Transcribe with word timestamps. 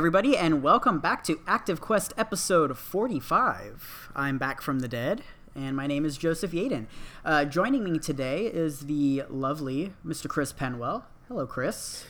everybody, 0.00 0.34
and 0.34 0.62
welcome 0.62 0.98
back 0.98 1.22
to 1.22 1.38
Active 1.46 1.78
Quest 1.78 2.14
episode 2.16 2.78
45. 2.78 4.08
I'm 4.16 4.38
back 4.38 4.62
from 4.62 4.78
the 4.78 4.88
dead, 4.88 5.20
and 5.54 5.76
my 5.76 5.86
name 5.86 6.06
is 6.06 6.16
Joseph 6.16 6.52
Yaden. 6.52 6.86
Uh, 7.22 7.44
joining 7.44 7.84
me 7.84 7.98
today 7.98 8.46
is 8.46 8.86
the 8.86 9.24
lovely 9.28 9.92
Mr. 10.02 10.26
Chris 10.26 10.54
Penwell. 10.54 11.02
Hello, 11.28 11.46
Chris. 11.46 12.06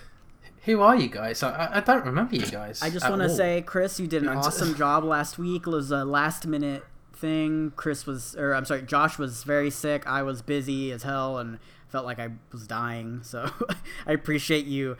Who 0.66 0.80
are 0.83 0.95
you 0.95 1.09
guys? 1.09 1.43
I, 1.43 1.79
I 1.79 1.80
don't 1.80 2.05
remember 2.05 2.37
you 2.37 2.47
guys. 2.47 2.80
I 2.80 2.91
just 2.91 3.11
want 3.11 3.23
to 3.23 3.29
say, 3.29 3.61
Chris, 3.61 3.99
you 3.99 4.07
did 4.07 4.23
an 4.23 4.29
awesome 4.29 4.75
job 4.77 5.02
last 5.02 5.37
week. 5.37 5.66
It 5.66 5.71
was 5.71 5.91
a 5.91 6.05
last 6.05 6.47
minute 6.47 6.85
thing. 7.13 7.73
Chris 7.75 8.07
was, 8.07 8.37
or 8.37 8.55
I'm 8.55 8.66
sorry, 8.66 8.83
Josh 8.83 9.19
was 9.19 9.43
very 9.43 9.69
sick. 9.69 10.07
I 10.07 10.23
was 10.23 10.43
busy 10.43 10.93
as 10.93 11.02
hell 11.02 11.38
and 11.38 11.59
felt 11.88 12.07
like 12.07 12.21
I 12.21 12.29
was 12.52 12.69
dying. 12.69 13.23
So 13.25 13.51
I 14.07 14.13
appreciate 14.13 14.66
you 14.66 14.97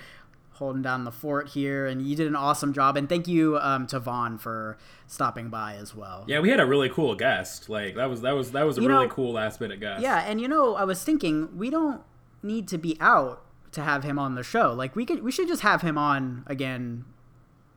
holding 0.61 0.83
down 0.83 1.03
the 1.03 1.11
fort 1.11 1.49
here, 1.49 1.87
and 1.87 2.01
you 2.01 2.15
did 2.15 2.29
an 2.29 2.37
awesome 2.37 2.73
job. 2.73 2.97
And 2.97 3.09
thank 3.09 3.27
you 3.27 3.59
um, 3.59 3.89
to 3.89 3.99
Vaughn 3.99 4.39
for 4.39 4.79
stopping 5.09 5.49
by 5.49 5.75
as 5.75 5.93
well. 5.97 6.25
Yeah, 6.29 6.39
we 6.39 6.51
had 6.51 6.61
a 6.61 6.67
really 6.67 6.89
cool 6.89 7.17
guest. 7.17 7.69
Like 7.69 7.97
that 7.97 8.09
was 8.09 8.21
that 8.21 8.33
was 8.37 8.53
that 8.53 8.63
was 8.65 8.79
a 8.79 8.83
You 8.83 8.89
really 8.89 9.07
know- 9.09 9.13
cool 9.13 9.33
last 9.33 9.61
minute 9.61 9.81
guest. 9.81 10.01
Yeah, 10.03 10.19
and 10.21 10.41
you 10.41 10.47
know, 10.47 10.77
I 10.77 10.85
was 10.85 11.03
thinking 11.03 11.57
we 11.59 11.69
don't 11.69 12.03
need 12.45 12.69
to 12.69 12.79
be 12.79 12.97
out 13.01 13.43
to 13.73 13.83
have 13.83 14.05
him 14.05 14.19
on 14.19 14.37
the 14.37 14.43
show. 14.45 14.73
Like 14.73 14.95
we 14.95 15.05
could, 15.05 15.23
we 15.25 15.33
should 15.33 15.49
just 15.49 15.63
have 15.63 15.83
him 15.83 15.99
on 15.99 16.45
again, 16.47 17.05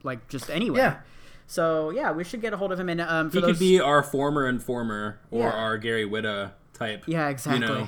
like 0.04 0.28
just 0.30 0.50
anyway. 0.52 0.78
Yeah. 0.80 0.98
So 1.48 1.90
yeah, 1.90 2.12
we 2.12 2.24
should 2.24 2.42
get 2.42 2.54
a 2.54 2.58
hold 2.58 2.72
of 2.72 2.80
him. 2.80 2.90
And 2.90 3.02
um, 3.02 3.30
for 3.30 3.38
he 3.38 3.42
those, 3.42 3.52
could 3.52 3.60
be 3.60 3.80
our 3.80 4.04
former 4.04 4.48
informer 4.48 5.20
or 5.32 5.42
Yeah. 5.44 5.52
our 5.52 5.78
Gary 5.78 6.08
Whitta 6.08 6.52
type. 6.74 7.04
yeah, 7.08 7.30
exactly. 7.30 7.68
You 7.68 7.74
know, 7.84 7.88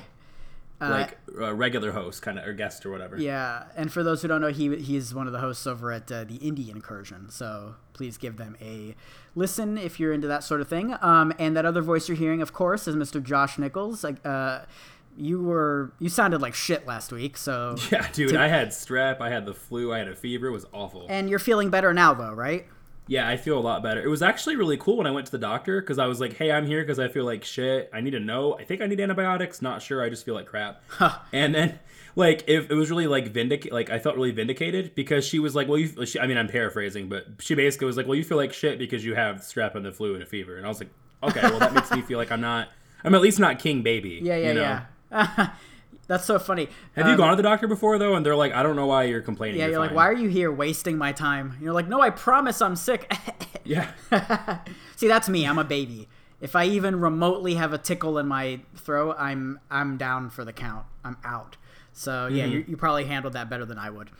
Uh, 0.80 0.88
like 0.90 1.18
a 1.40 1.54
regular 1.54 1.92
host, 1.92 2.20
kind 2.22 2.38
of 2.38 2.46
or 2.46 2.52
guest 2.52 2.84
or 2.84 2.90
whatever. 2.90 3.16
Yeah, 3.18 3.64
and 3.76 3.90
for 3.92 4.02
those 4.02 4.20
who 4.22 4.28
don't 4.28 4.40
know, 4.42 4.48
he 4.52 4.76
he's 4.76 5.14
one 5.14 5.26
of 5.26 5.32
the 5.32 5.38
hosts 5.38 5.66
over 5.66 5.90
at 5.92 6.10
uh, 6.12 6.24
the 6.24 6.38
Indie 6.38 6.68
Incursion. 6.68 7.30
So 7.30 7.76
please 7.94 8.18
give 8.18 8.36
them 8.36 8.56
a 8.60 8.94
listen 9.34 9.78
if 9.78 9.98
you're 9.98 10.12
into 10.12 10.28
that 10.28 10.44
sort 10.44 10.60
of 10.60 10.68
thing. 10.68 10.94
Um, 11.00 11.32
and 11.38 11.56
that 11.56 11.64
other 11.64 11.80
voice 11.82 12.08
you're 12.08 12.16
hearing, 12.18 12.42
of 12.42 12.52
course, 12.52 12.86
is 12.86 12.94
Mr. 12.94 13.22
Josh 13.22 13.58
Nichols. 13.58 14.04
Like, 14.04 14.16
Uh, 14.24 14.60
you 15.18 15.42
were 15.42 15.92
you 15.98 16.10
sounded 16.10 16.42
like 16.42 16.52
shit 16.54 16.86
last 16.86 17.10
week, 17.10 17.38
so 17.38 17.76
Yeah, 17.90 18.06
dude, 18.12 18.30
To- 18.32 18.40
I 18.40 18.48
had 18.48 18.68
strep, 18.68 19.18
I 19.22 19.30
had 19.30 19.46
the 19.46 19.54
flu, 19.54 19.94
I 19.94 19.98
had 19.98 20.08
a 20.08 20.14
fever. 20.14 20.48
It 20.48 20.52
was 20.52 20.66
awful. 20.74 21.06
and 21.08 21.30
you're 21.30 21.38
feeling 21.38 21.70
better 21.70 21.94
now, 21.94 22.12
though, 22.12 22.34
right? 22.34 22.66
Yeah, 23.08 23.28
I 23.28 23.36
feel 23.36 23.56
a 23.56 23.60
lot 23.60 23.82
better. 23.82 24.02
It 24.02 24.08
was 24.08 24.22
actually 24.22 24.56
really 24.56 24.76
cool 24.76 24.96
when 24.96 25.06
I 25.06 25.12
went 25.12 25.26
to 25.26 25.32
the 25.32 25.38
doctor 25.38 25.80
because 25.80 25.98
I 25.98 26.06
was 26.06 26.20
like, 26.20 26.34
"Hey, 26.36 26.50
I'm 26.50 26.66
here 26.66 26.82
because 26.82 26.98
I 26.98 27.06
feel 27.08 27.24
like 27.24 27.44
shit. 27.44 27.88
I 27.92 28.00
need 28.00 28.10
to 28.10 28.20
know. 28.20 28.58
I 28.58 28.64
think 28.64 28.82
I 28.82 28.86
need 28.86 29.00
antibiotics. 29.00 29.62
Not 29.62 29.80
sure. 29.80 30.02
I 30.02 30.08
just 30.08 30.24
feel 30.24 30.34
like 30.34 30.46
crap." 30.46 30.82
and 31.32 31.54
then, 31.54 31.78
like, 32.16 32.44
if 32.48 32.68
it 32.68 32.74
was 32.74 32.90
really 32.90 33.06
like 33.06 33.28
vindic, 33.28 33.68
like 33.70 33.90
I 33.90 34.00
felt 34.00 34.16
really 34.16 34.32
vindicated 34.32 34.94
because 34.96 35.24
she 35.24 35.38
was 35.38 35.54
like, 35.54 35.68
"Well, 35.68 35.78
you." 35.78 36.04
She, 36.04 36.18
I 36.18 36.26
mean, 36.26 36.36
I'm 36.36 36.48
paraphrasing, 36.48 37.08
but 37.08 37.26
she 37.38 37.54
basically 37.54 37.86
was 37.86 37.96
like, 37.96 38.06
"Well, 38.06 38.16
you 38.16 38.24
feel 38.24 38.38
like 38.38 38.52
shit 38.52 38.78
because 38.78 39.04
you 39.04 39.14
have 39.14 39.36
strep 39.36 39.76
and 39.76 39.84
the 39.84 39.92
flu 39.92 40.14
and 40.14 40.22
a 40.22 40.26
fever." 40.26 40.56
And 40.56 40.66
I 40.66 40.68
was 40.68 40.80
like, 40.80 40.90
"Okay, 41.22 41.42
well, 41.42 41.60
that 41.60 41.74
makes 41.74 41.90
me 41.92 42.02
feel 42.02 42.18
like 42.18 42.32
I'm 42.32 42.40
not. 42.40 42.68
I'm 43.04 43.14
at 43.14 43.20
least 43.20 43.38
not 43.38 43.60
king 43.60 43.82
baby." 43.82 44.20
Yeah, 44.22 44.36
yeah, 44.36 44.48
you 44.48 44.54
know? 44.54 44.80
yeah. 45.12 45.50
That's 46.08 46.24
so 46.24 46.38
funny. 46.38 46.68
Have 46.94 47.06
you 47.06 47.12
Um, 47.12 47.18
gone 47.18 47.30
to 47.30 47.36
the 47.36 47.42
doctor 47.42 47.66
before 47.66 47.98
though? 47.98 48.14
And 48.14 48.24
they're 48.24 48.36
like, 48.36 48.52
"I 48.52 48.62
don't 48.62 48.76
know 48.76 48.86
why 48.86 49.04
you're 49.04 49.20
complaining." 49.20 49.58
Yeah, 49.60 49.66
you're 49.66 49.78
like, 49.80 49.90
fine." 49.90 49.96
why 49.96 50.08
are 50.08 50.12
you 50.12 50.28
here 50.28 50.52
wasting 50.52 50.96
my 50.98 51.12
time? 51.12 51.56
You're 51.60 51.72
like, 51.72 51.88
no, 51.88 52.00
I 52.00 52.10
promise 52.10 52.60
I'm 52.62 52.76
sick. 52.76 53.12
Yeah. 53.64 53.90
See, 54.96 55.08
that's 55.08 55.28
me. 55.28 55.44
I'm 55.44 55.58
a 55.58 55.64
baby. 55.64 56.08
If 56.40 56.54
I 56.54 56.66
even 56.66 57.00
remotely 57.00 57.54
have 57.54 57.72
a 57.72 57.78
tickle 57.78 58.16
in 58.16 58.28
my 58.28 58.60
throat, 58.76 59.16
I'm 59.18 59.58
I'm 59.72 59.96
down 59.96 60.30
for 60.30 60.44
the 60.44 60.52
count. 60.52 60.86
I'm 61.04 61.16
out. 61.24 61.56
So 61.92 62.28
yeah, 62.28 62.44
you, 62.44 62.64
you 62.68 62.76
probably 62.76 63.06
handled 63.06 63.32
that 63.32 63.50
better 63.50 63.64
than 63.64 63.76
I 63.76 63.90
would. 63.90 64.10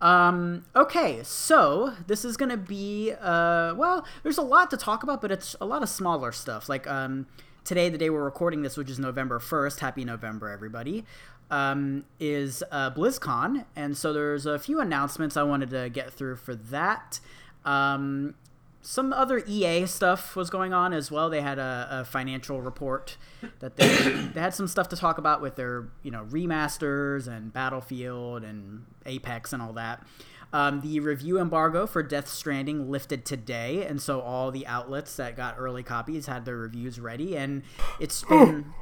Um, 0.00 0.64
okay, 0.76 1.22
so 1.24 1.94
this 2.06 2.24
is 2.24 2.36
gonna 2.36 2.56
be 2.56 3.12
uh, 3.20 3.74
well, 3.74 4.06
there's 4.22 4.38
a 4.38 4.42
lot 4.42 4.70
to 4.70 4.76
talk 4.76 5.02
about, 5.02 5.20
but 5.20 5.32
it's 5.32 5.56
a 5.60 5.64
lot 5.66 5.82
of 5.82 5.88
smaller 5.88 6.30
stuff. 6.30 6.68
Like 6.68 6.86
um, 6.86 7.26
today, 7.64 7.88
the 7.88 7.98
day 7.98 8.10
we're 8.10 8.22
recording 8.22 8.62
this, 8.62 8.76
which 8.76 8.90
is 8.90 8.98
November 8.98 9.38
first. 9.38 9.80
Happy 9.80 10.04
November, 10.04 10.50
everybody! 10.50 11.04
Um, 11.50 12.04
is 12.20 12.62
uh, 12.70 12.90
BlizzCon, 12.90 13.64
and 13.74 13.96
so 13.96 14.12
there's 14.12 14.46
a 14.46 14.58
few 14.58 14.80
announcements 14.80 15.36
I 15.36 15.42
wanted 15.42 15.70
to 15.70 15.88
get 15.88 16.12
through 16.12 16.36
for 16.36 16.54
that. 16.54 17.20
Um, 17.64 18.34
some 18.82 19.14
other 19.14 19.42
EA 19.46 19.86
stuff 19.86 20.36
was 20.36 20.50
going 20.50 20.74
on 20.74 20.92
as 20.92 21.10
well. 21.10 21.30
They 21.30 21.40
had 21.40 21.58
a, 21.58 21.88
a 21.90 22.04
financial 22.04 22.60
report 22.60 23.16
that 23.60 23.76
they, 23.76 23.88
they 24.34 24.40
had 24.40 24.54
some 24.54 24.68
stuff 24.68 24.88
to 24.90 24.96
talk 24.96 25.16
about 25.16 25.40
with 25.40 25.56
their 25.56 25.88
you 26.02 26.10
know 26.10 26.24
remasters 26.30 27.26
and 27.26 27.52
Battlefield 27.52 28.44
and 28.44 28.84
Apex 29.06 29.52
and 29.52 29.62
all 29.62 29.72
that. 29.72 30.06
Um, 30.54 30.82
the 30.82 31.00
review 31.00 31.40
embargo 31.40 31.84
for 31.84 32.00
Death 32.00 32.28
Stranding 32.28 32.88
lifted 32.88 33.24
today, 33.24 33.84
and 33.84 34.00
so 34.00 34.20
all 34.20 34.52
the 34.52 34.64
outlets 34.68 35.16
that 35.16 35.36
got 35.36 35.56
early 35.58 35.82
copies 35.82 36.26
had 36.26 36.44
their 36.44 36.56
reviews 36.56 37.00
ready, 37.00 37.36
and 37.36 37.64
it's 37.98 38.22
been 38.28 38.72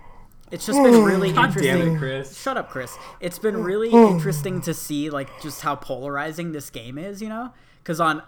it's 0.51 0.67
just 0.67 0.83
been 0.83 1.03
really 1.03 1.33
God 1.33 1.47
interesting. 1.47 1.79
damn 1.79 1.97
it, 1.97 1.99
Chris. 1.99 2.39
Shut 2.39 2.59
up, 2.59 2.69
Chris. 2.69 2.95
It's 3.21 3.39
been 3.39 3.57
really 3.65 3.89
interesting 3.89 4.61
to 4.61 4.75
see 4.75 5.09
like 5.09 5.31
just 5.41 5.63
how 5.63 5.75
polarizing 5.75 6.53
this 6.53 6.69
game 6.69 6.99
is, 6.99 7.23
you 7.23 7.31
know? 7.31 7.55
Cuz 7.85 8.01
on 8.01 8.23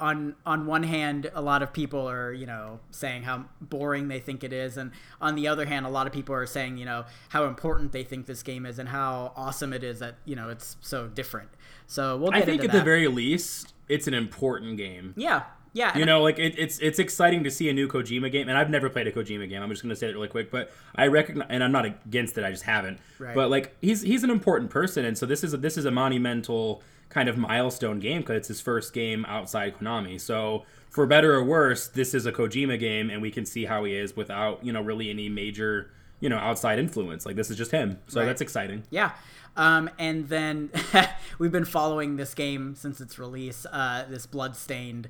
on 0.00 0.34
on 0.46 0.66
one 0.66 0.82
hand, 0.82 1.30
a 1.34 1.42
lot 1.42 1.62
of 1.62 1.72
people 1.72 2.08
are, 2.08 2.32
you 2.32 2.46
know, 2.46 2.80
saying 2.90 3.24
how 3.24 3.46
boring 3.60 4.08
they 4.08 4.20
think 4.20 4.44
it 4.44 4.52
is, 4.52 4.76
and 4.76 4.92
on 5.20 5.34
the 5.34 5.48
other 5.48 5.66
hand, 5.66 5.86
a 5.86 5.88
lot 5.88 6.06
of 6.06 6.12
people 6.12 6.34
are 6.34 6.46
saying, 6.46 6.76
you 6.76 6.84
know, 6.84 7.04
how 7.30 7.44
important 7.44 7.92
they 7.92 8.04
think 8.04 8.26
this 8.26 8.42
game 8.42 8.64
is 8.66 8.78
and 8.78 8.88
how 8.88 9.32
awesome 9.36 9.72
it 9.72 9.82
is 9.82 9.98
that, 9.98 10.16
you 10.24 10.36
know, 10.36 10.48
it's 10.48 10.76
so 10.80 11.08
different. 11.08 11.48
So, 11.86 12.16
we'll 12.16 12.30
get 12.30 12.42
I 12.42 12.44
think 12.44 12.64
at 12.64 12.72
the 12.72 12.82
very 12.82 13.08
least, 13.08 13.74
it's 13.88 14.06
an 14.06 14.14
important 14.14 14.76
game. 14.76 15.14
Yeah. 15.16 15.44
Yeah. 15.72 15.96
You 15.96 16.06
know, 16.06 16.22
like 16.22 16.38
it, 16.38 16.54
it's 16.58 16.78
it's 16.78 16.98
exciting 16.98 17.44
to 17.44 17.50
see 17.50 17.68
a 17.68 17.72
new 17.72 17.88
Kojima 17.88 18.32
game, 18.32 18.48
and 18.48 18.56
I've 18.56 18.70
never 18.70 18.88
played 18.88 19.06
a 19.06 19.12
Kojima 19.12 19.48
game. 19.48 19.62
I'm 19.62 19.68
just 19.70 19.82
going 19.82 19.90
to 19.90 19.96
say 19.96 20.08
it 20.08 20.14
really 20.14 20.28
quick, 20.28 20.50
but 20.50 20.70
I 20.94 21.06
recognize, 21.06 21.46
and 21.50 21.62
I'm 21.62 21.72
not 21.72 21.84
against 21.84 22.38
it. 22.38 22.44
I 22.44 22.50
just 22.50 22.64
haven't. 22.64 22.98
Right. 23.18 23.34
But 23.34 23.50
like 23.50 23.76
he's 23.80 24.02
he's 24.02 24.24
an 24.24 24.30
important 24.30 24.70
person, 24.70 25.04
and 25.04 25.16
so 25.16 25.26
this 25.26 25.44
is 25.44 25.54
a, 25.54 25.56
this 25.56 25.76
is 25.76 25.84
a 25.84 25.90
monumental 25.90 26.82
kind 27.08 27.28
of 27.28 27.36
milestone 27.38 27.98
game 28.00 28.20
because 28.20 28.36
it's 28.36 28.48
his 28.48 28.60
first 28.60 28.92
game 28.92 29.24
outside 29.26 29.78
Konami. 29.78 30.20
So 30.20 30.64
for 30.90 31.06
better 31.06 31.34
or 31.34 31.44
worse, 31.44 31.88
this 31.88 32.14
is 32.14 32.26
a 32.26 32.32
Kojima 32.32 32.78
game, 32.78 33.10
and 33.10 33.22
we 33.22 33.30
can 33.30 33.44
see 33.46 33.64
how 33.64 33.84
he 33.84 33.94
is 33.94 34.16
without 34.16 34.64
you 34.64 34.72
know 34.72 34.80
really 34.82 35.10
any 35.10 35.28
major 35.28 35.90
you 36.20 36.28
know 36.28 36.36
outside 36.38 36.78
influence. 36.78 37.24
Like 37.26 37.36
this 37.36 37.50
is 37.50 37.56
just 37.56 37.70
him. 37.70 37.98
So 38.08 38.20
Right. 38.20 38.26
that's 38.26 38.40
exciting. 38.40 38.82
Yeah. 38.90 39.12
Um, 39.56 39.90
and 39.98 40.28
then 40.28 40.70
we've 41.38 41.50
been 41.50 41.64
following 41.64 42.16
this 42.16 42.32
game 42.34 42.74
since 42.76 43.00
its 43.00 43.18
release. 43.18 43.66
Uh, 43.72 44.04
this 44.08 44.24
bloodstained 44.26 45.08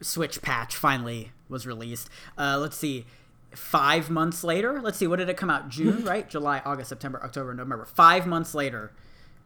Switch 0.00 0.40
patch 0.40 0.76
finally 0.76 1.32
was 1.48 1.66
released. 1.66 2.08
Uh, 2.36 2.56
let's 2.60 2.76
see. 2.76 3.06
Five 3.54 4.10
months 4.10 4.44
later, 4.44 4.80
let's 4.80 4.98
see, 4.98 5.06
what 5.06 5.16
did 5.16 5.28
it 5.30 5.36
come 5.38 5.48
out? 5.50 5.68
June, 5.70 6.04
right? 6.04 6.28
July, 6.28 6.60
August, 6.64 6.90
September, 6.90 7.20
October, 7.24 7.52
November. 7.54 7.86
Five 7.86 8.26
months 8.26 8.54
later, 8.54 8.92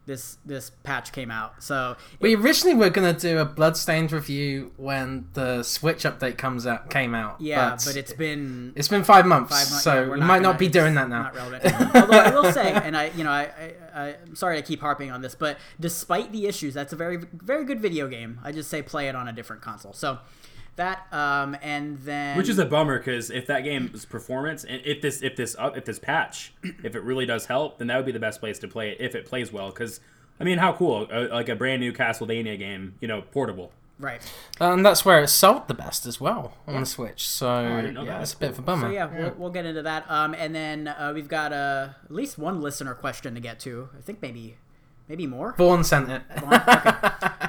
this 0.05 0.37
this 0.45 0.69
patch 0.83 1.11
came 1.11 1.31
out. 1.31 1.63
So 1.63 1.95
We 2.19 2.35
originally 2.35 2.75
were 2.75 2.89
gonna 2.89 3.13
do 3.13 3.39
a 3.39 3.45
Bloodstained 3.45 4.11
review 4.11 4.71
when 4.77 5.27
the 5.33 5.63
Switch 5.63 6.03
update 6.03 6.37
comes 6.37 6.67
out 6.67 6.89
came 6.89 7.15
out. 7.15 7.39
yeah, 7.39 7.77
but, 7.85 7.95
it's 7.95 8.11
been 8.13 8.73
it's 8.75 8.87
been 8.89 9.03
five 9.03 9.25
months, 9.25 9.51
five 9.51 9.69
months. 9.69 9.83
so 9.83 9.93
yeah, 10.01 10.07
not 10.09 10.19
might 10.19 10.27
gonna- 10.27 10.41
not 10.41 10.59
be 10.59 10.67
doing 10.67 10.95
that 10.95 11.07
now. 11.09 11.23
Not 11.23 11.35
relevant. 11.35 11.95
Although 11.95 12.17
I 12.19 12.29
will 12.33 12.51
say, 12.51 12.71
and 12.83 12.97
I, 12.97 13.11
you 13.15 13.23
know, 13.23 13.31
I, 13.31 13.43
I, 13.43 13.73
I, 13.95 14.15
I'm 14.27 14.35
sorry 14.35 14.57
to 14.57 14.61
keep 14.61 14.81
harping 14.81 15.09
on 15.11 15.21
this, 15.21 15.35
but 15.35 15.57
despite 15.79 16.31
the 16.31 16.47
issues, 16.47 16.73
that's 16.73 16.91
a 16.93 16.95
very, 16.97 17.17
very 17.33 17.63
good 17.63 17.79
video 17.79 18.07
game. 18.07 18.39
I 18.43 18.51
just 18.51 18.69
say 18.69 18.81
play 18.81 19.07
it 19.07 19.15
on 19.15 19.27
a 19.27 19.33
different 19.33 19.61
console. 19.61 19.93
So 19.93 20.19
that, 20.75 21.11
um, 21.13 21.55
and 21.61 21.99
then 21.99 22.37
Which 22.37 22.49
is 22.49 22.59
a 22.59 22.65
bummer 22.65 22.97
because 22.97 23.29
if 23.29 23.47
that 23.47 23.61
game's 23.61 24.05
performance 24.05 24.63
and 24.63 24.81
if 24.85 25.01
this 25.01 25.21
if 25.21 25.35
this 25.35 25.55
up 25.59 25.77
if 25.77 25.85
this 25.85 25.99
patch 25.99 26.53
if 26.83 26.95
it 26.95 27.03
really 27.03 27.25
does 27.25 27.45
help, 27.45 27.77
then 27.77 27.87
that 27.87 27.97
would 27.97 28.05
be 28.05 28.11
the 28.11 28.19
best 28.19 28.39
place 28.39 28.59
to 28.59 28.67
play 28.67 28.91
it 28.91 28.97
if 28.99 29.15
it 29.15 29.25
plays 29.25 29.51
well. 29.53 29.69
Because 29.69 29.99
I 30.39 30.43
mean, 30.43 30.57
how 30.57 30.73
cool 30.73 31.07
uh, 31.11 31.27
like 31.29 31.49
a 31.49 31.55
brand 31.55 31.79
new 31.81 31.93
Castlevania 31.93 32.57
game, 32.57 32.95
you 32.99 33.07
know, 33.07 33.21
portable. 33.21 33.71
right. 33.99 34.21
and 34.59 34.85
that's 34.85 35.05
where 35.05 35.21
it 35.21 35.27
sold 35.27 35.67
the 35.67 35.73
best 35.73 36.05
as 36.05 36.19
well 36.19 36.57
on 36.67 36.79
the 36.79 36.85
Switch. 36.85 37.27
So 37.27 37.81
didn't 37.81 37.95
yeah, 37.97 38.13
that. 38.13 38.21
it's 38.23 38.33
a 38.33 38.37
bit 38.37 38.49
of 38.49 38.59
a 38.59 38.61
bummer. 38.63 38.87
So 38.87 38.93
yeah, 38.93 39.05
We'll, 39.05 39.33
we'll 39.37 39.51
get 39.51 39.65
into 39.65 39.83
that. 39.83 40.09
Um, 40.09 40.33
and 40.33 40.53
then 40.55 40.87
uh, 40.87 41.11
we've 41.13 41.27
got 41.27 41.53
uh, 41.53 41.89
at 42.03 42.11
least 42.11 42.37
one 42.37 42.61
listener 42.61 42.95
question 42.95 43.35
to 43.35 43.39
get 43.39 43.59
to. 43.61 43.89
I 43.97 44.01
think 44.01 44.21
maybe, 44.21 44.57
maybe 45.07 45.27
more. 45.27 45.53
Vaughn 45.57 45.83
sent 45.83 46.09
it. 46.09 46.21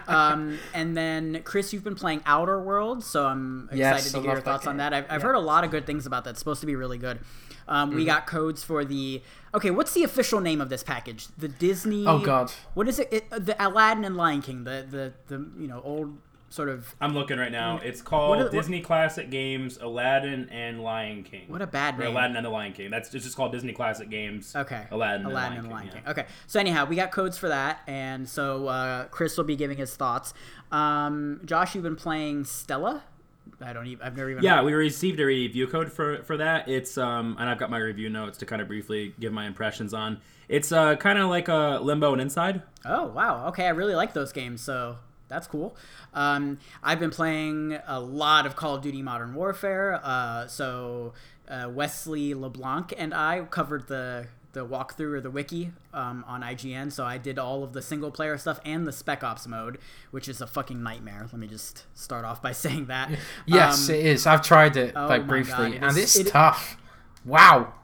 Um, 0.06 0.58
and 0.74 0.96
then 0.96 1.40
Chris, 1.44 1.72
you've 1.72 1.82
been 1.82 1.94
playing 1.94 2.22
Outer 2.26 2.60
Worlds, 2.60 3.06
so 3.06 3.26
I'm 3.26 3.64
excited 3.72 3.78
Yes, 3.78 4.12
to 4.12 4.18
I 4.18 4.20
hear 4.20 4.32
your 4.32 4.40
thoughts 4.42 4.66
on 4.66 4.76
that. 4.76 4.92
I've, 4.92 5.04
I've 5.04 5.10
Yeah. 5.10 5.16
Mm-hmm. 5.16 5.26
heard 5.26 5.34
a 5.34 5.40
lot 5.40 5.64
of 5.64 5.70
good 5.70 5.86
things 5.86 6.06
about 6.06 6.24
that. 6.24 6.30
It's 6.30 6.38
supposed 6.38 6.60
to 6.60 6.66
be 6.66 6.76
really 6.76 6.98
good. 6.98 7.18
Um, 7.66 7.94
We 7.94 8.04
got 8.04 8.26
codes 8.26 8.62
for 8.62 8.84
the. 8.84 9.22
Okay, 9.54 9.70
what's 9.70 9.92
the 9.94 10.04
official 10.04 10.40
name 10.40 10.60
of 10.60 10.68
this 10.68 10.82
package? 10.84 11.26
The 11.38 11.48
Disney. 11.48 12.04
Oh, 12.06 12.18
God. 12.18 12.52
What 12.74 12.86
is 12.86 12.98
it? 12.98 13.08
it 13.10 13.30
the 13.30 13.56
Aladdin 13.58 14.04
and 14.04 14.16
Lion 14.16 14.42
King. 14.42 14.64
The 14.64 14.86
the 14.88 15.12
the 15.28 15.46
you 15.58 15.66
know 15.66 15.80
old 15.82 16.18
sort 16.54 16.68
of 16.68 16.94
I'm 17.00 17.14
looking 17.14 17.36
right 17.38 17.50
now. 17.52 17.80
It's 17.82 18.00
called 18.00 18.38
the- 18.38 18.44
what- 18.44 18.52
Disney 18.52 18.80
Classic 18.80 19.28
Games 19.28 19.76
Aladdin 19.80 20.48
and 20.50 20.82
Lion 20.82 21.22
King. 21.24 21.46
what 21.48 21.60
a 21.62 21.66
bad 21.66 21.96
Or 21.96 22.04
name. 22.04 22.12
Aladdin 22.12 22.36
and 22.36 22.46
the 22.46 22.50
Lion 22.50 22.72
King. 22.72 22.90
That's 22.90 23.12
it's 23.14 23.24
just 23.24 23.36
called 23.36 23.52
Disney 23.52 23.72
Classic 23.72 24.08
Games. 24.08 24.54
Okay. 24.54 24.86
Aladdin, 24.90 25.26
Aladdin 25.26 25.58
and 25.58 25.66
the 25.66 25.70
Lion, 25.70 25.88
King. 25.88 26.02
yeah. 26.04 26.10
Okay. 26.12 26.26
So 26.46 26.60
anyhow, 26.60 26.84
we 26.86 26.96
got 26.96 27.10
codes 27.10 27.36
for 27.36 27.48
that, 27.48 27.80
and 27.86 28.28
so 28.28 28.68
uh, 28.68 29.04
Chris 29.06 29.36
will 29.36 29.44
be 29.44 29.56
giving 29.56 29.76
his 29.76 29.96
thoughts. 29.96 30.32
Um, 30.72 31.40
Josh, 31.44 31.74
you've 31.74 31.84
been 31.84 31.96
playing 31.96 32.44
Stella. 32.44 33.02
I 33.60 33.72
don't 33.72 33.86
even. 33.86 34.04
I've 34.06 34.16
never 34.16 34.30
even. 34.30 34.42
Yeah, 34.42 34.62
we 34.62 34.72
received 34.72 35.20
a 35.20 35.26
review 35.26 35.66
code 35.66 35.92
for 35.92 36.22
for 36.24 36.36
that. 36.38 36.68
It's 36.68 36.96
um, 36.98 37.36
and 37.38 37.48
I've 37.48 37.58
got 37.58 37.70
my 37.70 37.78
review 37.78 38.08
notes 38.10 38.38
to 38.38 38.46
kind 38.46 38.62
of 38.62 38.68
briefly 38.68 39.14
give 39.20 39.32
my 39.32 39.46
impressions 39.46 39.92
on. 39.94 40.20
It's 40.48 40.72
uh, 40.72 40.96
kind 40.96 41.18
of 41.18 41.28
like 41.30 41.48
a 41.48 41.78
Limbo 41.82 42.12
and 42.12 42.22
Inside. 42.22 42.62
Oh 42.84 43.06
wow. 43.06 43.48
Okay, 43.48 43.66
I 43.66 43.70
really 43.70 43.94
like 43.94 44.12
those 44.12 44.32
games, 44.32 44.60
so 44.60 44.96
that's 45.34 45.46
cool. 45.46 45.76
Um, 46.14 46.58
I've 46.82 47.00
been 47.00 47.10
playing 47.10 47.78
a 47.86 48.00
lot 48.00 48.46
of 48.46 48.56
Call 48.56 48.76
of 48.76 48.82
Duty 48.82 49.02
Modern 49.02 49.34
Warfare. 49.34 50.00
Uh, 50.02 50.46
so 50.46 51.12
uh, 51.48 51.68
Wesley 51.70 52.32
LeBlanc 52.34 52.94
and 52.96 53.12
I 53.12 53.40
covered 53.50 53.88
the 53.88 54.28
the 54.52 54.64
walkthrough 54.64 55.14
or 55.14 55.20
the 55.20 55.32
wiki 55.32 55.72
um, 55.92 56.24
on 56.28 56.42
IGN. 56.42 56.92
So 56.92 57.04
I 57.04 57.18
did 57.18 57.40
all 57.40 57.64
of 57.64 57.72
the 57.72 57.82
single 57.82 58.12
player 58.12 58.38
stuff 58.38 58.60
and 58.64 58.86
the 58.86 58.92
Spec 58.92 59.24
Ops 59.24 59.48
mode, 59.48 59.78
which 60.12 60.28
is 60.28 60.40
a 60.40 60.46
fucking 60.46 60.80
nightmare. 60.80 61.26
Let 61.32 61.40
me 61.40 61.48
just 61.48 61.86
start 61.94 62.24
off 62.24 62.40
by 62.40 62.52
saying 62.64 62.86
that. 62.86 63.10
Yes, 63.46 63.88
Um, 63.88 63.96
it 63.96 64.06
is. 64.06 64.26
I've 64.28 64.42
tried 64.42 64.76
it 64.76 64.92
oh 64.94 65.08
like 65.08 65.26
briefly, 65.26 65.52
God, 65.52 65.72
it 65.72 65.82
and 65.82 65.86
is- 65.98 66.16
it's 66.16 66.16
it- 66.16 66.26
tough. 66.28 66.76
Wow, 67.24 67.74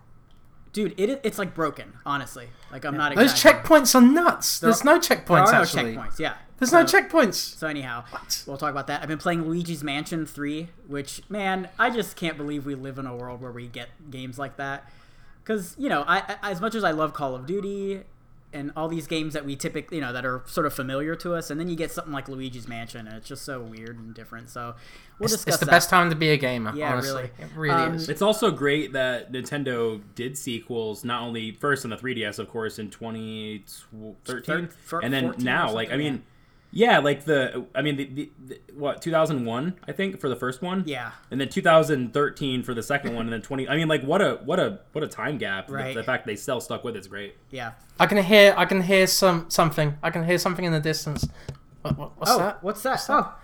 dude, 0.72 0.94
it, 1.00 1.20
it's 1.24 1.38
like 1.38 1.54
broken. 1.54 1.94
Honestly, 2.06 2.48
like 2.70 2.84
I'm 2.84 2.96
not. 2.96 3.16
those 3.16 3.32
checkpoints 3.32 3.94
are 3.96 4.00
nuts. 4.00 4.60
There's 4.60 4.84
no 4.84 4.92
There 4.98 5.00
checkpoints 5.16 5.46
are 5.48 5.52
no 5.52 5.62
actually. 5.62 5.96
checkpoints. 5.96 6.18
Yeah. 6.20 6.34
There's 6.60 6.70
So- 6.70 6.80
no 6.82 6.84
checkpoints. 6.86 7.34
So 7.56 7.66
anyhow, 7.66 8.04
What? 8.10 8.44
we'll 8.46 8.56
talk 8.58 8.70
about 8.70 8.86
that. 8.86 9.02
I've 9.02 9.08
been 9.08 9.18
playing 9.18 9.48
Luigi's 9.48 9.82
Mansion 9.82 10.24
3, 10.26 10.68
which 10.86 11.22
man, 11.28 11.68
I 11.78 11.90
just 11.90 12.14
can't 12.16 12.36
believe 12.36 12.64
we 12.66 12.74
live 12.76 12.98
in 12.98 13.06
a 13.06 13.16
world 13.16 13.40
where 13.40 13.50
we 13.52 13.66
get 13.66 13.88
games 14.10 14.38
like 14.38 14.56
that. 14.58 14.88
Cuz, 15.44 15.74
you 15.78 15.88
know, 15.88 16.04
I, 16.06 16.36
I 16.42 16.50
as 16.52 16.60
much 16.60 16.74
as 16.76 16.84
I 16.84 16.92
love 16.92 17.14
Call 17.14 17.34
of 17.34 17.46
Duty 17.46 18.02
and 18.52 18.72
all 18.76 18.88
these 18.88 19.06
games 19.06 19.32
that 19.32 19.44
we 19.46 19.54
typically, 19.56 19.96
you 19.98 20.00
know, 20.00 20.12
that 20.12 20.26
are 20.26 20.42
sort 20.46 20.66
of 20.66 20.74
familiar 20.74 21.14
to 21.14 21.34
us, 21.34 21.50
and 21.50 21.58
then 21.60 21.68
you 21.68 21.76
get 21.76 21.90
something 21.92 22.12
like 22.12 22.28
Luigi's 22.28 22.66
Mansion 22.68 23.06
and 23.06 23.16
it's 23.16 23.28
just 23.28 23.44
so 23.44 23.60
weird 23.60 23.96
and 23.96 24.12
different. 24.12 24.50
So, 24.50 24.74
we'll 25.20 25.26
It's, 25.26 25.34
discuss 25.34 25.54
it's 25.54 25.60
the 25.60 25.66
that. 25.66 25.70
best 25.70 25.88
time 25.88 26.10
to 26.10 26.16
be 26.16 26.30
a 26.30 26.36
gamer. 26.36 26.74
Yeah, 26.74 26.92
honestly, 26.92 27.12
really. 27.14 27.30
it 27.38 27.48
really 27.56 27.74
Um, 27.74 27.94
is. 27.94 28.08
It's 28.08 28.22
also 28.22 28.50
great 28.50 28.92
that 28.92 29.30
Nintendo 29.32 30.00
did 30.16 30.36
sequels, 30.36 31.04
not 31.04 31.22
only 31.22 31.52
first 31.52 31.84
on 31.84 31.90
the 31.90 31.96
3DS, 31.96 32.38
of 32.40 32.48
course, 32.50 32.78
in 32.78 32.90
2013, 32.90 34.16
Third- 34.24 34.72
fir- 34.72 35.00
and 35.00 35.12
then 35.14 35.24
14 35.26 35.44
now, 35.44 35.70
like 35.72 35.92
I 35.92 35.96
mean, 35.96 36.14
yeah, 36.14 36.20
like 36.72 37.24
the 37.24 37.66
I 37.74 37.82
mean 37.82 37.96
the, 37.96 38.04
the, 38.06 38.30
the 38.46 38.60
what 38.74 39.02
2001 39.02 39.74
I 39.88 39.92
think 39.92 40.20
for 40.20 40.28
the 40.28 40.36
first 40.36 40.62
one, 40.62 40.84
Yeah. 40.86 41.10
and 41.30 41.40
then 41.40 41.48
2013 41.48 42.62
for 42.62 42.74
the 42.74 42.82
second 42.82 43.14
one, 43.14 43.26
and 43.26 43.32
then 43.32 43.42
20. 43.42 43.68
I 43.68 43.76
mean, 43.76 43.88
like 43.88 44.02
what 44.02 44.22
a 44.22 44.40
what 44.44 44.60
a 44.60 44.80
what 44.92 45.02
a 45.04 45.08
time 45.08 45.38
gap. 45.38 45.66
The- 45.66 45.72
Right. 45.74 45.94
The, 45.94 46.02
fact 46.04 46.26
they 46.26 46.36
still 46.36 46.60
stuck 46.60 46.84
with 46.84 46.96
it's 46.96 47.06
great. 47.08 47.36
Yeah. 47.50 47.72
I 47.98 48.06
can 48.06 48.22
hear. 48.22 48.54
I 48.56 48.64
can 48.66 48.82
hear 48.82 49.06
some 49.06 49.46
something. 49.48 49.96
I 50.02 50.10
can 50.10 50.24
hear 50.24 50.38
something 50.38 50.64
in 50.64 50.72
the 50.72 50.80
distance. 50.80 51.26
What, 51.82 51.96
what, 51.98 52.18
what's 52.18 52.30
Oh, 52.30 52.38
that? 52.38 52.62
what's 52.62 52.82
that? 52.82 53.04
Oh. 53.08 53.34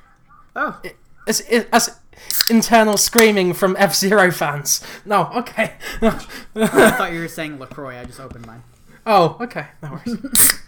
Oh. 0.55 0.81
It's, 1.27 1.41
it, 1.51 1.71
that's 1.73 1.91
internal 2.49 2.97
screaming 2.97 3.53
from 3.53 3.75
F 3.79 3.95
Zero 3.95 4.31
fans. 4.31 4.81
No, 5.05 5.31
okay. 5.35 5.75
I 6.03 6.11
thought 6.97 7.13
you 7.13 7.21
were 7.21 7.29
saying 7.29 7.59
LaCroix. 7.59 7.99
I 7.99 8.05
just 8.05 8.21
opened 8.21 8.47
mine. 8.47 8.63
oh, 9.07 9.37
okay. 9.41 9.67
No 9.83 9.93
worries. 10.07 10.61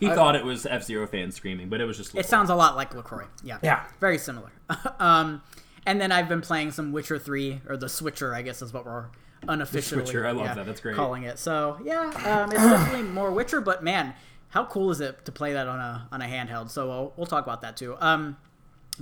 He 0.00 0.08
thought 0.08 0.36
it 0.36 0.44
was 0.44 0.66
F 0.66 0.84
Zero 0.84 1.06
fans 1.06 1.34
screaming, 1.34 1.68
but 1.68 1.80
it 1.80 1.84
was 1.84 1.96
just 1.96 2.14
It 2.14 2.26
sounds 2.26 2.50
a 2.50 2.54
lot 2.54 2.76
like 2.76 2.94
LaCroix. 2.94 3.26
Yeah. 3.42 3.58
Yeah. 3.62 3.84
Very 4.00 4.18
similar. 4.18 4.50
um, 4.98 5.42
and 5.86 6.00
then 6.00 6.12
I've 6.12 6.28
been 6.28 6.40
playing 6.40 6.72
some 6.72 6.92
Witcher 6.92 7.18
3, 7.18 7.62
or 7.68 7.76
the 7.76 7.88
Switcher, 7.88 8.34
I 8.34 8.42
guess 8.42 8.62
is 8.62 8.72
what 8.72 8.86
we're 8.86 9.06
unofficially 9.46 10.04
Switcher, 10.04 10.26
I 10.26 10.32
love 10.32 10.46
yeah, 10.46 10.54
that, 10.54 10.66
that's 10.66 10.80
great. 10.80 10.96
calling 10.96 11.24
it. 11.24 11.38
So, 11.38 11.78
yeah, 11.84 12.10
um, 12.24 12.50
it's 12.50 12.62
definitely 12.62 13.02
more 13.02 13.30
Witcher, 13.30 13.60
but 13.60 13.84
man, 13.84 14.14
how 14.48 14.64
cool 14.64 14.90
is 14.90 15.00
it 15.00 15.24
to 15.26 15.32
play 15.32 15.52
that 15.52 15.68
on 15.68 15.78
a, 15.78 16.08
on 16.10 16.22
a 16.22 16.26
handheld? 16.26 16.70
So 16.70 16.88
we'll, 16.88 17.12
we'll 17.16 17.26
talk 17.26 17.44
about 17.44 17.60
that 17.62 17.76
too. 17.76 17.96
Um, 18.00 18.36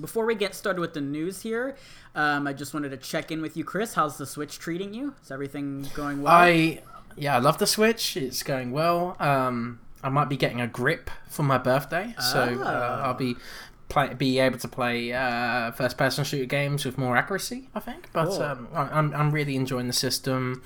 before 0.01 0.25
we 0.25 0.35
get 0.35 0.55
started 0.55 0.81
with 0.81 0.95
the 0.95 1.01
news 1.01 1.43
here, 1.43 1.77
um, 2.15 2.47
I 2.47 2.53
just 2.53 2.73
wanted 2.75 2.91
to 2.91 2.97
check 2.97 3.31
in 3.31 3.43
with 3.43 3.57
you, 3.57 3.65
Chris. 3.65 3.95
How's 3.95 4.17
the 4.17 4.27
Switch 4.27 4.59
treating 4.59 4.95
you? 4.95 5.15
Is 5.23 5.31
everything 5.31 5.87
going 5.95 6.23
well? 6.23 6.33
I 6.33 6.81
yeah, 7.17 7.37
I 7.37 7.41
love 7.41 7.59
the 7.59 7.67
Switch. 7.67 8.17
It's 8.17 8.43
going 8.43 8.73
well. 8.73 9.17
Um, 9.21 9.81
I 10.03 10.09
might 10.09 10.29
be 10.29 10.37
getting 10.37 10.61
a 10.61 10.67
grip 10.67 11.11
for 11.29 11.43
my 11.43 11.59
birthday, 11.59 12.15
so 12.19 12.41
uh, 12.41 12.65
Ah. 12.65 13.07
I'll 13.07 13.15
be 13.15 13.37
play, 13.89 14.15
be 14.15 14.39
able 14.39 14.59
to 14.59 14.69
play 14.69 15.13
uh, 15.13 15.71
first 15.73 15.97
person 15.99 16.25
shooter 16.25 16.45
games 16.47 16.85
with 16.85 16.99
more 16.99 17.17
accuracy. 17.17 17.69
I 17.75 17.81
think, 17.81 18.09
but 18.13 18.27
Cool. 18.27 18.43
um, 18.43 18.69
I, 18.75 18.83
I'm 18.99 19.15
I'm 19.15 19.31
really 19.31 19.55
enjoying 19.55 19.87
the 19.87 19.93
system, 19.93 20.63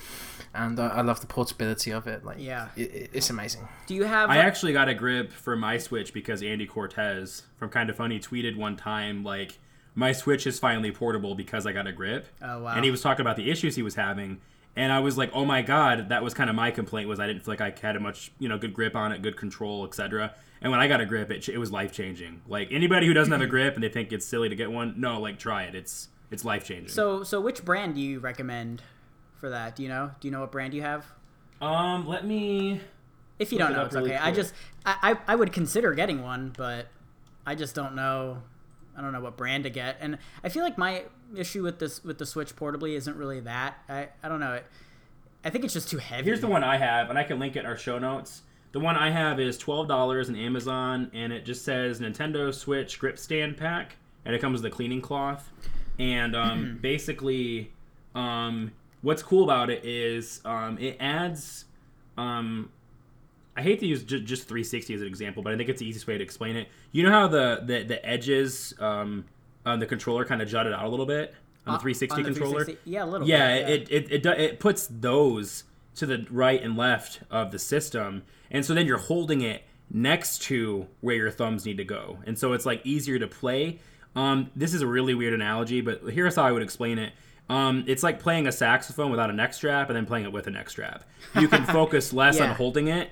and 0.54 0.78
uh, 0.78 0.84
I 0.94 1.02
love 1.02 1.20
the 1.20 1.26
portability 1.26 1.90
of 1.90 2.06
it. 2.06 2.24
Like, 2.24 2.38
Yeah. 2.40 2.68
it, 2.76 2.94
it- 2.94 3.10
it's 3.12 3.30
amazing. 3.30 3.68
Do 3.86 3.94
you 3.94 4.04
have. 4.04 4.30
I 4.30 4.38
actually 4.38 4.72
got 4.72 4.88
a 4.88 4.94
grip 4.94 5.32
for 5.32 5.56
my 5.56 5.76
Switch 5.78 6.12
because 6.14 6.42
Andy 6.42 6.66
Cortez 6.66 7.42
from 7.58 7.68
Kind 7.68 7.90
of 7.90 7.96
Funny 7.96 8.18
tweeted 8.20 8.56
one 8.56 8.76
time 8.76 9.22
like 9.24 9.58
my 9.94 10.12
Switch 10.12 10.46
is 10.46 10.58
finally 10.58 10.92
portable 10.92 11.34
because 11.34 11.66
I 11.66 11.72
got 11.72 11.86
a 11.86 11.92
grip. 11.92 12.26
Oh, 12.42 12.62
wow. 12.62 12.74
And 12.74 12.84
he 12.84 12.90
was 12.90 13.00
talking 13.02 13.22
about 13.22 13.36
the 13.36 13.50
issues 13.50 13.76
he 13.76 13.82
was 13.82 13.94
having, 13.96 14.40
and 14.76 14.92
I 14.92 15.00
was 15.00 15.16
like, 15.18 15.30
"Oh 15.32 15.44
my 15.44 15.62
god, 15.62 16.10
that 16.10 16.22
was 16.22 16.34
kind 16.34 16.48
of 16.50 16.56
my 16.56 16.70
complaint 16.70 17.08
was 17.08 17.18
I 17.18 17.26
didn't 17.26 17.44
feel 17.44 17.52
like 17.52 17.60
I 17.60 17.74
had 17.80 17.96
a 17.96 18.00
much 18.00 18.30
you 18.38 18.48
know 18.48 18.58
good 18.58 18.74
grip 18.74 18.94
on 18.94 19.12
it, 19.12 19.22
good 19.22 19.36
control, 19.36 19.86
etc." 19.86 20.34
And 20.60 20.70
when 20.70 20.80
I 20.80 20.88
got 20.88 21.00
a 21.00 21.06
grip, 21.06 21.30
it, 21.30 21.48
it 21.48 21.58
was 21.58 21.70
life 21.70 21.92
changing. 21.92 22.40
Like 22.48 22.68
anybody 22.70 23.06
who 23.06 23.12
doesn't 23.12 23.32
have 23.32 23.42
a 23.42 23.46
grip 23.46 23.74
and 23.74 23.82
they 23.82 23.88
think 23.88 24.12
it's 24.12 24.26
silly 24.26 24.48
to 24.48 24.56
get 24.56 24.70
one, 24.70 24.94
no, 24.98 25.20
like 25.20 25.38
try 25.38 25.64
it. 25.64 25.74
It's 25.74 26.08
it's 26.30 26.44
life 26.44 26.64
changing. 26.64 26.88
so, 26.88 27.22
so 27.22 27.40
which 27.40 27.64
brand 27.64 27.94
do 27.94 28.00
you 28.00 28.18
recommend 28.20 28.82
for 29.34 29.50
that? 29.50 29.76
Do 29.76 29.82
you 29.82 29.88
know? 29.88 30.10
Do 30.20 30.28
you 30.28 30.32
know 30.32 30.40
what 30.40 30.52
brand 30.52 30.74
you 30.74 30.82
have? 30.82 31.06
um, 31.60 32.06
let 32.06 32.26
me. 32.26 32.80
If 33.38 33.52
you 33.52 33.58
don't 33.58 33.72
know, 33.72 33.80
up 33.80 33.86
it's 33.86 33.94
really 33.94 34.14
okay. 34.14 34.22
I 34.22 34.32
just 34.32 34.54
I, 34.84 34.96
I 35.26 35.32
I 35.32 35.36
would 35.36 35.52
consider 35.52 35.92
getting 35.94 36.22
one, 36.22 36.54
but 36.56 36.86
I 37.46 37.54
just 37.54 37.74
don't 37.74 37.94
know. 37.94 38.42
I 38.96 39.02
don't 39.02 39.12
know 39.12 39.20
what 39.20 39.36
brand 39.36 39.64
to 39.64 39.70
get, 39.70 39.98
and 40.00 40.18
I 40.42 40.48
feel 40.48 40.62
like 40.62 40.78
my 40.78 41.04
issue 41.34 41.62
with 41.62 41.78
this 41.78 42.04
with 42.04 42.18
the 42.18 42.26
Switch 42.26 42.54
portably 42.54 42.94
isn't 42.96 43.16
really 43.16 43.40
that. 43.40 43.78
I 43.88 44.08
I 44.22 44.28
don't 44.28 44.40
know. 44.40 44.54
It, 44.54 44.66
I 45.44 45.50
think 45.50 45.64
it's 45.64 45.74
just 45.74 45.88
too 45.88 45.98
heavy. 45.98 46.24
Here's 46.24 46.40
the 46.40 46.48
one 46.48 46.64
I 46.64 46.76
have, 46.76 47.08
and 47.08 47.18
I 47.18 47.22
can 47.22 47.38
link 47.38 47.56
it 47.56 47.60
in 47.60 47.66
our 47.66 47.76
show 47.76 47.98
notes. 47.98 48.42
The 48.72 48.80
one 48.80 48.96
I 48.96 49.10
have 49.10 49.40
is 49.40 49.56
twelve 49.56 49.88
dollars 49.88 50.28
in 50.28 50.36
Amazon, 50.36 51.10
and 51.14 51.32
it 51.32 51.44
just 51.44 51.64
says 51.64 52.00
Nintendo 52.00 52.52
Switch 52.52 52.98
grip 52.98 53.18
stand 53.18 53.56
pack, 53.56 53.96
and 54.24 54.34
it 54.34 54.40
comes 54.40 54.62
with 54.62 54.72
a 54.72 54.74
cleaning 54.74 55.00
cloth. 55.00 55.50
And 55.98 56.36
um, 56.36 56.78
basically, 56.82 57.72
um, 58.14 58.72
what's 59.00 59.22
cool 59.22 59.44
about 59.44 59.70
it 59.70 59.84
is 59.84 60.40
um, 60.44 60.78
it 60.78 60.96
adds. 61.00 61.64
Um, 62.18 62.70
I 63.56 63.62
hate 63.62 63.80
to 63.80 63.86
use 63.86 64.02
ju- 64.04 64.20
just 64.20 64.42
360 64.48 64.92
as 64.94 65.00
an 65.00 65.06
example, 65.06 65.42
but 65.42 65.54
I 65.54 65.56
think 65.56 65.70
it's 65.70 65.80
the 65.80 65.86
easiest 65.88 66.06
way 66.06 66.18
to 66.18 66.22
explain 66.22 66.56
it. 66.56 66.68
You 66.92 67.04
know 67.04 67.10
how 67.10 67.28
the 67.28 67.62
the, 67.64 67.84
the 67.84 68.04
edges 68.04 68.74
um, 69.66 69.80
the 69.80 69.86
controller 69.86 70.24
kind 70.24 70.40
of 70.40 70.48
jutted 70.48 70.72
out 70.72 70.84
a 70.84 70.88
little 70.88 71.04
bit 71.06 71.34
on 71.66 71.72
the 71.74 71.78
Uh, 71.78 71.82
360 71.82 72.14
on 72.16 72.22
the 72.22 72.28
controller? 72.30 72.64
360? 72.64 72.90
Yeah, 72.90 73.04
a 73.04 73.06
little. 73.06 73.28
yeah, 73.28 73.66
bit, 73.66 73.90
it 73.90 74.10
it, 74.12 74.26
it 74.26 74.40
it 74.40 74.60
puts 74.60 74.86
those 74.90 75.64
to 75.96 76.06
the 76.06 76.26
right 76.30 76.62
and 76.62 76.76
left 76.76 77.20
of 77.30 77.50
the 77.52 77.58
system, 77.58 78.22
and 78.50 78.64
so 78.64 78.72
then 78.74 78.86
you're 78.86 78.98
holding 78.98 79.40
it 79.42 79.64
next 79.90 80.42
to 80.42 80.86
where 81.00 81.16
your 81.16 81.30
thumbs 81.30 81.64
need 81.66 81.76
to 81.78 81.84
go, 81.84 82.18
and 82.26 82.38
so 82.38 82.52
it's 82.54 82.64
like 82.66 82.80
easier 82.84 83.18
to 83.18 83.26
play. 83.26 83.78
Um, 84.14 84.50
this 84.56 84.72
is 84.72 84.80
a 84.82 84.86
really 84.86 85.14
weird 85.14 85.34
analogy, 85.34 85.80
but 85.82 86.00
here's 86.10 86.36
how 86.36 86.44
I 86.44 86.52
would 86.52 86.62
explain 86.62 86.98
it. 86.98 87.12
Um, 87.48 87.84
it's 87.86 88.02
like 88.02 88.18
playing 88.18 88.46
a 88.46 88.52
saxophone 88.52 89.10
without 89.10 89.30
a 89.30 89.32
neck 89.32 89.52
strap 89.54 89.88
and 89.88 89.96
then 89.96 90.04
playing 90.06 90.24
it 90.24 90.32
with 90.32 90.46
a 90.46 90.50
neck 90.50 90.68
strap. 90.70 91.04
You 91.38 91.46
can 91.48 91.64
focus 91.78 92.12
less 92.12 92.38
Yeah. 92.38 92.48
on 92.50 92.56
holding 92.56 92.88
it 92.88 93.10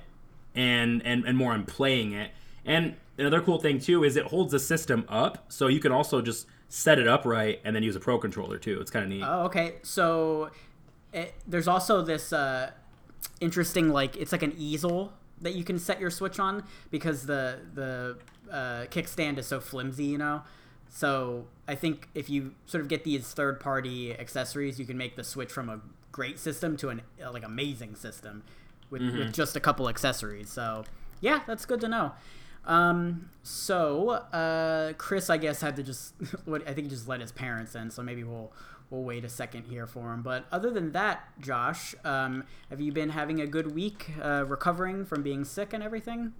and, 0.55 1.01
and 1.05 1.23
and 1.25 1.37
more 1.37 1.53
on 1.53 1.63
playing 1.65 2.11
it. 2.13 2.31
And 2.65 2.95
another 3.17 3.41
cool 3.41 3.59
thing 3.59 3.79
too 3.79 4.03
is 4.03 4.15
it 4.15 4.25
holds 4.25 4.51
the 4.51 4.59
system 4.59 5.05
up, 5.07 5.45
so 5.51 5.67
you 5.67 5.79
can 5.79 5.91
also 5.91 6.21
just 6.21 6.47
set 6.67 6.99
it 6.99 7.07
up 7.07 7.25
right 7.25 7.61
and 7.63 7.75
then 7.75 7.83
use 7.83 7.95
a 7.95 7.99
pro 7.99 8.17
controller 8.17 8.57
too. 8.57 8.79
It's 8.81 8.91
kind 8.91 9.03
of 9.03 9.09
neat. 9.09 9.23
Oh, 9.25 9.43
okay. 9.45 9.75
So 9.83 10.51
it, 11.13 11.33
there's 11.47 11.67
also 11.67 12.01
this 12.01 12.33
uh, 12.33 12.71
interesting, 13.39 13.89
like 13.89 14.15
it's 14.17 14.31
like 14.31 14.43
an 14.43 14.53
easel 14.57 15.13
that 15.41 15.55
you 15.55 15.63
can 15.63 15.79
set 15.79 15.99
your 15.99 16.09
Switch 16.09 16.39
on 16.39 16.63
because 16.91 17.25
the 17.25 17.59
the 17.73 18.17
uh, 18.51 18.85
kickstand 18.89 19.37
is 19.37 19.47
so 19.47 19.59
flimsy, 19.59 20.05
you 20.05 20.17
know. 20.17 20.43
So 20.89 21.47
I 21.67 21.75
think 21.75 22.07
if 22.15 22.29
you 22.29 22.53
sort 22.67 22.81
of 22.81 22.87
get 22.87 23.03
these 23.03 23.27
third 23.27 23.59
party 23.59 24.17
accessories, 24.17 24.79
you 24.79 24.85
can 24.85 24.97
make 24.97 25.15
the 25.15 25.23
switch 25.23 25.51
from 25.51 25.69
a 25.69 25.81
great 26.11 26.39
system 26.39 26.77
to 26.77 26.89
an 26.89 27.01
uh, 27.21 27.31
like 27.31 27.43
amazing 27.43 27.95
system 27.95 28.43
with, 28.89 29.01
with 29.01 29.33
just 29.33 29.57
a 29.57 29.59
couple 29.59 29.89
accessories. 29.89 30.49
So 30.49 30.85
yeah, 31.19 31.41
that's 31.45 31.65
good 31.65 31.81
to 31.81 31.89
know. 31.89 32.13
Um, 32.65 33.29
so 33.43 34.09
uh, 34.09 34.93
Chris, 34.93 35.29
I 35.29 35.37
guess, 35.37 35.61
had 35.61 35.75
to 35.75 35.83
just 35.83 36.13
what 36.45 36.67
I 36.67 36.73
think 36.73 36.87
he 36.87 36.89
just 36.89 37.07
let 37.07 37.21
his 37.21 37.31
parents 37.31 37.75
in. 37.75 37.91
So 37.91 38.01
maybe 38.01 38.23
we'll 38.23 38.51
we'll 38.89 39.03
wait 39.03 39.23
a 39.23 39.29
second 39.29 39.63
here 39.63 39.87
for 39.87 40.13
him. 40.13 40.21
But 40.21 40.45
other 40.51 40.71
than 40.71 40.91
that, 40.93 41.39
Josh, 41.39 41.95
um, 42.03 42.43
have 42.69 42.81
you 42.81 42.91
been 42.91 43.09
having 43.09 43.39
a 43.39 43.47
good 43.47 43.73
week 43.73 44.11
uh, 44.21 44.45
recovering 44.45 45.05
from 45.05 45.23
being 45.23 45.45
sick 45.45 45.73
and 45.73 45.83
everything? 45.83 46.33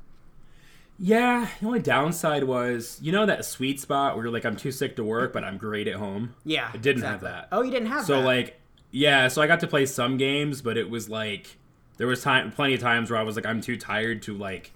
Yeah, 0.98 1.50
the 1.60 1.68
only 1.68 1.80
downside 1.82 2.46
was 2.46 3.00
you 3.02 3.12
know 3.12 3.26
that 3.26 3.46
sweet 3.46 3.80
spot 3.80 4.16
where 4.16 4.26
you're 4.26 4.34
like 4.34 4.46
I'm 4.46 4.56
too 4.56 4.72
sick 4.72 4.96
to 4.96 5.04
work, 5.04 5.34
but 5.34 5.44
I'm 5.44 5.58
great 5.58 5.88
at 5.88 5.96
home. 5.96 6.36
Yeah, 6.46 6.70
I 6.74 6.78
didn't 6.78 7.04
exactly. 7.04 7.30
have 7.30 7.42
that. 7.42 7.48
Oh, 7.52 7.62
you 7.62 7.72
didn't 7.72 7.90
have 7.90 8.06
So 8.06 8.14
that. 8.14 8.22
So 8.22 8.26
like, 8.26 8.60
yeah, 8.92 9.28
so 9.28 9.42
I 9.42 9.48
got 9.48 9.60
to 9.60 9.68
play 9.68 9.86
some 9.86 10.18
games, 10.18 10.62
but 10.62 10.78
it 10.78 10.90
was 10.90 11.10
like 11.10 11.58
there 11.98 12.08
was 12.08 12.24
time, 12.24 12.52
plenty 12.52 12.76
of 12.76 12.80
times 12.80 13.12
where 13.12 13.20
I 13.20 13.24
was 13.24 13.36
like 13.36 13.46
I'm 13.46 13.60
too 13.60 13.78
tired 13.78 14.22
to 14.24 14.34
like 14.34 14.72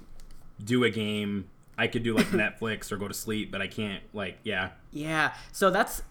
do 0.63 0.83
a 0.83 0.89
game. 0.89 1.49
I 1.77 1.87
could 1.87 2.03
do 2.03 2.15
like 2.15 2.27
Netflix 2.31 2.91
or 2.91 2.97
go 2.97 3.07
to 3.07 3.13
sleep, 3.13 3.51
but 3.51 3.61
I 3.61 3.67
can't. 3.67 4.03
Like, 4.13 4.37
yeah, 4.43 4.69
Yeah, 4.91 5.33
so 5.51 5.69
that's 5.69 6.01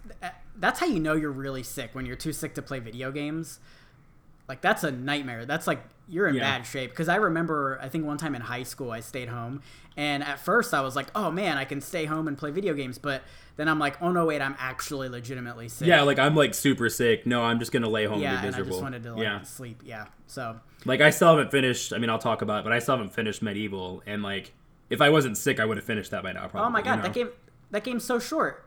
that's 0.57 0.81
how 0.81 0.87
you 0.87 1.01
know 1.01 1.15
you're 1.15 1.31
really 1.31 1.63
sick 1.63 1.95
when 1.95 2.07
you're 2.07 2.17
too 2.17 2.33
sick 2.33 2.55
to 2.55 2.63
play 2.63 2.79
video 2.79 3.13
games. 3.13 3.61
Like 4.49 4.61
that's 4.61 4.85
a 4.85 4.91
nightmare. 4.91 5.45
That's 5.45 5.67
like 5.67 5.83
you're 6.09 6.27
in 6.27 6.35
Yeah. 6.35 6.59
bad 6.59 6.67
shape 6.67 6.91
because 6.91 7.09
I 7.09 7.17
remember 7.17 7.79
I 7.83 7.89
think 7.89 8.07
one 8.07 8.17
time 8.17 8.35
in 8.35 8.41
high 8.41 8.63
school 8.63 8.91
I 8.91 9.01
stayed 9.01 9.29
home 9.29 9.61
and 9.97 10.23
at 10.23 10.41
first 10.41 10.73
I 10.73 10.81
was 10.81 10.97
like, 10.97 11.09
"Oh 11.15 11.31
man, 11.31 11.59
I 11.59 11.65
can 11.65 11.81
stay 11.81 12.07
home 12.07 12.29
and 12.29 12.39
play 12.39 12.51
video 12.51 12.73
games." 12.73 12.99
But 12.99 13.23
then 13.57 13.69
I'm 13.69 13.79
like, 13.79 14.01
"Oh 14.01 14.11
no, 14.11 14.25
wait, 14.25 14.41
I'm 14.41 14.57
actually 14.59 15.09
legitimately 15.09 15.69
sick." 15.69 15.87
yeah. 15.87 16.03
Like 16.03 16.19
I'm 16.19 16.35
like 16.35 16.55
super 16.55 16.89
sick. 16.89 17.27
No, 17.27 17.43
I'm 17.43 17.59
just 17.59 17.73
gonna 17.73 17.91
lay 17.91 18.07
home 18.07 18.21
yeah, 18.21 18.33
and 18.35 18.43
be 18.43 18.47
and 18.49 18.57
I 18.57 18.63
just 18.63 18.81
wanted 18.81 19.03
to 19.03 19.13
like 19.13 19.23
yeah, 19.23 19.43
sleep. 19.43 19.83
Yeah. 19.85 20.07
So, 20.27 20.59
like 20.87 21.01
I 21.01 21.11
still 21.11 21.29
haven't 21.29 21.51
finished. 21.51 21.93
I 21.93 21.99
mean, 21.99 22.09
I'll 22.11 22.19
talk 22.19 22.43
about 22.43 22.61
it, 22.61 22.65
but 22.65 22.73
I 22.73 22.79
still 22.79 22.97
haven't 22.97 23.13
finished 23.13 23.43
MediEvil. 23.45 24.03
And 24.07 24.23
like, 24.23 24.53
if 24.89 25.01
I 25.01 25.11
wasn't 25.11 25.37
sick, 25.37 25.61
I 25.61 25.65
would 25.65 25.77
have 25.77 25.87
finished 25.87 26.11
that 26.13 26.23
by 26.23 26.33
now. 26.33 26.49
Probably. 26.49 26.67
oh 26.69 26.71
my 26.71 26.79
you 26.79 26.85
god, 26.85 26.97
know? 26.97 27.03
that 27.03 27.13
game 27.13 27.29
that 27.71 27.85
game's 27.85 28.05
so 28.05 28.19
short. 28.19 28.65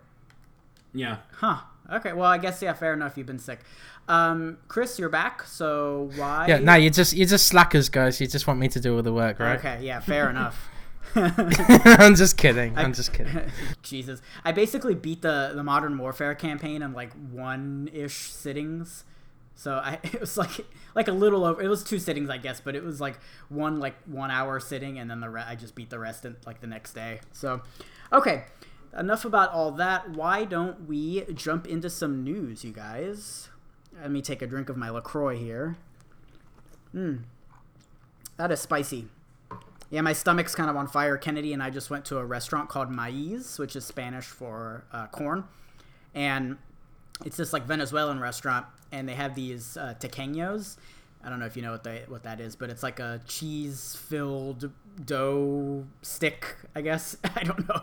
Yeah. 0.94 1.18
Huh. 1.34 1.62
Okay, 1.92 2.14
well, 2.14 2.30
I 2.30 2.38
guess 2.38 2.62
yeah, 2.62 2.74
fair 2.74 2.94
enough. 2.94 3.18
You've 3.18 3.28
been 3.28 3.40
sick. 3.40 3.60
Um, 4.08 4.58
Chris, 4.68 5.00
you're 5.00 5.10
back. 5.10 5.44
So 5.44 6.10
why? 6.16 6.48
Yeah, 6.48 6.60
no, 6.60 6.76
you 6.76 6.90
just 6.90 7.14
you 7.14 7.26
just 7.26 7.48
slackers, 7.48 7.90
guys. 7.90 8.20
You 8.20 8.28
just 8.28 8.48
want 8.48 8.60
me 8.60 8.68
to 8.70 8.80
do 8.80 8.96
all 8.96 9.02
the 9.02 9.14
work, 9.14 9.40
right? 9.40 9.58
Okay, 9.60 9.80
yeah, 9.84 10.00
fair 10.00 10.30
enough. 10.32 10.70
I'm 11.16 12.16
just 12.16 12.38
kidding. 12.38 12.78
I'm 12.78 12.94
just 12.94 13.12
kidding. 13.14 13.42
Jesus, 13.84 14.22
I 14.46 14.52
basically 14.52 14.96
beat 14.96 15.22
the 15.22 15.52
the 15.54 15.64
Modern 15.64 15.98
Warfare 15.98 16.36
campaign 16.36 16.82
in 16.82 16.94
like 16.94 17.14
one 17.14 17.90
ish 17.94 18.32
sittings. 18.32 19.04
So 19.56 19.76
I 19.76 20.00
it 20.04 20.20
was 20.20 20.38
like 20.38 20.66
like 20.96 21.08
a 21.08 21.12
little 21.14 21.46
over. 21.46 21.62
It 21.62 21.68
was 21.68 21.84
two 21.84 22.00
sittings, 22.00 22.30
I 22.30 22.38
guess, 22.38 22.62
but 22.62 22.76
it 22.76 22.84
was 22.84 23.00
like 23.00 23.20
one 23.50 23.80
like 23.80 23.96
one 24.06 24.32
hour 24.32 24.60
sitting, 24.60 25.00
and 25.00 25.10
then 25.10 25.20
the 25.20 25.30
re- 25.30 25.46
I 25.46 25.56
just 25.56 25.76
beat 25.76 25.90
the 25.90 26.00
rest 26.00 26.26
in 26.26 26.36
like 26.46 26.62
the 26.62 26.68
next 26.68 26.94
day. 26.94 27.20
So, 27.32 27.62
okay, 28.12 28.46
enough 28.98 29.26
about 29.26 29.52
all 29.52 29.72
that. 29.74 30.10
Why 30.12 30.46
don't 30.46 30.88
we 30.88 31.26
jump 31.34 31.68
into 31.68 31.90
some 31.90 32.24
news, 32.24 32.64
you 32.64 32.72
guys? 32.72 33.50
Let 34.00 34.12
me 34.12 34.22
take 34.22 34.42
a 34.42 34.48
drink 34.48 34.70
of 34.70 34.78
my 34.78 34.90
Lacroix 34.90 35.38
here. 35.38 35.78
Hmm, 36.92 37.18
that 38.38 38.52
is 38.52 38.60
spicy. 38.60 39.08
Yeah, 39.90 40.02
my 40.02 40.14
stomach's 40.14 40.56
kind 40.56 40.70
of 40.70 40.76
on 40.76 40.88
fire. 40.88 41.18
Kennedy 41.18 41.54
and 41.54 41.62
I 41.62 41.70
just 41.70 41.90
went 41.90 42.06
to 42.06 42.18
a 42.18 42.26
restaurant 42.26 42.70
called 42.70 42.90
Maiz, 42.90 43.60
which 43.60 43.76
is 43.76 43.86
Spanish 43.86 44.26
for 44.26 44.86
uh, 44.92 45.08
corn, 45.08 45.44
and 46.16 46.58
it's 47.26 47.38
this 47.38 47.54
like 47.54 47.66
Venezuelan 47.66 48.20
restaurant, 48.20 48.66
and 48.92 49.08
they 49.08 49.16
have 49.16 49.36
these 49.36 49.78
uh, 49.78 49.94
tequeños. 50.00 50.78
I 51.24 51.30
don't 51.30 51.40
know 51.40 51.46
if 51.46 51.56
you 51.56 51.62
know 51.62 51.72
what 51.72 51.84
they 51.84 52.04
what 52.08 52.24
that 52.24 52.40
is, 52.40 52.56
but 52.56 52.70
it's 52.70 52.84
like 52.84 53.00
a 53.00 53.22
cheese-filled 53.28 54.72
dough 55.06 55.86
stick. 56.02 56.56
I 56.76 56.82
guess 56.82 57.16
I 57.36 57.44
don't 57.44 57.68
know. 57.68 57.82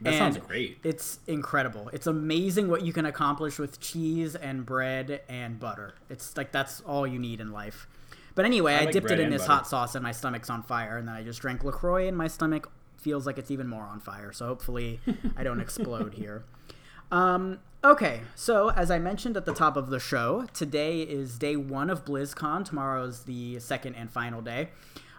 That 0.00 0.14
And 0.14 0.16
sounds 0.16 0.38
great. 0.38 0.78
It's 0.84 1.18
incredible. 1.26 1.90
It's 1.92 2.06
amazing 2.06 2.68
what 2.68 2.82
you 2.82 2.92
can 2.92 3.06
accomplish 3.06 3.58
with 3.58 3.80
cheese 3.80 4.34
and 4.34 4.64
bread 4.64 5.22
and 5.28 5.58
butter. 5.58 5.94
It's 6.08 6.36
like 6.36 6.52
that's 6.52 6.80
all 6.82 7.06
you 7.06 7.18
need 7.18 7.40
in 7.40 7.52
life. 7.52 7.86
But 8.34 8.44
anyway, 8.44 8.74
I, 8.74 8.84
like 8.84 8.92
dipped 8.92 9.10
it 9.10 9.18
in 9.18 9.30
this 9.30 9.42
butter. 9.42 9.52
hot 9.52 9.66
sauce 9.66 9.94
and 9.94 10.02
my 10.02 10.12
stomach's 10.12 10.50
on 10.50 10.62
fire, 10.62 10.98
and 10.98 11.08
then 11.08 11.14
I 11.14 11.22
just 11.22 11.40
drank 11.40 11.64
LaCroix 11.64 12.06
and 12.06 12.16
my 12.16 12.28
stomach 12.28 12.70
feels 12.96 13.26
like 13.26 13.38
it's 13.38 13.50
even 13.50 13.66
more 13.68 13.84
on 13.84 14.00
fire. 14.00 14.32
So 14.32 14.46
hopefully 14.46 15.00
I 15.36 15.42
don't 15.42 15.60
explode 15.66 16.14
here. 16.14 16.44
Um, 17.10 17.60
okay, 17.84 18.22
so 18.34 18.70
as 18.70 18.90
I 18.90 18.98
mentioned 18.98 19.36
at 19.36 19.44
the 19.44 19.54
top 19.54 19.76
of 19.76 19.90
the 19.90 20.00
show, 20.00 20.46
today 20.52 21.02
is 21.02 21.38
day 21.38 21.56
one 21.56 21.90
of 21.90 22.04
BlizzCon. 22.04 22.64
Tomorrow 22.64 23.04
is 23.04 23.24
the 23.24 23.58
second 23.60 23.94
and 23.94 24.10
final 24.10 24.42
day. 24.42 24.70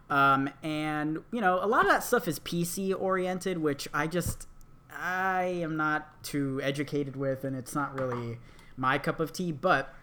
Um, 0.09 0.49
and, 0.63 1.19
you 1.31 1.41
know, 1.41 1.59
a 1.61 1.67
lot 1.67 1.81
of 1.81 1.91
that 1.91 2.03
stuff 2.03 2.27
is 2.27 2.39
PC 2.39 2.99
oriented, 2.99 3.57
which 3.57 3.87
I 3.93 4.07
just, 4.07 4.47
I 4.91 5.43
am 5.43 5.75
not 5.75 6.23
too 6.23 6.61
educated 6.63 7.15
with, 7.15 7.43
and 7.43 7.55
it's 7.55 7.75
not 7.75 7.99
really 7.99 8.39
my 8.77 8.97
cup 8.97 9.19
of 9.19 9.33
tea, 9.33 9.51
but 9.51 9.93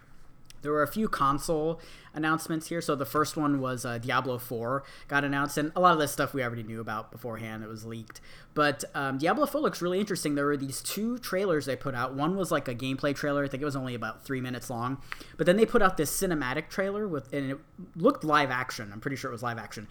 there 0.64 0.72
were 0.72 0.82
a 0.82 0.88
few 0.88 1.08
console 1.08 1.78
announcements 2.14 2.68
here. 2.68 2.80
So 2.80 2.96
the 2.96 3.04
first 3.04 3.36
one 3.36 3.60
was 3.60 3.84
uh, 3.84 3.98
Diablo 3.98 4.38
4 4.38 4.82
got 5.08 5.22
announced, 5.22 5.58
and 5.58 5.70
a 5.76 5.80
lot 5.80 5.92
of 5.92 5.98
this 5.98 6.10
stuff 6.10 6.32
we 6.32 6.42
already 6.42 6.62
knew 6.62 6.80
about 6.80 7.12
beforehand. 7.12 7.62
It 7.62 7.68
was 7.68 7.84
leaked, 7.84 8.20
but 8.54 8.82
um, 8.94 9.18
Diablo 9.18 9.46
4 9.46 9.60
looks 9.60 9.82
really 9.82 10.00
interesting. 10.00 10.34
There 10.34 10.46
were 10.46 10.56
these 10.56 10.82
two 10.82 11.18
trailers 11.18 11.66
they 11.66 11.76
put 11.76 11.94
out. 11.94 12.14
One 12.14 12.34
was 12.34 12.50
like 12.50 12.66
a 12.66 12.74
gameplay 12.74 13.14
trailer. 13.14 13.44
I 13.44 13.48
think 13.48 13.62
it 13.62 13.66
was 13.66 13.76
only 13.76 13.94
about 13.94 14.24
three 14.24 14.40
minutes 14.40 14.70
long, 14.70 15.02
but 15.36 15.46
then 15.46 15.56
they 15.56 15.66
put 15.66 15.82
out 15.82 15.96
this 15.98 16.10
cinematic 16.10 16.70
trailer 16.70 17.06
with, 17.06 17.32
and 17.32 17.50
it 17.52 17.58
looked 17.94 18.24
live 18.24 18.50
action. 18.50 18.90
I'm 18.92 19.00
pretty 19.00 19.16
sure 19.16 19.30
it 19.30 19.34
was 19.34 19.42
live 19.42 19.58
action, 19.58 19.86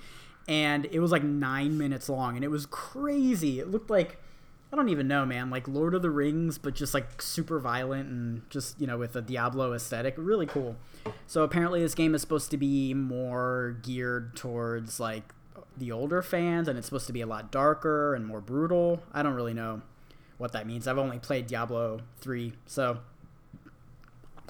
and 0.47 0.85
it 0.87 0.99
was 0.99 1.11
like 1.11 1.23
nine 1.23 1.77
minutes 1.77 2.09
long, 2.09 2.35
and 2.35 2.43
it 2.43 2.49
was 2.49 2.65
crazy. 2.65 3.59
It 3.59 3.69
looked 3.69 3.91
like 3.91 4.17
I 4.73 4.75
don't 4.75 4.89
even 4.89 5.07
know, 5.07 5.23
man. 5.23 5.51
Like 5.51 5.67
Lord 5.67 5.93
of 5.93 6.01
the 6.01 6.09
Rings, 6.09 6.57
but 6.57 6.73
just 6.73 6.95
like 6.95 7.21
super 7.21 7.59
violent 7.59 8.09
and 8.09 8.41
just, 8.49 8.81
you 8.81 8.87
know, 8.87 8.97
with 8.97 9.15
a 9.15 9.21
Diablo 9.21 9.71
aesthetic. 9.71 10.15
Really 10.17 10.47
cool. 10.47 10.77
So 11.27 11.43
apparently 11.43 11.79
this 11.79 11.93
game 11.93 12.15
is 12.15 12.21
supposed 12.21 12.49
to 12.49 12.57
be 12.57 12.95
more 12.95 13.77
geared 13.83 14.35
towards 14.35 14.99
like 14.99 15.31
the 15.77 15.91
older 15.91 16.23
fans 16.23 16.67
and 16.67 16.75
it's 16.79 16.87
supposed 16.87 17.05
to 17.05 17.13
be 17.13 17.21
a 17.21 17.27
lot 17.27 17.51
darker 17.51 18.15
and 18.15 18.25
more 18.25 18.41
brutal. 18.41 19.03
I 19.13 19.21
don't 19.21 19.35
really 19.35 19.53
know 19.53 19.83
what 20.39 20.53
that 20.53 20.65
means. 20.65 20.87
I've 20.87 20.97
only 20.97 21.19
played 21.19 21.45
Diablo 21.45 21.99
3, 22.21 22.53
so 22.65 22.97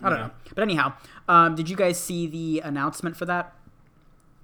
I 0.02 0.10
don't 0.10 0.20
Yeah. 0.20 0.28
know. 0.28 0.34
But 0.56 0.62
anyhow, 0.62 0.94
um, 1.28 1.56
did 1.56 1.70
you 1.70 1.76
guys 1.76 2.00
see 2.00 2.28
the 2.28 2.62
announcement 2.62 3.18
for 3.18 3.26
that? 3.26 3.54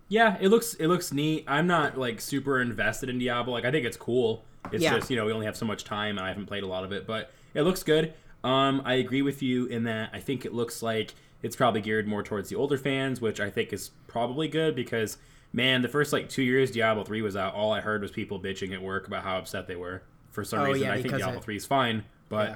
Yeah, 0.10 0.38
it 0.42 0.50
looks 0.50 0.74
it 0.74 0.88
looks 0.88 1.14
neat. 1.14 1.46
I'm 1.48 1.68
not 1.68 1.98
like 1.98 2.20
super 2.20 2.60
invested 2.60 3.10
in 3.10 3.18
Diablo. 3.20 3.54
Like 3.54 3.64
I 3.64 3.72
think 3.72 3.86
it's 3.86 3.96
cool. 3.98 4.44
It's 4.72 4.84
Yeah. 4.84 4.96
just 4.98 5.10
you 5.10 5.16
know 5.18 5.26
we 5.26 5.32
only 5.32 5.46
have 5.46 5.56
so 5.58 5.66
much 5.66 5.84
time 5.84 6.18
and 6.18 6.26
I 6.26 6.30
haven't 6.30 6.46
played 6.48 6.64
a 6.64 6.68
lot 6.68 6.84
of 6.84 6.92
it, 6.92 7.08
but 7.08 7.32
it 7.54 7.62
looks 7.64 7.84
good. 7.84 8.14
Um, 8.44 8.82
I 8.86 8.94
agree 8.96 9.22
with 9.22 9.42
you 9.42 9.66
in 9.66 9.84
that 9.84 10.12
I 10.14 10.20
think 10.20 10.46
it 10.46 10.54
looks 10.54 10.82
like 10.82 11.14
it's 11.42 11.56
probably 11.56 11.82
geared 11.82 12.08
more 12.08 12.24
towards 12.24 12.50
the 12.50 12.56
older 12.56 12.78
fans, 12.78 13.20
which 13.22 13.40
I 13.40 13.50
think 13.50 13.74
is 13.74 13.92
probably 14.08 14.48
good 14.48 14.76
because 14.76 15.18
man, 15.52 15.82
the 15.82 15.88
first 15.90 16.14
like 16.14 16.30
two 16.30 16.44
years 16.44 16.72
Diablo 16.72 17.04
three 17.04 17.22
was 17.22 17.36
out, 17.36 17.54
all 17.56 17.74
I 17.74 17.82
heard 17.82 18.02
was 18.02 18.12
people 18.12 18.40
bitching 18.40 18.74
at 18.74 18.82
work 18.82 19.08
about 19.08 19.24
how 19.24 19.38
upset 19.38 19.68
they 19.68 19.76
were. 19.76 20.04
For 20.32 20.44
some 20.44 20.60
Oh, 20.60 20.66
reason, 20.66 20.84
yeah, 20.88 20.94
I 20.94 21.02
think 21.02 21.16
Diablo 21.18 21.40
three 21.42 21.56
is 21.56 21.66
fine, 21.66 22.04
but 22.30 22.50
Yeah. 22.50 22.56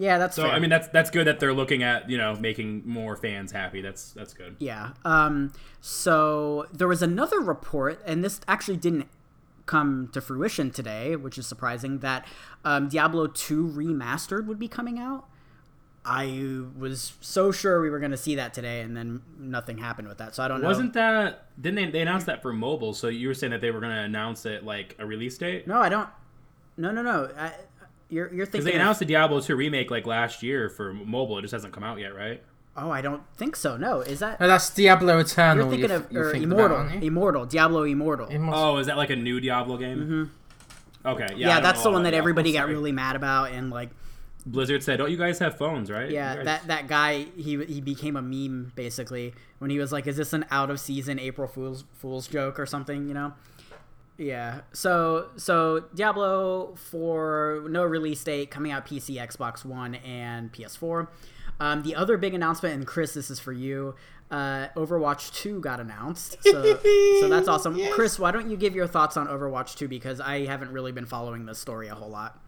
Yeah, 0.00 0.18
that's 0.18 0.36
so 0.36 0.42
fair. 0.44 0.52
I 0.52 0.60
mean 0.60 0.70
that's 0.70 0.86
that's 0.88 1.10
good 1.10 1.26
that 1.26 1.40
they're 1.40 1.52
looking 1.52 1.82
at 1.82 2.08
you 2.08 2.16
know 2.18 2.36
making 2.36 2.82
more 2.86 3.16
fans 3.16 3.50
happy. 3.50 3.80
That's 3.80 4.12
that's 4.12 4.32
good. 4.32 4.54
Yeah. 4.60 4.90
Um, 5.04 5.52
so 5.80 6.66
there 6.72 6.86
was 6.86 7.02
another 7.02 7.40
report, 7.40 8.00
and 8.06 8.22
this 8.22 8.40
actually 8.46 8.76
didn't 8.76 9.08
come 9.68 10.08
to 10.12 10.20
fruition 10.20 10.72
today, 10.72 11.14
which 11.14 11.38
is 11.38 11.46
surprising, 11.46 12.00
that 12.00 12.26
um, 12.64 12.88
Diablo 12.88 13.28
2 13.28 13.68
Remastered 13.68 14.46
would 14.46 14.58
be 14.58 14.66
coming 14.66 14.98
out. 14.98 15.26
I 16.04 16.62
was 16.76 17.12
so 17.20 17.52
sure 17.52 17.82
we 17.82 17.90
were 17.90 17.98
going 17.98 18.12
to 18.12 18.16
see 18.16 18.34
that 18.36 18.54
today, 18.54 18.80
and 18.80 18.96
then 18.96 19.22
nothing 19.38 19.78
happened 19.78 20.08
with 20.08 20.18
that. 20.18 20.34
So 20.34 20.42
I 20.42 20.48
don't 20.48 20.62
know. 20.62 20.68
Wasn't 20.68 20.94
that 20.94 21.48
didn't 21.60 21.76
they 21.76 21.90
they 21.90 22.00
announced 22.00 22.26
that 22.26 22.40
for 22.40 22.52
mobile? 22.52 22.94
So 22.94 23.08
you 23.08 23.28
were 23.28 23.34
saying 23.34 23.50
that 23.50 23.60
they 23.60 23.70
were 23.70 23.80
going 23.80 23.92
to 23.92 24.02
announce 24.02 24.46
it 24.46 24.64
like 24.64 24.96
a 24.98 25.04
release 25.04 25.36
date? 25.36 25.66
No, 25.66 25.78
I 25.78 25.90
don't. 25.90 26.08
No, 26.78 26.92
no, 26.92 27.02
no. 27.02 27.30
I, 27.36 27.52
you're 28.08 28.32
you're 28.32 28.46
thinking. 28.46 28.50
Because 28.52 28.64
they 28.64 28.70
of- 28.70 28.80
announced 28.80 29.00
the 29.00 29.06
Diablo 29.06 29.40
2 29.40 29.54
remake 29.54 29.90
like 29.90 30.06
last 30.06 30.42
year 30.42 30.70
for 30.70 30.94
mobile. 30.94 31.38
It 31.38 31.42
just 31.42 31.52
hasn't 31.52 31.74
come 31.74 31.84
out 31.84 31.98
yet, 31.98 32.14
right? 32.14 32.42
Oh, 32.80 32.90
I 32.90 33.00
don't 33.00 33.22
think 33.36 33.56
so. 33.56 33.76
No, 33.76 34.00
is 34.00 34.20
that? 34.20 34.38
No, 34.40 34.46
that's 34.48 34.70
Diablo 34.70 35.18
Eternal. 35.18 35.56
You're 35.56 35.70
thinking 35.70 35.88
you're, 35.90 35.96
of 35.98 36.12
you're 36.12 36.28
or 36.28 36.32
thinking 36.32 36.52
Immortal, 36.52 36.80
About. 36.80 37.02
Immortal, 37.02 37.46
Diablo 37.46 37.82
Immortal. 37.84 38.28
It 38.28 38.38
must- 38.38 38.56
Oh, 38.58 38.76
is 38.78 38.86
that 38.86 38.96
like 38.96 39.10
a 39.10 39.16
new 39.16 39.40
Diablo 39.40 39.76
game? 39.76 39.98
Mm-hmm. 39.98 41.08
Okay, 41.08 41.28
yeah. 41.36 41.48
Yeah, 41.48 41.60
that's 41.60 41.82
the 41.82 41.90
one 41.90 42.02
that 42.04 42.10
Diablo, 42.10 42.18
everybody 42.22 42.52
got 42.52 42.68
really 42.68 42.92
mad 42.92 43.16
about, 43.16 43.52
and 43.52 43.70
like 43.70 43.90
Blizzard 44.46 44.82
said, 44.82 44.98
"Don't 44.98 45.10
you 45.10 45.16
guys 45.16 45.38
have 45.38 45.56
phones, 45.58 45.90
right?" 45.90 46.10
Yeah, 46.10 46.36
guys- 46.36 46.44
that 46.44 46.66
that 46.66 46.88
guy 46.88 47.24
he 47.36 47.64
he 47.64 47.80
became 47.80 48.16
a 48.16 48.22
meme 48.22 48.72
basically 48.74 49.34
when 49.58 49.70
he 49.70 49.78
was 49.78 49.92
like, 49.92 50.06
"Is 50.06 50.16
this 50.16 50.32
an 50.32 50.44
out 50.50 50.70
of 50.70 50.80
season 50.80 51.18
April 51.18 51.48
Fool's 51.48 51.84
Fool's 51.92 52.26
joke 52.26 52.58
or 52.58 52.66
something?" 52.66 53.08
You 53.08 53.14
know. 53.14 53.32
Yeah. 54.16 54.62
So 54.72 55.28
so 55.36 55.84
Diablo 55.94 56.74
4 56.76 57.66
no 57.68 57.84
release 57.84 58.22
date 58.24 58.50
coming 58.50 58.72
out 58.72 58.84
PC, 58.86 59.16
Xbox 59.16 59.64
One, 59.64 59.94
and 59.96 60.52
PS4. 60.52 61.06
Um, 61.60 61.82
the 61.82 61.94
other 61.94 62.16
big 62.16 62.34
announcement, 62.34 62.74
and 62.74 62.86
Chris, 62.86 63.14
this 63.14 63.30
is 63.30 63.40
for 63.40 63.52
you. 63.52 63.94
Uh, 64.30 64.68
Overwatch 64.76 65.32
2 65.34 65.60
got 65.60 65.80
announced, 65.80 66.36
so 66.42 66.62
so 67.20 67.28
that's 67.28 67.48
awesome. 67.48 67.76
Yes. 67.76 67.94
Chris, 67.94 68.18
why 68.18 68.30
don't 68.30 68.50
you 68.50 68.56
give 68.56 68.74
your 68.74 68.86
thoughts 68.86 69.16
on 69.16 69.26
Overwatch 69.26 69.74
2 69.76 69.88
because 69.88 70.20
I 70.20 70.44
haven't 70.44 70.70
really 70.70 70.92
been 70.92 71.06
following 71.06 71.46
the 71.46 71.54
story 71.54 71.88
a 71.88 71.94
whole 71.94 72.10
lot. 72.10 72.38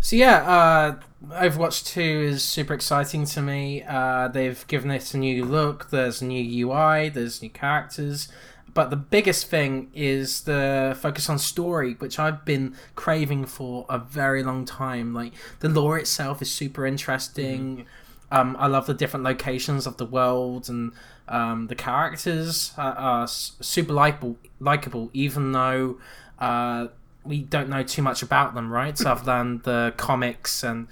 So 0.00 0.16
yeah, 0.16 0.36
uh, 0.42 1.00
Overwatch 1.28 1.84
2 1.86 2.00
is 2.00 2.44
super 2.44 2.74
exciting 2.74 3.24
to 3.26 3.42
me. 3.42 3.82
Uh, 3.82 4.28
they've 4.28 4.66
given 4.66 4.90
it 4.90 5.14
a 5.14 5.18
new 5.18 5.44
look. 5.44 5.90
There's 5.90 6.20
new 6.22 6.68
UI. 6.68 7.08
There's 7.08 7.42
new 7.42 7.50
characters, 7.50 8.28
but 8.74 8.90
the 8.90 8.96
biggest 8.96 9.48
thing 9.48 9.90
is 9.94 10.42
the 10.42 10.96
focus 11.00 11.28
on 11.28 11.38
story, 11.38 11.94
which 11.94 12.18
I've 12.18 12.44
been 12.44 12.76
craving 12.94 13.46
for 13.46 13.86
a 13.88 13.98
very 13.98 14.42
long 14.42 14.64
time. 14.64 15.14
Like 15.14 15.32
the 15.60 15.68
lore 15.68 15.98
itself 15.98 16.40
is 16.42 16.50
super 16.50 16.86
interesting. 16.86 17.86
Um, 18.30 18.56
I 18.58 18.66
love 18.66 18.86
the 18.86 18.94
different 18.94 19.24
locations 19.24 19.86
of 19.86 19.96
the 19.96 20.04
world, 20.04 20.68
and 20.68 20.92
um, 21.28 21.68
the 21.68 21.74
characters 21.74 22.72
are, 22.76 22.94
are 22.94 23.28
super 23.28 23.92
likable. 23.92 24.36
Likable, 24.60 25.10
even 25.12 25.52
though 25.52 25.98
uh, 26.38 26.88
we 27.24 27.42
don't 27.42 27.68
know 27.68 27.82
too 27.82 28.02
much 28.02 28.22
about 28.22 28.54
them, 28.54 28.70
right? 28.70 29.00
Other 29.06 29.24
than 29.24 29.60
the 29.64 29.94
comics 29.96 30.62
and 30.62 30.88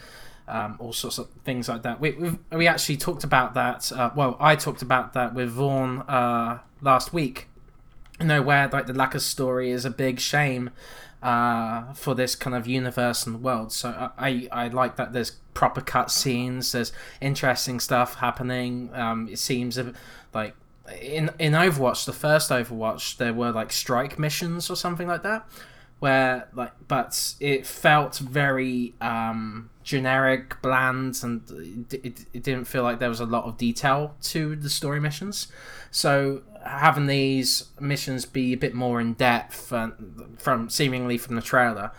um, 0.49 0.77
all 0.79 0.93
sorts 0.93 1.19
of 1.19 1.29
things 1.45 1.69
like 1.69 1.83
that. 1.83 2.01
We 2.01 2.13
we've, 2.13 2.39
we 2.51 2.67
actually 2.67 2.97
talked 2.97 3.25
about 3.25 3.55
that. 3.55 3.91
Uh, 3.93 4.11
well, 4.15 4.37
I 4.41 4.57
talked 4.57 4.83
about 4.83 5.13
that 5.15 5.35
with 5.35 5.51
Vaughn 5.51 6.01
uh, 6.03 6.61
last 6.81 7.13
week. 7.13 7.49
You 8.21 8.27
know 8.27 8.43
where 8.43 8.69
like 8.69 8.87
the 8.87 8.95
lack 8.95 9.15
of 9.15 9.23
story 9.23 9.71
is 9.71 9.85
a 9.85 9.91
big 9.91 10.21
shame 10.21 10.71
uh, 11.23 11.93
for 11.95 12.15
this 12.15 12.35
kind 12.35 12.55
of 12.55 12.67
universe 12.67 13.27
and 13.27 13.43
world. 13.43 13.73
So 13.73 14.13
I, 14.19 14.49
I 14.53 14.69
like 14.69 14.97
that 14.97 15.13
there's 15.13 15.33
proper 15.55 15.81
cut 15.81 16.11
scenes. 16.11 16.73
There's 16.73 16.93
interesting 17.21 17.81
stuff 17.81 18.17
happening. 18.17 18.91
Um, 18.93 19.29
it 19.29 19.39
seems 19.39 19.79
like 20.33 20.55
in 21.01 21.31
in 21.39 21.53
Overwatch, 21.53 22.05
the 22.05 22.13
first 22.13 22.51
Overwatch, 22.51 23.17
there 23.17 23.33
were 23.33 23.51
like 23.51 23.73
strike 23.73 24.19
missions 24.19 24.71
or 24.71 24.77
something 24.77 25.09
like 25.09 25.23
that, 25.23 25.49
where 25.99 26.49
like 26.53 26.73
but 26.89 27.35
it 27.41 27.67
felt 27.67 28.19
very 28.19 28.95
um, 29.01 29.71
generic, 29.87 30.61
bland, 30.63 31.17
and 31.23 31.89
it, 31.93 32.27
it, 32.35 32.43
didn't 32.43 32.65
feel 32.65 32.83
like 32.83 32.99
there 32.99 33.09
was 33.09 33.21
a 33.21 33.25
lot 33.25 33.45
of 33.45 33.57
detail 33.57 34.17
to 34.21 34.57
the 34.57 34.69
story 34.69 34.99
missions. 34.99 35.47
So 35.93 36.43
having 36.65 37.07
these 37.07 37.67
missions 37.79 38.25
be 38.25 38.53
a 38.53 38.57
bit 38.57 38.75
more 38.75 39.01
in 39.01 39.15
depth 39.15 39.73
uh, 39.73 39.91
from 40.39 40.69
seemingly 40.69 41.17
from 41.17 41.37
the 41.37 41.41
trailer 41.41 41.93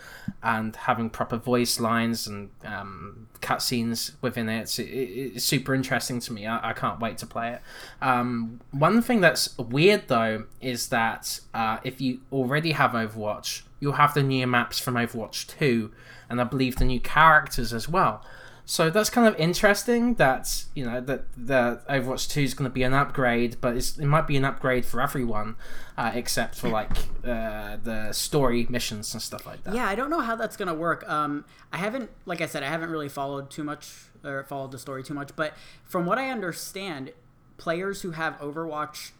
and 0.43 0.75
having 0.75 1.09
proper 1.09 1.37
voice 1.37 1.79
lines 1.79 2.27
and 2.27 2.49
um, 2.65 3.27
cutscenes 3.39 4.15
within 4.21 4.49
it 4.49 4.63
it's, 4.63 4.79
it, 4.79 4.83
it's 4.83 5.45
super 5.45 5.73
interesting 5.73 6.19
to 6.19 6.33
me 6.33 6.45
I, 6.45 6.71
I 6.71 6.73
can't 6.73 6.99
wait 6.99 7.17
to 7.19 7.25
play 7.25 7.53
it 7.53 7.61
um, 8.01 8.59
one 8.71 9.01
thing 9.01 9.21
that's 9.21 9.57
weird 9.57 10.09
though 10.09 10.43
is 10.59 10.89
that 10.89 11.39
uh, 11.53 11.77
if 11.85 12.01
you 12.01 12.19
already 12.33 12.73
have 12.73 12.91
overwatch 12.91 13.61
you'll 13.79 13.93
have 13.93 14.13
the 14.13 14.23
new 14.23 14.45
maps 14.47 14.79
from 14.79 14.95
overwatch 14.95 15.47
2 15.57 15.91
and 16.29 16.41
i 16.41 16.43
believe 16.43 16.77
the 16.77 16.85
new 16.85 16.99
characters 16.99 17.73
as 17.73 17.87
well 17.87 18.23
so 18.69 18.89
that's 18.89 19.09
kind 19.09 19.25
of 19.25 19.39
interesting 19.39 20.15
that 20.15 20.65
you 20.75 20.83
know 20.85 20.99
that 20.99 21.23
the 21.37 21.81
Overwatch 21.89 22.29
2 22.29 22.41
is 22.41 22.53
going 22.53 22.69
to 22.69 22.73
be 22.73 22.83
an 22.83 22.93
upgrade, 22.93 23.55
but 23.61 23.77
it 23.77 23.97
might 23.99 24.27
be 24.27 24.35
an 24.35 24.43
upgrade 24.43 24.85
for 24.85 24.99
everyone, 24.99 25.55
uh, 25.97 26.11
except 26.13 26.55
for 26.55 26.67
like 26.67 26.91
uh, 27.25 27.77
the 27.81 28.11
story 28.11 28.67
missions 28.69 29.13
and 29.13 29.23
stuff 29.23 29.45
like 29.45 29.63
that. 29.63 29.73
Yeah, 29.73 29.87
I 29.87 29.95
don't 29.95 30.09
know 30.09 30.19
how 30.19 30.35
that's 30.35 30.57
gonna 30.57 30.73
work. 30.73 31.09
Um, 31.09 31.45
I 31.71 31.77
haven't, 31.77 32.09
like 32.25 32.41
I 32.41 32.45
said, 32.45 32.61
I 32.61 32.67
haven't 32.67 32.89
really 32.89 33.07
followed 33.07 33.49
too 33.49 33.63
much 33.63 33.89
or 34.21 34.43
followed 34.43 34.73
the 34.73 34.79
story 34.79 35.01
too 35.01 35.13
much. 35.13 35.33
But 35.37 35.53
from 35.85 36.05
what 36.05 36.19
I 36.19 36.29
understand, 36.29 37.13
players 37.55 38.01
who 38.01 38.11
have 38.11 38.37
Overwatch 38.39 39.11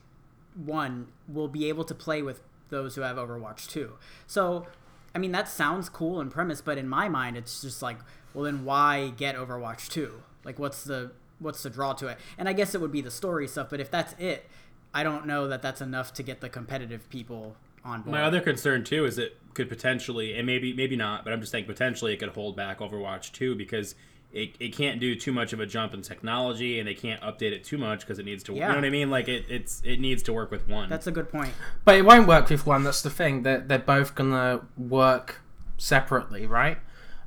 One 0.55 1.07
will 1.25 1.47
be 1.47 1.69
able 1.69 1.85
to 1.85 1.95
play 1.95 2.21
with 2.21 2.41
those 2.69 2.95
who 2.95 3.01
have 3.01 3.17
Overwatch 3.17 3.67
Two. 3.67 3.93
So, 4.25 4.67
I 5.15 5.19
mean, 5.19 5.31
that 5.31 5.47
sounds 5.47 5.89
cool 5.89 6.21
in 6.21 6.29
premise, 6.29 6.61
but 6.61 6.77
in 6.77 6.87
my 6.87 7.09
mind, 7.09 7.37
it's 7.37 7.61
just 7.61 7.81
like, 7.81 7.97
well, 8.33 8.43
then 8.43 8.65
why 8.65 9.13
get 9.17 9.35
Overwatch 9.35 9.89
Two? 9.89 10.21
Like, 10.43 10.59
what's 10.59 10.83
the 10.83 11.11
what's 11.39 11.63
the 11.63 11.69
draw 11.69 11.93
to 11.93 12.07
it? 12.07 12.17
And 12.37 12.49
I 12.49 12.53
guess 12.53 12.73
it 12.73 12.81
would 12.81 12.91
be 12.91 13.01
the 13.01 13.11
story 13.11 13.47
stuff. 13.47 13.69
But 13.69 13.79
if 13.79 13.91
that's 13.91 14.13
it, 14.19 14.49
I 14.93 15.03
don't 15.03 15.25
know 15.25 15.47
that 15.47 15.61
that's 15.61 15.81
enough 15.81 16.13
to 16.15 16.23
get 16.23 16.41
the 16.41 16.49
competitive 16.49 17.09
people 17.09 17.55
on 17.83 18.01
board. 18.01 18.13
My 18.13 18.23
other 18.23 18.41
concern 18.41 18.83
too 18.83 19.05
is 19.05 19.17
it 19.17 19.37
could 19.53 19.69
potentially, 19.69 20.37
and 20.37 20.45
maybe 20.45 20.73
maybe 20.73 20.95
not, 20.95 21.23
but 21.23 21.33
I'm 21.33 21.39
just 21.39 21.51
saying 21.51 21.65
potentially 21.65 22.13
it 22.13 22.17
could 22.17 22.29
hold 22.29 22.55
back 22.55 22.79
Overwatch 22.79 23.31
2 23.31 23.55
because 23.55 23.95
it, 24.31 24.55
it 24.59 24.73
can't 24.73 24.99
do 24.99 25.15
too 25.15 25.31
much 25.31 25.53
of 25.53 25.59
a 25.59 25.65
jump 25.65 25.93
in 25.93 26.01
technology, 26.01 26.79
and 26.79 26.87
they 26.87 26.93
can't 26.93 27.21
update 27.21 27.53
it 27.53 27.63
too 27.63 27.77
much 27.77 28.01
because 28.01 28.19
it 28.19 28.25
needs 28.25 28.43
to. 28.43 28.53
Yeah. 28.53 28.67
You 28.67 28.69
know 28.69 28.75
what 28.75 28.85
I 28.85 28.89
mean? 28.89 29.09
Like 29.09 29.27
it, 29.27 29.45
it's 29.49 29.81
it 29.83 29.99
needs 29.99 30.21
to 30.23 30.33
work 30.33 30.51
with 30.51 30.67
one. 30.67 30.89
that's 30.89 31.07
a 31.07 31.11
good 31.11 31.29
point. 31.29 31.53
But 31.85 31.95
it 31.95 32.05
won't 32.05 32.27
work 32.27 32.49
with 32.49 32.65
one. 32.65 32.83
That's 32.83 33.01
the 33.01 33.09
thing. 33.09 33.43
They're 33.43 33.59
they're 33.59 33.79
both 33.79 34.15
gonna 34.15 34.61
work 34.77 35.41
separately, 35.77 36.45
right? 36.45 36.77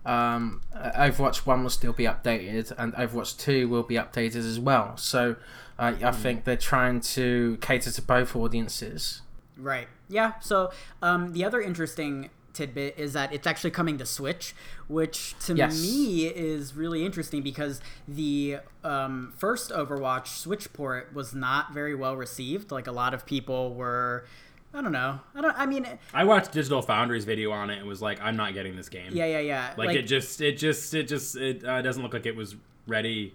Um, 0.04 0.62
Overwatch 0.74 1.46
One 1.46 1.62
will 1.62 1.70
still 1.70 1.92
be 1.92 2.04
updated, 2.04 2.72
and 2.78 2.94
Overwatch 2.94 3.38
Two 3.38 3.68
will 3.68 3.82
be 3.82 3.96
updated 3.96 4.36
as 4.36 4.60
well. 4.60 4.96
So 4.96 5.36
uh, 5.78 5.94
I 6.02 6.12
think 6.12 6.44
they're 6.44 6.56
trying 6.56 7.00
to 7.00 7.58
cater 7.60 7.90
to 7.90 8.02
both 8.02 8.36
audiences. 8.36 9.22
Right. 9.56 9.88
Yeah. 10.08 10.34
So 10.40 10.70
um, 11.02 11.32
the 11.32 11.44
other 11.44 11.60
interesting 11.60 12.30
tidbit 12.52 12.94
is 12.98 13.12
that 13.12 13.32
it's 13.32 13.46
actually 13.46 13.70
coming 13.70 13.98
to 13.98 14.06
Switch, 14.06 14.54
which 14.88 15.34
to 15.40 15.54
Yes. 15.54 15.80
me 15.80 16.26
is 16.26 16.74
really 16.74 17.04
interesting 17.04 17.42
because 17.42 17.80
the 18.06 18.58
um, 18.84 19.32
first 19.36 19.70
Overwatch 19.70 20.26
Switch 20.28 20.72
port 20.72 21.14
was 21.14 21.34
not 21.34 21.72
very 21.72 21.94
well 21.94 22.16
received. 22.16 22.70
Like 22.70 22.86
a 22.86 22.92
lot 22.92 23.14
of 23.14 23.26
people 23.26 23.74
were. 23.74 24.24
I 24.72 24.82
don't 24.82 24.92
know. 24.92 25.18
I 25.34 25.40
don't. 25.40 25.58
I 25.58 25.66
mean, 25.66 25.84
I 26.14 26.22
watched 26.24 26.52
Digital 26.52 26.80
Foundry's 26.82 27.24
video 27.24 27.50
on 27.50 27.70
it 27.70 27.78
and 27.78 27.88
was 27.88 28.00
like, 28.00 28.20
I'm 28.20 28.36
not 28.36 28.54
getting 28.54 28.76
this 28.76 28.88
game. 28.88 29.10
yeah, 29.12 29.26
yeah, 29.26 29.40
yeah. 29.40 29.74
Like, 29.76 29.96
it 29.96 30.02
just 30.02 30.40
it 30.40 30.58
just 30.58 30.94
it 30.94 31.08
just 31.08 31.36
it 31.36 31.64
uh, 31.64 31.82
doesn't 31.82 32.02
look 32.02 32.12
like 32.12 32.26
it 32.26 32.36
was 32.36 32.54
ready 32.86 33.34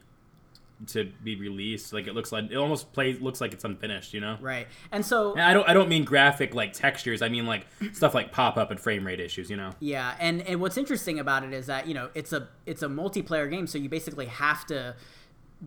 to 0.87 1.05
be 1.23 1.35
released. 1.35 1.93
Like 1.93 2.07
it 2.07 2.13
looks 2.13 2.31
like 2.31 2.51
it 2.51 2.55
almost 2.55 2.91
plays 2.93 3.19
looks 3.21 3.41
like 3.41 3.53
it's 3.53 3.63
unfinished. 3.63 4.13
You 4.13 4.21
know. 4.21 4.37
right. 4.41 4.67
And 4.91 5.05
so 5.05 5.33
And 5.33 5.41
I 5.41 5.53
don't 5.53 5.67
I 5.69 5.73
don't 5.73 5.89
mean 5.89 6.05
graphic 6.05 6.53
like 6.53 6.73
textures. 6.73 7.21
I 7.21 7.29
mean 7.29 7.45
like 7.45 7.65
stuff 7.93 8.13
like 8.13 8.31
pop 8.31 8.57
up 8.57 8.71
and 8.71 8.79
frame 8.79 9.05
rate 9.05 9.19
issues. 9.19 9.49
You 9.49 9.57
know. 9.57 9.71
Yeah, 9.79 10.15
and, 10.19 10.41
and 10.41 10.61
what's 10.61 10.77
interesting 10.77 11.19
about 11.19 11.43
it 11.43 11.53
is 11.53 11.67
that 11.67 11.87
you 11.87 11.93
know 11.93 12.09
it's 12.13 12.33
a 12.33 12.47
it's 12.65 12.83
a 12.83 12.87
multiplayer 12.87 13.49
game, 13.49 13.67
so 13.67 13.77
you 13.77 13.89
basically 13.89 14.27
have 14.27 14.65
to 14.67 14.95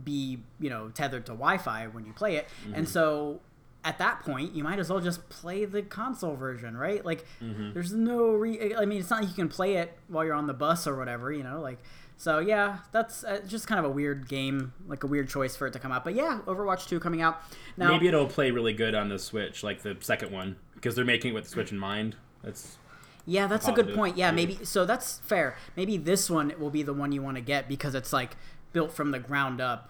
be 0.04 0.38
you 0.61 0.70
know 0.70 0.88
tethered 0.90 1.26
to 1.26 1.33
Wi-Fi 1.33 1.87
when 1.88 2.04
you 2.04 2.12
play 2.12 2.37
it, 2.37 2.46
mm-hmm. 2.64 2.74
and 2.74 2.88
so 2.88 3.40
at 3.85 3.98
that 3.98 4.20
point 4.20 4.54
you 4.54 4.62
might 4.62 4.78
as 4.78 4.90
well 4.90 5.00
just 5.00 5.28
play 5.28 5.64
the 5.64 5.83
console 5.83 6.37
version, 6.37 6.76
right? 6.76 7.04
Like 7.04 7.24
mm-hmm. 7.42 7.72
there's 7.72 7.92
no 7.92 8.33
re. 8.33 8.74
I 8.74 8.85
mean, 8.85 9.00
it's 9.00 9.11
not 9.11 9.20
like 9.20 9.28
you 9.28 9.35
can 9.35 9.48
play 9.48 9.76
it 9.76 9.96
while 10.09 10.24
you're 10.24 10.35
on 10.35 10.46
the 10.46 10.54
bus 10.54 10.87
or 10.87 10.96
whatever, 10.96 11.33
you 11.33 11.42
know, 11.42 11.61
like. 11.61 11.78
So 12.18 12.40
yeah, 12.40 12.78
that's 12.90 13.22
uh, 13.22 13.40
just 13.46 13.68
kind 13.68 13.78
of 13.78 13.85
a 13.85 13.88
weird 13.94 14.28
game, 14.28 14.72
like 14.88 15.04
a 15.04 15.07
weird 15.07 15.28
choice 15.28 15.54
for 15.54 15.68
it 15.68 15.72
to 15.74 15.78
come 15.78 15.92
out. 15.92 16.02
But 16.02 16.16
yeah, 16.16 16.40
Overwatch 16.46 16.88
2 16.88 16.98
coming 16.98 17.22
out 17.22 17.40
now. 17.76 17.92
Maybe 17.92 18.09
it'll 18.09 18.26
play 18.26 18.50
really 18.50 18.72
good 18.72 18.96
on 18.96 19.09
the 19.09 19.20
Switch, 19.20 19.62
like 19.62 19.83
the 19.83 19.96
second 20.00 20.33
one, 20.33 20.57
because 20.74 20.96
they're 20.96 21.04
making 21.04 21.31
it 21.31 21.35
with 21.35 21.44
the 21.44 21.50
Switch 21.50 21.70
in 21.70 21.78
mind. 21.78 22.16
That's 22.42 22.76
Yeah, 23.24 23.46
that's 23.46 23.68
a 23.68 23.72
good 23.72 23.94
point. 23.94 24.16
Yeah, 24.16 24.33
maybe 24.33 24.59
so 24.64 24.85
that's 24.85 25.18
fair. 25.18 25.57
Maybe 25.76 25.96
this 25.96 26.28
one 26.28 26.52
will 26.59 26.70
be 26.70 26.83
the 26.83 26.92
one 26.92 27.12
you 27.12 27.22
want 27.22 27.37
to 27.37 27.40
get 27.40 27.68
because 27.68 27.94
it's 27.94 28.12
like 28.12 28.37
built 28.72 28.92
from 28.92 29.12
the 29.12 29.20
ground 29.20 29.61
up, 29.61 29.88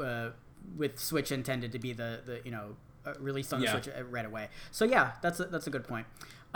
uh, 0.00 0.30
with 0.76 1.00
Switch 1.00 1.32
intended 1.32 1.72
to 1.72 1.80
be 1.80 1.92
the 1.92 2.20
the 2.24 2.40
you 2.44 2.52
know 2.52 2.76
uh, 3.04 3.14
released 3.18 3.52
on 3.52 3.58
the 3.58 3.66
Yeah. 3.66 3.72
Switch 3.72 3.88
uh, 3.88 4.04
right 4.04 4.24
away. 4.24 4.50
So 4.70 4.84
yeah, 4.84 5.12
that's 5.20 5.40
a, 5.40 5.46
that's 5.46 5.66
a 5.66 5.70
good 5.70 5.86
point. 5.86 6.06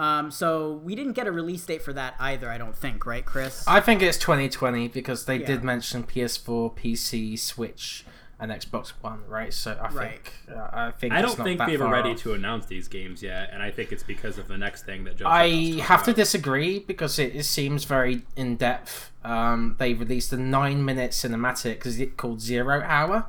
Um, 0.00 0.30
so 0.30 0.80
we 0.82 0.94
didn't 0.94 1.12
get 1.12 1.26
a 1.26 1.32
release 1.32 1.64
date 1.66 1.82
for 1.82 1.92
that 1.92 2.14
either. 2.18 2.48
I 2.50 2.56
don't 2.58 2.74
think, 2.74 3.04
right, 3.04 3.24
Chris? 3.24 3.64
I 3.68 3.80
think 3.80 4.00
it's 4.02 4.16
2020 4.18 4.88
because 4.88 5.26
they 5.26 5.36
Yeah. 5.36 5.46
did 5.46 5.62
mention 5.64 6.04
PS4, 6.04 6.70
PC, 6.74 7.36
Switch, 7.38 8.06
and 8.38 8.50
Xbox 8.50 8.94
One, 9.02 9.20
right? 9.28 9.52
So 9.52 9.72
I 9.78 9.88
Right. 9.92 10.10
think 10.12 10.32
uh, 10.56 10.68
I 10.72 10.90
think 10.92 11.12
I 11.12 11.18
it's 11.18 11.28
don't 11.28 11.38
not 11.38 11.44
think 11.44 11.58
that 11.58 11.66
they 11.68 11.76
were 11.76 11.84
far 11.84 11.92
ready 11.92 12.12
off. 12.12 12.20
to 12.20 12.32
announce 12.32 12.64
these 12.64 12.88
games 12.88 13.22
yet, 13.22 13.50
and 13.52 13.62
I 13.62 13.70
think 13.70 13.92
it's 13.92 14.02
because 14.02 14.38
of 14.38 14.48
the 14.48 14.56
next 14.56 14.86
thing 14.86 15.04
that 15.04 15.16
Joseph 15.18 15.26
I 15.26 15.48
wants 15.48 15.76
talk 15.76 15.86
have 15.88 16.02
to 16.04 16.12
disagree 16.14 16.78
because 16.78 17.18
it, 17.18 17.36
it 17.36 17.44
seems 17.44 17.84
very 17.84 18.22
in 18.36 18.56
depth. 18.56 19.10
Um, 19.22 19.76
they 19.78 19.92
released 19.92 20.32
a 20.32 20.38
nine 20.38 20.82
minute 20.82 21.10
cinematic 21.10 22.16
called 22.16 22.40
Zero 22.40 22.82
Hour, 22.82 23.26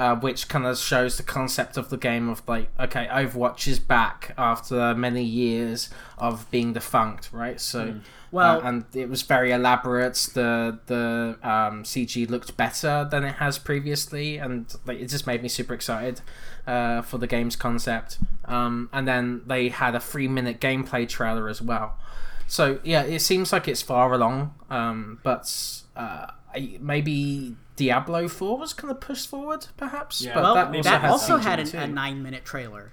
uh, 0.00 0.16
which 0.16 0.48
kind 0.48 0.64
of 0.64 0.78
shows 0.78 1.18
the 1.18 1.22
concept 1.22 1.76
of 1.76 1.90
the 1.90 1.96
game 1.98 2.30
of 2.30 2.42
like, 2.48 2.70
okay, 2.80 3.06
Overwatch 3.12 3.68
is 3.68 3.78
back 3.78 4.32
after 4.38 4.94
many 4.94 5.22
years 5.22 5.90
of 6.16 6.50
being 6.50 6.72
defunct, 6.72 7.28
right? 7.32 7.60
So, 7.60 7.96
Well- 8.30 8.60
uh, 8.64 8.68
and 8.68 8.84
it 8.94 9.10
was 9.10 9.20
very 9.20 9.52
elaborate. 9.52 10.14
The 10.32 10.78
the 10.86 11.36
um, 11.42 11.84
CG 11.84 12.30
looked 12.30 12.56
better 12.56 13.06
than 13.10 13.24
it 13.24 13.34
has 13.34 13.58
previously, 13.58 14.38
and 14.38 14.74
like, 14.86 14.98
it 15.00 15.08
just 15.10 15.26
made 15.26 15.42
me 15.42 15.50
super 15.50 15.74
excited 15.74 16.22
uh, 16.66 17.02
for 17.02 17.18
the 17.18 17.26
game's 17.26 17.56
concept. 17.56 18.18
Um, 18.46 18.88
and 18.94 19.06
then 19.06 19.42
they 19.46 19.68
had 19.68 19.94
a 19.94 20.00
three 20.00 20.28
minute 20.28 20.62
gameplay 20.62 21.06
trailer 21.06 21.46
as 21.46 21.60
well. 21.60 21.98
So 22.46 22.78
yeah, 22.84 23.02
it 23.02 23.20
seems 23.20 23.52
like 23.52 23.68
it's 23.68 23.82
far 23.82 24.14
along, 24.14 24.54
um, 24.70 25.18
but 25.22 25.44
uh, 25.94 26.28
maybe 26.80 27.56
Diablo 27.80 28.28
Four 28.28 28.58
was 28.58 28.72
kind 28.72 28.90
of 28.90 29.00
pushed 29.00 29.28
forward, 29.28 29.66
perhaps. 29.76 30.22
Yeah. 30.22 30.34
but 30.34 30.42
well, 30.42 30.54
that 30.54 30.82
that, 30.82 31.04
also 31.04 31.34
also, 31.34 31.48
had 31.48 31.58
an, 31.60 31.74
a 31.76 31.86
nine 31.86 32.22
minute 32.22 32.44
trailer. 32.44 32.92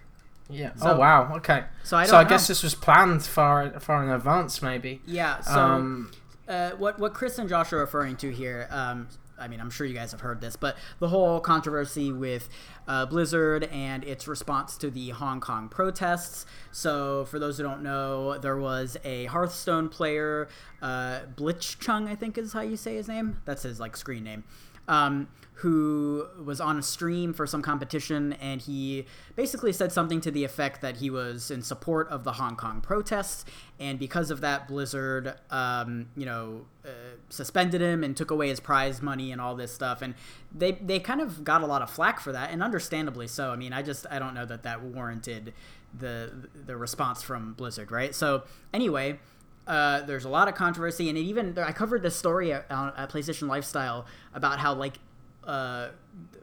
Yeah. 0.50 0.74
So- 0.76 0.92
oh 0.92 0.98
wow. 0.98 1.36
Okay. 1.38 1.66
So 1.84 1.98
I 1.98 2.06
So 2.06 2.18
I 2.18 2.24
guess 2.24 2.48
this 2.48 2.64
was 2.64 2.74
planned 2.74 3.24
far 3.24 3.80
far 3.80 4.04
in 4.04 4.10
advance, 4.10 4.62
maybe. 4.62 5.02
Yeah. 5.06 5.42
So 5.42 5.60
um, 5.60 6.12
uh, 6.48 6.72
what 6.72 7.00
what 7.00 7.14
Chris 7.14 7.38
and 7.38 7.50
Josh 7.50 7.74
are 7.74 7.80
referring 7.80 8.16
to 8.18 8.32
here, 8.32 8.68
um, 8.72 9.08
I 9.40 9.48
mean, 9.48 9.60
I'm 9.60 9.70
sure 9.70 9.86
you 9.86 9.94
guys 9.94 10.12
have 10.12 10.22
heard 10.22 10.42
this, 10.42 10.56
but 10.56 10.78
the 11.00 11.10
whole 11.10 11.40
controversy 11.40 12.12
with 12.12 12.50
uh, 12.88 13.06
Blizzard 13.06 13.66
and 13.66 14.04
its 14.04 14.28
response 14.28 14.78
to 14.78 14.90
the 14.90 15.10
Hong 15.10 15.40
Kong 15.40 15.70
protests. 15.70 16.46
So, 16.72 17.26
for 17.26 17.40
those 17.40 17.58
who 17.58 17.64
don't 17.64 17.84
know, 17.84 18.38
there 18.38 18.58
was 18.58 18.98
a 19.04 19.26
Hearthstone 19.26 19.90
player, 19.90 20.48
uh, 20.82 21.20
Blitzchung, 21.36 22.08
I 22.08 22.16
think 22.16 22.38
is 22.38 22.54
how 22.54 22.62
you 22.62 22.78
say 22.78 22.96
his 22.96 23.08
name. 23.08 23.42
That's 23.46 23.64
his 23.64 23.80
like 23.80 23.96
screen 23.98 24.24
name. 24.24 24.44
Um, 24.88 25.28
who 25.58 26.28
was 26.44 26.62
on 26.62 26.78
a 26.78 26.84
stream 26.84 27.34
for 27.34 27.48
some 27.48 27.64
competition 27.64 28.34
and 28.34 28.62
he 28.62 29.06
basically 29.36 29.74
said 29.74 29.92
something 29.92 30.22
to 30.22 30.30
the 30.30 30.44
effect 30.44 30.82
that 30.82 30.98
he 30.98 31.10
was 31.10 31.50
in 31.50 31.64
support 31.64 32.08
of 32.10 32.24
the 32.24 32.34
Hong 32.34 32.56
Kong 32.56 32.80
protests 32.80 33.44
and 33.80 33.98
because 33.98 34.30
of 34.30 34.42
that 34.42 34.68
Blizzard 34.68 35.34
um, 35.50 36.10
you 36.16 36.28
know 36.28 36.66
uh, 36.86 36.90
suspended 37.30 37.82
him 37.82 38.04
and 38.04 38.16
took 38.16 38.30
away 38.30 38.50
his 38.50 38.60
prize 38.60 39.02
money 39.02 39.32
and 39.32 39.42
all 39.42 39.56
this 39.56 39.74
stuff 39.74 40.04
and 40.04 40.14
they 40.56 40.74
they 40.74 41.00
kind 41.00 41.22
of 41.22 41.44
got 41.44 41.64
a 41.64 41.66
lot 41.66 41.82
of 41.82 41.90
flack 41.90 42.20
for 42.20 42.32
that 42.32 42.52
and 42.52 42.62
understandably 42.62 43.28
so. 43.28 43.50
I 43.50 43.56
mean 43.56 43.74
I 43.74 43.82
just 43.82 44.06
I 44.12 44.20
don't 44.20 44.36
know 44.36 44.46
that 44.46 44.62
that 44.62 44.84
warranted 44.84 45.56
the 45.98 46.50
the 46.54 46.78
response 46.78 47.24
from 47.24 47.54
Blizzard 47.54 47.92
right? 47.92 48.14
So 48.14 48.44
anyway 48.72 49.18
uh, 49.68 50.02
there's 50.02 50.26
a 50.26 50.30
lot 50.30 50.48
of 50.48 50.56
controversy, 50.56 51.10
and 51.10 51.18
it 51.18 51.22
even 51.22 51.58
I 51.58 51.74
covered 51.74 52.02
this 52.02 52.16
story 52.16 52.54
at, 52.54 52.66
at 52.70 53.10
PlayStation 53.10 53.48
Lifestyle 53.48 54.06
about 54.34 54.60
how 54.60 54.74
like 54.74 54.94
uh, 55.46 55.90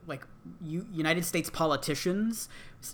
like 0.06 0.26
U- 0.62 0.86
United 0.92 1.24
States 1.24 1.48
politicians 1.50 2.48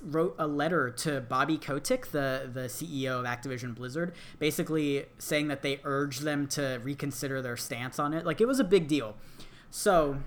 wrote 0.05 0.37
a 0.38 0.47
letter 0.47 0.90
to 0.90 1.21
Bobby 1.21 1.59
Kotick, 1.59 2.12
the 2.12 2.49
the 2.53 2.62
CEO 2.62 3.19
of 3.21 3.27
Activision 3.27 3.75
Blizzard, 3.75 4.12
basically 4.38 5.07
saying 5.19 5.49
that 5.49 5.62
they 5.62 5.81
urged 5.85 6.23
them 6.23 6.47
to 6.49 6.81
reconsider 6.85 7.43
their 7.43 7.57
stance 7.57 7.99
on 7.99 8.14
it. 8.14 8.25
Like 8.25 8.40
it 8.40 8.47
was 8.47 8.61
a 8.61 8.64
big 8.64 8.88
deal. 8.88 9.16
So. 9.71 10.19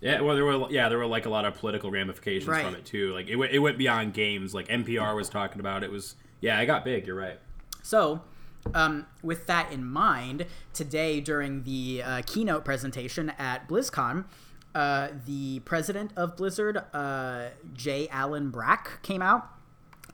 Yeah, 0.00 0.22
well, 0.22 0.34
there 0.34 0.46
were 0.46 0.66
yeah, 0.70 0.88
there 0.88 0.96
were 0.96 1.06
like 1.06 1.26
a 1.26 1.30
lot 1.30 1.44
of 1.44 1.54
political 1.56 1.90
ramifications 1.90 2.48
right. 2.48 2.64
from 2.64 2.74
it 2.74 2.86
too. 2.86 3.12
Like 3.12 3.28
it, 3.28 3.32
w- 3.32 3.50
it 3.52 3.58
went 3.58 3.76
beyond 3.76 4.14
games. 4.14 4.54
Like 4.54 4.66
NPR 4.68 5.14
was 5.14 5.28
talking 5.28 5.60
about 5.60 5.84
it. 5.84 5.90
Was 5.90 6.16
yeah, 6.40 6.58
it 6.58 6.64
got 6.64 6.86
big. 6.86 7.06
You're 7.06 7.16
right. 7.16 7.38
So 7.82 8.22
um, 8.74 9.06
with 9.22 9.46
that 9.46 9.72
in 9.72 9.84
mind, 9.84 10.46
today 10.72 11.20
during 11.20 11.62
the 11.64 12.02
uh, 12.04 12.22
keynote 12.26 12.64
presentation 12.64 13.30
at 13.38 13.68
BlizzCon, 13.68 14.24
uh, 14.74 15.08
the 15.26 15.60
president 15.60 16.12
of 16.16 16.36
Blizzard, 16.36 16.82
uh, 16.92 17.48
J. 17.74 18.08
Allen 18.08 18.50
Brack, 18.50 19.02
came 19.02 19.22
out 19.22 19.48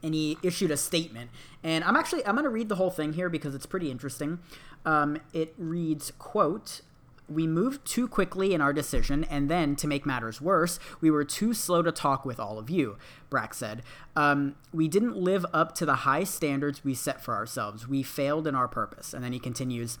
and 0.01 0.13
he 0.13 0.37
issued 0.41 0.71
a 0.71 0.77
statement. 0.77 1.29
And 1.63 1.83
I'm 1.83 1.95
actually 1.95 2.25
I'm 2.25 2.35
going 2.35 2.43
to 2.43 2.49
read 2.49 2.69
the 2.69 2.75
whole 2.75 2.91
thing 2.91 3.13
here 3.13 3.29
because 3.29 3.53
it's 3.55 3.65
pretty 3.65 3.91
interesting. 3.91 4.39
Um, 4.85 5.19
it 5.33 5.53
reads, 5.57 6.11
"quote." 6.17 6.81
We 7.29 7.45
moved 7.45 7.85
too 7.85 8.07
quickly 8.07 8.53
in 8.53 8.61
our 8.61 8.71
decision, 8.71 9.23
and 9.25 9.49
then, 9.49 9.75
to 9.77 9.87
make 9.87 10.05
matters 10.05 10.39
worse, 10.39 10.79
we 11.01 11.11
were 11.11 11.25
too 11.25 11.53
slow 11.53 11.81
to 11.81 11.91
talk 11.91 12.25
with 12.25 12.39
all 12.39 12.57
of 12.57 12.69
you, 12.69 12.97
Brack 13.29 13.53
said. 13.53 13.83
Um, 14.15 14.55
we 14.71 14.87
didn't 14.87 15.17
live 15.17 15.45
up 15.53 15.75
to 15.75 15.85
the 15.85 15.95
high 15.95 16.23
standards 16.23 16.83
we 16.83 16.93
set 16.93 17.21
for 17.21 17.33
ourselves. 17.35 17.87
We 17.87 18.01
failed 18.03 18.47
in 18.47 18.55
our 18.55 18.67
purpose. 18.67 19.13
And 19.13 19.23
then 19.23 19.33
he 19.33 19.39
continues 19.39 19.97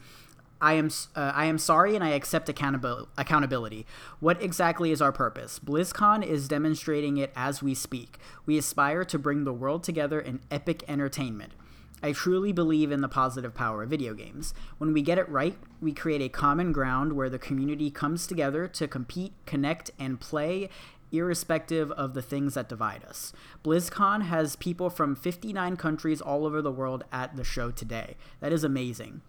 I 0.59 0.73
am 0.73 0.89
uh, 1.15 1.31
I 1.35 1.45
am 1.45 1.57
sorry 1.57 1.95
and 1.95 2.03
I 2.03 2.09
accept 2.09 2.47
accountabil- 2.47 3.07
accountability. 3.17 3.85
What 4.19 4.41
exactly 4.41 4.91
is 4.91 5.01
our 5.01 5.11
purpose? 5.11 5.59
BlizzCon 5.59 6.25
is 6.25 6.47
demonstrating 6.47 7.17
it 7.17 7.31
as 7.35 7.61
we 7.61 7.73
speak. 7.73 8.17
We 8.45 8.57
aspire 8.57 9.03
to 9.05 9.19
bring 9.19 9.43
the 9.43 9.53
world 9.53 9.83
together 9.83 10.19
in 10.19 10.39
epic 10.49 10.83
entertainment. 10.87 11.53
I 12.01 12.11
truly 12.11 12.51
believe 12.51 12.91
in 12.91 13.01
the 13.01 13.07
positive 13.07 13.55
power 13.55 13.83
of 13.83 13.89
video 13.89 14.13
games. 14.13 14.53
When 14.77 14.93
we 14.93 15.01
get 15.01 15.17
it 15.17 15.27
right, 15.29 15.57
we 15.81 15.93
create 15.93 16.21
a 16.21 16.29
common 16.29 16.71
ground 16.71 17.13
where 17.13 17.29
the 17.29 17.39
community 17.39 17.89
comes 17.89 18.27
together 18.27 18.67
to 18.67 18.87
compete, 18.87 19.33
connect, 19.45 19.89
and 19.97 20.19
play 20.19 20.69
irrespective 21.11 21.91
of 21.91 22.13
the 22.13 22.21
things 22.21 22.53
that 22.53 22.69
divide 22.69 23.03
us. 23.05 23.33
BlizzCon 23.63 24.23
has 24.23 24.55
people 24.55 24.89
from 24.89 25.15
59 25.15 25.77
countries 25.77 26.21
all 26.21 26.45
over 26.45 26.61
the 26.61 26.71
world 26.71 27.03
at 27.11 27.35
the 27.35 27.43
show 27.43 27.71
today. 27.71 28.15
That 28.41 28.53
is 28.53 28.63
amazing. 28.63 29.21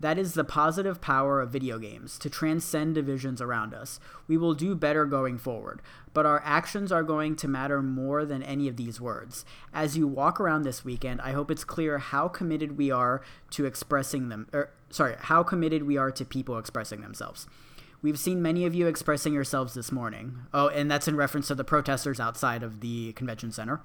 That 0.00 0.18
is 0.18 0.34
the 0.34 0.44
positive 0.44 1.00
power 1.00 1.40
of 1.40 1.50
video 1.50 1.78
games 1.78 2.18
to 2.18 2.30
transcend 2.30 2.94
divisions 2.94 3.40
around 3.40 3.74
us. 3.74 4.00
We 4.26 4.36
will 4.36 4.54
do 4.54 4.74
better 4.74 5.04
going 5.04 5.38
forward, 5.38 5.80
but 6.12 6.26
our 6.26 6.42
actions 6.44 6.92
are 6.92 7.02
going 7.02 7.36
to 7.36 7.48
matter 7.48 7.80
more 7.82 8.24
than 8.24 8.42
any 8.42 8.68
of 8.68 8.76
these 8.76 9.00
words. 9.00 9.44
As 9.72 9.96
you 9.96 10.06
walk 10.06 10.40
around 10.40 10.62
this 10.62 10.84
weekend, 10.84 11.20
I 11.20 11.32
hope 11.32 11.50
it's 11.50 11.64
clear 11.64 11.98
how 11.98 12.28
committed 12.28 12.76
we 12.76 12.90
are 12.90 13.22
to 13.50 13.64
expressing 13.64 14.28
them, 14.28 14.48
or 14.52 14.60
er, 14.60 14.70
sorry, 14.90 15.16
how 15.18 15.42
committed 15.42 15.84
we 15.84 15.96
are 15.96 16.10
to 16.10 16.24
people 16.24 16.58
expressing 16.58 17.00
themselves. 17.00 17.46
We've 18.02 18.18
seen 18.18 18.42
many 18.42 18.66
of 18.66 18.74
you 18.74 18.86
expressing 18.86 19.32
yourselves 19.32 19.72
this 19.72 19.90
morning. 19.90 20.40
Oh, 20.52 20.68
and 20.68 20.90
that's 20.90 21.08
in 21.08 21.16
reference 21.16 21.48
to 21.48 21.54
the 21.54 21.64
protesters 21.64 22.20
outside 22.20 22.62
of 22.62 22.80
the 22.80 23.14
convention 23.14 23.50
center. 23.50 23.80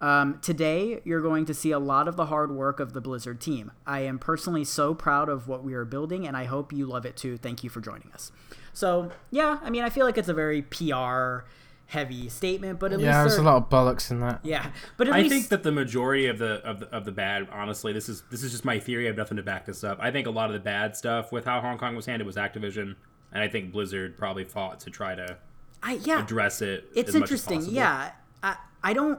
Um, 0.00 0.38
today, 0.40 1.00
you're 1.04 1.20
going 1.20 1.44
to 1.46 1.54
see 1.54 1.72
a 1.72 1.78
lot 1.78 2.06
of 2.06 2.16
the 2.16 2.26
hard 2.26 2.52
work 2.52 2.78
of 2.78 2.92
the 2.92 3.00
Blizzard 3.00 3.40
team. 3.40 3.72
I 3.86 4.00
am 4.00 4.18
personally 4.18 4.64
so 4.64 4.94
proud 4.94 5.28
of 5.28 5.48
what 5.48 5.64
we 5.64 5.74
are 5.74 5.84
building, 5.84 6.26
and 6.26 6.36
I 6.36 6.44
hope 6.44 6.72
you 6.72 6.86
love 6.86 7.04
it 7.04 7.16
too. 7.16 7.36
Thank 7.36 7.64
you 7.64 7.70
for 7.70 7.80
joining 7.80 8.12
us. 8.12 8.30
So, 8.72 9.10
yeah, 9.30 9.58
I 9.62 9.70
mean, 9.70 9.82
I 9.82 9.90
feel 9.90 10.06
like 10.06 10.16
it's 10.16 10.28
a 10.28 10.34
very 10.34 10.62
PR 10.62 11.46
heavy 11.86 12.28
statement, 12.28 12.78
but 12.78 12.92
at 12.92 12.98
least 12.98 13.06
yeah, 13.06 13.22
least 13.24 13.36
there's 13.36 13.46
a 13.46 13.50
lot 13.50 13.56
of 13.56 13.68
bollocks 13.68 14.10
in 14.10 14.20
that. 14.20 14.40
Yeah, 14.44 14.70
but 14.96 15.08
I 15.08 15.22
least... 15.22 15.32
think 15.32 15.48
that 15.48 15.64
the 15.64 15.72
majority 15.72 16.26
of 16.26 16.38
the, 16.38 16.64
of 16.64 16.80
the 16.80 16.86
of 16.94 17.04
the 17.04 17.12
bad, 17.12 17.48
honestly, 17.50 17.92
this 17.92 18.08
is 18.08 18.22
this 18.30 18.44
is 18.44 18.52
just 18.52 18.64
my 18.64 18.78
theory. 18.78 19.06
I 19.06 19.08
have 19.08 19.16
nothing 19.16 19.36
to 19.36 19.42
back 19.42 19.66
this 19.66 19.82
up. 19.82 19.98
I 20.00 20.12
think 20.12 20.28
a 20.28 20.30
lot 20.30 20.46
of 20.46 20.52
the 20.52 20.60
bad 20.60 20.96
stuff 20.96 21.32
with 21.32 21.44
how 21.44 21.60
Hong 21.60 21.76
Kong 21.76 21.96
was 21.96 22.06
handled 22.06 22.26
was 22.26 22.36
Activision, 22.36 22.94
and 23.32 23.42
I 23.42 23.48
think 23.48 23.72
Blizzard 23.72 24.16
probably 24.16 24.44
fought 24.44 24.78
to 24.80 24.90
try 24.90 25.16
to 25.16 25.38
I 25.82 25.94
yeah 26.04 26.22
address 26.22 26.62
it. 26.62 26.88
It's 26.94 27.16
interesting. 27.16 27.62
Yeah, 27.62 28.12
I 28.44 28.56
I 28.84 28.92
don't 28.92 29.18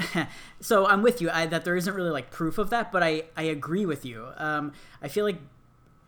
so 0.60 0.86
I'm 0.86 1.02
with 1.02 1.20
you 1.20 1.30
I, 1.30 1.46
that 1.46 1.64
there 1.64 1.76
isn't 1.76 1.94
really 1.94 2.10
like 2.10 2.30
proof 2.30 2.58
of 2.58 2.70
that, 2.70 2.92
but 2.92 3.02
I 3.02 3.24
I 3.36 3.44
agree 3.44 3.86
with 3.86 4.04
you. 4.04 4.26
Um, 4.36 4.72
I 5.02 5.08
feel 5.08 5.24
like 5.24 5.38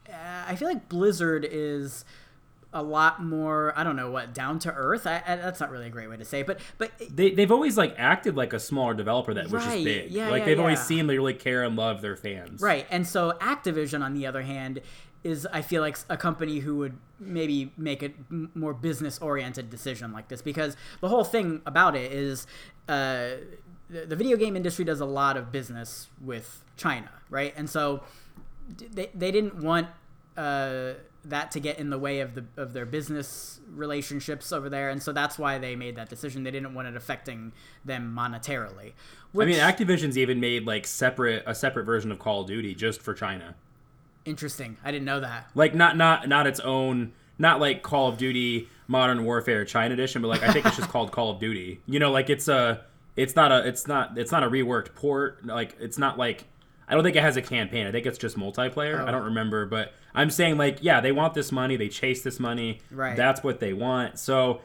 uh, 0.09 0.45
I 0.47 0.57
feel 0.57 0.69
like 0.69 0.89
Blizzard 0.89 1.47
is 1.49 2.05
a 2.75 2.83
lot 2.83 3.23
more 3.23 3.73
I 3.77 3.85
don't 3.85 3.97
know 3.97 4.11
what 4.11 4.33
down 4.33 4.59
to 4.61 4.73
earth. 4.73 5.07
I, 5.07 5.23
I, 5.27 5.37
that's 5.37 5.61
not 5.61 5.71
really 5.71 5.87
a 5.87 5.91
great 5.91 6.09
way 6.09 6.17
to 6.17 6.25
say, 6.25 6.41
it, 6.41 6.47
but 6.47 6.61
but 6.79 6.93
they 7.11 7.31
they've 7.31 7.53
always 7.53 7.77
like 7.77 7.95
acted 7.99 8.37
like 8.37 8.53
a 8.53 8.61
smaller 8.61 8.95
developer 8.95 9.35
that 9.35 9.51
which 9.51 9.65
is 9.65 9.85
big. 9.85 10.11
Yeah, 10.11 10.31
like 10.31 10.41
yeah, 10.41 10.47
they've 10.47 10.57
yeah. 10.57 10.63
always 10.63 10.81
seemed 10.81 11.09
they 11.11 11.19
really 11.19 11.35
care 11.35 11.65
and 11.65 11.77
love 11.77 12.01
their 12.01 12.17
fans. 12.17 12.63
Right, 12.63 12.87
and 12.91 13.07
so 13.07 13.33
Activision 13.41 14.03
on 14.03 14.15
the 14.15 14.27
other 14.27 14.43
hand 14.43 14.81
is 15.23 15.47
I 15.53 15.63
feel 15.63 15.83
like 15.83 15.99
a 16.09 16.17
company 16.17 16.61
who 16.61 16.77
would 16.79 16.97
maybe 17.21 17.73
make 17.77 18.03
a 18.03 18.11
more 18.55 18.75
business 18.75 19.19
oriented 19.19 19.71
decision 19.71 20.13
like 20.13 20.29
this 20.29 20.43
because 20.43 20.77
the 21.01 21.09
whole 21.09 21.25
thing 21.25 21.63
about 21.67 21.95
it 21.97 22.13
is. 22.13 22.47
Uh, 22.89 23.33
the, 23.93 24.07
the 24.07 24.17
video 24.17 24.37
game 24.37 24.57
industry 24.57 24.85
does 24.85 25.01
a 25.01 25.07
lot 25.07 25.37
of 25.37 25.53
business 25.53 26.09
with 26.21 26.65
China, 26.77 27.11
right? 27.29 27.53
And 27.57 27.69
so 27.69 28.03
they, 28.93 29.11
they 29.15 29.31
didn't 29.31 29.63
want 29.63 29.89
uh, 30.37 30.95
that 31.27 31.51
to 31.53 31.61
get 31.61 31.79
in 31.79 31.91
the 31.91 31.99
way 31.99 32.21
of 32.21 32.35
the 32.35 32.45
of 32.57 32.73
their 32.73 32.87
business 32.87 33.61
relationships 33.69 34.51
over 34.51 34.69
there, 34.69 34.89
and 34.89 35.03
so 35.03 35.13
that's 35.13 35.39
why 35.39 35.59
they 35.59 35.77
made 35.77 35.97
that 35.97 36.09
decision. 36.09 36.43
They 36.43 36.51
didn't 36.51 36.75
want 36.75 36.89
it 36.89 36.97
affecting 36.97 37.53
them 37.85 38.17
monetarily. 38.17 38.93
Which, 39.33 39.47
I 39.47 39.51
mean, 39.51 39.61
Activision's 39.61 40.17
even 40.19 40.41
made 40.41 40.67
like 40.67 40.87
separate 40.87 41.45
a 41.47 41.55
separate 41.55 41.85
version 41.85 42.11
of 42.11 42.19
Call 42.19 42.41
of 42.43 42.47
Duty 42.47 42.75
just 42.75 43.03
for 43.03 43.13
China. 43.15 43.55
Interesting. 44.25 44.79
I 44.85 44.91
didn't 44.91 45.05
know 45.05 45.21
that. 45.21 45.51
Like 45.55 45.75
not 45.75 45.97
not 45.97 46.29
not 46.29 46.47
its 46.47 46.61
own, 46.61 47.13
not 47.39 47.61
like 47.61 47.83
Call 47.83 48.09
of 48.09 48.17
Duty 48.17 48.69
Modern 48.89 49.25
Warfare 49.25 49.65
China 49.65 49.93
Edition, 49.93 50.23
but 50.23 50.29
like 50.29 50.43
I 50.43 50.53
think 50.53 50.65
it's 50.65 50.77
just 50.77 50.89
called 50.91 51.13
Call 51.13 51.31
of 51.31 51.39
Duty. 51.39 51.81
You 51.87 51.99
know, 51.99 52.11
like 52.11 52.31
it's 52.31 52.49
a 52.49 52.85
it's 53.17 53.37
not 53.37 53.53
a 53.53 53.67
it's 53.67 53.87
not 53.87 54.17
it's 54.17 54.33
not 54.33 54.43
a 54.43 54.49
reworked 54.49 54.95
port. 54.95 55.45
Like 55.47 55.77
it's 55.81 55.99
not 55.99 56.19
like 56.19 56.45
I 56.89 56.95
don't 56.95 57.05
think 57.05 57.17
it 57.17 57.23
has 57.23 57.37
a 57.37 57.43
campaign. 57.43 57.87
I 57.87 57.93
think 57.93 58.07
it's 58.07 58.19
just 58.19 58.37
multiplayer. 58.37 59.01
Oh. 59.01 59.07
I 59.07 59.11
don't 59.11 59.25
remember, 59.25 59.67
but 59.67 59.93
I'm 60.15 60.31
saying 60.31 60.57
like 60.57 60.79
yeah, 60.83 61.01
they 61.01 61.13
want 61.13 61.35
this 61.35 61.53
money. 61.53 61.77
They 61.77 61.89
chase 61.89 62.23
this 62.23 62.41
money. 62.41 62.81
Right. 62.91 63.17
That's 63.17 63.43
what 63.43 63.61
they 63.61 63.73
want. 63.73 64.19
So 64.19 64.61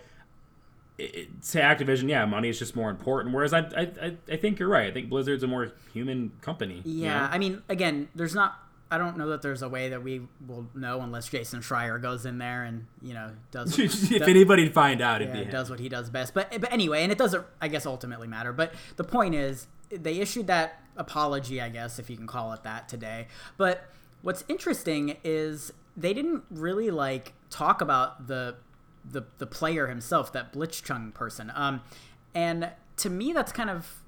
it, 0.98 1.42
to 1.44 1.60
Activision, 1.60 2.10
yeah, 2.10 2.26
money 2.26 2.50
is 2.50 2.58
just 2.60 2.76
more 2.76 2.90
important. 2.90 3.34
Whereas 3.36 3.54
I, 3.54 3.60
I, 3.60 4.16
I 4.32 4.38
think 4.38 4.60
you're 4.60 4.70
right. 4.70 4.88
I 4.88 4.92
think 4.92 5.10
Blizzard's 5.10 5.44
a 5.44 5.48
more 5.48 5.72
human 5.94 6.32
company. 6.42 6.82
Yeah, 6.84 6.94
you 6.94 7.06
know? 7.06 7.30
I 7.32 7.38
mean, 7.38 7.64
again, 7.70 8.10
there's 8.16 8.36
not 8.36 8.60
I 8.90 8.98
don't 8.98 9.18
know 9.18 9.30
that 9.30 9.42
there's 9.42 9.62
a 9.62 9.70
way 9.70 9.90
that 9.90 10.02
we 10.02 10.22
will 10.48 10.68
know 10.74 11.02
unless 11.02 11.28
Jason 11.28 11.60
Schreier 11.60 12.02
goes 12.02 12.26
in 12.26 12.38
there 12.38 12.64
and 12.64 12.88
you 13.02 13.14
know 13.14 13.32
does. 13.52 13.78
if 13.80 14.10
does, 14.10 14.22
anybody 14.28 14.70
find 14.70 15.02
out, 15.02 15.22
yeah, 15.22 15.44
be 15.44 15.46
does 15.46 15.70
what 15.70 15.80
he 15.80 15.90
does 15.90 16.10
best. 16.10 16.34
But 16.34 16.50
but 16.62 16.72
anyway, 16.72 17.04
and 17.04 17.12
it 17.12 17.18
doesn't 17.18 17.46
I 17.62 17.68
guess 17.68 17.86
ultimately 17.86 18.28
matter. 18.28 18.54
But 18.54 18.74
the 18.96 19.04
point 19.04 19.36
is, 19.36 19.68
they 19.90 20.20
issued 20.20 20.48
that 20.48 20.82
apology, 20.96 21.62
I 21.62 21.70
guess 21.70 22.00
if 22.00 22.10
you 22.10 22.18
can 22.18 22.28
call 22.28 22.54
it 22.54 22.64
that 22.64 22.88
today. 22.88 23.28
But 23.58 23.90
what's 24.22 24.44
interesting 24.48 25.18
is 25.24 25.74
they 25.96 26.14
didn't 26.14 26.44
really 26.50 26.90
like 26.90 27.34
talk 27.50 27.82
about 27.82 28.28
the 28.28 28.56
the 29.10 29.24
the 29.38 29.48
player 29.48 29.88
himself, 29.88 30.32
that 30.34 30.54
Blitzchung 30.54 31.14
person. 31.14 31.52
Um, 31.56 31.82
and 32.34 32.72
to 32.98 33.10
me, 33.10 33.34
that's 33.34 33.52
kind 33.52 33.70
of 33.70 34.02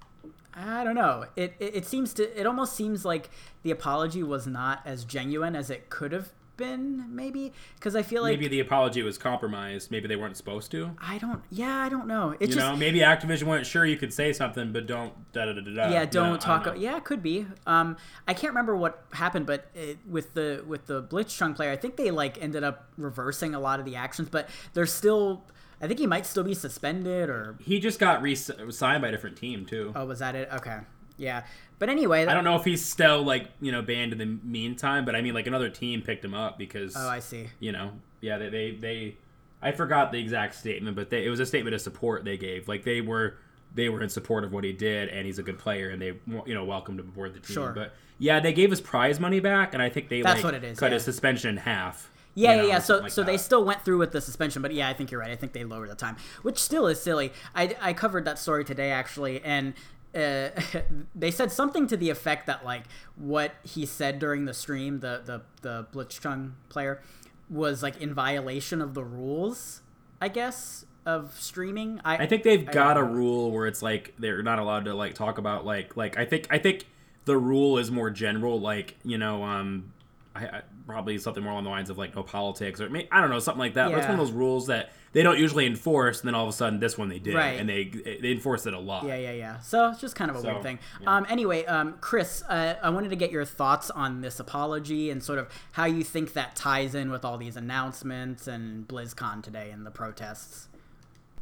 I 0.54 0.84
don't 0.84 0.96
know. 0.96 1.26
It, 1.36 1.54
it, 1.60 1.76
it 1.76 1.86
seems 1.86 2.14
to 2.16 2.40
it 2.40 2.46
almost 2.46 2.76
seems 2.76 3.06
like 3.06 3.30
the 3.64 3.72
apology 3.72 4.24
was 4.24 4.48
not 4.48 4.82
as 4.86 5.06
genuine 5.06 5.56
as 5.56 5.70
it 5.70 5.90
could 5.90 6.12
have 6.12 6.32
been 6.60 7.16
maybe 7.16 7.54
because 7.76 7.96
I 7.96 8.04
feel 8.04 8.22
like 8.22 8.34
maybe 8.34 8.50
the 8.50 8.60
apology 8.60 9.02
was 9.02 9.18
compromised. 9.18 9.90
Maybe 9.90 10.08
they 10.08 10.18
weren't 10.18 10.38
supposed 10.38 10.70
to. 10.72 10.92
I 11.02 11.18
don't. 11.18 11.42
Yeah, 11.50 11.78
I 11.78 11.90
don't 11.90 12.06
know. 12.06 12.36
You 12.40 12.48
just 12.48 12.58
know, 12.58 12.76
maybe 12.76 13.00
Activision 13.00 13.44
wasn't 13.44 13.66
sure, 13.66 13.86
you 13.86 13.96
could 13.98 14.14
say 14.14 14.34
something, 14.34 14.74
but 14.74 14.86
don't 14.86 15.14
da 15.32 15.46
da 15.46 15.54
da 15.54 15.62
da. 15.62 15.74
da." 15.74 15.90
yeah 15.90 16.06
don't 16.06 16.34
know, 16.34 16.38
talk 16.38 16.66
know. 16.66 16.74
yeah 16.74 16.98
it 16.98 17.04
could 17.04 17.24
be 17.24 17.46
um 17.66 17.96
i 18.28 18.34
can't 18.34 18.52
remember 18.52 18.76
what 18.76 19.06
happened 19.14 19.46
but 19.46 19.70
it, 19.74 19.98
with 20.08 20.34
the 20.34 20.64
with 20.68 20.86
the 20.88 21.04
blitzchung 21.04 21.56
player 21.56 21.72
i 21.72 21.76
think 21.76 21.96
they 21.96 22.12
like 22.12 22.42
ended 22.42 22.64
up 22.64 22.90
reversing 22.98 23.56
a 23.56 23.60
lot 23.60 23.80
of 23.80 23.86
the 23.86 23.96
actions 23.96 24.28
but 24.30 24.50
they're 24.74 24.86
still 24.86 25.46
i 25.82 25.88
think 25.88 26.00
he 26.00 26.08
might 26.08 26.26
still 26.26 26.44
be 26.44 26.54
suspended 26.54 27.30
or 27.30 27.56
He 27.60 27.80
just 27.80 28.00
got 28.00 28.22
re- 28.22 28.36
signed 28.36 29.02
by 29.02 29.08
a 29.08 29.12
different 29.12 29.38
team 29.38 29.66
too. 29.66 29.92
oh 29.96 30.06
was 30.06 30.20
that 30.20 30.36
it 30.36 30.50
okay 30.54 30.80
yeah 31.18 31.44
but 31.80 31.90
anyway 31.90 32.26
I 32.26 32.34
don't 32.34 32.44
know 32.44 32.56
if 32.56 32.66
he's 32.66 32.84
still 32.86 33.24
like 33.24 33.50
you 33.62 33.72
know 33.72 33.82
banned 33.82 34.12
in 34.12 34.18
the 34.18 34.26
meantime, 34.44 35.06
but 35.06 35.16
I 35.16 35.22
mean 35.22 35.34
like 35.34 35.48
another 35.48 35.70
team 35.70 36.02
picked 36.02 36.24
him 36.26 36.34
up 36.34 36.58
because 36.58 36.96
oh 36.98 37.08
i 37.08 37.20
see 37.20 37.48
you 37.60 37.72
know 37.72 37.92
yeah 38.22 38.38
they 38.38 38.50
they, 38.50 38.72
they 38.72 39.18
I 39.62 39.72
forgot 39.74 40.12
the 40.12 40.20
exact 40.20 40.56
statement, 40.56 40.96
but 40.96 41.10
they, 41.10 41.26
it 41.26 41.30
was 41.30 41.40
a 41.42 41.46
statement 41.46 41.76
of 41.76 41.82
support 41.82 42.24
they 42.24 42.38
gave. 42.38 42.68
Like 42.70 42.86
they 42.86 43.02
were 43.02 43.36
they 43.76 43.90
were 43.90 44.02
in 44.02 44.10
support 44.10 44.44
of 44.46 44.54
what 44.54 44.64
he 44.64 44.72
did, 44.72 45.10
and 45.10 45.26
he's 45.26 45.38
a 45.40 45.44
good 45.44 45.60
player, 45.60 45.90
and 45.90 46.02
they 46.02 46.14
you 46.46 46.54
know 46.54 46.64
welcomed 46.64 47.00
him 47.00 47.10
aboard 47.10 47.34
the 47.34 47.40
team. 47.42 47.56
Sure. 47.56 47.72
But 47.74 47.94
yeah, 48.18 48.40
they 48.40 48.54
gave 48.54 48.70
his 48.70 48.80
prize 48.82 49.20
money 49.20 49.40
back, 49.42 49.74
and 49.74 49.84
I 49.84 49.90
think 49.90 50.08
they 50.10 50.22
That's 50.22 50.38
like 50.38 50.44
what 50.46 50.54
it 50.54 50.64
is, 50.64 50.80
cut 50.80 50.88
yeah. 50.92 50.96
his 50.96 51.04
suspension 51.04 51.50
in 51.50 51.58
half. 51.58 52.10
Yeah, 52.40 52.52
you 52.52 52.58
know, 52.58 52.64
yeah, 52.64 52.70
yeah. 52.74 52.80
So, 52.80 52.98
like 53.00 53.12
so 53.12 53.24
they 53.24 53.38
still 53.38 53.66
went 53.66 53.84
through 53.84 53.98
with 53.98 54.12
the 54.12 54.22
suspension, 54.22 54.62
but 54.62 54.74
yeah, 54.74 54.88
I 54.88 54.94
think 54.94 55.12
you're 55.12 55.20
right. 55.20 55.32
I 55.32 55.36
think 55.36 55.52
they 55.52 55.66
lowered 55.66 55.90
the 55.90 55.96
time, 55.96 56.16
which 56.42 56.58
still 56.58 56.88
is 56.88 57.02
silly. 57.02 57.34
I, 57.54 57.76
I 57.82 57.94
covered 57.94 58.24
that 58.26 58.40
story 58.40 58.64
today 58.64 58.92
actually, 58.92 59.44
and 59.44 59.74
uh, 60.16 60.50
they 61.16 61.32
said 61.32 61.52
something 61.52 61.86
to 61.88 61.98
the 61.98 62.10
effect 62.10 62.48
that 62.48 62.64
like 62.64 62.84
what 63.18 63.56
he 63.64 63.86
said 63.86 64.20
during 64.20 64.46
the 64.46 64.54
stream, 64.54 65.02
the 65.02 65.22
the 65.26 65.42
the 65.62 65.88
Blitzchung 65.94 66.54
player, 66.70 67.02
was 67.50 67.84
like 67.84 68.00
in 68.00 68.14
violation 68.14 68.82
of 68.82 68.94
the 68.94 69.04
rules, 69.04 69.82
I 70.22 70.30
guess, 70.30 70.86
of 71.06 71.38
streaming. 71.38 72.00
I 72.06 72.24
I 72.24 72.26
think 72.26 72.44
they've 72.44 72.68
I 72.70 72.72
got 72.72 72.98
a 72.98 73.04
rule 73.04 73.52
where 73.52 73.68
it's 73.68 73.82
like 73.82 74.14
they're 74.18 74.44
not 74.44 74.60
allowed 74.60 74.86
to 74.86 74.94
like 74.94 75.14
talk 75.14 75.40
about 75.40 75.66
like 75.66 75.98
like 75.98 76.18
I 76.18 76.24
think 76.24 76.48
I 76.50 76.58
think 76.58 76.86
the 77.26 77.38
rule 77.38 77.78
is 77.78 77.92
more 77.92 78.10
general 78.10 78.62
like 78.62 78.96
you 79.04 79.18
know 79.18 79.44
um 79.44 79.92
I, 80.34 80.46
I 80.46 80.62
probably 80.90 81.18
something 81.20 81.44
more 81.44 81.52
along 81.54 81.64
the 81.64 81.70
lines 81.70 81.90
of 81.90 81.98
like 81.98 82.16
no 82.16 82.24
politics 82.24 82.82
or 82.82 82.90
may, 82.90 83.08
I 83.12 83.22
don't 83.22 83.30
know 83.30 83.40
something 83.40 83.60
like 83.60 83.76
that. 83.76 83.90
But 83.92 84.00
it's 84.00 84.08
one 84.08 84.20
of 84.20 84.26
those 84.26 84.32
rules 84.36 84.68
that 84.68 84.92
they 85.12 85.24
don't 85.24 85.40
usually 85.40 85.66
enforce, 85.66 86.20
and 86.22 86.28
then 86.28 86.36
all 86.36 86.44
of 86.44 86.50
a 86.50 86.54
sudden 86.54 86.80
this 86.80 86.98
one 86.98 87.10
they 87.10 87.18
did, 87.20 87.34
Right. 87.36 87.60
and 87.60 87.68
they 87.70 87.86
they 88.22 88.32
enforced 88.32 88.68
it 88.68 88.74
a 88.74 88.80
lot. 88.80 89.06
Yeah, 89.06 89.16
yeah, 89.18 89.32
yeah. 89.32 89.60
So 89.60 89.90
it's 89.90 90.00
just 90.02 90.16
kind 90.16 90.30
of 90.30 90.38
a 90.38 90.42
So, 90.42 90.50
weird 90.52 90.64
thing. 90.64 90.80
yeah. 91.02 91.16
Um, 91.16 91.26
anyway, 91.30 91.66
um, 91.66 91.96
Chris, 92.02 92.44
uh, 92.50 92.76
I 92.84 92.90
wanted 92.90 93.10
to 93.10 93.16
get 93.16 93.32
your 93.32 93.46
thoughts 93.46 93.90
on 93.90 94.22
this 94.22 94.40
apology 94.40 95.10
and 95.10 95.24
sort 95.24 95.40
of 95.40 95.48
how 95.74 95.86
you 95.86 96.04
think 96.04 96.34
that 96.34 96.56
ties 96.56 96.94
in 96.96 97.10
with 97.12 97.24
all 97.26 97.38
these 97.38 97.56
announcements 97.56 98.48
and 98.48 98.88
BlizzCon 98.88 99.42
today 99.44 99.72
and 99.72 99.86
the 99.86 99.92
protests. 99.92 100.68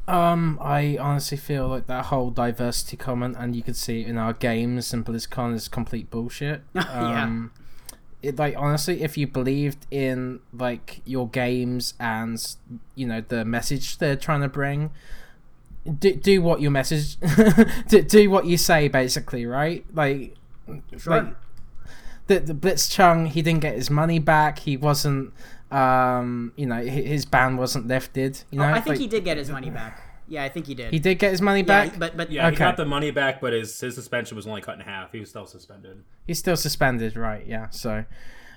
Um, 0.07 0.57
I 0.61 0.97
honestly 0.97 1.37
feel 1.37 1.67
like 1.67 1.87
that 1.87 2.05
whole 2.05 2.29
diversity 2.31 2.95
comment, 2.95 3.35
and 3.37 3.53
you 3.53 3.61
could 3.61 3.75
see 3.75 4.01
it 4.01 4.07
in 4.07 4.17
our 4.17 4.31
games 4.31 4.93
and 4.93 5.05
BlizzCon 5.05 5.53
is 5.53 5.67
complete 5.67 6.09
bullshit. 6.09 6.61
Yeah. 6.75 7.47
It, 8.23 8.37
like 8.39 8.55
honestly, 8.57 9.03
if 9.03 9.17
you 9.17 9.27
believed 9.27 9.85
in 9.91 10.39
like 10.51 11.01
your 11.05 11.27
games 11.29 11.93
and 11.99 12.43
you 12.95 13.05
know 13.07 13.21
the 13.21 13.45
message 13.45 13.99
they're 13.99 14.15
trying 14.15 14.41
to 14.41 14.47
bring, 14.49 14.89
do 15.99 16.15
do 16.15 16.41
what 16.41 16.59
your 16.61 16.71
message, 16.71 17.17
do, 17.87 18.01
do 18.01 18.29
what 18.29 18.45
you 18.45 18.57
say 18.57 18.87
basically, 18.87 19.45
right? 19.45 19.85
Like, 19.93 20.35
Sure. 20.97 21.13
like 21.23 21.35
the 22.27 22.39
the 22.39 22.53
Blitzchung, 22.53 23.27
he 23.29 23.41
didn't 23.41 23.61
get 23.61 23.75
his 23.75 23.89
money 23.89 24.19
back. 24.19 24.59
He 24.59 24.75
wasn't, 24.77 25.31
um, 25.71 26.51
you 26.57 26.65
know, 26.65 26.75
hi- 26.75 26.81
his 26.89 27.23
ban 27.25 27.55
wasn't 27.55 27.87
lifted. 27.87 28.43
You 28.51 28.59
Oh, 28.61 28.63
know, 28.67 28.71
I 28.73 28.75
think 28.81 28.87
like, 28.87 28.99
he 28.99 29.07
did 29.07 29.23
get 29.23 29.37
his 29.37 29.49
money 29.49 29.69
back. 29.69 30.01
Yeah, 30.27 30.43
I 30.43 30.49
think 30.49 30.67
he 30.67 30.75
did. 30.75 30.93
he 30.93 30.99
did 30.99 31.19
get 31.19 31.31
his 31.31 31.41
money 31.41 31.59
yeah, 31.59 31.65
back. 31.65 31.99
but 31.99 32.17
but 32.17 32.31
Yeah, 32.31 32.49
he 32.49 32.55
got 32.55 32.77
the 32.77 32.85
money 32.85 33.11
back, 33.11 33.39
but 33.41 33.53
his 33.53 33.79
his 33.79 33.95
suspension 33.95 34.35
was 34.35 34.45
only 34.47 34.61
cut 34.61 34.75
in 34.75 34.81
half. 34.81 35.11
He 35.11 35.19
was 35.19 35.29
still 35.29 35.45
suspended. 35.45 36.03
He's 36.25 36.39
still 36.39 36.57
suspended, 36.57 37.15
right? 37.15 37.45
Yeah. 37.47 37.69
So, 37.69 38.05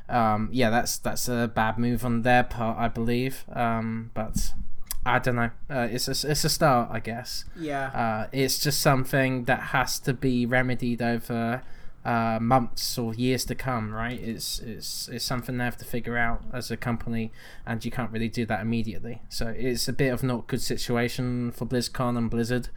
um, 0.08 0.48
yeah, 0.52 0.70
that's 0.70 0.98
that's 0.98 1.28
a 1.28 1.50
bad 1.54 1.78
move 1.78 2.04
on 2.04 2.22
their 2.22 2.42
part, 2.42 2.78
I 2.78 2.88
believe. 2.88 3.44
Um, 3.52 4.10
but 4.14 4.52
I 5.06 5.18
don't 5.18 5.36
know. 5.36 5.50
Uh, 5.68 5.88
it's 5.90 6.08
a, 6.08 6.30
it's 6.30 6.44
a 6.44 6.48
start, 6.48 6.90
I 6.90 7.00
guess. 7.00 7.44
yeah. 7.56 7.86
Uh, 7.86 8.28
it's 8.32 8.58
just 8.58 8.80
something 8.80 9.44
that 9.44 9.60
has 9.60 9.98
to 10.00 10.12
be 10.12 10.46
remedied 10.46 11.00
over 11.00 11.62
uh, 12.04 12.38
months 12.40 12.96
or 12.98 13.14
years 13.14 13.44
to 13.46 13.54
come, 13.54 13.92
right? 13.92 14.18
It's 14.18 14.58
it's 14.60 15.08
it's 15.08 15.24
something 15.24 15.58
they 15.58 15.64
have 15.64 15.76
to 15.78 15.84
figure 15.84 16.16
out 16.16 16.42
as 16.52 16.70
a 16.70 16.76
company, 16.76 17.32
and 17.66 17.84
you 17.84 17.90
can't 17.90 18.10
really 18.10 18.28
do 18.28 18.46
that 18.46 18.60
immediately. 18.60 19.22
So 19.28 19.48
it's 19.48 19.88
a 19.88 19.92
bit 19.92 20.08
of 20.08 20.22
not 20.22 20.46
good 20.46 20.62
situation 20.62 21.52
for 21.52 21.66
BlizzCon 21.66 22.16
and 22.16 22.30
Blizzard. 22.30 22.68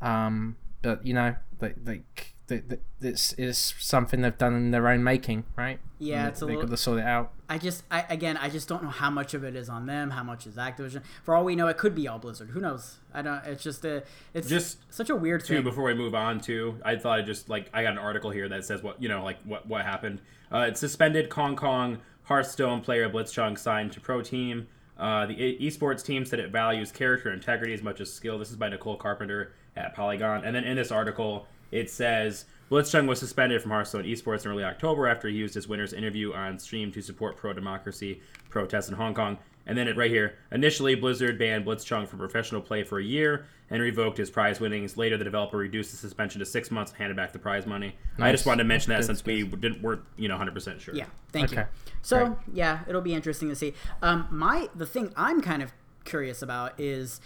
Um, 0.00 0.56
but 0.82 1.04
you 1.04 1.14
know, 1.14 1.36
like 1.60 1.76
like 1.84 2.34
th- 2.48 2.68
th- 2.68 2.80
it's 3.00 3.32
it's 3.34 3.74
something 3.78 4.22
they've 4.22 4.36
done 4.36 4.54
in 4.54 4.70
their 4.70 4.88
own 4.88 5.04
making, 5.04 5.44
right? 5.56 5.78
Yeah, 5.98 6.20
And 6.20 6.28
it's 6.28 6.42
a 6.42 6.44
they 6.46 6.52
little- 6.52 6.62
got 6.68 6.70
to 6.70 6.76
sort 6.76 6.98
it 7.00 7.04
out. 7.04 7.32
I 7.50 7.56
just, 7.58 7.82
I 7.90 8.04
again, 8.10 8.36
I 8.36 8.50
just 8.50 8.68
don't 8.68 8.82
know 8.82 8.90
how 8.90 9.08
much 9.10 9.32
of 9.34 9.42
it 9.42 9.56
is 9.56 9.68
on 9.68 9.86
them, 9.86 10.10
how 10.10 10.22
much 10.22 10.46
is 10.46 10.56
Activision. 10.56 11.02
For 11.24 11.34
all 11.34 11.44
we 11.44 11.56
know, 11.56 11.66
it 11.68 11.78
could 11.78 11.94
be 11.94 12.06
all 12.06 12.18
Blizzard. 12.18 12.50
Who 12.50 12.60
knows? 12.60 12.98
I 13.14 13.22
don't. 13.22 13.42
It's 13.46 13.62
just 13.62 13.84
a, 13.84 14.02
it's 14.34 14.48
Just 14.48 14.92
such 14.92 15.08
a 15.10 15.16
weird 15.16 15.44
too 15.44 15.54
thing. 15.56 15.64
before 15.64 15.84
we 15.84 15.94
move 15.94 16.14
on 16.14 16.40
to 16.40 16.78
i 16.84 16.94
thought 16.96 17.18
i 17.18 17.22
just 17.22 17.48
like 17.48 17.70
i 17.72 17.82
got 17.82 17.92
an 17.92 17.98
article 17.98 18.30
here 18.30 18.48
that 18.48 18.64
says 18.64 18.82
what 18.82 19.00
you 19.02 19.08
know 19.08 19.22
like 19.24 19.38
what 19.44 19.66
what 19.66 19.84
happened 19.84 20.20
uh 20.52 20.66
it's 20.68 20.78
suspended 20.80 21.32
hong 21.32 21.56
kong 21.56 21.98
hearthstone 22.24 22.80
player 22.80 23.08
blitzchung 23.08 23.58
signed 23.58 23.90
to 23.92 24.00
pro 24.00 24.20
team 24.22 24.66
uh, 24.98 25.24
the 25.26 25.40
e- 25.42 25.58
esports 25.70 26.04
team 26.04 26.24
said 26.24 26.38
it 26.40 26.50
values 26.50 26.90
character 26.92 27.32
integrity 27.32 27.72
as 27.72 27.82
much 27.82 28.00
as 28.00 28.12
skill 28.12 28.38
this 28.38 28.50
is 28.50 28.56
by 28.56 28.68
nicole 28.68 28.96
carpenter 28.96 29.52
at 29.76 29.94
polygon 29.94 30.44
and 30.44 30.54
then 30.54 30.64
in 30.64 30.76
this 30.76 30.90
article 30.92 31.46
it 31.70 31.90
says 31.90 32.44
blitzchung 32.70 33.06
was 33.06 33.18
suspended 33.18 33.60
from 33.60 33.70
hearthstone 33.70 34.04
esports 34.04 34.44
in 34.44 34.50
early 34.50 34.64
october 34.64 35.06
after 35.06 35.28
he 35.28 35.36
used 35.36 35.54
his 35.54 35.68
winner's 35.68 35.92
interview 35.92 36.32
on 36.32 36.58
stream 36.58 36.92
to 36.92 37.02
support 37.02 37.36
pro-democracy 37.36 38.20
protests 38.50 38.88
in 38.88 38.94
hong 38.94 39.14
kong 39.14 39.38
and 39.68 39.76
then 39.76 39.86
it 39.86 39.96
right 39.96 40.10
here. 40.10 40.34
Initially, 40.50 40.94
Blizzard 40.94 41.38
banned 41.38 41.64
Blitzchung 41.66 42.08
from 42.08 42.18
professional 42.18 42.62
play 42.62 42.82
for 42.82 42.98
a 42.98 43.04
year 43.04 43.46
and 43.70 43.82
revoked 43.82 44.16
his 44.16 44.30
prize 44.30 44.58
winnings. 44.60 44.96
Later, 44.96 45.18
the 45.18 45.24
developer 45.24 45.58
reduced 45.58 45.90
the 45.90 45.98
suspension 45.98 46.38
to 46.38 46.46
six 46.46 46.70
months 46.70 46.90
and 46.92 46.98
handed 46.98 47.16
back 47.16 47.34
the 47.34 47.38
prize 47.38 47.66
money. 47.66 47.94
I 48.18 48.32
just 48.32 48.46
wanted 48.46 48.62
to 48.62 48.68
mention 48.68 48.90
that 48.90 49.00
Good, 49.00 49.06
since 49.06 49.24
we 49.24 49.44
didn't 49.44 49.82
weren't 49.82 50.02
you 50.16 50.26
know 50.26 50.34
100 50.34 50.54
percent 50.54 50.80
sure. 50.80 50.94
Yeah, 50.94 51.04
thank 51.32 51.52
you. 51.52 51.66
So 52.00 52.26
great. 52.26 52.38
yeah, 52.54 52.80
it'll 52.88 53.02
be 53.02 53.14
interesting 53.14 53.50
to 53.50 53.54
see. 53.54 53.74
Um, 54.00 54.26
my 54.30 54.70
the 54.74 54.86
thing 54.86 55.12
I'm 55.16 55.42
kind 55.42 55.62
of 55.62 55.72
curious 56.04 56.40
about 56.40 56.80
is 56.80 57.20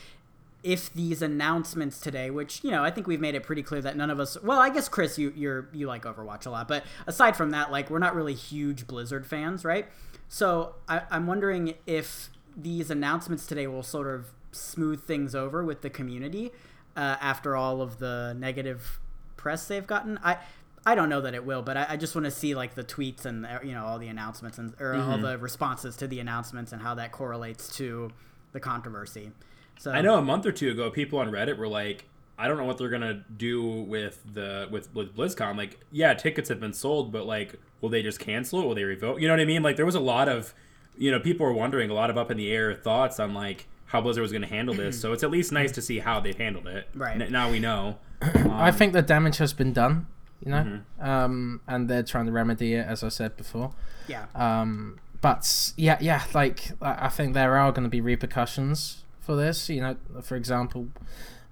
if 0.63 0.93
these 0.93 1.23
announcements 1.23 2.01
today, 2.01 2.31
which 2.31 2.63
you 2.63 2.71
know, 2.71 2.85
I 2.85 2.91
think 2.91 3.07
we've 3.07 3.21
made 3.21 3.35
it 3.35 3.43
pretty 3.43 3.63
clear 3.63 3.81
that 3.83 3.97
none 3.97 4.11
of 4.11 4.21
us. 4.21 4.41
Well, 4.43 4.59
I 4.59 4.71
guess 4.71 4.89
Chris, 4.89 5.19
you 5.19 5.33
you're 5.37 5.69
you 5.73 5.87
like 5.87 6.05
Overwatch 6.05 6.47
a 6.47 6.51
lot, 6.51 6.69
but 6.69 6.85
aside 7.07 7.37
from 7.37 7.51
that, 7.51 7.71
like 7.73 7.91
we're 7.91 7.99
not 7.99 8.15
really 8.15 8.35
huge 8.35 8.87
Blizzard 8.87 9.27
fans, 9.27 9.65
right? 9.65 9.87
So 10.29 10.77
I, 10.89 11.03
I'm 11.11 11.27
wondering 11.27 11.75
if 11.87 12.31
these 12.57 12.91
announcements 12.91 13.47
today 13.47 13.67
will 13.67 13.83
sort 13.83 14.07
of 14.07 14.27
smooth 14.53 15.03
things 15.05 15.35
over 15.35 15.65
with 15.65 15.83
the 15.83 15.91
community 15.91 16.53
uh, 16.97 17.17
after 17.21 17.57
all 17.57 17.81
of 17.83 17.99
the 17.99 18.35
negative 18.39 19.01
press 19.37 19.67
they've 19.67 19.87
gotten. 19.87 20.19
I 20.23 20.39
I 20.85 20.95
don't 20.95 21.09
know 21.09 21.21
that 21.21 21.35
it 21.35 21.45
will, 21.45 21.63
but 21.63 21.77
I, 21.77 21.87
I 21.91 21.97
just 21.97 22.15
want 22.15 22.25
to 22.25 22.31
see 22.31 22.55
like 22.55 22.75
the 22.75 22.85
tweets 22.85 23.25
and 23.25 23.47
uh, 23.47 23.59
you 23.63 23.73
know 23.73 23.85
all 23.85 23.99
the 23.99 24.09
announcements 24.09 24.59
and 24.59 24.75
or 24.81 24.95
all 24.95 25.01
Mm-hmm. 25.15 25.23
the 25.23 25.39
responses 25.39 25.97
to 25.97 26.07
the 26.07 26.21
announcements 26.21 26.73
and 26.73 26.83
how 26.83 26.95
that 26.95 27.13
correlates 27.13 27.75
to 27.77 28.11
the 28.53 28.61
controversy. 28.61 29.33
So 29.79 29.91
I 29.91 30.01
know 30.01 30.17
a 30.17 30.23
month 30.23 30.47
or 30.47 30.53
two 30.53 30.71
ago, 30.71 30.91
people 30.91 31.19
on 31.19 31.31
Reddit 31.31 31.57
were 31.57 31.69
like, 31.69 32.05
"I 32.39 32.47
don't 32.49 32.57
know 32.57 32.65
what 32.65 32.79
they're 32.79 32.89
gonna 32.91 33.25
do 33.37 33.63
with 33.83 34.23
the 34.33 34.69
with 34.71 34.95
with 34.95 35.17
BlizzCon. 35.17 35.57
Like, 35.57 35.81
yeah, 35.91 36.15
tickets 36.15 36.49
have 36.49 36.61
been 36.61 36.73
sold, 36.73 37.13
but 37.13 37.27
like, 37.27 37.55
will 37.81 37.89
they 37.89 38.03
just 38.03 38.21
cancel 38.21 38.61
it? 38.61 38.67
Will 38.67 38.75
they 38.75 38.85
revoke? 38.85 39.21
You 39.21 39.27
know 39.29 39.35
what 39.35 39.41
I 39.41 39.45
mean? 39.45 39.63
Like, 39.63 39.77
there 39.77 39.87
was 39.87 39.95
a 39.97 40.01
lot 40.01 40.29
of, 40.29 40.55
you 40.97 41.11
know, 41.11 41.19
people 41.19 41.45
were 41.47 41.53
wondering 41.53 41.91
a 41.91 41.95
lot 41.95 42.11
of 42.11 42.17
up 42.19 42.31
in 42.31 42.37
the 42.37 42.51
air 42.53 42.75
thoughts 42.75 43.19
on 43.19 43.35
like 43.35 43.67
how 43.87 44.01
Blizzard 44.01 44.23
was 44.23 44.33
gonna 44.33 44.47
handle 44.47 44.75
this. 44.75 45.01
so 45.01 45.13
it's 45.13 45.23
at 45.25 45.31
least 45.31 45.51
nice 45.53 45.73
to 45.73 45.83
see 45.83 45.99
how 45.99 46.21
they've 46.21 46.39
handled 46.39 46.67
it. 46.69 46.89
Right. 46.95 47.21
N- 47.21 47.33
now 47.33 47.51
we 47.51 47.59
know. 47.59 47.99
I 48.23 48.71
think 48.71 48.93
the 48.93 49.03
damage 49.03 49.39
has 49.39 49.53
been 49.53 49.73
done, 49.73 50.07
you 50.45 50.51
know, 50.53 50.63
Mm-hmm. 50.63 51.05
um, 51.09 51.61
and 51.67 51.91
they're 51.91 52.05
trying 52.05 52.27
to 52.27 52.33
remedy 52.33 52.75
it, 52.75 52.87
as 52.87 53.03
I 53.03 53.09
said 53.09 53.37
before. 53.37 53.73
yeah, 54.07 54.27
Um, 54.35 54.99
but 55.21 55.73
yeah, 55.77 55.99
yeah, 56.01 56.23
like 56.33 56.71
I 56.81 57.07
I 57.07 57.09
think 57.09 57.35
there 57.35 57.57
are 57.59 57.73
going 57.73 57.83
to 57.85 57.91
be 57.91 58.01
repercussions 58.01 59.02
for 59.23 59.35
this. 59.37 59.69
You 59.71 59.81
know, 59.81 59.97
for 60.23 60.37
example, 60.37 60.89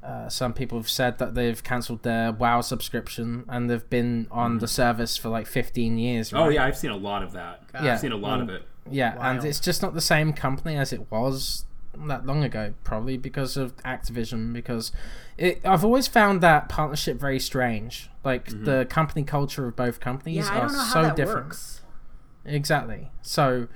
uh, 0.03 0.29
some 0.29 0.53
people 0.53 0.79
have 0.79 0.89
said 0.91 1.19
that 1.19 1.35
they've 1.35 1.63
cancelled 1.63 2.03
their 2.03 2.33
WoW 2.33 2.61
subscription 2.61 3.45
and 3.49 3.71
they've 3.71 3.89
been 3.89 4.27
on 4.31 4.59
the 4.59 4.69
service 4.69 5.17
for 5.17 5.29
like 5.31 5.47
15 5.47 5.97
years. 5.99 6.29
Mm-hmm. 6.29 6.37
Oh 6.39 6.49
yeah, 6.51 6.65
I've 6.65 6.77
seen 6.77 6.91
a 6.91 6.97
lot 6.97 7.23
of 7.23 7.33
that. 7.33 7.63
Yeah. 7.75 7.95
I've 7.95 8.01
seen 8.01 8.13
a 8.13 8.17
lot 8.17 8.41
of 8.41 8.49
Um, 8.49 8.57
it. 8.57 8.63
Yeah, 8.91 9.17
and 9.21 9.45
it's 9.45 9.61
just 9.61 9.83
not 9.83 9.95
the 9.95 10.01
same 10.01 10.33
company 10.33 10.77
as 10.77 10.93
it 10.93 11.11
was 11.11 11.65
that 12.07 12.25
long 12.25 12.43
ago, 12.43 12.73
probably 12.83 13.17
because 13.19 13.57
of 13.59 13.77
Activision. 13.79 14.53
Because 14.55 14.91
it, 15.37 15.61
I've 15.67 15.85
always 15.85 16.07
found 16.09 16.41
that 16.41 16.69
partnership 16.69 17.19
very 17.19 17.39
strange. 17.39 18.09
Like 18.25 18.47
Mm-hmm. 18.49 18.65
the 18.65 18.87
company 18.89 19.23
culture 19.25 19.67
of 19.69 19.77
both 19.77 20.01
companies 20.01 20.47
yeah. 20.47 20.53
I 20.53 20.57
are 20.57 20.61
don't 20.69 20.73
know 20.73 20.79
how 20.81 20.93
so 20.93 21.03
that 21.03 21.17
different. 21.17 21.47
works. 21.49 21.83
Exactly. 22.45 23.11
So, 23.23 23.69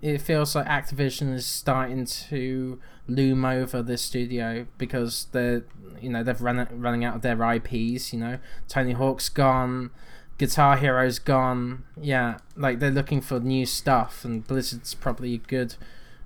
it 0.00 0.20
feels 0.20 0.54
like 0.54 0.66
Activision 0.66 1.34
is 1.34 1.44
starting 1.44 2.06
to 2.06 2.78
loom 3.08 3.44
over 3.44 3.82
the 3.82 3.98
studio 3.98 4.66
because 4.78 5.26
they're 5.32 5.64
you 6.00 6.08
know 6.08 6.22
they've 6.22 6.40
run 6.40 6.66
running 6.72 7.04
out 7.04 7.16
of 7.16 7.22
their 7.22 7.40
IPs. 7.52 8.12
You 8.12 8.20
know, 8.20 8.38
Tony 8.68 8.92
Hawk's 8.92 9.28
gone, 9.28 9.90
Guitar 10.38 10.76
Hero's 10.76 11.18
gone. 11.18 11.84
Yeah, 12.00 12.38
like 12.56 12.78
they're 12.78 12.90
looking 12.90 13.20
for 13.20 13.40
new 13.40 13.66
stuff, 13.66 14.24
and 14.24 14.46
Blizzard's 14.46 14.94
probably 14.94 15.34
a 15.34 15.38
good 15.38 15.76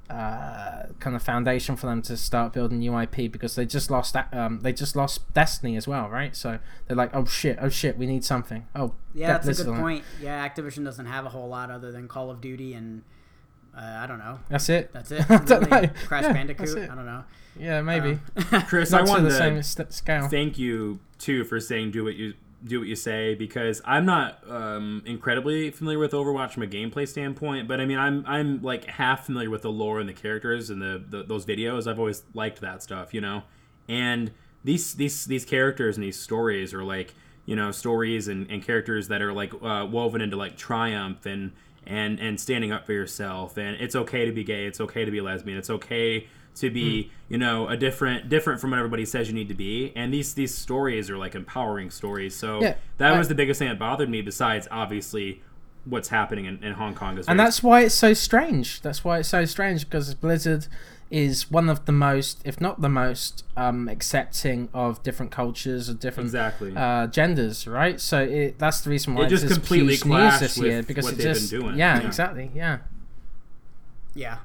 uh, 0.08 0.84
kind 1.00 1.16
of 1.16 1.22
foundation 1.22 1.74
for 1.76 1.86
them 1.86 2.00
to 2.00 2.16
start 2.16 2.52
building 2.52 2.78
new 2.78 2.98
IP 2.98 3.30
because 3.30 3.56
they 3.56 3.66
just 3.66 3.90
lost 3.90 4.12
that 4.12 4.32
um, 4.32 4.60
they 4.60 4.72
just 4.72 4.94
lost 4.94 5.32
Destiny 5.34 5.76
as 5.76 5.88
well, 5.88 6.08
right? 6.08 6.36
So 6.36 6.58
they're 6.86 6.96
like, 6.96 7.10
oh 7.12 7.24
shit, 7.24 7.58
oh 7.60 7.68
shit, 7.68 7.98
we 7.98 8.06
need 8.06 8.24
something. 8.24 8.66
Oh 8.74 8.94
yeah, 9.14 9.38
that's 9.38 9.60
a 9.60 9.64
good 9.64 9.76
point. 9.76 10.04
Yeah, 10.20 10.46
Activision 10.48 10.84
doesn't 10.84 11.06
have 11.06 11.26
a 11.26 11.30
whole 11.30 11.48
lot 11.48 11.70
other 11.70 11.90
than 11.90 12.06
Call 12.08 12.30
of 12.30 12.40
Duty 12.40 12.74
and 12.74 13.02
uh, 13.76 13.98
I 14.00 14.06
don't 14.06 14.18
know. 14.18 14.38
That's 14.48 14.68
it. 14.68 14.92
That's 14.92 15.10
it. 15.10 15.24
I 15.30 15.36
don't 15.38 15.70
know. 15.70 15.90
Crash 16.06 16.24
yeah, 16.24 16.32
Bandicoot. 16.32 16.90
I 16.90 16.94
don't 16.94 17.06
know. 17.06 17.24
Yeah, 17.58 17.82
maybe. 17.82 18.18
Uh, 18.36 18.62
Chris, 18.68 18.92
I 18.92 19.02
want 19.02 19.20
to 19.20 19.24
the 19.24 19.30
same 19.30 19.62
st- 19.62 19.92
scale. 19.92 20.28
Thank 20.28 20.58
you 20.58 21.00
too 21.18 21.44
for 21.44 21.60
saying 21.60 21.90
do 21.90 22.04
what 22.04 22.14
you 22.14 22.34
do 22.64 22.80
what 22.80 22.88
you 22.88 22.96
say 22.96 23.34
because 23.34 23.80
I'm 23.84 24.04
not 24.04 24.38
um, 24.50 25.02
incredibly 25.06 25.70
familiar 25.70 25.98
with 25.98 26.12
Overwatch 26.12 26.52
from 26.52 26.62
a 26.62 26.66
gameplay 26.66 27.06
standpoint, 27.06 27.68
but 27.68 27.80
I 27.80 27.86
mean 27.86 27.98
I'm 27.98 28.24
I'm 28.26 28.62
like 28.62 28.84
half 28.84 29.26
familiar 29.26 29.50
with 29.50 29.62
the 29.62 29.70
lore 29.70 30.00
and 30.00 30.08
the 30.08 30.14
characters 30.14 30.70
and 30.70 30.80
the, 30.80 31.02
the 31.08 31.22
those 31.22 31.44
videos. 31.44 31.86
I've 31.86 31.98
always 31.98 32.24
liked 32.34 32.60
that 32.62 32.82
stuff, 32.82 33.12
you 33.14 33.20
know. 33.20 33.42
And 33.88 34.32
these 34.64 34.94
these 34.94 35.26
these 35.26 35.44
characters 35.44 35.96
and 35.96 36.04
these 36.04 36.18
stories 36.18 36.74
are 36.74 36.82
like 36.82 37.14
you 37.44 37.56
know 37.56 37.70
stories 37.70 38.28
and, 38.28 38.50
and 38.50 38.62
characters 38.62 39.08
that 39.08 39.22
are 39.22 39.32
like 39.32 39.52
uh, 39.62 39.86
woven 39.90 40.20
into 40.20 40.36
like 40.36 40.56
triumph 40.56 41.26
and 41.26 41.52
and 41.86 42.18
and 42.20 42.40
standing 42.40 42.72
up 42.72 42.86
for 42.86 42.92
yourself. 42.92 43.56
And 43.56 43.76
it's 43.80 43.96
okay 43.96 44.24
to 44.24 44.32
be 44.32 44.44
gay. 44.44 44.66
It's 44.66 44.80
okay 44.80 45.04
to 45.04 45.10
be 45.10 45.20
lesbian. 45.20 45.58
It's 45.58 45.70
okay 45.70 46.26
to 46.56 46.70
be 46.70 47.04
mm. 47.04 47.10
you 47.28 47.38
know 47.38 47.68
a 47.68 47.76
different 47.76 48.28
different 48.28 48.60
from 48.60 48.70
what 48.70 48.78
everybody 48.78 49.04
says 49.04 49.28
you 49.28 49.34
need 49.34 49.48
to 49.48 49.54
be. 49.54 49.92
And 49.94 50.12
these 50.12 50.34
these 50.34 50.54
stories 50.54 51.10
are 51.10 51.16
like 51.16 51.34
empowering 51.34 51.90
stories. 51.90 52.34
So 52.34 52.60
yeah, 52.60 52.76
that 52.98 53.14
I, 53.14 53.18
was 53.18 53.28
the 53.28 53.34
biggest 53.34 53.58
thing 53.58 53.68
that 53.68 53.78
bothered 53.78 54.10
me 54.10 54.22
besides 54.22 54.66
obviously 54.70 55.42
what's 55.84 56.08
happening 56.08 56.46
in, 56.46 56.62
in 56.64 56.72
hong 56.72 56.94
kong 56.94 57.18
as 57.18 57.26
well. 57.26 57.32
and 57.32 57.40
that's 57.40 57.62
why 57.62 57.82
it's 57.82 57.94
so 57.94 58.12
strange. 58.12 58.80
That's 58.80 59.04
why 59.04 59.18
it's 59.18 59.28
so 59.28 59.44
strange 59.44 59.88
because 59.88 60.12
blizzard 60.14 60.66
is 61.16 61.50
one 61.50 61.70
of 61.70 61.86
the 61.86 61.92
most 61.92 62.42
if 62.44 62.60
not 62.60 62.82
the 62.82 62.88
most 62.88 63.42
um, 63.56 63.88
accepting 63.88 64.68
of 64.74 65.02
different 65.02 65.32
cultures 65.32 65.88
or 65.88 65.94
different 65.94 66.26
exactly. 66.26 66.74
uh, 66.76 67.06
genders 67.06 67.66
right 67.66 68.00
so 68.00 68.22
it, 68.22 68.58
that's 68.58 68.82
the 68.82 68.90
reason 68.90 69.14
why 69.14 69.24
it 69.24 69.28
just 69.28 69.48
completely 69.48 69.96
news 70.04 70.40
this 70.40 70.58
year 70.58 70.82
because 70.82 71.10
it 71.10 71.18
just 71.18 71.52
yeah, 71.52 71.72
yeah 71.74 72.00
exactly 72.00 72.50
yeah 72.54 72.78
yeah 74.14 74.38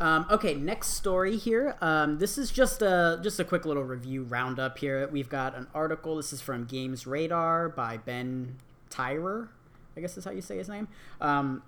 um, 0.00 0.26
okay, 0.28 0.54
next 0.54 0.88
story 0.88 1.36
here. 1.36 1.76
Um, 1.80 2.18
this 2.18 2.36
is 2.36 2.50
just 2.50 2.82
a 2.82 3.20
just 3.22 3.38
a 3.38 3.44
quick 3.44 3.64
little 3.64 3.84
review 3.84 4.24
roundup 4.24 4.76
here. 4.78 5.08
We've 5.08 5.28
got 5.28 5.56
an 5.56 5.68
article. 5.72 6.16
This 6.16 6.32
is 6.32 6.40
from 6.40 6.64
Games 6.64 7.06
Radar 7.06 7.68
by 7.68 7.98
Ben 7.98 8.56
Tyrer. 8.90 9.48
I 9.96 10.00
guess 10.00 10.18
is 10.18 10.24
how 10.24 10.32
you 10.32 10.42
say 10.42 10.58
his 10.58 10.68
name. 10.68 10.88
Um, 11.20 11.62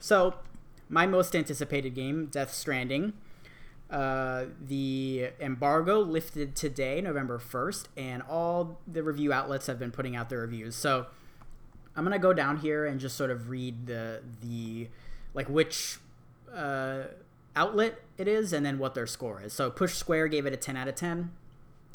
so, 0.00 0.36
my 0.88 1.06
most 1.06 1.36
anticipated 1.36 1.94
game, 1.94 2.26
Death 2.26 2.54
Stranding. 2.54 3.12
Uh, 3.90 4.44
the 4.60 5.30
embargo 5.40 6.00
lifted 6.00 6.54
today, 6.54 7.00
November 7.00 7.38
1st, 7.38 7.86
and 7.96 8.22
all 8.28 8.78
the 8.86 9.02
review 9.02 9.32
outlets 9.32 9.66
have 9.66 9.78
been 9.78 9.90
putting 9.90 10.14
out 10.14 10.28
their 10.28 10.40
reviews. 10.40 10.76
So, 10.76 11.06
I'm 11.98 12.04
gonna 12.04 12.20
go 12.20 12.32
down 12.32 12.58
here 12.58 12.86
and 12.86 13.00
just 13.00 13.16
sort 13.16 13.32
of 13.32 13.50
read 13.50 13.86
the 13.86 14.22
the 14.40 14.88
like 15.34 15.48
which 15.48 15.98
uh, 16.54 17.04
outlet 17.56 17.98
it 18.16 18.28
is 18.28 18.52
and 18.52 18.64
then 18.64 18.78
what 18.78 18.94
their 18.94 19.06
score 19.06 19.42
is. 19.42 19.52
So 19.52 19.68
Push 19.68 19.94
Square 19.94 20.28
gave 20.28 20.46
it 20.46 20.52
a 20.52 20.56
10 20.56 20.76
out 20.76 20.86
of 20.86 20.94
10. 20.94 21.32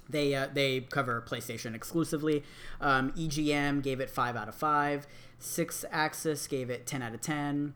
They 0.10 0.36
uh, 0.36 0.50
they 0.54 0.82
cover 0.82 1.24
PlayStation 1.26 1.74
exclusively. 1.74 2.44
Um, 2.82 3.14
EGM 3.14 3.82
gave 3.82 4.02
it 4.02 4.10
5 4.10 4.36
out 4.36 4.50
of 4.50 4.56
5. 4.56 5.08
Sixaxis 5.40 6.50
gave 6.50 6.70
it 6.70 6.86
10 6.86 7.02
out 7.02 7.14
of 7.14 7.22
10. 7.22 7.74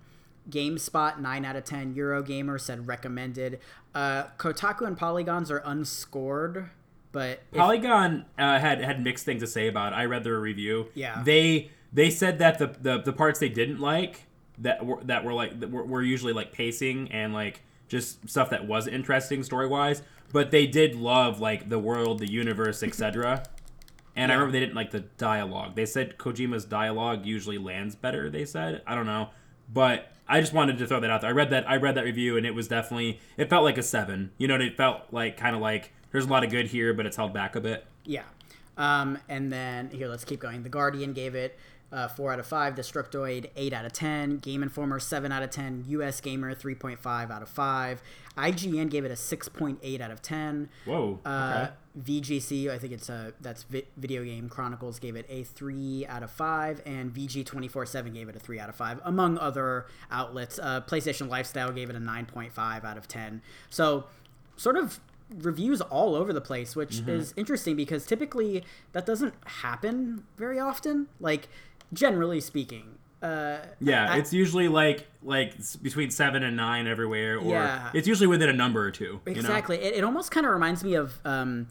GameSpot 0.49 1.19
9 1.19 1.45
out 1.45 1.55
of 1.55 1.63
10. 1.65 1.95
Eurogamer 1.95 2.59
said 2.59 2.87
recommended. 2.87 3.59
Uh, 3.93 4.25
Kotaku 4.37 4.85
and 4.85 4.97
Polygons 4.97 5.51
are 5.51 5.61
unscored, 5.65 6.69
but 7.11 7.41
if... 7.51 7.57
Polygon 7.57 8.25
uh, 8.37 8.59
had 8.59 8.81
had 8.83 9.03
mixed 9.03 9.25
things 9.25 9.41
to 9.41 9.47
say 9.47 9.67
about 9.67 9.93
it. 9.93 9.95
I 9.95 10.05
read 10.05 10.23
their 10.23 10.39
review. 10.39 10.89
Yeah. 10.93 11.23
They 11.23 11.71
they 11.91 12.09
said 12.09 12.39
that 12.39 12.59
the, 12.59 12.67
the, 12.67 13.01
the 13.01 13.13
parts 13.13 13.39
they 13.39 13.49
didn't 13.49 13.79
like 13.79 14.23
that 14.59 14.85
were 14.85 15.03
that 15.03 15.23
were 15.23 15.33
like 15.33 15.59
that 15.59 15.71
were, 15.71 15.85
were 15.85 16.01
usually 16.01 16.33
like 16.33 16.51
pacing 16.51 17.11
and 17.11 17.33
like 17.33 17.61
just 17.87 18.29
stuff 18.29 18.49
that 18.49 18.67
was 18.67 18.87
interesting 18.87 19.43
story 19.43 19.67
wise. 19.67 20.01
But 20.33 20.51
they 20.51 20.67
did 20.67 20.95
love 20.95 21.39
like 21.39 21.69
the 21.69 21.79
world, 21.79 22.19
the 22.19 22.29
universe, 22.29 22.83
etc. 22.83 23.43
And 24.15 24.29
yeah. 24.29 24.35
I 24.35 24.37
remember 24.37 24.51
they 24.51 24.59
didn't 24.59 24.75
like 24.75 24.91
the 24.91 25.01
dialogue. 25.17 25.75
They 25.75 25.85
said 25.85 26.17
Kojima's 26.17 26.65
dialogue 26.65 27.25
usually 27.25 27.57
lands 27.57 27.95
better. 27.95 28.29
They 28.29 28.45
said 28.45 28.81
I 28.85 28.93
don't 28.95 29.05
know, 29.05 29.29
but 29.71 30.11
I 30.27 30.39
just 30.41 30.53
wanted 30.53 30.77
to 30.77 30.87
throw 30.87 30.99
that 30.99 31.09
out 31.09 31.21
there. 31.21 31.29
I 31.29 31.33
read 31.33 31.49
that 31.51 31.69
I 31.69 31.77
read 31.77 31.95
that 31.95 32.03
review 32.03 32.37
and 32.37 32.45
it 32.45 32.53
was 32.53 32.67
definitely 32.67 33.19
it 33.37 33.49
felt 33.49 33.63
like 33.63 33.77
a 33.77 33.83
seven. 33.83 34.31
You 34.37 34.47
know, 34.47 34.55
it 34.55 34.75
felt 34.75 35.01
like 35.11 35.37
kind 35.37 35.55
of 35.55 35.61
like 35.61 35.93
there's 36.11 36.25
a 36.25 36.29
lot 36.29 36.43
of 36.43 36.49
good 36.49 36.67
here, 36.67 36.93
but 36.93 37.05
it's 37.05 37.17
held 37.17 37.33
back 37.33 37.55
a 37.55 37.61
bit. 37.61 37.85
Yeah. 38.03 38.23
Um, 38.77 39.17
and 39.27 39.51
then 39.51 39.89
here, 39.89 40.07
let's 40.07 40.23
keep 40.23 40.39
going. 40.39 40.63
The 40.63 40.69
Guardian 40.69 41.13
gave 41.13 41.33
it 41.33 41.57
uh, 41.91 42.07
4 42.07 42.33
out 42.33 42.39
of 42.39 42.47
5. 42.47 42.75
Destructoid, 42.75 43.49
8 43.55 43.73
out 43.73 43.85
of 43.85 43.93
10. 43.93 44.37
Game 44.37 44.63
Informer, 44.63 44.99
7 44.99 45.31
out 45.31 45.43
of 45.43 45.49
10. 45.49 45.85
US 45.87 46.21
Gamer, 46.21 46.53
3.5 46.53 47.31
out 47.31 47.41
of 47.41 47.49
5. 47.49 48.01
IGN 48.37 48.89
gave 48.89 49.05
it 49.05 49.11
a 49.11 49.15
6.8 49.15 50.01
out 50.01 50.11
of 50.11 50.21
10. 50.21 50.69
Whoa. 50.85 51.19
Uh, 51.25 51.67
VGC, 51.99 52.69
I 52.69 52.77
think 52.77 52.93
it's 52.93 53.09
a, 53.09 53.33
that's 53.41 53.63
Vi- 53.63 53.87
Video 53.97 54.23
Game 54.23 54.49
Chronicles, 54.49 54.99
gave 54.99 55.15
it 55.15 55.25
a 55.29 55.43
3 55.43 56.05
out 56.07 56.23
of 56.23 56.31
5. 56.31 56.81
And 56.85 57.13
VG247 57.13 58.13
gave 58.13 58.29
it 58.29 58.35
a 58.35 58.39
3 58.39 58.59
out 58.59 58.69
of 58.69 58.75
5, 58.75 59.01
among 59.03 59.37
other 59.37 59.87
outlets. 60.11 60.59
Uh, 60.59 60.81
PlayStation 60.81 61.29
Lifestyle 61.29 61.71
gave 61.71 61.89
it 61.89 61.95
a 61.95 61.99
9.5 61.99 62.83
out 62.83 62.97
of 62.97 63.07
10. 63.07 63.41
So, 63.69 64.05
sort 64.55 64.77
of 64.77 64.99
reviews 65.29 65.81
all 65.81 66.15
over 66.15 66.31
the 66.31 66.41
place, 66.41 66.75
which 66.75 66.97
mm-hmm. 66.97 67.09
is 67.09 67.33
interesting 67.35 67.75
because 67.75 68.05
typically 68.05 68.63
that 68.93 69.05
doesn't 69.05 69.33
happen 69.45 70.23
very 70.37 70.59
often. 70.59 71.07
Like, 71.19 71.49
generally 71.93 72.41
speaking. 72.41 72.97
Uh, 73.21 73.57
yeah, 73.79 74.13
I, 74.13 74.17
it's 74.17 74.31
usually 74.31 74.67
like 74.67 75.07
like 75.23 75.55
between 75.81 76.11
seven 76.11 76.43
and 76.43 76.55
nine 76.55 76.87
everywhere, 76.87 77.37
or 77.37 77.51
yeah. 77.51 77.89
it's 77.93 78.07
usually 78.07 78.27
within 78.27 78.49
a 78.49 78.53
number 78.53 78.85
or 78.85 78.91
two. 78.91 79.21
Exactly. 79.25 79.77
You 79.77 79.81
know? 79.83 79.87
it, 79.89 79.95
it 79.95 80.03
almost 80.03 80.31
kind 80.31 80.45
of 80.45 80.51
reminds 80.51 80.83
me 80.83 80.95
of. 80.95 81.19
Um, 81.25 81.67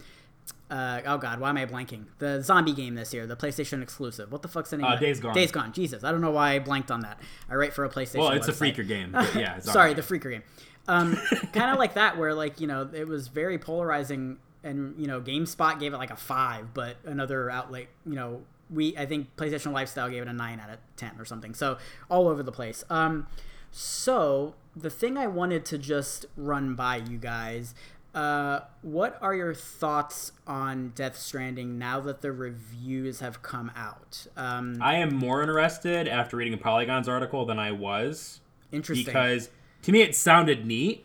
uh, 0.69 1.01
oh 1.07 1.19
god, 1.19 1.39
why 1.39 1.51
am 1.51 1.57
I 1.57 1.67
blanking? 1.67 2.07
The 2.19 2.43
zombie 2.43 2.73
game 2.73 2.97
this 2.97 3.15
year, 3.15 3.27
the 3.27 3.37
PlayStation 3.37 3.83
exclusive. 3.83 4.33
What 4.33 4.43
the 4.43 4.49
fuck's 4.49 4.71
the 4.71 4.79
name? 4.79 4.87
Uh, 4.87 4.97
Days 4.97 5.21
Gone. 5.21 5.35
Days 5.35 5.53
Gone. 5.53 5.73
Jesus, 5.73 6.03
I 6.03 6.11
don't 6.11 6.21
know 6.21 6.33
why 6.33 6.55
I 6.55 6.59
blanked 6.59 6.91
on 6.91 7.01
that. 7.01 7.21
I 7.49 7.55
write 7.55 7.73
for 7.73 7.85
a 7.85 7.89
PlayStation. 7.89 8.19
Well, 8.19 8.33
it's 8.33 8.49
website. 8.49 8.77
a 8.79 8.83
freaker 8.83 8.89
game. 8.89 9.11
yeah. 9.37 9.61
Sorry, 9.61 9.95
the 9.95 10.03
freaker 10.03 10.31
game. 10.31 10.43
Um, 10.89 11.17
kind 11.53 11.71
of 11.71 11.79
like 11.79 11.95
that, 11.95 12.19
where 12.19 12.35
like 12.35 12.61
you 12.61 12.67
know 12.67 12.89
it 12.93 13.07
was 13.07 13.29
very 13.29 13.59
polarizing, 13.59 14.39
and 14.65 14.95
you 14.99 15.07
know 15.07 15.21
GameSpot 15.21 15.79
gave 15.79 15.95
it 15.95 15.99
like 15.99 16.11
a 16.11 16.17
five, 16.17 16.75
but 16.75 16.97
another 17.05 17.49
outlet 17.49 17.87
you 18.05 18.17
know 18.17 18.43
we 18.71 18.97
I 18.97 19.07
think 19.07 19.37
PlayStation 19.37 19.73
Lifestyle 19.73 20.09
gave 20.11 20.23
it 20.23 20.29
a 20.29 20.33
nine 20.33 20.61
out 20.61 20.71
of 20.71 20.79
ten 20.97 21.13
or 21.19 21.25
something. 21.25 21.55
So 21.55 21.79
all 22.09 22.29
over 22.29 22.43
the 22.43 22.53
place. 22.53 22.85
Um, 22.91 23.27
so 23.71 24.55
the 24.75 24.91
thing 24.91 25.17
I 25.17 25.27
wanted 25.27 25.65
to 25.67 25.79
just 25.79 26.27
run 26.37 26.75
by 26.75 26.97
you 26.97 27.19
guys. 27.19 27.75
Uh, 28.15 28.61
what 28.81 29.19
are 29.21 29.35
your 29.35 29.53
thoughts 29.53 30.33
on 30.47 30.91
Death 30.95 31.19
Stranding 31.19 31.77
now 31.77 32.01
that 32.01 32.23
the 32.23 32.33
reviews 32.33 33.21
have 33.21 33.43
come 33.43 33.71
out? 33.77 34.27
Um, 34.39 34.79
I 34.81 34.95
am 34.95 35.15
more 35.15 35.43
interested 35.43 36.09
after 36.09 36.39
reading 36.39 36.55
a 36.55 36.57
Polygon's 36.57 37.11
article 37.11 37.45
than 37.45 37.59
I 37.59 37.73
was. 37.73 38.41
Interesting. 38.73 39.05
Because 39.05 39.51
to 39.83 39.93
me 39.93 40.01
it 40.01 40.17
sounded 40.17 40.65
neat, 40.65 41.05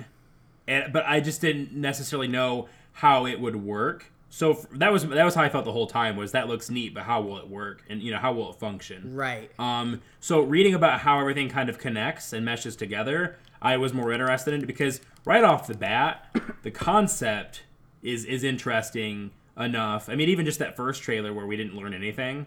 and, 0.70 0.93
but 0.93 1.05
I 1.05 1.20
just 1.20 1.41
didn't 1.41 1.74
necessarily 1.74 2.30
know 2.30 2.70
how 2.93 3.26
it 3.26 3.41
would 3.41 3.57
work 3.57 4.05
so 4.34 4.65
that 4.71 4.93
was 4.93 5.05
that 5.09 5.25
was 5.25 5.36
how 5.36 5.43
I 5.43 5.49
felt 5.49 5.65
the 5.65 5.73
whole 5.73 5.88
time 5.88 6.15
was 6.15 6.32
that 6.32 6.47
looks 6.47 6.69
neat, 6.69 6.93
but 6.93 7.03
how 7.03 7.21
will 7.21 7.38
it 7.38 7.49
work 7.49 7.84
and 7.89 8.01
you 8.01 8.11
know 8.11 8.17
how 8.17 8.32
will 8.32 8.51
it 8.51 8.55
function? 8.55 9.13
Right. 9.13 9.51
Um. 9.59 10.01
So 10.21 10.39
reading 10.39 10.73
about 10.73 11.01
how 11.01 11.19
everything 11.19 11.49
kind 11.49 11.67
of 11.67 11.77
connects 11.77 12.32
and 12.32 12.45
meshes 12.45 12.77
together, 12.77 13.38
I 13.61 13.75
was 13.75 13.93
more 13.93 14.09
interested 14.09 14.53
in 14.53 14.63
it 14.63 14.67
because 14.67 15.01
right 15.25 15.43
off 15.43 15.67
the 15.67 15.73
bat, 15.73 16.34
the 16.63 16.71
concept 16.71 17.63
is 18.01 18.23
is 18.23 18.45
interesting 18.45 19.32
enough. 19.57 20.07
I 20.07 20.15
mean, 20.15 20.29
even 20.29 20.45
just 20.45 20.59
that 20.59 20.77
first 20.77 21.03
trailer 21.03 21.34
where 21.34 21.45
we 21.45 21.57
didn't 21.57 21.75
learn 21.75 21.93
anything, 21.93 22.45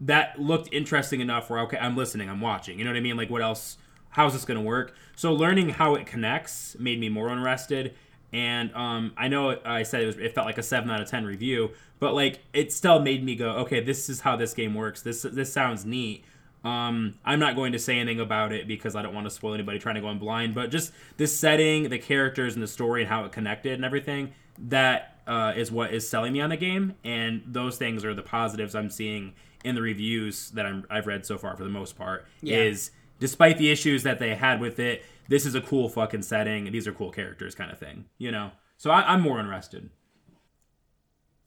that 0.00 0.40
looked 0.40 0.72
interesting 0.72 1.20
enough. 1.20 1.50
Where 1.50 1.58
okay, 1.62 1.78
I'm 1.78 1.96
listening, 1.96 2.30
I'm 2.30 2.40
watching. 2.40 2.78
You 2.78 2.84
know 2.84 2.92
what 2.92 2.96
I 2.96 3.00
mean? 3.00 3.16
Like, 3.16 3.28
what 3.28 3.42
else? 3.42 3.76
How's 4.10 4.34
this 4.34 4.44
going 4.44 4.58
to 4.58 4.64
work? 4.64 4.94
So 5.16 5.34
learning 5.34 5.70
how 5.70 5.96
it 5.96 6.06
connects 6.06 6.78
made 6.78 7.00
me 7.00 7.08
more 7.08 7.28
interested 7.28 7.94
and 8.32 8.74
um, 8.74 9.12
I 9.16 9.28
know 9.28 9.58
I 9.64 9.82
said 9.82 10.02
it, 10.02 10.06
was, 10.06 10.16
it 10.16 10.34
felt 10.34 10.46
like 10.46 10.58
a 10.58 10.62
seven 10.62 10.90
out 10.90 11.00
of 11.00 11.08
ten 11.08 11.24
review, 11.24 11.70
but 11.98 12.14
like 12.14 12.40
it 12.52 12.72
still 12.72 13.00
made 13.00 13.24
me 13.24 13.36
go, 13.36 13.50
okay, 13.50 13.80
this 13.80 14.08
is 14.08 14.20
how 14.20 14.36
this 14.36 14.54
game 14.54 14.74
works. 14.74 15.02
This 15.02 15.22
this 15.22 15.52
sounds 15.52 15.84
neat. 15.84 16.24
Um, 16.64 17.14
I'm 17.24 17.38
not 17.38 17.54
going 17.54 17.72
to 17.72 17.78
say 17.78 17.98
anything 17.98 18.18
about 18.18 18.52
it 18.52 18.66
because 18.66 18.96
I 18.96 19.02
don't 19.02 19.14
want 19.14 19.26
to 19.26 19.30
spoil 19.30 19.54
anybody 19.54 19.78
trying 19.78 19.94
to 19.94 20.00
go 20.00 20.10
in 20.10 20.18
blind. 20.18 20.54
But 20.54 20.70
just 20.70 20.92
the 21.16 21.26
setting, 21.26 21.88
the 21.90 21.98
characters, 21.98 22.54
and 22.54 22.62
the 22.62 22.68
story, 22.68 23.02
and 23.02 23.08
how 23.08 23.24
it 23.24 23.30
connected 23.30 23.74
and 23.74 23.84
everything 23.84 24.32
that 24.58 25.20
uh, 25.28 25.52
is 25.54 25.70
what 25.70 25.94
is 25.94 26.08
selling 26.08 26.32
me 26.32 26.40
on 26.40 26.50
the 26.50 26.56
game. 26.56 26.94
And 27.04 27.42
those 27.46 27.78
things 27.78 28.04
are 28.04 28.14
the 28.14 28.22
positives 28.22 28.74
I'm 28.74 28.90
seeing 28.90 29.34
in 29.64 29.74
the 29.76 29.82
reviews 29.82 30.50
that 30.50 30.66
I'm, 30.66 30.84
I've 30.90 31.06
read 31.06 31.24
so 31.24 31.38
far 31.38 31.56
for 31.56 31.62
the 31.62 31.70
most 31.70 31.96
part. 31.96 32.26
Yeah. 32.40 32.58
Is 32.58 32.90
despite 33.18 33.58
the 33.58 33.70
issues 33.70 34.02
that 34.02 34.18
they 34.18 34.34
had 34.34 34.60
with 34.60 34.78
it, 34.78 35.04
this 35.28 35.44
is 35.46 35.54
a 35.54 35.60
cool 35.60 35.88
fucking 35.88 36.22
setting. 36.22 36.70
These 36.72 36.86
are 36.86 36.92
cool 36.92 37.10
characters, 37.10 37.54
kind 37.54 37.70
of 37.72 37.78
thing. 37.78 38.06
You 38.18 38.30
know. 38.32 38.52
So 38.76 38.90
I, 38.90 39.12
I'm 39.12 39.20
more 39.22 39.40
interested. 39.40 39.90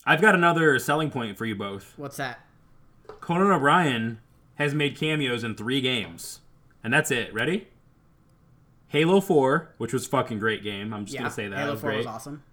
I've 0.05 0.21
got 0.21 0.33
another 0.35 0.79
selling 0.79 1.11
point 1.11 1.37
for 1.37 1.45
you 1.45 1.55
both. 1.55 1.93
What's 1.97 2.17
that? 2.17 2.39
Conan 3.21 3.51
O'Brien 3.51 4.19
has 4.55 4.73
made 4.73 4.97
cameos 4.97 5.43
in 5.43 5.55
three 5.55 5.81
games, 5.81 6.39
and 6.83 6.93
that's 6.93 7.11
it. 7.11 7.33
Ready? 7.33 7.67
Halo 8.87 9.21
4, 9.21 9.75
which 9.77 9.93
was 9.93 10.07
fucking 10.07 10.39
great 10.39 10.63
game. 10.63 10.93
I'm 10.93 11.05
just 11.05 11.13
Yeah, 11.13 11.21
gonna 11.21 11.31
say 11.31 11.47
that. 11.47 11.59
Halo 11.59 11.71
was 11.73 11.81
4 11.81 11.89
great. 11.89 11.97
was 11.97 12.05
awesome. 12.07 12.43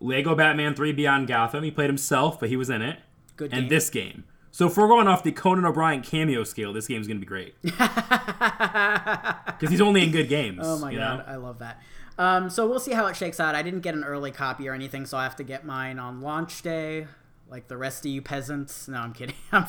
Lego 0.00 0.34
Batman 0.34 0.74
3 0.74 0.92
Beyond 0.92 1.26
Gotham. 1.28 1.62
He 1.62 1.70
played 1.70 1.90
himself, 1.90 2.40
but 2.40 2.48
he 2.48 2.56
was 2.56 2.70
in 2.70 2.80
it. 2.82 2.98
Good 3.36 3.52
and 3.52 3.62
game. 3.62 3.68
this 3.68 3.90
game. 3.90 4.24
So 4.54 4.68
if 4.68 4.76
we're 4.76 4.86
going 4.86 5.08
off 5.08 5.24
the 5.24 5.32
Conan 5.32 5.64
O'Brien 5.64 6.00
cameo 6.00 6.44
scale, 6.44 6.72
this 6.72 6.86
game's 6.86 7.08
gonna 7.08 7.18
be 7.18 7.26
great. 7.26 7.56
Because 7.64 9.70
he's 9.70 9.80
only 9.80 10.04
in 10.04 10.12
good 10.12 10.28
games. 10.28 10.60
Oh 10.62 10.78
my 10.78 10.94
god, 10.94 11.18
know? 11.18 11.24
I 11.26 11.36
love 11.36 11.58
that. 11.58 11.80
Um, 12.18 12.50
so 12.50 12.68
we'll 12.68 12.78
see 12.80 12.92
how 12.92 13.06
it 13.06 13.16
shakes 13.16 13.40
out. 13.40 13.54
I 13.56 13.62
didn't 13.62 13.80
get 13.80 13.94
an 13.94 14.04
early 14.04 14.30
copy 14.30 14.68
or 14.68 14.74
anything, 14.74 15.06
so 15.06 15.18
I 15.18 15.24
have 15.24 15.34
to 15.36 15.44
get 15.44 15.64
mine 15.64 15.98
on 15.98 16.20
launch 16.20 16.62
day, 16.62 17.08
like 17.48 17.66
the 17.66 17.76
rest 17.76 18.04
of 18.04 18.12
you 18.12 18.22
peasants. 18.22 18.86
No, 18.86 18.98
I'm 18.98 19.12
kidding. 19.12 19.34
I'm 19.52 19.64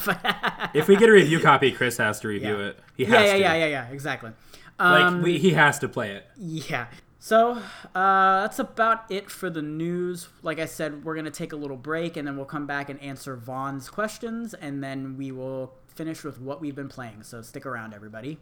If 0.75 0.87
we 0.87 0.97
get 0.97 1.09
a 1.09 1.13
review 1.13 1.39
copy, 1.39 1.71
Chris 1.71 1.97
has 1.97 2.19
to 2.19 2.27
review 2.27 2.59
Yeah. 2.59 2.65
it. 2.67 2.79
He 2.95 3.05
has 3.05 3.13
yeah, 3.13 3.23
yeah, 3.23 3.33
to. 3.33 3.39
yeah, 3.39 3.53
yeah, 3.53 3.65
yeah, 3.67 3.87
exactly. 3.89 4.31
Like 4.79 5.03
Um, 5.03 5.21
we, 5.23 5.39
he 5.39 5.51
has 5.51 5.79
to 5.79 5.87
play 5.87 6.11
it. 6.11 6.27
Yeah. 6.37 6.87
So 7.25 7.53
uh, 7.95 8.41
that's 8.41 8.59
about 8.59 9.09
it 9.09 9.31
for 9.31 9.49
the 9.49 9.63
news. 9.63 10.27
Like 10.43 10.59
I 10.59 10.67
said, 10.67 11.03
we're 11.03 11.15
gonna 11.15 11.31
take 11.31 11.53
a 11.53 11.55
little 11.55 11.75
break 11.75 12.17
and 12.17 12.27
then 12.27 12.37
we'll 12.37 12.45
come 12.45 12.67
back 12.67 12.87
and 12.87 13.01
answer 13.01 13.35
Vaughn's 13.35 13.89
questions, 13.89 14.53
and 14.53 14.83
then 14.83 15.17
we 15.17 15.31
will 15.31 15.73
finish 15.87 16.23
with 16.23 16.39
what 16.39 16.61
we've 16.61 16.75
been 16.75 16.87
playing. 16.87 17.23
So 17.23 17.41
stick 17.41 17.65
around, 17.65 17.95
everybody. 17.95 18.37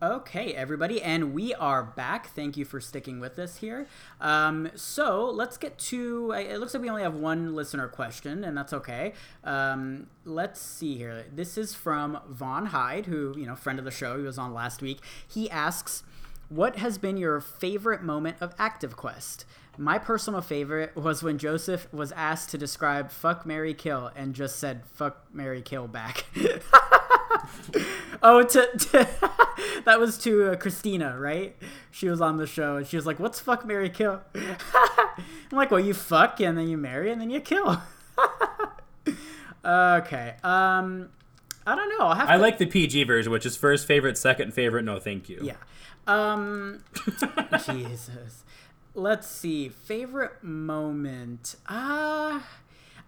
Okay, 0.00 0.54
everybody, 0.54 1.02
and 1.02 1.34
we 1.34 1.54
are 1.54 1.82
back. 1.82 2.28
Thank 2.28 2.56
you 2.56 2.64
for 2.64 2.80
sticking 2.80 3.18
with 3.18 3.36
us 3.36 3.56
here. 3.56 3.88
Um, 4.20 4.70
so 4.76 5.28
let's 5.28 5.56
get 5.56 5.76
to. 5.78 6.30
It 6.32 6.58
looks 6.58 6.74
like 6.74 6.84
we 6.84 6.88
only 6.88 7.02
have 7.02 7.14
one 7.14 7.56
listener 7.56 7.88
question, 7.88 8.44
and 8.44 8.56
that's 8.56 8.72
okay. 8.72 9.12
Um, 9.42 10.06
let's 10.24 10.60
see 10.60 10.96
here. 10.96 11.26
This 11.34 11.58
is 11.58 11.74
from 11.74 12.20
Vaughn 12.28 12.66
Hyde, 12.66 13.06
who 13.06 13.34
you 13.36 13.44
know, 13.44 13.56
friend 13.56 13.80
of 13.80 13.84
the 13.84 13.90
show. 13.90 14.18
He 14.18 14.22
was 14.22 14.38
on 14.38 14.54
last 14.54 14.82
week. 14.82 15.00
He 15.26 15.50
asks, 15.50 16.04
"What 16.52 16.76
has 16.76 16.98
been 16.98 17.16
your 17.16 17.40
favorite 17.40 18.02
moment 18.02 18.36
of 18.40 18.54
Active 18.58 18.96
Quest?" 18.96 19.46
My 19.78 19.98
personal 19.98 20.42
favorite 20.42 20.94
was 20.94 21.22
when 21.22 21.38
Joseph 21.38 21.90
was 21.94 22.12
asked 22.12 22.50
to 22.50 22.58
describe 22.58 23.10
"fuck, 23.10 23.46
Mary 23.46 23.72
kill" 23.72 24.10
and 24.14 24.34
just 24.34 24.56
said 24.56 24.82
"fuck, 24.84 25.24
Mary 25.32 25.62
kill" 25.62 25.88
back. 25.88 26.26
oh, 28.22 28.42
to, 28.42 28.68
to 28.76 29.08
that 29.86 29.98
was 29.98 30.18
to 30.18 30.52
uh, 30.52 30.56
Christina, 30.56 31.18
right? 31.18 31.56
She 31.90 32.08
was 32.08 32.20
on 32.20 32.36
the 32.36 32.46
show 32.46 32.76
and 32.76 32.86
she 32.86 32.96
was 32.96 33.06
like, 33.06 33.18
"What's 33.18 33.40
fuck, 33.40 33.64
Mary 33.64 33.88
kill?" 33.88 34.20
I'm 34.34 35.56
like, 35.56 35.70
"Well, 35.70 35.80
you 35.80 35.94
fuck 35.94 36.38
and 36.40 36.58
then 36.58 36.68
you 36.68 36.76
marry 36.76 37.10
and 37.10 37.18
then 37.18 37.30
you 37.30 37.40
kill." 37.40 37.80
okay. 39.64 40.34
Um, 40.44 41.08
I 41.66 41.74
don't 41.74 41.88
know. 41.88 42.06
I'll 42.06 42.14
have 42.14 42.28
I 42.28 42.36
to. 42.36 42.42
like 42.42 42.58
the 42.58 42.66
PG 42.66 43.04
version, 43.04 43.32
which 43.32 43.46
is 43.46 43.56
first 43.56 43.86
favorite, 43.86 44.18
second 44.18 44.52
favorite, 44.52 44.84
no 44.84 44.98
thank 44.98 45.28
you. 45.28 45.40
Yeah. 45.42 45.54
Um 46.06 46.82
Jesus. 47.66 48.44
Let's 48.94 49.28
see. 49.28 49.68
Favorite 49.68 50.42
moment. 50.42 51.56
Uh 51.68 52.40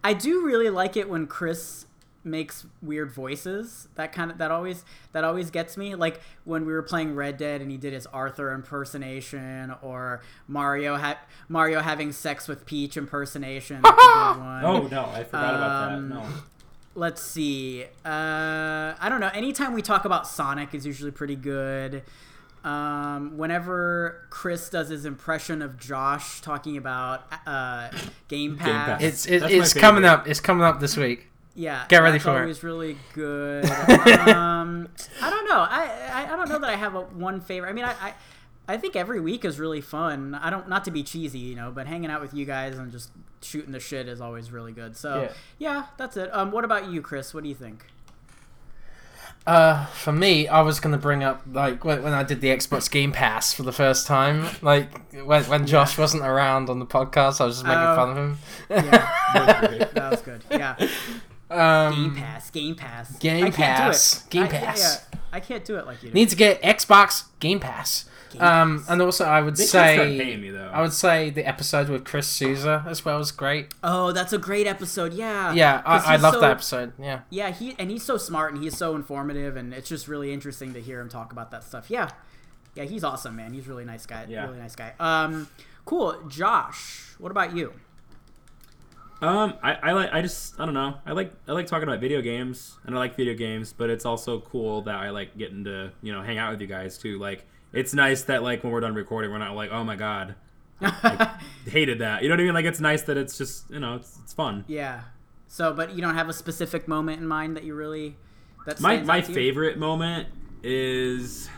I 0.03 0.13
do 0.13 0.45
really 0.45 0.69
like 0.69 0.95
it 0.97 1.09
when 1.09 1.27
Chris 1.27 1.85
makes 2.23 2.65
weird 2.81 3.11
voices. 3.11 3.87
That 3.95 4.11
kind 4.11 4.31
of 4.31 4.37
that 4.39 4.49
always 4.51 4.83
that 5.11 5.23
always 5.23 5.51
gets 5.51 5.77
me. 5.77 5.93
Like 5.95 6.21
when 6.43 6.65
we 6.65 6.73
were 6.73 6.81
playing 6.83 7.15
Red 7.15 7.37
Dead 7.37 7.61
and 7.61 7.69
he 7.69 7.77
did 7.77 7.93
his 7.93 8.05
Arthur 8.07 8.51
impersonation 8.53 9.73
or 9.81 10.21
Mario 10.47 10.97
ha- 10.97 11.19
Mario 11.49 11.81
having 11.81 12.11
sex 12.11 12.47
with 12.47 12.65
Peach 12.65 12.97
impersonation. 12.97 13.81
That's 13.83 13.93
a 13.93 14.07
good 14.33 14.39
one 14.43 14.65
Oh 14.65 14.87
no, 14.87 15.05
I 15.05 15.23
forgot 15.23 15.53
about 15.55 15.91
Um, 15.93 16.09
that. 16.09 16.15
No. 16.15 16.25
let's 16.95 17.21
see. 17.21 17.83
Uh, 18.03 18.93
I 18.99 19.07
don't 19.09 19.19
know. 19.19 19.29
Anytime 19.33 19.73
we 19.73 19.81
talk 19.83 20.05
about 20.05 20.27
Sonic 20.27 20.73
is 20.73 20.85
usually 20.85 21.11
pretty 21.11 21.35
good. 21.35 22.03
Um, 22.65 23.37
whenever 23.37 24.25
Chris 24.31 24.69
does 24.69 24.89
his 24.89 25.05
impression 25.05 25.61
of 25.61 25.77
Josh 25.79 26.41
talking 26.41 26.77
about 26.77 27.23
uh, 27.45 27.89
Game 28.27 28.57
Pass, 28.57 28.87
Pass. 28.99 29.01
It's 29.03 29.25
it, 29.27 29.43
it's 29.43 29.73
coming 29.73 30.03
up. 30.03 30.27
It's 30.27 30.39
coming 30.39 30.63
up 30.63 30.79
this 30.79 30.97
week. 30.97 31.27
yeah, 31.53 31.85
Get 31.89 31.99
ready 31.99 32.13
that's 32.13 32.23
for 32.23 32.37
it. 32.37 32.41
always 32.41 32.63
really 32.63 32.97
good. 33.13 33.65
um, 33.69 34.89
I 35.21 35.29
don't 35.29 35.45
know. 35.47 35.59
I, 35.59 35.89
I 36.11 36.33
I 36.33 36.35
don't 36.35 36.49
know 36.49 36.59
that 36.59 36.69
I 36.69 36.75
have 36.75 36.95
a 36.95 37.01
one 37.01 37.39
favorite. 37.41 37.69
I 37.69 37.73
mean, 37.73 37.85
I. 37.85 37.91
I 38.01 38.13
I 38.67 38.77
think 38.77 38.95
every 38.95 39.19
week 39.19 39.45
is 39.45 39.59
really 39.59 39.79
fun. 39.79 40.33
I 40.33 40.49
don't 40.49 40.67
not 40.67 40.85
to 40.85 40.91
be 40.91 41.03
cheesy, 41.03 41.37
you 41.37 41.53
know, 41.53 41.69
but 41.69 41.85
hanging 41.85 42.09
out 42.09 42.19
with 42.19 42.33
you 42.33 42.45
guys 42.47 42.79
and 42.79 42.91
just 42.91 43.11
shooting 43.43 43.71
the 43.71 43.79
shit 43.79 44.07
is 44.07 44.19
always 44.19 44.51
really 44.51 44.71
good. 44.71 44.97
So 44.97 45.21
Yeah. 45.21 45.31
yeah, 45.59 45.85
that's 45.97 46.17
it. 46.17 46.33
Um, 46.33 46.49
what 46.51 46.65
about 46.65 46.89
you, 46.89 47.03
Chris? 47.03 47.31
What 47.31 47.43
do 47.43 47.49
you 47.49 47.53
think? 47.53 47.85
Uh, 49.47 49.85
for 49.87 50.11
me, 50.11 50.47
I 50.47 50.61
was 50.61 50.79
gonna 50.79 50.97
bring 50.97 51.23
up 51.23 51.43
like 51.51 51.83
when, 51.85 52.01
when 52.01 52.13
I 52.13 52.23
did 52.23 52.41
the 52.41 52.47
Xbox 52.47 52.89
Game 52.89 53.11
Pass 53.11 53.53
for 53.53 53.61
the 53.63 53.71
first 53.71 54.07
time. 54.07 54.47
Like 54.63 55.13
when 55.13 55.43
when 55.43 55.67
Josh 55.67 55.97
wasn't 55.99 56.23
around 56.23 56.69
on 56.69 56.79
the 56.79 56.85
podcast, 56.85 57.39
I 57.39 57.45
was 57.45 57.57
just 57.57 57.65
making 57.65 57.83
Oh. 57.83 57.95
fun 57.95 58.09
of 58.09 58.17
him. 58.17 58.37
Yeah, 58.69 59.87
that 59.93 60.11
was 60.11 60.21
good. 60.21 60.41
Yeah, 60.49 60.75
um, 61.51 61.93
Game 61.93 62.15
Pass, 62.15 62.49
Game 62.49 62.75
Pass, 62.75 63.17
Game 63.19 63.45
I 63.45 63.49
can't 63.51 63.55
do 63.77 63.83
Pass, 63.83 64.23
it. 64.25 64.29
Game 64.31 64.43
I, 64.43 64.45
yeah, 64.47 64.59
Pass. 64.59 64.81
yeah, 65.13 65.19
I 65.31 65.39
can't 65.39 65.63
do 65.65 65.77
it 65.77 65.85
like 65.85 66.01
you 66.01 66.09
do. 66.09 66.13
need 66.15 66.29
to 66.29 66.35
get 66.35 66.61
Xbox 66.63 67.25
Game 67.39 67.59
Pass. 67.59 68.05
Game 68.35 68.47
Um, 68.47 68.85
and 68.89 69.01
also 69.01 69.25
I 69.25 69.41
would 69.41 69.55
They 69.55 69.63
should 69.63 69.69
start 69.69 69.97
say 69.97 70.17
paying 70.17 70.41
me 70.41 70.49
though. 70.51 70.69
I 70.73 70.81
would 70.81 70.93
say 70.93 71.29
the 71.29 71.47
episode 71.47 71.89
with 71.89 72.03
Chris 72.05 72.27
Souza 72.27 72.83
as 72.87 73.03
well 73.05 73.17
was 73.17 73.31
great. 73.31 73.73
Oh, 73.83 74.11
that's 74.11 74.33
a 74.33 74.37
great 74.37 74.67
episode. 74.67 75.13
Yeah, 75.13 75.53
yeah, 75.53 75.81
I, 75.85 76.13
I 76.13 76.15
love 76.17 76.35
so- 76.35 76.41
that 76.41 76.51
episode. 76.51 76.93
Yeah. 76.99 77.21
Yeah, 77.29 77.51
he 77.51 77.75
and 77.79 77.89
he's 77.89 78.03
so 78.03 78.17
smart 78.17 78.53
and 78.53 78.63
he's 78.63 78.77
so 78.77 78.95
informative 78.95 79.55
and 79.55 79.73
it's 79.73 79.89
just 79.89 80.07
really 80.07 80.31
interesting 80.33 80.73
to 80.73 80.81
hear 80.81 80.99
him 80.99 81.09
talk 81.09 81.31
about 81.31 81.51
that 81.51 81.63
stuff. 81.63 81.89
Yeah, 81.89 82.09
yeah, 82.75 82.83
he's 82.83 83.03
awesome, 83.03 83.35
man. 83.35 83.53
He's 83.53 83.65
a 83.65 83.69
really 83.69 83.85
nice 83.85 84.05
guy. 84.05 84.25
Yeah. 84.27 84.45
really 84.45 84.59
nice 84.59 84.75
guy. 84.75 84.93
Um, 84.99 85.47
cool. 85.85 86.21
Josh, 86.27 87.13
what 87.17 87.31
about 87.31 87.55
you? 87.55 87.73
Um, 89.21 89.53
I, 89.63 89.73
I 89.75 89.91
like 89.93 90.13
I 90.13 90.21
just 90.21 90.59
I 90.59 90.65
don't 90.65 90.73
know 90.73 90.95
I 91.05 91.13
like 91.13 91.31
I 91.47 91.53
like 91.53 91.67
talking 91.67 91.87
about 91.87 92.01
video 92.01 92.21
games 92.21 92.77
and 92.85 92.93
I 92.95 92.99
like 92.99 93.15
video 93.15 93.33
games, 93.33 93.73
but 93.73 93.89
it's 93.89 94.05
also 94.05 94.41
cool 94.41 94.81
that 94.83 94.95
I 94.95 95.09
like 95.11 95.37
getting 95.37 95.63
to 95.63 95.91
you 96.01 96.11
know 96.11 96.21
hang 96.21 96.37
out 96.37 96.51
with 96.51 96.59
you 96.61 96.67
guys 96.67 96.97
too. 96.97 97.17
Like 97.17 97.45
it's 97.75 97.93
nice 97.93 98.23
that 98.23 98.41
like 98.43 98.63
when 98.63 98.71
we're 98.73 98.79
done 98.79 98.95
recording, 98.95 99.31
we're 99.31 99.37
not 99.37 99.55
like 99.55 99.71
oh 99.71 99.83
my 99.83 99.95
god, 99.95 100.35
I 100.81 101.37
hated 101.67 101.99
that. 101.99 102.23
You 102.23 102.29
know 102.29 102.33
what 102.33 102.39
I 102.41 102.43
mean? 102.45 102.53
Like 102.53 102.65
it's 102.65 102.79
nice 102.79 103.03
that 103.03 103.17
it's 103.17 103.37
just 103.37 103.69
you 103.69 103.79
know 103.79 103.95
it's 103.95 104.17
it's 104.23 104.33
fun. 104.33 104.65
Yeah. 104.67 105.01
So, 105.47 105.71
but 105.73 105.93
you 105.95 106.01
don't 106.01 106.15
have 106.15 106.27
a 106.27 106.33
specific 106.33 106.87
moment 106.87 107.21
in 107.21 107.27
mind 107.27 107.55
that 107.55 107.63
you 107.63 107.75
really 107.75 108.17
that 108.65 108.79
My 108.81 108.97
my 109.01 109.17
you? 109.17 109.23
favorite 109.23 109.77
moment 109.77 110.27
is 110.63 111.49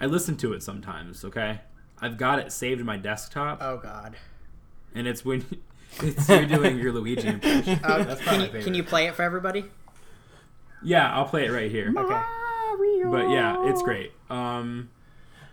I 0.00 0.06
listen 0.06 0.36
to 0.38 0.52
it 0.52 0.62
sometimes. 0.62 1.24
Okay, 1.24 1.60
I've 2.00 2.18
got 2.18 2.38
it 2.38 2.52
saved 2.52 2.80
in 2.80 2.86
my 2.86 2.96
desktop, 2.96 3.58
Oh 3.62 3.78
God. 3.78 4.16
and 4.94 5.06
it's 5.06 5.24
when 5.24 5.44
it's 6.02 6.28
you're 6.28 6.44
doing 6.46 6.78
your 6.78 6.92
Luigi 6.92 7.28
impression. 7.28 7.80
Oh, 7.84 8.02
That's 8.02 8.20
can 8.22 8.40
you 8.42 8.62
can 8.62 8.74
you 8.74 8.82
play 8.82 9.06
it 9.06 9.14
for 9.14 9.22
everybody? 9.22 9.64
Yeah, 10.82 11.10
I'll 11.14 11.24
play 11.24 11.46
it 11.46 11.52
right 11.52 11.70
here. 11.70 11.92
Okay. 11.96 12.22
But 13.10 13.30
yeah, 13.30 13.68
it's 13.68 13.82
great. 13.82 14.12
Um, 14.30 14.90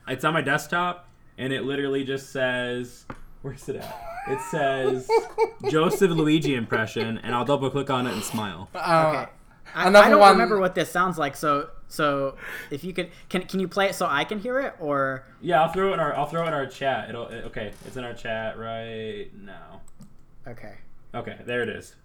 it's 0.08 0.24
on 0.26 0.34
my 0.34 0.42
desktop, 0.42 1.08
and 1.38 1.54
it 1.54 1.64
literally 1.64 2.04
just 2.04 2.32
says, 2.32 3.06
"Where's 3.42 3.68
it 3.70 3.78
at?" 3.78 4.02
It 4.30 4.40
says 4.52 5.10
Joseph 5.70 6.12
Luigi 6.12 6.56
impression, 6.56 7.18
and 7.20 7.34
I'll 7.36 7.46
double 7.46 7.70
click 7.70 7.90
on 7.90 8.08
it 8.08 8.14
and 8.14 8.24
smile. 8.24 8.70
Uh, 8.74 8.80
Okay. 9.24 9.32
I, 9.76 9.88
I 9.88 10.10
don't 10.10 10.20
one- 10.20 10.34
remember 10.34 10.60
what 10.60 10.76
this 10.76 10.92
sounds 10.92 11.18
like, 11.18 11.36
so 11.36 11.70
so 11.88 12.36
if 12.70 12.84
you 12.84 12.94
could 12.94 13.10
can 13.30 13.42
can 13.44 13.60
you 13.60 13.68
play 13.68 13.88
it 13.88 13.96
so 13.96 14.06
I 14.08 14.24
can 14.24 14.38
hear 14.40 14.60
it 14.60 14.76
or 14.80 15.26
Yeah, 15.42 15.64
I'll 15.64 15.72
throw 15.72 15.90
it 15.90 15.94
in 15.94 16.00
our 16.00 16.16
I'll 16.16 16.28
throw 16.28 16.44
it 16.44 16.48
in 16.50 16.54
our 16.54 16.68
chat. 16.68 17.10
It'll 17.10 17.28
it, 17.28 17.46
okay. 17.46 17.72
It's 17.86 17.98
in 17.98 18.04
our 18.04 18.14
chat 18.14 18.58
right 18.60 19.30
now. 19.36 19.82
okay. 20.48 20.76
Okay, 21.16 21.38
there 21.46 21.62
it 21.64 21.70
is. 21.70 21.96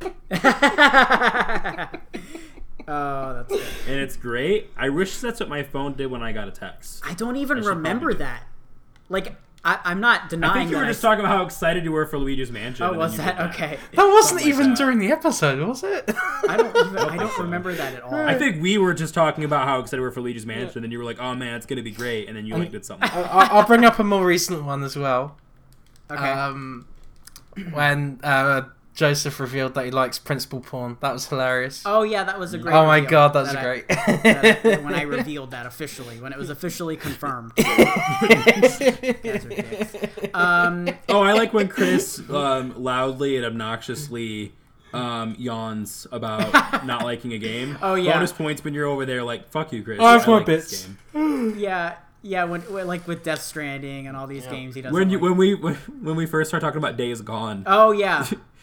oh, 2.88 3.34
that's 3.34 3.48
good. 3.48 3.62
And 3.88 4.00
it's 4.00 4.16
great. 4.16 4.70
I 4.76 4.88
wish 4.88 5.18
that's 5.18 5.40
what 5.40 5.48
my 5.48 5.62
phone 5.62 5.94
did 5.94 6.06
when 6.10 6.22
I 6.22 6.32
got 6.32 6.48
a 6.48 6.50
text. 6.52 7.02
I 7.06 7.14
don't 7.14 7.36
even 7.36 7.58
I 7.64 7.68
remember 7.68 8.14
that. 8.14 8.44
Like 9.08 9.36
I, 9.66 9.78
I'm 9.84 10.00
not 10.00 10.28
denying. 10.28 10.50
I 10.50 10.52
denying 10.54 10.66
think 10.66 10.70
you 10.70 10.76
that. 10.76 10.80
were 10.82 10.86
I- 10.86 10.90
just 10.90 11.02
talking 11.02 11.24
about 11.24 11.36
how 11.38 11.44
excited 11.44 11.84
you 11.84 11.92
were 11.92 12.04
for 12.06 12.18
Luigi's 12.18 12.50
Mansion. 12.52 12.84
oh, 12.86 12.92
was 12.94 13.12
you 13.12 13.18
that 13.18 13.40
okay? 13.50 13.78
That 13.94 14.04
wasn't 14.06 14.40
like 14.42 14.46
even 14.48 14.70
that. 14.70 14.76
during 14.78 14.98
the 14.98 15.10
episode, 15.10 15.66
was 15.66 15.82
it? 15.82 16.04
I 16.48 16.56
don't 16.58 16.76
even. 16.76 16.98
I 16.98 17.16
don't 17.16 17.38
remember 17.44 17.74
that 17.74 17.94
at 17.94 18.02
all. 18.02 18.14
I 18.14 18.34
think 18.36 18.60
we 18.62 18.76
were 18.76 18.92
just 18.92 19.14
talking 19.14 19.44
about 19.44 19.66
how 19.66 19.80
excited 19.80 20.00
we 20.00 20.06
were 20.06 20.12
for 20.12 20.20
Luigi's 20.20 20.44
Mansion, 20.46 20.78
and 20.78 20.84
then 20.84 20.90
you 20.90 20.98
were 20.98 21.04
like, 21.04 21.18
"Oh 21.20 21.34
man, 21.34 21.54
it's 21.54 21.64
gonna 21.66 21.82
be 21.82 21.90
great," 21.92 22.28
and 22.28 22.36
then 22.36 22.44
you 22.46 22.56
like 22.56 22.72
did 22.72 22.84
something. 22.84 23.08
I'll, 23.12 23.58
I'll 23.60 23.66
bring 23.66 23.84
up 23.86 23.98
a 23.98 24.04
more 24.04 24.26
recent 24.26 24.64
one 24.64 24.82
as 24.82 24.96
well. 24.96 25.36
okay. 26.10 26.30
Um, 26.32 26.86
when 27.72 28.20
uh, 28.22 28.62
Joseph 28.94 29.40
revealed 29.40 29.74
that 29.74 29.84
he 29.84 29.90
likes 29.90 30.18
principal 30.20 30.60
porn, 30.60 30.96
that 31.00 31.12
was 31.12 31.26
hilarious. 31.26 31.82
oh 31.84 32.02
yeah, 32.04 32.22
that 32.24 32.38
was 32.38 32.54
a 32.54 32.58
great. 32.58 32.74
Oh 32.74 32.86
my 32.86 33.00
god, 33.00 33.32
that 33.32 33.40
was 33.42 33.52
that 33.52 33.58
I- 33.58 33.62
great. 33.62 33.88
that 33.88 34.60
I- 34.64 34.84
when 34.84 34.94
I 34.94 35.02
revealed 35.02 35.50
that 35.50 35.66
officially, 35.66 36.20
when 36.20 36.32
it 36.32 36.38
was 36.38 36.48
officially 36.50 36.96
confirmed. 36.96 37.52
Guys 37.56 38.80
are 38.80 39.00
dicks. 39.48 39.96
um, 40.34 40.88
oh, 41.08 41.20
I 41.22 41.32
like 41.32 41.52
when 41.52 41.68
Chris 41.68 42.20
um, 42.30 42.80
loudly 42.82 43.36
and 43.36 43.44
obnoxiously 43.44 44.52
um, 44.92 45.34
yawns 45.38 46.06
about 46.12 46.52
not 46.86 47.02
liking 47.04 47.32
a 47.32 47.38
game. 47.38 47.78
Oh, 47.82 47.94
yeah. 47.96 48.14
Bonus 48.14 48.32
points 48.32 48.62
when 48.62 48.74
you're 48.74 48.86
over 48.86 49.04
there 49.04 49.22
like, 49.24 49.48
"Fuck 49.50 49.72
you, 49.72 49.82
Chris." 49.82 49.98
Oh, 50.00 50.06
have 50.06 50.22
I 50.22 50.26
more 50.26 50.36
like 50.38 50.46
this 50.46 50.86
bits. 50.86 50.88
game." 51.12 51.54
yeah, 51.58 51.96
yeah. 52.22 52.44
When, 52.44 52.60
when 52.62 52.86
like 52.86 53.06
with 53.08 53.24
Death 53.24 53.42
Stranding 53.42 54.06
and 54.06 54.16
all 54.16 54.26
these 54.26 54.46
games, 54.46 54.74
he 54.76 54.82
doesn't. 54.82 54.94
When 54.94 55.10
you 55.10 55.18
like. 55.18 55.22
when 55.22 55.36
we 55.36 55.54
when, 55.54 55.74
when 56.00 56.14
we 56.16 56.26
first 56.26 56.50
started 56.50 56.64
talking 56.64 56.78
about 56.78 56.96
Days 56.96 57.20
Gone, 57.22 57.64
oh 57.66 57.90
yeah, 57.92 58.24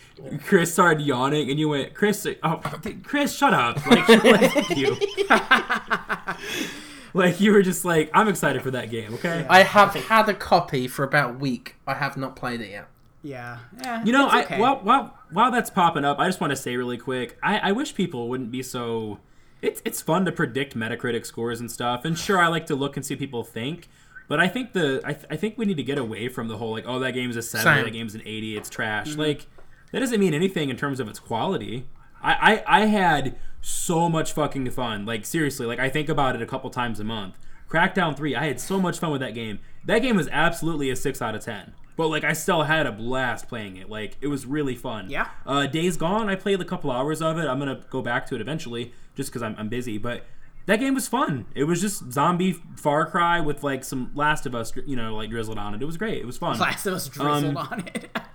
Chris 0.46 0.72
started 0.74 1.02
yawning, 1.06 1.50
and 1.50 1.60
you 1.60 1.70
went, 1.70 1.94
"Chris, 1.94 2.28
oh, 2.44 2.62
Chris, 3.04 3.36
shut 3.36 3.54
up!" 3.54 3.86
Like, 3.88 4.08
like, 4.24 4.70
you. 4.78 4.98
like 7.14 7.40
you 7.42 7.52
were 7.52 7.62
just 7.62 7.84
like, 7.86 8.10
"I'm 8.14 8.28
excited 8.28 8.62
for 8.62 8.72
that 8.72 8.90
game." 8.90 9.14
Okay. 9.16 9.46
I 9.50 9.64
have 9.64 9.94
had 9.94 10.30
a 10.30 10.34
copy 10.34 10.88
for 10.88 11.04
about 11.04 11.32
a 11.32 11.34
week. 11.34 11.76
I 11.88 11.96
have 11.96 12.18
not 12.18 12.36
played 12.36 12.62
it 12.62 12.70
yet. 12.72 12.88
yeah. 13.24 13.60
yeah 13.84 14.04
You 14.04 14.12
know, 14.14 14.26
it's 14.26 14.34
I 14.36 14.44
okay. 14.44 14.60
while, 14.60 14.78
while 14.84 15.18
while 15.32 15.52
that's 15.52 15.70
popping 15.70 16.06
up, 16.06 16.20
I 16.20 16.28
just 16.28 16.40
want 16.42 16.52
to 16.52 16.58
say 16.58 16.76
really 16.78 16.98
quick, 16.98 17.38
I, 17.44 17.58
I 17.60 17.72
wish 17.72 17.94
people 17.96 18.30
wouldn't 18.30 18.52
be 18.52 18.64
so. 18.64 19.20
It's 19.62 19.82
it's 19.86 20.02
fun 20.02 20.26
to 20.26 20.32
predict 20.32 20.76
Metacritic 20.76 21.26
scores 21.26 21.60
and 21.60 21.70
stuff, 21.70 22.04
and 22.06 22.18
sure, 22.18 22.40
I 22.40 22.48
like 22.48 22.66
to 22.68 22.76
look 22.76 22.96
and 22.98 23.06
see 23.06 23.14
what 23.14 23.20
people 23.20 23.44
think. 23.44 23.88
But 24.28 24.40
I 24.40 24.48
think 24.48 24.72
the 24.74 25.02
I, 25.04 25.14
th- 25.14 25.26
I 25.30 25.36
think 25.36 25.58
we 25.58 25.66
need 25.66 25.78
to 25.78 25.84
get 25.84 25.98
away 25.98 26.30
from 26.30 26.48
the 26.48 26.58
whole 26.58 26.72
like 26.72 26.86
oh 26.88 27.00
that 27.00 27.12
game's 27.14 27.36
a 27.36 27.42
seven 27.42 27.66
Same. 27.76 27.84
that 27.84 27.92
game's 27.92 28.16
an 28.16 28.22
eighty 28.26 28.56
it's 28.56 28.70
trash 28.70 29.10
Mm-hmm. 29.10 29.20
like 29.20 29.46
that 29.92 30.00
doesn't 30.00 30.20
mean 30.20 30.34
anything 30.34 30.70
in 30.70 30.78
terms 30.78 31.00
of 31.00 31.08
its 31.08 31.20
quality. 31.20 31.86
I, 32.24 32.64
I 32.68 32.82
I 32.82 32.86
had 32.86 33.36
so 33.62 34.10
much 34.10 34.34
fucking 34.34 34.70
fun 34.72 35.06
like 35.06 35.26
seriously 35.26 35.66
like 35.68 35.80
I 35.80 35.90
think 35.90 36.10
about 36.10 36.36
it 36.36 36.42
a 36.42 36.46
couple 36.46 36.70
times 36.70 37.00
a 37.00 37.04
month. 37.04 37.36
Crackdown 37.70 38.16
three 38.18 38.36
I 38.36 38.46
had 38.48 38.60
so 38.60 38.80
much 38.80 39.00
fun 39.00 39.12
with 39.12 39.22
that 39.22 39.34
game. 39.34 39.60
That 39.86 40.00
game 40.00 40.16
was 40.18 40.28
absolutely 40.32 40.90
a 40.90 40.96
six 40.96 41.22
out 41.22 41.36
of 41.36 41.44
ten. 41.44 41.74
But 41.98 42.08
like 42.08 42.24
I 42.24 42.34
still 42.34 42.64
had 42.64 42.86
a 42.88 42.92
blast 42.92 43.48
playing 43.48 43.78
it. 43.78 43.90
Like 43.90 44.18
it 44.22 44.28
was 44.28 44.46
really 44.46 44.76
fun. 44.76 45.10
Yeah. 45.10 45.28
Uh, 45.46 45.68
Days 45.68 45.98
Gone, 45.98 46.30
I 46.30 46.36
played 46.36 46.60
a 46.62 46.66
couple 46.66 46.90
hours 46.92 47.22
of 47.22 47.38
it. 47.38 47.48
I'm 47.48 47.60
gonna 47.60 47.82
go 47.90 48.02
back 48.02 48.26
to 48.28 48.36
it 48.36 48.42
eventually, 48.42 48.94
just 49.16 49.30
because 49.30 49.44
I'm, 49.44 49.56
I'm 49.58 49.70
busy. 49.70 49.98
But 49.98 50.26
that 50.68 50.80
game 50.80 50.94
was 50.96 51.08
fun. 51.08 51.46
It 51.54 51.66
was 51.66 51.82
just 51.82 52.12
zombie 52.12 52.54
Far 52.76 53.06
Cry 53.10 53.40
with 53.40 53.64
like 53.64 53.84
some 53.84 54.12
Last 54.16 54.46
of 54.46 54.56
Us, 54.56 54.72
you 54.88 54.96
know, 54.96 55.16
like 55.16 55.30
drizzled 55.30 55.58
on 55.58 55.74
it. 55.76 55.82
It 55.82 55.86
was 55.86 55.98
great. 55.98 56.20
It 56.22 56.26
was 56.26 56.38
fun. 56.38 56.58
Last 56.60 56.86
of 56.88 56.94
Us 56.94 57.08
drizzled 57.08 57.44
Um, 57.46 57.58
on 57.58 57.80
it. 57.94 58.18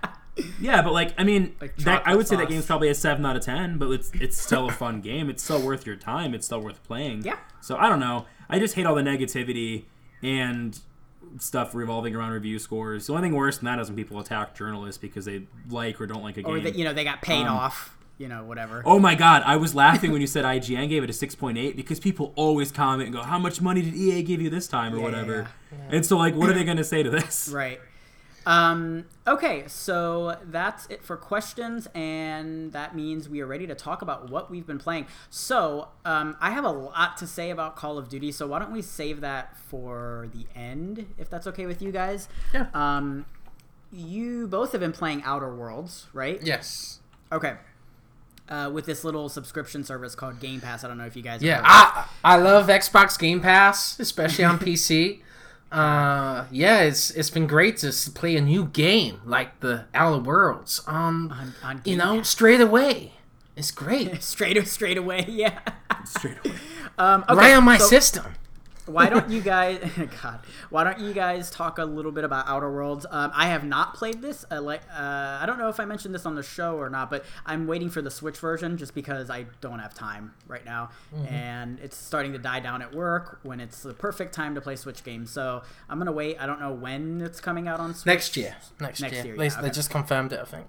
Yeah, 0.61 0.81
but 0.81 0.93
like 0.93 1.13
I 1.17 1.23
mean, 1.23 1.55
Like 1.61 1.75
that, 1.77 2.03
I 2.05 2.15
would 2.15 2.27
say 2.27 2.35
that 2.35 2.43
sauce. 2.43 2.49
game's 2.51 2.65
probably 2.65 2.89
a 2.89 2.95
seven 2.95 3.25
out 3.25 3.35
of 3.35 3.43
ten. 3.43 3.77
But 3.77 3.89
it's 3.91 4.11
it's 4.13 4.39
still 4.41 4.67
a 4.67 4.71
fun 4.71 5.01
game. 5.01 5.29
It's 5.29 5.43
still 5.43 5.61
worth 5.61 5.85
your 5.85 5.95
time. 5.95 6.33
It's 6.33 6.45
still 6.45 6.61
worth 6.61 6.83
playing. 6.83 7.23
Yeah. 7.23 7.37
So 7.61 7.75
I 7.77 7.89
don't 7.89 7.99
know. 7.99 8.25
I 8.49 8.59
just 8.59 8.75
hate 8.75 8.85
all 8.85 8.95
the 8.95 9.01
negativity 9.01 9.85
and 10.23 10.79
stuff 11.39 11.75
revolving 11.75 12.15
around 12.15 12.31
review 12.31 12.57
scores. 12.59 13.07
The 13.07 13.13
only 13.13 13.27
thing 13.27 13.35
worse 13.35 13.57
than 13.57 13.65
that 13.65 13.79
is 13.79 13.87
when 13.89 13.95
people 13.97 14.19
attack 14.19 14.55
journalists 14.55 14.97
because 14.97 15.25
they 15.25 15.43
like 15.69 15.99
or 15.99 16.07
don't 16.07 16.23
like 16.23 16.37
a 16.37 16.43
game. 16.43 16.53
or 16.53 16.59
that 16.61 16.75
you 16.75 16.83
know 16.85 16.93
they 16.93 17.03
got 17.03 17.21
paid 17.21 17.41
Um, 17.45 17.57
off. 17.57 17.93
You 18.19 18.27
know 18.27 18.43
whatever. 18.45 18.81
Oh 18.83 18.97
my 18.97 19.13
god, 19.13 19.43
I 19.45 19.57
was 19.57 19.75
laughing 19.75 20.11
when 20.11 20.21
you 20.21 20.27
said 20.27 20.43
IGN 20.43 20.89
gave 20.89 21.03
it 21.03 21.09
a 21.09 21.13
6.8 21.13 21.75
because 21.75 21.99
people 21.99 22.33
always 22.35 22.71
comment 22.71 23.03
and 23.07 23.15
go, 23.15 23.21
"How 23.21 23.37
much 23.37 23.61
money 23.61 23.83
did 23.83 23.93
EA 23.93 24.23
give 24.23 24.41
you 24.41 24.49
this 24.49 24.67
time 24.67 24.93
or 24.93 24.97
Yeah, 24.97 25.03
whatever?" 25.03 25.47
yeah, 25.71 25.77
And 25.97 26.03
so 26.05 26.17
like 26.17 26.33
what 26.33 26.49
are 26.49 26.53
they 26.53 26.63
going 26.63 26.77
to 26.77 26.83
say 26.83 27.03
to 27.03 27.09
this? 27.11 27.49
Right. 27.53 27.79
Um, 28.47 29.03
okay, 29.27 29.65
so 29.67 30.37
that's 30.41 30.87
it 30.87 31.03
for 31.03 31.17
questions, 31.17 31.85
and 31.93 32.71
that 32.71 32.95
means 32.95 33.27
we 33.27 33.41
are 33.41 33.45
ready 33.45 33.67
to 33.67 33.75
talk 33.75 34.01
about 34.01 34.29
what 34.29 34.49
we've 34.49 34.65
been 34.65 34.79
playing. 34.79 35.07
So, 35.29 35.89
um, 36.05 36.37
I 36.39 36.51
have 36.51 36.63
a 36.63 36.71
lot 36.71 37.17
to 37.17 37.27
say 37.27 37.49
about 37.49 37.75
Call 37.75 37.97
of 37.97 38.07
Duty, 38.07 38.31
so 38.31 38.47
why 38.47 38.59
don't 38.59 38.71
we 38.71 38.81
save 38.81 39.19
that 39.19 39.57
for 39.57 40.29
the 40.33 40.45
end, 40.57 41.13
if 41.17 41.29
that's 41.29 41.45
okay 41.47 41.65
with 41.65 41.81
you 41.81 41.91
guys? 41.91 42.29
Yeah. 42.53 42.67
Um, 42.73 43.25
you 43.91 44.47
both 44.47 44.71
have 44.71 44.79
been 44.79 44.93
playing 44.93 45.23
Outer 45.23 45.53
Worlds, 45.53 46.07
right? 46.13 46.41
Yes. 46.41 47.01
Okay. 47.33 47.55
Uh, 48.47 48.71
with 48.73 48.85
this 48.85 49.03
little 49.03 49.27
subscription 49.27 49.83
service 49.83 50.15
called 50.15 50.39
Game 50.39 50.61
Pass. 50.61 50.85
I 50.85 50.87
don't 50.87 50.97
know 50.97 51.05
if 51.05 51.17
you 51.17 51.21
guys. 51.21 51.43
Yeah, 51.43 51.59
I 51.65 52.05
I 52.23 52.37
love 52.37 52.67
Xbox 52.67 53.19
Game 53.19 53.41
Pass, 53.41 53.99
especially 53.99 54.45
on 54.45 54.57
PC. 54.59 55.19
Uh, 55.71 56.45
yeah, 56.51 56.81
it's 56.81 57.11
it's 57.11 57.29
been 57.29 57.47
great 57.47 57.77
to 57.77 57.91
play 58.15 58.35
a 58.37 58.41
new 58.41 58.65
game 58.65 59.19
like 59.25 59.59
the 59.59 59.85
Outer 59.93 60.21
Worlds. 60.23 60.81
Um, 60.87 61.33
On- 61.37 61.53
on 61.63 61.81
you 61.85 61.97
know, 61.97 62.21
straight 62.21 62.61
away, 62.61 63.13
it's 63.55 63.71
great, 63.71 64.21
straight 64.33 64.65
straight 64.67 64.97
away. 64.97 65.25
Yeah. 65.29 65.59
Straight 66.05 66.37
away. 66.45 66.55
Um, 66.99 67.23
okay, 67.29 67.35
right 67.37 67.53
on 67.53 67.63
my 67.63 67.77
so- 67.77 67.85
system. 67.85 68.33
Why 68.87 69.09
don't 69.09 69.29
you 69.29 69.41
guys 69.41 69.79
god 70.23 70.39
why 70.69 70.83
don't 70.83 70.99
you 70.99 71.13
guys 71.13 71.51
talk 71.51 71.77
a 71.77 71.85
little 71.85 72.11
bit 72.11 72.23
about 72.23 72.47
outer 72.47 72.71
worlds 72.71 73.05
um, 73.11 73.31
i 73.35 73.47
have 73.47 73.63
not 73.63 73.93
played 73.93 74.21
this 74.21 74.45
uh, 74.51 74.61
like 74.61 74.81
uh, 74.91 75.37
i 75.41 75.43
don't 75.45 75.59
know 75.59 75.69
if 75.69 75.79
i 75.79 75.85
mentioned 75.85 76.15
this 76.15 76.25
on 76.25 76.35
the 76.35 76.43
show 76.43 76.77
or 76.77 76.89
not 76.89 77.09
but 77.09 77.23
i'm 77.45 77.67
waiting 77.67 77.89
for 77.89 78.01
the 78.01 78.09
switch 78.11 78.37
version 78.37 78.77
just 78.77 78.95
because 78.95 79.29
i 79.29 79.45
don't 79.61 79.79
have 79.79 79.93
time 79.93 80.33
right 80.47 80.65
now 80.65 80.89
Mm-hmm. 81.15 81.33
and 81.33 81.79
it's 81.79 81.95
starting 81.97 82.31
to 82.33 82.37
die 82.37 82.59
down 82.59 82.81
at 82.81 82.93
work 82.93 83.39
when 83.43 83.59
it's 83.59 83.81
the 83.83 83.93
perfect 83.93 84.33
time 84.33 84.55
to 84.55 84.61
play 84.61 84.75
switch 84.75 85.03
games 85.03 85.29
so 85.31 85.61
i'm 85.89 85.97
gonna 85.97 86.11
wait 86.11 86.37
i 86.39 86.45
don't 86.45 86.59
know 86.59 86.73
when 86.73 87.21
it's 87.21 87.39
coming 87.39 87.67
out 87.67 87.79
on 87.79 87.93
switch 87.93 88.05
Next 88.05 88.37
year, 88.37 88.55
next, 88.79 89.01
Next 89.01 89.13
year, 89.13 89.25
year, 89.25 89.37
they, 89.37 89.47
yeah, 89.47 89.61
they 89.61 89.69
just 89.69 89.89
confirmed 89.89 90.31
it. 90.33 90.39
I 90.39 90.45
think. 90.45 90.67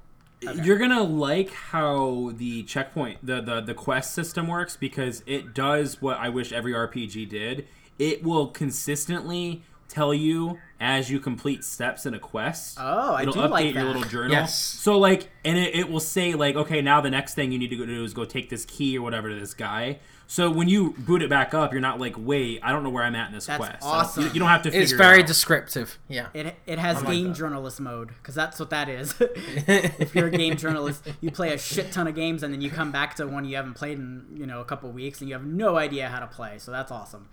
You're 0.65 0.79
gonna 0.79 1.03
like 1.03 1.51
how 1.53 2.31
the 2.37 2.63
checkpoint, 2.63 3.25
the, 3.27 3.41
the 3.41 3.61
the 3.61 3.75
quest 3.75 4.15
system 4.15 4.47
works 4.47 4.77
because 4.77 5.23
it 5.27 5.53
does 5.55 6.01
what 6.01 6.17
I 6.19 6.29
wish 6.29 6.53
every 6.53 6.73
RPG 6.73 7.29
did. 7.29 7.67
It 7.99 8.23
will 8.23 8.49
consistently 8.49 9.63
tell 9.89 10.13
you 10.13 10.59
as 10.81 11.11
you 11.11 11.19
complete 11.19 11.65
steps 11.65 12.07
in 12.07 12.15
a 12.15 12.19
quest. 12.19 12.79
Oh, 12.81 13.15
I 13.15 13.23
It'll 13.23 13.35
do 13.35 13.41
update 13.41 13.51
like 13.51 13.75
your 13.75 13.85
little 13.85 14.03
journal. 14.03 14.33
Yes. 14.33 14.57
So 14.57 14.99
like, 14.99 15.29
and 15.45 15.59
it, 15.59 15.75
it 15.75 15.91
will 15.91 16.01
say 16.01 16.35
like, 16.35 16.55
okay, 16.55 16.81
now 16.81 17.01
the 17.01 17.11
next 17.11 17.35
thing 17.35 17.51
you 17.51 17.59
need 17.59 17.71
to 17.71 17.77
go 17.77 17.87
do 17.87 18.05
is 18.05 18.15
go 18.15 18.25
take 18.25 18.51
this 18.51 18.65
key 18.65 18.97
or 18.97 19.03
whatever 19.03 19.29
to 19.29 19.35
this 19.35 19.55
guy. 19.55 19.99
So 20.31 20.51
when 20.51 20.69
you 20.69 20.95
boot 20.99 21.23
it 21.23 21.31
back 21.31 21.55
up, 21.55 21.73
you're 21.73 21.81
not 21.81 21.99
like, 21.99 22.15
wait, 22.19 22.61
I 22.63 22.71
don't 22.71 22.83
know 22.85 22.91
where 22.91 23.03
I'm 23.03 23.15
at 23.15 23.29
in 23.29 23.35
this 23.35 23.47
That's 23.47 23.57
quest. 23.57 23.83
So 23.83 23.89
awesome. 23.89 24.25
you, 24.25 24.31
you 24.33 24.41
don't 24.41 24.51
have 24.51 24.63
to. 24.65 24.71
Figure 24.71 24.83
It's 24.83 24.93
very 24.93 25.21
it 25.21 25.23
out. 25.23 25.27
descriptive. 25.27 25.99
Yeah. 26.07 26.29
It, 26.35 26.55
it 26.67 26.79
has 26.79 26.99
like 26.99 27.07
game 27.07 27.29
that. 27.29 27.37
journalist 27.37 27.81
mode 27.81 28.09
because 28.09 28.35
that's 28.35 28.61
what 28.61 28.69
that 28.69 28.91
is. 28.91 29.15
if 29.21 30.15
you're 30.15 30.27
a 30.27 30.31
game 30.31 30.57
journalist, 30.59 31.09
you 31.23 31.31
play 31.31 31.55
a 31.55 31.59
shit 31.59 31.93
ton 31.93 32.07
of 32.07 32.15
games 32.15 32.43
and 32.43 32.53
then 32.53 32.61
you 32.61 32.71
come 32.71 32.93
back 32.93 33.15
to 33.17 33.27
one 33.27 33.47
you 33.47 33.57
haven't 33.57 33.75
played 33.75 33.99
in 33.99 34.27
you 34.35 34.47
know 34.47 34.61
a 34.61 34.67
couple 34.67 34.91
weeks 34.91 35.21
and 35.21 35.31
you 35.31 35.35
have 35.35 35.47
no 35.47 35.79
idea 35.79 36.11
how 36.11 36.21
to 36.21 36.27
play. 36.27 36.59
So 36.59 36.71
that's 36.71 36.93
awesome. 36.93 37.27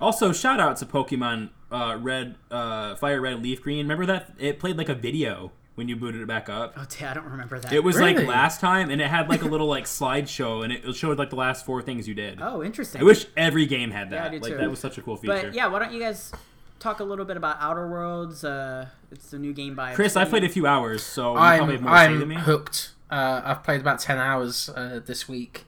Also, 0.00 0.32
shout 0.32 0.60
out 0.60 0.76
to 0.78 0.86
Pokemon 0.86 1.50
uh, 1.70 1.96
Red, 2.00 2.36
uh, 2.50 2.94
Fire 2.96 3.20
Red, 3.20 3.42
Leaf 3.42 3.62
Green. 3.62 3.78
Remember 3.86 4.06
that 4.06 4.30
it 4.38 4.58
played 4.58 4.76
like 4.76 4.88
a 4.88 4.94
video 4.94 5.52
when 5.74 5.88
you 5.88 5.96
booted 5.96 6.20
it 6.20 6.26
back 6.28 6.48
up. 6.50 6.74
Oh, 6.76 6.84
t- 6.88 7.04
I 7.04 7.14
don't 7.14 7.24
remember 7.24 7.58
that. 7.58 7.72
It 7.72 7.82
was 7.82 7.96
Really? 7.96 8.14
like 8.14 8.26
last 8.26 8.60
time, 8.60 8.90
and 8.90 9.00
it 9.00 9.08
had 9.08 9.28
like 9.30 9.42
a 9.42 9.46
little 9.48 9.66
like 9.66 9.84
slideshow, 9.84 10.62
and 10.62 10.72
it 10.72 10.94
showed 10.94 11.18
like 11.18 11.30
the 11.30 11.36
last 11.36 11.64
four 11.64 11.80
things 11.80 12.06
you 12.06 12.14
did. 12.14 12.40
oh, 12.42 12.62
interesting. 12.62 13.00
I 13.00 13.04
wish 13.04 13.26
every 13.36 13.64
game 13.66 13.90
had 13.90 14.10
Yeah, 14.10 14.18
I 14.18 14.22
that. 14.24 14.30
do 14.32 14.38
like 14.40 14.52
too. 14.52 14.58
that 14.58 14.68
was 14.70 14.78
such 14.78 14.98
a 14.98 15.02
cool 15.02 15.16
feature. 15.16 15.32
But 15.44 15.54
yeah, 15.54 15.66
why 15.68 15.78
don't 15.78 15.92
you 15.92 16.00
guys 16.00 16.30
talk 16.78 17.00
a 17.00 17.04
little 17.04 17.24
bit 17.24 17.38
about 17.38 17.56
Outer 17.60 17.88
Worlds? 17.88 18.44
Uh, 18.44 18.88
it's 19.10 19.32
a 19.32 19.38
new 19.38 19.54
game 19.54 19.74
by 19.74 19.94
Chris, 19.94 20.14
I 20.16 20.26
played 20.26 20.44
a 20.44 20.48
few 20.50 20.66
hours, 20.66 21.02
so 21.02 21.32
you 21.32 21.38
probably 21.38 21.76
have 21.76 21.86
I'm 21.86 21.88
more 21.88 21.94
to 21.94 21.98
say 22.04 22.12
than 22.12 22.22
I'm 22.22 22.28
me. 22.28 22.34
hooked. 22.36 22.90
Uh, 23.10 23.40
I've 23.44 23.62
played 23.62 23.80
about 23.80 23.98
ten 24.00 24.18
hours 24.18 24.68
uh, 24.68 25.00
this 25.04 25.26
week. 25.26 25.64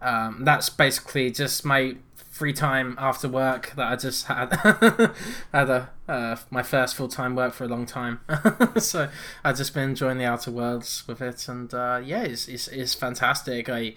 Um, 0.00 0.44
that's 0.44 0.68
basically 0.70 1.30
just 1.30 1.64
my 1.64 1.96
free 2.42 2.52
time 2.52 2.96
after 2.98 3.28
work 3.28 3.72
that 3.76 3.86
I 3.86 3.94
just 3.94 4.26
had 4.26 4.52
had 5.52 5.70
a 5.70 5.90
uh, 6.08 6.34
my 6.50 6.64
first 6.64 6.96
full 6.96 7.06
time 7.06 7.36
work 7.36 7.54
for 7.54 7.62
a 7.62 7.68
long 7.68 7.86
time. 7.86 8.18
so 8.78 9.08
I've 9.44 9.56
just 9.56 9.72
been 9.72 9.90
enjoying 9.90 10.18
the 10.18 10.24
Outer 10.24 10.50
Worlds 10.50 11.04
with 11.06 11.22
it, 11.22 11.46
and 11.46 11.72
uh, 11.72 12.00
yeah, 12.04 12.24
it's, 12.24 12.48
it's 12.48 12.66
it's 12.66 12.94
fantastic. 12.94 13.68
I. 13.68 13.94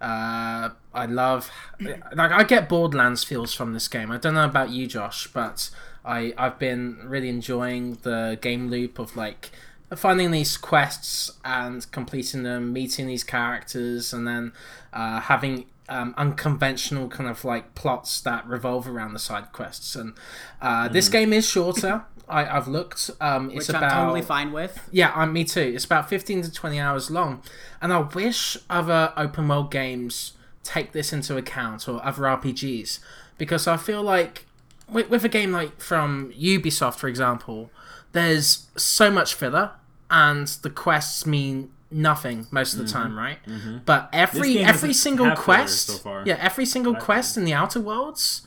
Uh, 0.00 0.70
I 0.94 1.06
love 1.06 1.50
like 1.80 2.30
I 2.30 2.44
get 2.44 2.68
Borderlands 2.68 3.24
feels 3.24 3.52
from 3.52 3.72
this 3.72 3.88
game. 3.88 4.12
I 4.12 4.18
don't 4.18 4.34
know 4.34 4.44
about 4.44 4.70
you, 4.70 4.86
Josh, 4.86 5.26
but 5.26 5.70
I 6.04 6.32
I've 6.38 6.60
been 6.60 7.00
really 7.02 7.28
enjoying 7.28 7.98
the 8.02 8.38
game 8.40 8.70
loop 8.70 9.00
of 9.00 9.16
like 9.16 9.50
finding 9.96 10.30
these 10.30 10.56
quests 10.56 11.32
and 11.44 11.90
completing 11.90 12.44
them, 12.44 12.72
meeting 12.72 13.08
these 13.08 13.24
characters, 13.24 14.12
and 14.12 14.24
then 14.24 14.52
uh, 14.92 15.18
having 15.18 15.66
um, 15.88 16.14
unconventional 16.16 17.08
kind 17.08 17.28
of 17.28 17.44
like 17.44 17.74
plots 17.74 18.20
that 18.20 18.46
revolve 18.46 18.88
around 18.88 19.12
the 19.12 19.18
side 19.18 19.52
quests. 19.52 19.94
And 19.94 20.14
uh, 20.60 20.88
this 20.88 21.08
game 21.08 21.32
is 21.32 21.48
shorter. 21.48 22.04
I, 22.28 22.46
I've 22.46 22.68
looked. 22.68 23.10
Um, 23.20 23.46
it's 23.50 23.56
which 23.56 23.68
about 23.70 23.84
I'm 23.84 24.04
totally 24.04 24.22
fine 24.22 24.52
with. 24.52 24.78
yeah, 24.92 25.12
um, 25.14 25.32
me 25.32 25.44
too. 25.44 25.72
It's 25.74 25.84
about 25.84 26.10
15 26.10 26.42
to 26.42 26.52
20 26.52 26.78
hours 26.78 27.10
long. 27.10 27.42
And 27.80 27.92
I 27.92 28.00
wish 28.00 28.56
other 28.68 29.12
open 29.16 29.48
world 29.48 29.70
games 29.70 30.32
take 30.62 30.92
this 30.92 31.12
into 31.12 31.36
account 31.36 31.88
or 31.88 32.04
other 32.04 32.24
RPGs 32.24 32.98
because 33.38 33.66
I 33.66 33.78
feel 33.78 34.02
like 34.02 34.44
with, 34.90 35.08
with 35.08 35.24
a 35.24 35.28
game 35.28 35.52
like 35.52 35.80
from 35.80 36.32
Ubisoft, 36.32 36.96
for 36.96 37.08
example, 37.08 37.70
there's 38.12 38.66
so 38.76 39.10
much 39.10 39.34
filler 39.34 39.72
and 40.10 40.48
the 40.48 40.70
quests 40.70 41.24
mean 41.24 41.70
nothing 41.90 42.46
most 42.50 42.74
of 42.74 42.78
the 42.80 42.84
time, 42.92 43.16
right? 43.18 43.38
But 43.84 44.08
every 44.12 44.58
every 44.68 44.92
single 44.92 45.26
quest, 45.36 45.86
so 45.86 45.98
yeah, 46.26 46.36
every 46.40 46.66
single 46.66 46.94
quest 46.94 47.36
in 47.36 47.44
the 47.44 47.54
Outer 47.54 47.80
Worlds 47.80 48.42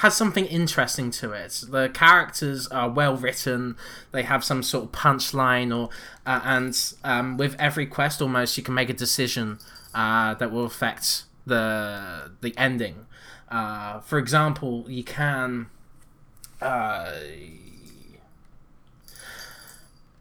has 0.00 0.14
something 0.14 0.44
interesting 0.46 1.10
to 1.10 1.32
it. 1.32 1.62
The 1.70 1.88
characters 1.88 2.66
are 2.68 2.88
well 2.90 3.16
written. 3.16 3.76
They 4.12 4.22
have 4.24 4.44
some 4.44 4.62
sort 4.62 4.84
of 4.84 4.92
punchline, 4.92 5.74
or 5.76 5.88
uh, 6.26 6.40
and 6.44 6.94
um, 7.04 7.36
with 7.38 7.56
every 7.58 7.86
quest, 7.86 8.20
almost 8.20 8.56
you 8.58 8.62
can 8.62 8.74
make 8.74 8.90
a 8.90 8.94
decision 8.94 9.58
uh, 9.94 10.34
that 10.34 10.50
will 10.52 10.64
affect 10.66 11.24
the 11.46 12.30
the 12.40 12.54
ending. 12.58 13.06
Uh, 13.50 14.00
for 14.00 14.18
example, 14.18 14.84
you 14.88 15.04
can. 15.04 15.66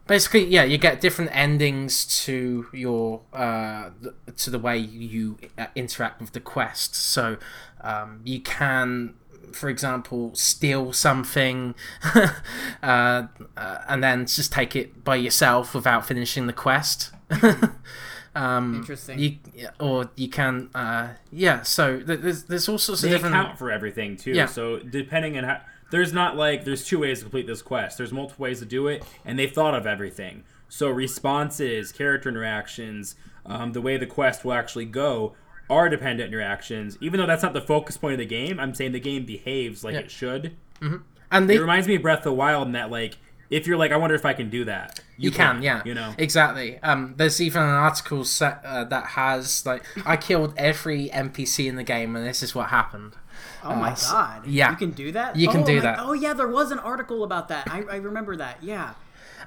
Basically 0.07 0.45
yeah 0.45 0.63
you 0.63 0.77
get 0.77 1.01
different 1.01 1.35
endings 1.35 2.05
to 2.25 2.67
your 2.71 3.21
uh 3.33 3.89
to 4.37 4.49
the 4.49 4.59
way 4.59 4.77
you 4.77 5.37
uh, 5.57 5.67
interact 5.75 6.21
with 6.21 6.33
the 6.33 6.39
quest 6.39 6.93
so 6.95 7.37
um 7.81 8.21
you 8.23 8.39
can 8.39 9.15
for 9.51 9.69
example 9.69 10.31
steal 10.35 10.93
something 10.93 11.73
uh, 12.13 12.27
uh 12.83 13.27
and 13.87 14.03
then 14.03 14.27
just 14.27 14.51
take 14.51 14.75
it 14.75 15.03
by 15.03 15.15
yourself 15.15 15.73
without 15.73 16.05
finishing 16.05 16.45
the 16.45 16.53
quest 16.53 17.11
um 18.35 18.75
Interesting. 18.75 19.17
you 19.17 19.37
or 19.79 20.09
you 20.15 20.27
can 20.27 20.69
uh 20.75 21.13
yeah 21.31 21.61
so 21.63 21.99
th- 21.99 22.19
there's 22.19 22.43
there's 22.43 22.69
all 22.69 22.77
sorts 22.77 23.01
of 23.01 23.09
they 23.09 23.15
different 23.15 23.33
account 23.33 23.57
for 23.57 23.71
everything 23.71 24.17
too. 24.17 24.31
Yeah. 24.31 24.45
So 24.47 24.79
depending 24.79 25.37
on 25.37 25.45
how 25.45 25.61
there's 25.91 26.11
not 26.13 26.35
like 26.35 26.65
there's 26.65 26.85
two 26.85 26.99
ways 26.99 27.19
to 27.19 27.25
complete 27.25 27.47
this 27.47 27.61
quest. 27.61 27.97
There's 27.97 28.11
multiple 28.13 28.43
ways 28.43 28.59
to 28.59 28.65
do 28.65 28.87
it, 28.87 29.03
and 29.23 29.37
they've 29.37 29.51
thought 29.51 29.73
of 29.75 29.85
everything. 29.85 30.43
So 30.69 30.89
responses, 30.89 31.91
character 31.91 32.29
interactions, 32.29 33.15
um, 33.45 33.73
the 33.73 33.81
way 33.81 33.97
the 33.97 34.05
quest 34.07 34.43
will 34.43 34.53
actually 34.53 34.85
go 34.85 35.35
are 35.69 35.89
dependent 35.89 36.27
on 36.27 36.31
your 36.31 36.41
actions. 36.41 36.97
Even 37.01 37.19
though 37.19 37.27
that's 37.27 37.43
not 37.43 37.53
the 37.53 37.61
focus 37.61 37.97
point 37.97 38.13
of 38.13 38.19
the 38.19 38.25
game, 38.25 38.59
I'm 38.59 38.73
saying 38.75 38.91
the 38.91 38.99
game 38.99 39.25
behaves 39.25 39.83
like 39.83 39.93
Yeah. 39.93 40.01
it 40.01 40.11
should. 40.11 40.55
and 41.31 41.49
they 41.49 41.55
It 41.55 41.61
reminds 41.61 41.87
me 41.87 41.95
of 41.95 42.01
Breath 42.01 42.19
of 42.19 42.23
the 42.25 42.33
Wild 42.33 42.67
in 42.67 42.73
that 42.73 42.91
like 42.91 43.17
if 43.49 43.65
you're 43.67 43.77
like 43.77 43.91
I 43.91 43.97
wonder 43.97 44.15
if 44.15 44.25
I 44.25 44.33
can 44.33 44.49
do 44.49 44.65
that. 44.65 44.99
You 45.17 45.31
can, 45.31 45.61
yeah. 45.61 45.81
You 45.85 45.93
know. 45.93 46.13
exactly. 46.17 46.77
Um, 46.79 47.13
there's 47.17 47.39
even 47.39 47.61
an 47.63 47.69
article 47.69 48.23
set 48.25 48.61
uh, 48.65 48.83
that 48.85 49.05
has 49.07 49.65
like 49.65 49.83
I 50.05 50.17
killed 50.17 50.53
every 50.57 51.09
NPC 51.09 51.67
in 51.67 51.75
the 51.75 51.83
game, 51.83 52.15
and 52.15 52.25
this 52.25 52.41
is 52.43 52.53
what 52.55 52.69
happened. 52.69 53.13
Oh 53.65 53.75
my 53.75 53.95
god! 54.09 54.45
yeah. 54.47 54.71
you 54.71 54.77
can 54.77 54.91
do 54.91 55.11
that. 55.13 55.35
You 55.35 55.47
can 55.49 55.61
Oh 55.63 55.65
do 55.65 55.75
my- 55.75 55.81
that. 55.81 55.99
Oh 55.99 56.13
yeah, 56.13 56.33
there 56.33 56.47
was 56.47 56.71
an 56.71 56.79
article 56.79 57.23
about 57.23 57.47
that. 57.49 57.67
I, 57.69 57.81
I 57.91 57.95
remember 57.97 58.35
that. 58.37 58.61
Yeah. 58.61 58.93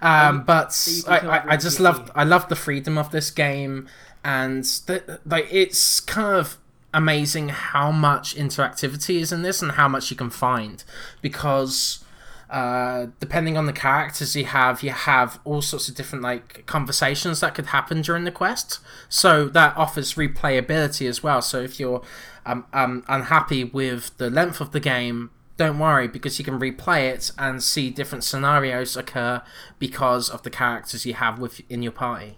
Um, 0.01 0.45
but 0.45 0.77
I, 1.09 1.19
I, 1.19 1.53
I 1.53 1.57
just 1.57 1.81
love 1.81 2.11
I 2.15 2.25
loved 2.25 2.49
the 2.51 2.57
freedom 2.57 2.97
of 2.99 3.11
this 3.11 3.31
game, 3.31 3.89
and 4.25 4.65
the, 4.87 5.21
like 5.27 5.49
it's 5.51 6.01
kind 6.01 6.37
of 6.37 6.57
amazing 6.95 7.49
how 7.51 7.91
much 7.91 8.35
interactivity 8.37 9.21
is 9.21 9.33
in 9.33 9.43
this 9.43 9.61
and 9.63 9.73
how 9.73 9.89
much 9.89 10.11
you 10.11 10.17
can 10.17 10.31
find 10.31 10.85
because 11.21 12.03
uh, 12.49 13.09
depending 13.21 13.59
on 13.59 13.67
the 13.67 13.73
characters 13.75 14.35
you 14.35 14.45
have, 14.47 14.83
you 14.83 14.91
have 14.91 15.39
all 15.45 15.61
sorts 15.61 15.89
of 15.89 15.95
different 15.95 16.23
like 16.25 16.65
conversations 16.65 17.41
that 17.41 17.55
could 17.55 17.67
happen 17.67 18.01
during 18.01 18.25
the 18.25 18.31
quest. 18.33 18.79
So 19.11 19.49
that 19.49 19.77
offers 19.77 20.15
replayability 20.15 21.07
as 21.09 21.23
well. 21.23 21.43
So 21.43 21.61
if 21.61 21.79
you're 21.79 22.01
um, 22.49 22.67
um, 22.73 23.05
unhappy 23.09 23.63
with 23.65 24.17
the 24.17 24.31
length 24.31 24.61
of 24.61 24.73
the 24.73 24.81
game, 24.81 25.31
don't 25.57 25.79
worry 25.79 26.09
because 26.09 26.39
you 26.39 26.45
can 26.45 26.59
replay 26.59 27.13
it 27.13 27.31
and 27.37 27.63
see 27.63 27.91
different 27.91 28.25
scenarios 28.25 28.97
occur 28.97 29.43
because 29.79 30.31
of 30.31 30.43
the 30.43 30.51
characters 30.51 31.05
you 31.05 31.15
have 31.15 31.39
with 31.39 31.61
in 31.69 31.83
your 31.83 31.93
party. 31.93 32.37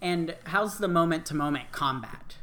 And 0.00 0.34
how's 0.44 0.78
the 0.78 0.88
moment 0.88 1.26
to 1.26 1.34
moment 1.34 1.72
combat? 1.72 2.36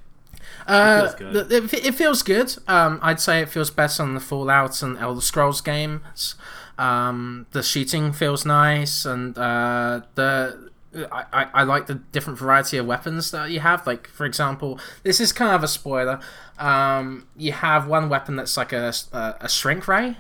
Uh, 0.68 1.02
feels 1.02 1.16
good. 1.16 1.52
It, 1.52 1.74
it 1.74 1.96
feels 1.96 2.22
good. 2.22 2.56
Um, 2.68 3.00
I'd 3.02 3.20
say 3.20 3.42
it 3.42 3.50
feels 3.50 3.72
better 3.72 4.04
than 4.04 4.14
the 4.14 4.20
Fallout 4.20 4.82
and 4.82 4.98
Elder 4.98 5.22
Scrolls 5.22 5.62
games. 5.62 6.36
Um, 6.78 7.48
the 7.52 7.64
shooting 7.64 8.14
feels 8.14 8.46
nice, 8.46 9.06
and 9.06 9.36
uh, 9.38 10.02
the 10.14 10.70
I, 10.96 11.26
I, 11.34 11.48
I 11.54 11.64
like 11.64 11.88
the 11.88 11.96
different 11.96 12.40
variety 12.40 12.78
of 12.78 12.86
weapons 12.86 13.32
that 13.32 13.52
you 13.52 13.60
have. 13.60 13.86
Like 13.86 14.08
for 14.08 14.26
example, 14.26 14.80
this 15.04 15.20
is 15.20 15.32
kind 15.34 15.54
of 15.54 15.64
a 15.64 15.68
spoiler. 15.68 16.20
Um, 16.58 17.28
you 17.36 17.52
have 17.52 17.88
one 17.88 18.10
weapon 18.10 18.36
that's 18.36 18.58
like 18.58 18.74
a 18.74 18.94
a, 19.14 19.36
a 19.42 19.50
shrink 19.50 19.88
ray. 19.88 20.18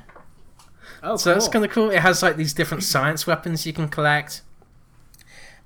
Oh, 1.04 1.16
So 1.16 1.32
cool. 1.32 1.34
that's 1.36 1.48
kind 1.48 1.64
of 1.66 1.72
cool. 1.72 1.90
It 1.90 2.00
has 2.00 2.22
like 2.22 2.36
these 2.38 2.54
different 2.54 2.84
science 2.84 3.26
weapons 3.28 3.66
you 3.66 3.74
can 3.74 3.88
collect. 3.88 4.42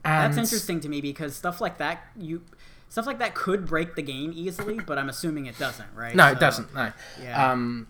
And 0.03 0.33
That's 0.33 0.37
interesting 0.51 0.79
to 0.81 0.89
me 0.89 0.99
because 1.01 1.35
stuff 1.35 1.61
like 1.61 1.77
that 1.77 2.03
you 2.17 2.41
stuff 2.89 3.05
like 3.05 3.19
that 3.19 3.33
could 3.35 3.65
break 3.65 3.95
the 3.95 4.01
game 4.01 4.31
easily, 4.35 4.79
but 4.79 4.97
I'm 4.97 5.09
assuming 5.09 5.45
it 5.45 5.57
doesn't, 5.57 5.93
right? 5.95 6.15
No, 6.15 6.27
So- 6.27 6.31
it 6.33 6.39
doesn't. 6.39 6.73
No. 6.75 6.91
Yeah. 7.21 7.51
Um, 7.51 7.87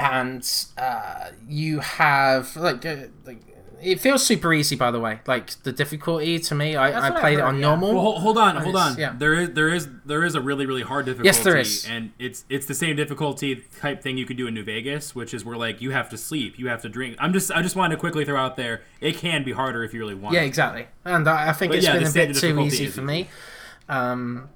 and 0.00 0.48
uh, 0.76 1.30
you 1.48 1.80
have 1.80 2.54
like, 2.56 2.84
uh, 2.86 2.96
like 3.24 3.40
it 3.82 4.00
feels 4.00 4.24
super 4.24 4.52
easy. 4.52 4.76
By 4.76 4.90
the 4.90 5.00
way, 5.00 5.20
like 5.26 5.50
the 5.62 5.72
difficulty 5.72 6.38
to 6.38 6.54
me, 6.54 6.76
I, 6.76 6.90
I 6.90 7.00
what 7.00 7.12
I've 7.12 7.20
played 7.20 7.38
it 7.38 7.42
on 7.42 7.56
yeah. 7.56 7.60
normal. 7.62 7.94
Well, 7.94 8.02
hold, 8.02 8.18
hold 8.22 8.38
on, 8.38 8.56
hold 8.56 8.76
on. 8.76 8.96
yeah. 8.98 9.14
There 9.16 9.34
is 9.34 9.50
there 9.50 9.68
is 9.68 9.88
there 10.04 10.24
is 10.24 10.34
a 10.34 10.40
really 10.40 10.66
really 10.66 10.82
hard 10.82 11.06
difficulty. 11.06 11.26
Yes, 11.26 11.44
there 11.44 11.56
is. 11.56 11.86
and 11.86 12.12
it's 12.18 12.44
it's 12.48 12.66
the 12.66 12.74
same 12.74 12.96
difficulty 12.96 13.64
type 13.80 14.02
thing 14.02 14.18
you 14.18 14.26
could 14.26 14.36
do 14.36 14.46
in 14.46 14.54
New 14.54 14.64
Vegas, 14.64 15.14
which 15.14 15.32
is 15.32 15.44
where 15.44 15.56
like 15.56 15.80
you 15.80 15.90
have 15.90 16.08
to 16.10 16.18
sleep, 16.18 16.58
you 16.58 16.68
have 16.68 16.82
to 16.82 16.88
drink. 16.88 17.16
I'm 17.18 17.32
just 17.32 17.50
I 17.52 17.62
just 17.62 17.76
wanted 17.76 17.96
to 17.96 18.00
quickly 18.00 18.24
throw 18.24 18.38
out 18.38 18.56
there, 18.56 18.82
it 19.00 19.16
can 19.16 19.44
be 19.44 19.52
harder 19.52 19.84
if 19.84 19.92
you 19.94 20.00
really 20.00 20.14
want. 20.14 20.34
yeah, 20.34 20.42
exactly. 20.42 20.86
And 21.04 21.28
I, 21.28 21.50
I 21.50 21.52
think 21.52 21.70
But 21.70 21.78
it's 21.78 21.86
yeah, 21.86 21.98
been 21.98 22.06
a 22.08 22.12
bit 22.12 22.36
too 22.36 22.60
easy 22.60 22.86
for 22.86 23.00
easy. 23.00 23.00
me. 23.00 23.28
Um, 23.88 24.48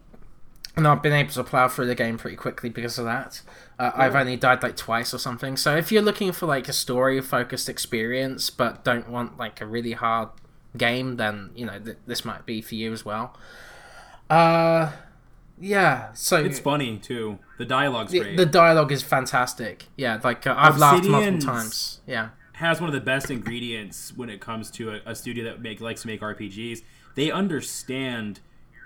and 0.77 0.89
I've 0.89 1.03
been 1.03 1.12
able 1.12 1.33
to 1.33 1.45
plow 1.45 1.68
through 1.68 1.87
the 1.87 1.95
game 1.95 2.16
pretty 2.18 2.37
quickly 2.37 2.70
because 2.70 2.99
of 2.99 3.05
that. 3.05 3.43
Uh, 3.79 3.91
I've 3.95 4.14
only 4.14 4.37
died 4.37 4.62
like 4.62 4.77
twice 4.77 5.12
or 5.14 5.18
something. 5.18 5.57
So 5.57 5.77
if 5.77 5.91
you're 5.91 6.03
looking 6.03 6.33
for 6.33 6.47
like 6.47 6.68
a 6.68 6.73
story 6.73 7.20
focused 7.20 7.68
experience, 7.68 8.51
but 8.51 8.85
don't 8.85 9.09
want 9.09 9.39
like 9.39 9.61
a 9.61 9.66
really 9.66 9.93
hard 9.93 10.29
game, 10.77 11.16
then 11.16 11.51
you 11.55 11.66
know 11.66 11.79
th- 11.79 11.97
this 12.07 12.25
might 12.25 12.47
be 12.47 12.61
for 12.61 12.75
you 12.75 12.93
as 12.93 13.05
well. 13.05 13.37
Uh, 14.31 14.93
yeah. 15.59 16.12
So 16.14 16.37
It's 16.45 16.59
funny 16.59 16.99
too. 16.99 17.39
The 17.59 17.64
dialogue's 17.64 18.12
the, 18.12 18.20
great. 18.20 18.37
the 18.37 18.47
dialogue 18.47 18.93
is 18.93 19.03
fantastic. 19.03 19.87
Yeah, 19.97 20.20
like 20.23 20.47
uh, 20.47 20.55
I've 20.57 20.79
laughed 20.79 21.05
multiple 21.05 21.39
times. 21.41 22.01
Yeah. 22.07 22.31
has 22.55 22.81
one 22.81 22.89
of 22.89 22.95
the 22.95 23.01
best 23.01 23.31
ingredients 23.31 24.12
when 24.16 24.29
it 24.29 24.41
comes 24.41 24.70
to 24.73 24.91
a, 24.93 25.01
a 25.07 25.14
studio 25.14 25.45
that 25.45 25.61
make 25.61 25.81
likes 25.81 26.03
to 26.03 26.07
make 26.09 26.20
RPGs. 26.20 26.83
They 27.14 27.31
understand 27.31 28.41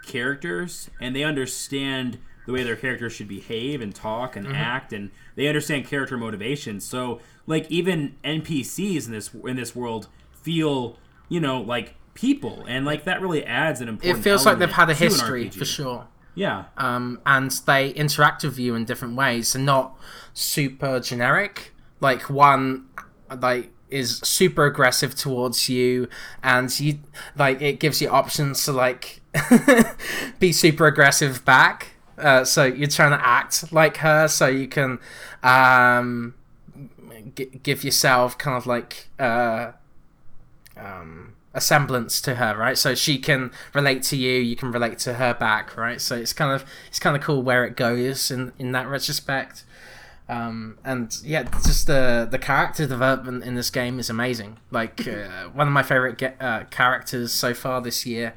characters 0.05 0.91
and 1.01 1.15
they 1.15 1.23
understand 1.25 2.19
the 2.47 2.53
way 2.53 2.63
their 2.63 2.77
characters 2.77 3.13
should 3.13 3.29
behave 3.29 3.81
and 3.81 3.95
talk 3.95 4.37
and 4.37 4.47
act 4.49 4.93
and 4.93 5.11
they 5.35 5.47
understand 5.49 5.87
character 5.87 6.17
motivations. 6.17 6.87
So 6.87 7.21
like 7.47 7.71
even 7.71 8.17
NPCs 8.25 9.07
in 9.07 9.13
this 9.13 9.31
in 9.45 9.57
this 9.57 9.75
world 9.77 10.09
feel, 10.33 10.97
you 11.29 11.41
know, 11.41 11.61
like 11.61 11.95
people 12.15 12.65
and 12.67 12.87
like 12.87 13.05
that 13.05 13.21
really 13.21 13.45
adds 13.45 13.81
an 13.81 13.89
It 13.89 13.93
important 13.93 14.25
feels 14.25 14.47
like 14.47 14.59
they've 14.59 14.71
had 14.71 14.89
a 14.89 14.93
element 14.93 14.99
to 14.99 15.05
an 15.05 15.11
history 15.11 15.51
for 15.51 15.65
sure. 15.65 16.07
Yeah. 16.35 16.65
um, 16.77 17.21
and 17.25 17.51
they 17.67 17.91
interact 17.91 18.45
with 18.45 18.59
you 18.59 18.75
in 18.75 18.85
different 18.85 19.17
ways 19.17 19.55
and 19.55 19.65
not 19.65 19.97
super 20.35 21.01
generic. 21.01 21.73
Like 22.01 22.29
one, 22.29 22.89
like 23.41 23.71
is 23.89 24.19
super 24.19 24.67
aggressive 24.67 25.15
towards 25.15 25.69
you, 25.69 26.09
and 26.43 26.79
you 26.79 26.99
like 27.37 27.63
it 27.63 27.81
gives 27.81 28.03
you 28.03 28.09
options 28.09 28.65
to 28.65 28.73
like 28.73 29.21
be 30.39 30.53
super 30.53 30.87
aggressive 30.87 31.45
back. 31.45 31.96
Uh, 32.19 32.45
so 32.45 32.65
you're 32.65 32.89
trying 32.89 33.11
to 33.19 33.27
act 33.27 33.73
like 33.73 33.99
her, 33.99 34.29
so 34.29 34.47
you 34.47 34.67
can 34.67 34.99
um, 35.43 36.35
g- 37.35 37.61
give 37.63 37.85
yourself 37.85 38.39
kind 38.39 38.57
of 38.57 38.67
like 38.67 39.09
uh, 39.19 39.73
um, 40.77 41.35
a 41.55 41.61
semblance 41.61 42.21
to 42.23 42.37
her, 42.37 42.57
right? 42.57 42.77
So 42.79 42.95
she 42.95 43.19
can 43.19 43.51
relate 43.75 44.03
to 44.05 44.17
you, 44.17 44.33
you 44.41 44.57
can 44.57 44.73
relate 44.73 44.99
to 45.01 45.15
her 45.15 45.35
back, 45.35 45.77
right? 45.77 46.01
So 46.01 46.17
it's 46.17 46.33
kind 46.33 46.53
of 46.53 46.65
it's 46.89 46.99
kind 46.99 47.17
of 47.17 47.23
cool 47.23 47.43
where 47.43 47.65
it 47.65 47.77
goes 47.77 48.31
in 48.31 48.53
in 48.59 48.73
that 48.73 48.87
retrospect. 48.87 49.65
Um, 50.29 50.79
and 50.85 51.17
yeah, 51.23 51.45
just 51.45 51.87
the 51.87 52.27
the 52.29 52.39
character 52.39 52.87
development 52.87 53.45
in 53.45 53.55
this 53.55 53.71
game 53.71 53.99
is 53.99 54.11
amazing. 54.11 54.59
Like 54.71 55.07
uh, 55.07 55.49
one 55.53 55.67
of 55.67 55.73
my 55.73 55.83
favorite 55.83 56.21
uh, 56.41 56.65
characters 56.65 57.33
so 57.33 57.55
far 57.55 57.81
this 57.81 58.05
year. 58.05 58.35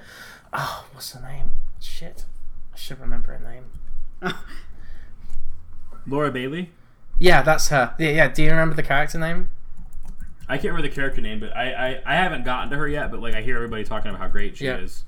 Oh, 0.54 0.86
what's 0.94 1.12
the 1.12 1.22
name? 1.22 1.52
Shit, 1.80 2.26
should 2.80 3.00
remember 3.00 3.34
her 3.38 3.40
name. 4.24 4.34
Laura 6.08 6.32
Bailey. 6.32 6.72
Yeah, 7.20 7.42
that's 7.42 7.68
her. 7.70 7.96
Yeah, 8.00 8.10
yeah. 8.10 8.28
Do 8.30 8.44
you 8.44 8.50
remember 8.50 8.76
the 8.76 8.84
character 8.84 9.20
name? 9.20 9.50
I 10.48 10.58
can't 10.58 10.66
remember 10.74 10.88
the 10.88 10.96
character 10.96 11.22
name, 11.22 11.40
but 11.40 11.56
I, 11.56 11.72
I, 11.74 12.02
I 12.06 12.16
haven't 12.16 12.44
gotten 12.46 12.70
to 12.72 12.78
her 12.78 12.88
yet. 12.88 13.12
But 13.12 13.22
like 13.22 13.36
I 13.36 13.42
hear 13.42 13.56
everybody 13.58 13.84
talking 13.84 14.10
about 14.10 14.20
how 14.22 14.28
great 14.28 14.58
she 14.58 14.66
Yeah. 14.66 14.78
is. 14.78 15.04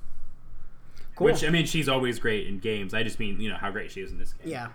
Cool. 1.16 1.26
Which 1.26 1.44
I 1.44 1.50
mean, 1.50 1.66
she's 1.66 1.90
always 1.90 2.20
great 2.20 2.48
in 2.48 2.60
games. 2.60 2.94
I 2.94 3.04
just 3.04 3.20
mean 3.20 3.40
you 3.40 3.50
know 3.50 3.56
how 3.58 3.72
great 3.72 3.92
she 3.92 4.02
is 4.02 4.12
in 4.12 4.18
this 4.18 4.34
game. 4.34 4.52
Yeah. 4.52 4.68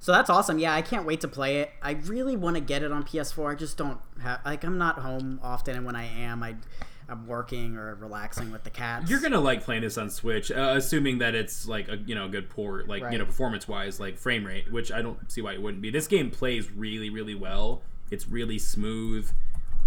So 0.00 0.12
that's 0.12 0.30
awesome. 0.30 0.58
Yeah, 0.58 0.74
I 0.74 0.82
can't 0.82 1.04
wait 1.06 1.20
to 1.22 1.28
play 1.28 1.60
it. 1.60 1.70
I 1.82 1.92
really 1.92 2.36
want 2.36 2.54
to 2.56 2.60
get 2.60 2.82
it 2.82 2.92
on 2.92 3.02
PS4. 3.04 3.52
I 3.52 3.54
just 3.56 3.76
don't 3.76 3.98
have 4.22 4.40
like 4.44 4.64
I'm 4.64 4.78
not 4.78 4.98
home 5.00 5.40
often, 5.42 5.76
and 5.76 5.84
when 5.86 5.96
I 5.96 6.04
am, 6.04 6.42
I 6.42 6.56
I'm 7.08 7.26
working 7.26 7.76
or 7.76 7.94
relaxing 7.94 8.50
with 8.52 8.64
the 8.64 8.70
cats. 8.70 9.10
You're 9.10 9.20
gonna 9.20 9.40
like 9.40 9.62
playing 9.64 9.82
this 9.82 9.96
on 9.96 10.10
Switch, 10.10 10.50
uh, 10.50 10.74
assuming 10.76 11.18
that 11.18 11.34
it's 11.34 11.66
like 11.66 11.88
a 11.88 11.96
you 11.96 12.14
know 12.14 12.28
good 12.28 12.50
port, 12.50 12.88
like 12.88 13.02
Right. 13.02 13.12
you 13.12 13.18
know 13.18 13.24
performance 13.24 13.66
wise, 13.66 13.98
like 13.98 14.18
frame 14.18 14.44
rate, 14.44 14.70
which 14.70 14.92
I 14.92 15.00
don't 15.02 15.30
see 15.30 15.40
why 15.40 15.54
it 15.54 15.62
wouldn't 15.62 15.82
be. 15.82 15.90
This 15.90 16.06
game 16.06 16.30
plays 16.30 16.70
really 16.70 17.10
really 17.10 17.34
well. 17.34 17.82
It's 18.10 18.28
really 18.28 18.58
smooth. 18.58 19.30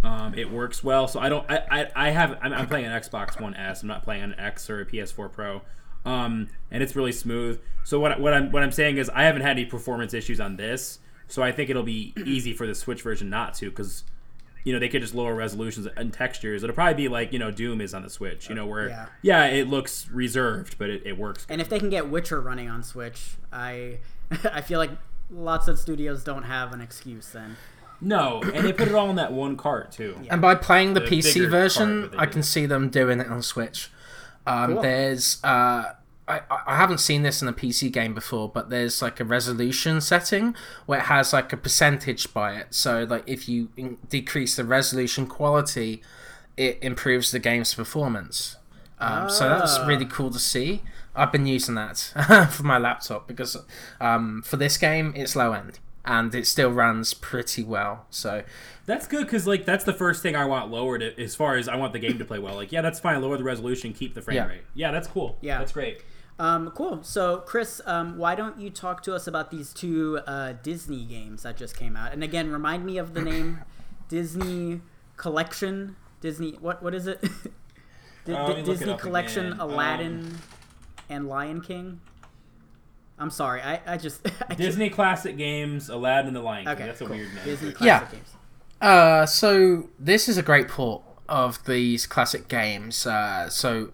Um, 0.03 0.33
it 0.33 0.49
works 0.51 0.83
well. 0.83 1.07
So 1.07 1.19
I 1.19 1.29
don't. 1.29 1.45
I 1.49 1.57
I, 1.69 2.07
I 2.07 2.09
have. 2.09 2.37
I'm, 2.41 2.53
I'm 2.53 2.67
playing 2.67 2.85
an 2.85 2.91
Xbox 2.99 3.39
One 3.39 3.53
S. 3.55 3.83
I'm 3.83 3.87
not 3.87 4.03
playing 4.03 4.23
an 4.23 4.35
X 4.39 4.69
or 4.69 4.81
a 4.81 4.85
PS4 4.85 5.31
Pro. 5.31 5.61
Um, 6.03 6.47
and 6.71 6.81
it's 6.81 6.95
really 6.95 7.11
smooth. 7.11 7.59
So 7.83 7.99
what 7.99 8.19
what 8.19 8.33
I'm 8.33 8.51
what 8.51 8.63
I'm 8.63 8.71
saying 8.71 8.97
is 8.97 9.09
I 9.11 9.23
haven't 9.23 9.43
had 9.43 9.51
any 9.51 9.65
performance 9.65 10.15
issues 10.15 10.39
on 10.39 10.55
this. 10.55 10.97
So 11.27 11.43
I 11.43 11.51
think 11.51 11.69
it'll 11.69 11.83
be 11.83 12.13
easy 12.25 12.51
for 12.53 12.65
the 12.65 12.73
Switch 12.75 13.03
version 13.03 13.29
not 13.29 13.53
to 13.55 13.69
because 13.69 14.03
you 14.63 14.73
know 14.73 14.79
they 14.79 14.89
could 14.89 15.01
just 15.01 15.13
lower 15.15 15.33
resolutions 15.35 15.87
and 15.97 16.13
textures. 16.13 16.63
It'll 16.63 16.73
probably 16.75 16.93
be 16.95 17.07
like 17.07 17.33
you 17.33 17.39
know 17.39 17.51
Doom 17.51 17.81
is 17.81 17.93
on 17.93 18.03
the 18.03 18.09
Switch. 18.09 18.49
You 18.49 18.55
know 18.55 18.65
where 18.65 18.87
Yeah. 18.89 19.05
yeah, 19.21 19.45
it 19.47 19.67
looks 19.67 20.09
reserved, 20.09 20.77
but 20.77 20.89
it, 20.89 21.03
it 21.05 21.17
works. 21.17 21.45
and 21.49 21.59
if 21.61 21.69
they 21.69 21.79
can 21.79 21.89
get 21.89 22.09
Witcher 22.09 22.39
running 22.41 22.69
on 22.69 22.83
Switch, 22.83 23.35
I 23.51 23.99
I 24.51 24.61
feel 24.61 24.79
like 24.79 24.91
lots 25.29 25.67
of 25.67 25.79
studios 25.79 26.23
don't 26.23 26.43
have 26.43 26.73
an 26.73 26.81
excuse 26.81 27.27
then. 27.29 27.57
No, 28.03 28.41
and 28.41 28.65
they 28.65 28.73
put 28.73 28.87
it 28.87 28.95
all 28.95 29.09
in 29.11 29.15
that 29.17 29.31
one 29.31 29.55
cart 29.55 29.91
too. 29.91 30.19
And 30.29 30.41
by 30.41 30.55
playing 30.55 30.95
the, 30.95 31.01
The 31.01 31.05
PC 31.07 31.47
version, 31.49 31.99
part 32.01 32.11
that 32.11 32.17
they 32.17 32.23
I 32.23 32.25
can 32.25 32.41
see 32.43 32.65
them 32.65 32.89
doing 32.89 33.19
it 33.19 33.27
on 33.27 33.43
Switch. 33.43 33.91
Um, 34.47 34.73
Cool. 34.73 34.81
There's, 34.81 35.43
uh, 35.43 35.93
I, 36.27 36.41
I 36.67 36.75
haven't 36.77 36.99
seen 36.99 37.23
this 37.23 37.41
in 37.41 37.47
a 37.47 37.53
PC 37.53 37.91
game 37.91 38.13
before, 38.13 38.47
but 38.47 38.69
there's 38.69 39.01
like 39.01 39.19
a 39.19 39.25
resolution 39.25 39.99
setting 40.01 40.55
where 40.85 40.99
it 40.99 41.05
has 41.05 41.33
like 41.33 41.51
a 41.51 41.57
percentage 41.57 42.33
by 42.33 42.55
it. 42.55 42.67
So 42.73 43.03
like 43.09 43.23
if 43.27 43.49
you 43.49 43.69
in- 43.75 43.97
decrease 44.09 44.55
the 44.55 44.63
resolution 44.63 45.25
quality, 45.27 46.01
it 46.57 46.77
improves 46.81 47.31
the 47.31 47.39
game's 47.39 47.73
performance. 47.73 48.57
Um, 48.99 49.29
So 49.29 49.49
that's 49.49 49.77
Ah. 49.77 49.85
really 49.87 50.05
cool 50.05 50.29
to 50.31 50.39
see. 50.39 50.83
I've 51.15 51.31
been 51.31 51.45
using 51.47 51.75
that 51.75 51.97
for 52.51 52.63
my 52.63 52.77
laptop 52.77 53.27
because 53.27 53.57
um, 53.99 54.41
for 54.45 54.55
this 54.57 54.77
game 54.77 55.11
it's 55.15 55.35
low 55.35 55.51
end 55.51 55.79
and 56.05 56.33
it 56.33 56.47
still 56.47 56.71
runs 56.71 57.13
pretty 57.13 57.63
well. 57.63 58.05
So 58.09 58.43
That's 58.85 59.07
good 59.07 59.25
because 59.25 59.45
like 59.47 59.65
that's 59.65 59.83
the 59.83 59.93
first 59.93 60.21
thing 60.23 60.35
I 60.35 60.45
want 60.45 60.71
lowered 60.71 61.01
as 61.03 61.35
far 61.35 61.57
as 61.57 61.67
I 61.67 61.75
want 61.75 61.91
the 61.93 61.99
game 61.99 62.17
to 62.19 62.25
play 62.25 62.39
well. 62.39 62.55
Like 62.55 62.71
yeah, 62.71 62.81
that's 62.81 62.99
fine. 62.99 63.21
Lower 63.21 63.37
the 63.37 63.43
resolution, 63.43 63.91
keep 63.91 64.13
the 64.13 64.21
frame 64.21 64.37
Yeah. 64.37 64.47
rate. 64.47 64.61
Yeah, 64.73 64.91
that's 64.91 65.07
cool. 65.07 65.37
Yeah. 65.41 65.57
that's 65.59 65.73
great. 65.73 66.01
Um, 66.41 66.71
cool. 66.71 67.03
So, 67.03 67.37
Chris, 67.45 67.81
um, 67.85 68.17
why 68.17 68.33
don't 68.35 68.59
you 68.59 68.69
talk 68.71 69.03
to 69.03 69.13
us 69.13 69.27
about 69.27 69.51
these 69.51 69.73
two 69.73 70.19
uh, 70.25 70.53
Disney 70.63 71.05
games 71.05 71.43
that 71.43 71.55
just 71.55 71.77
came 71.77 71.95
out? 71.95 72.13
And 72.13 72.23
again, 72.23 72.51
remind 72.51 72.83
me 72.85 72.97
of 72.97 73.13
the 73.13 73.21
name 73.21 73.59
Disney 74.09 74.81
Collection. 75.17 75.95
Disney. 76.19 76.53
What? 76.59 76.81
What 76.81 76.95
is 76.95 77.05
it? 77.07 77.21
Di- 78.25 78.33
Uh, 78.33 78.47
let 78.47 78.47
Di- 78.47 78.53
me 78.55 78.61
look 78.61 78.75
it 78.75 78.79
Disney 78.79 78.97
Collection, 78.97 79.45
again. 79.47 79.59
Aladdin, 79.59 80.37
and 81.09 81.27
Lion 81.27 81.61
King. 81.61 82.01
I'm 83.19 83.29
sorry. 83.29 83.61
I, 83.61 83.79
I 83.85 83.97
just 83.97 84.25
I 84.27 84.29
can't- 84.29 84.57
Disney 84.59 84.89
classic 84.89 85.37
games, 85.37 85.89
Aladdin 85.89 86.27
and 86.29 86.35
the 86.35 86.41
Lion 86.41 86.65
King. 86.65 86.73
Okay, 86.73 86.85
that's 86.87 87.01
a 87.01 87.05
cool. 87.05 87.15
weird 87.17 87.33
name. 87.35 87.43
Disney 87.45 87.69
Yeah. 87.81 87.99
classic 87.99 88.11
games. 88.13 88.29
Uh, 88.81 89.25
so 89.27 89.89
this 89.99 90.27
is 90.27 90.39
a 90.39 90.41
great 90.43 90.67
port 90.67 91.03
of 91.29 91.63
these 91.65 92.07
classic 92.07 92.47
games. 92.47 93.05
Uh, 93.05 93.47
so 93.47 93.91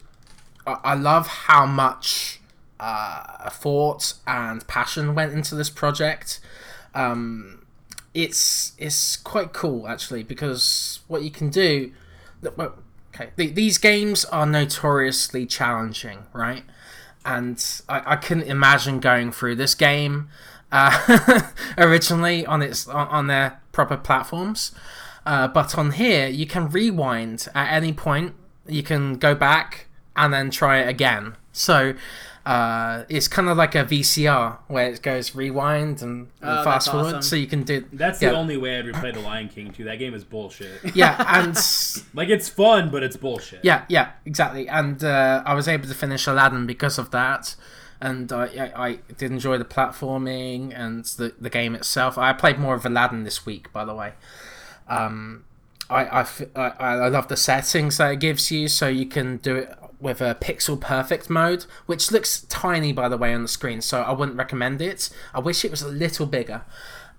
I, 0.65 0.77
I 0.83 0.93
love 0.95 1.27
how 1.27 1.65
much 1.65 2.36
uh, 2.79 3.49
thought 3.49 4.13
and 4.25 4.65
passion 4.67 5.15
went 5.15 5.33
into 5.33 5.55
this 5.55 5.69
project. 5.69 6.39
Um, 6.93 7.65
it's 8.13 8.73
it's 8.77 9.17
quite 9.17 9.53
cool 9.53 9.87
actually 9.87 10.23
because 10.23 11.01
what 11.07 11.21
you 11.23 11.31
can 11.31 11.49
do. 11.49 11.91
Well, 12.55 12.75
okay, 13.13 13.31
the, 13.35 13.47
these 13.47 13.77
games 13.77 14.25
are 14.25 14.45
notoriously 14.45 15.45
challenging, 15.45 16.25
right? 16.33 16.63
and 17.27 17.81
I, 17.89 18.13
I 18.13 18.15
couldn't 18.15 18.47
imagine 18.47 18.99
going 18.99 19.31
through 19.33 19.55
this 19.55 19.75
game 19.75 20.29
uh, 20.71 21.41
originally 21.77 22.45
on 22.45 22.61
its 22.61 22.87
on, 22.87 23.07
on 23.09 23.27
their 23.27 23.61
proper 23.73 23.97
platforms. 23.97 24.71
Uh, 25.25 25.45
but 25.45 25.77
on 25.77 25.91
here, 25.91 26.27
you 26.27 26.47
can 26.47 26.69
rewind 26.69 27.49
at 27.53 27.71
any 27.71 27.91
point. 27.91 28.33
You 28.65 28.81
can 28.81 29.15
go 29.15 29.35
back 29.35 29.87
and 30.15 30.33
then 30.33 30.49
try 30.49 30.79
it 30.79 30.87
again. 30.87 31.35
So 31.51 31.95
uh, 32.47 33.03
it's 33.09 33.27
kind 33.27 33.49
of 33.49 33.57
like 33.57 33.75
a 33.75 33.83
VCR 33.83 34.57
where 34.67 34.89
it 34.89 35.01
goes 35.01 35.35
rewind 35.35 36.01
and, 36.01 36.29
and 36.41 36.59
Oh, 36.59 36.63
fast 36.63 36.89
forward. 36.89 37.07
awesome. 37.07 37.21
So 37.21 37.35
you 37.35 37.45
can 37.47 37.63
do 37.63 37.83
That's 37.91 38.21
yeah, 38.21 38.29
the 38.29 38.37
only 38.37 38.55
way 38.55 38.79
I'd 38.79 38.85
replay 38.85 39.13
the 39.13 39.19
Lion 39.19 39.49
King 39.49 39.71
too. 39.71 39.83
That 39.83 39.99
game 39.99 40.13
is 40.13 40.23
bullshit. 40.23 40.79
yeah, 40.95 41.23
and 41.27 41.55
like 42.13 42.29
it's 42.29 42.47
fun, 42.47 42.89
but 42.89 43.03
it's 43.03 43.17
bullshit. 43.17 43.59
Yeah, 43.63 43.83
yeah, 43.89 44.11
exactly. 44.25 44.69
And 44.69 45.03
uh, 45.03 45.43
I 45.45 45.53
was 45.55 45.67
able 45.67 45.87
to 45.89 45.93
finish 45.93 46.25
Aladdin 46.25 46.65
because 46.65 46.97
of 46.97 47.11
that. 47.11 47.55
And 47.99 48.31
I, 48.31 48.45
I, 48.45 48.87
I 48.87 48.99
did 49.17 49.31
enjoy 49.31 49.57
the 49.57 49.65
platforming 49.65 50.71
and 50.73 51.03
the, 51.03 51.33
the 51.41 51.49
game 51.49 51.75
itself. 51.75 52.17
I 52.17 52.31
played 52.31 52.59
more 52.59 52.75
of 52.75 52.85
Aladdin 52.85 53.23
this 53.23 53.45
week, 53.45 53.73
by 53.73 53.83
the 53.83 53.93
way. 53.95 54.13
Um, 54.87 55.43
I, 55.89 56.05
I, 56.05 56.19
f- 56.21 56.41
I, 56.55 56.69
I 56.79 57.07
love 57.09 57.27
the 57.27 57.35
settings 57.37 57.97
that 57.97 58.11
it 58.13 58.19
gives 58.19 58.51
you, 58.51 58.67
so 58.67 58.87
you 58.87 59.05
can 59.05 59.37
do 59.37 59.55
it 59.57 59.73
with 59.99 60.21
a 60.21 60.35
pixel 60.35 60.79
perfect 60.79 61.29
mode, 61.29 61.65
which 61.85 62.11
looks 62.11 62.41
tiny, 62.49 62.93
by 62.93 63.09
the 63.09 63.17
way, 63.17 63.33
on 63.33 63.41
the 63.41 63.47
screen. 63.47 63.81
So 63.81 64.01
I 64.01 64.11
wouldn't 64.11 64.37
recommend 64.37 64.81
it. 64.81 65.09
I 65.33 65.39
wish 65.39 65.65
it 65.65 65.71
was 65.71 65.81
a 65.81 65.87
little 65.87 66.25
bigger. 66.25 66.63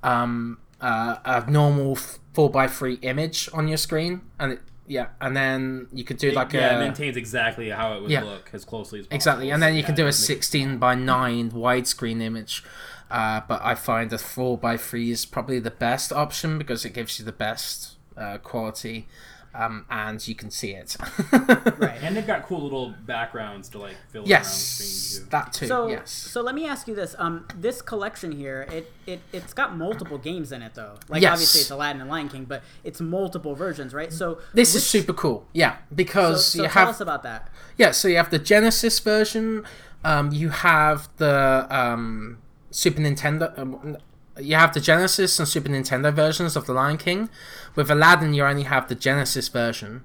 Um, 0.03 0.59
uh, 0.81 1.16
a 1.24 1.51
normal 1.51 1.97
four 1.97 2.53
x 2.62 2.79
three 2.79 2.95
image 3.03 3.49
on 3.53 3.66
your 3.66 3.79
screen, 3.79 4.20
and 4.39 4.53
it, 4.53 4.61
yeah, 4.87 5.09
and 5.20 5.37
then 5.37 5.89
you 5.93 6.05
could 6.05 6.18
do 6.18 6.31
like 6.31 6.53
yeah, 6.53 6.76
a 6.76 6.76
it 6.76 6.85
maintains 6.85 7.16
exactly 7.16 7.68
how 7.70 7.95
it 7.95 8.03
would 8.03 8.11
Yeah. 8.11 8.22
look 8.22 8.51
as 8.53 8.64
closely 8.64 9.01
as 9.01 9.07
possible. 9.07 9.16
Exactly, 9.16 9.51
and 9.51 9.62
then 9.62 9.74
you 9.74 9.81
Yeah, 9.81 9.87
can 9.87 9.95
do 9.97 10.07
a 10.07 10.12
16 10.12 10.79
by 10.79 10.95
9 10.95 11.51
widescreen 11.51 12.20
image. 12.22 12.62
Uh, 13.11 13.41
but 13.49 13.61
I 13.64 13.74
find 13.74 14.12
a 14.12 14.18
4 14.18 14.57
by 14.59 14.76
3 14.76 15.11
is 15.11 15.24
probably 15.24 15.59
the 15.59 15.70
best 15.70 16.12
option 16.12 16.59
because 16.59 16.85
it 16.85 16.93
gives 16.93 17.18
you 17.18 17.24
the 17.24 17.33
best 17.33 17.97
uh, 18.16 18.39
quality 18.39 19.09
um, 19.55 19.86
and 19.90 20.26
you 20.26 20.34
can 20.34 20.51
see 20.51 20.72
it. 20.72 20.96
Right. 21.78 21.99
And 22.03 22.16
they've 22.16 22.26
got 22.26 22.42
cool 22.44 22.62
little 22.62 22.94
backgrounds 23.07 23.68
to 23.70 23.78
like 23.78 23.94
fill 24.11 24.22
around 24.22 24.24
the 24.26 24.30
yes, 24.30 24.57
screen 24.57 25.24
too. 25.24 25.30
that 25.30 25.53
too. 25.53 25.66
So, 25.66 25.88
yes. 25.88 26.11
so 26.11 26.40
let 26.42 26.55
me 26.55 26.66
ask 26.66 26.88
you 26.88 26.94
this: 26.94 27.14
um, 27.18 27.46
this 27.55 27.80
collection 27.82 28.32
here, 28.32 28.66
it, 28.72 28.92
it 29.07 29.20
it's 29.32 29.53
got 29.53 29.76
multiple 29.76 30.18
games 30.18 30.51
in 30.53 30.62
it, 30.62 30.74
though. 30.74 30.94
Like 31.09 31.22
Yes. 31.22 31.32
obviously 31.32 31.61
it's 31.62 31.70
Aladdin 31.70 32.01
and 32.01 32.11
Lion 32.11 32.28
King, 32.28 32.44
but 32.46 32.62
it's 32.84 33.01
multiple 33.01 33.55
versions, 33.55 33.94
right? 33.94 34.12
So 34.12 34.38
This 34.55 34.74
is 34.74 34.84
super 34.86 35.12
cool. 35.12 35.46
Yeah, 35.53 35.76
So, 35.76 35.94
because 35.94 36.46
so 36.46 36.62
you 36.62 36.68
tell 36.68 36.72
have 36.86 36.88
us 36.88 37.01
about 37.01 37.22
that. 37.22 37.49
Yeah, 37.76 37.92
so 37.92 38.09
you 38.09 38.16
have 38.16 38.30
the 38.30 38.38
Genesis 38.40 38.99
version. 38.99 39.64
Um, 40.05 40.32
you 40.32 40.49
have 40.51 41.09
the 41.18 41.66
um, 41.70 42.38
Super 42.70 43.01
Nintendo. 43.01 43.57
Um, 43.59 43.96
you 44.40 44.55
have 44.55 44.72
the 44.72 44.80
Genesis 44.80 45.38
and 45.40 45.49
Super 45.49 45.68
Nintendo 45.68 46.12
versions 46.14 46.55
of 46.55 46.66
the 46.66 46.72
Lion 46.72 46.96
King. 46.96 47.28
With 47.79 47.93
Aladdin, 47.93 48.35
you 48.35 48.43
only 48.45 48.64
have 48.64 48.89
the 48.89 48.97
Genesis 48.97 49.47
version. 49.47 50.03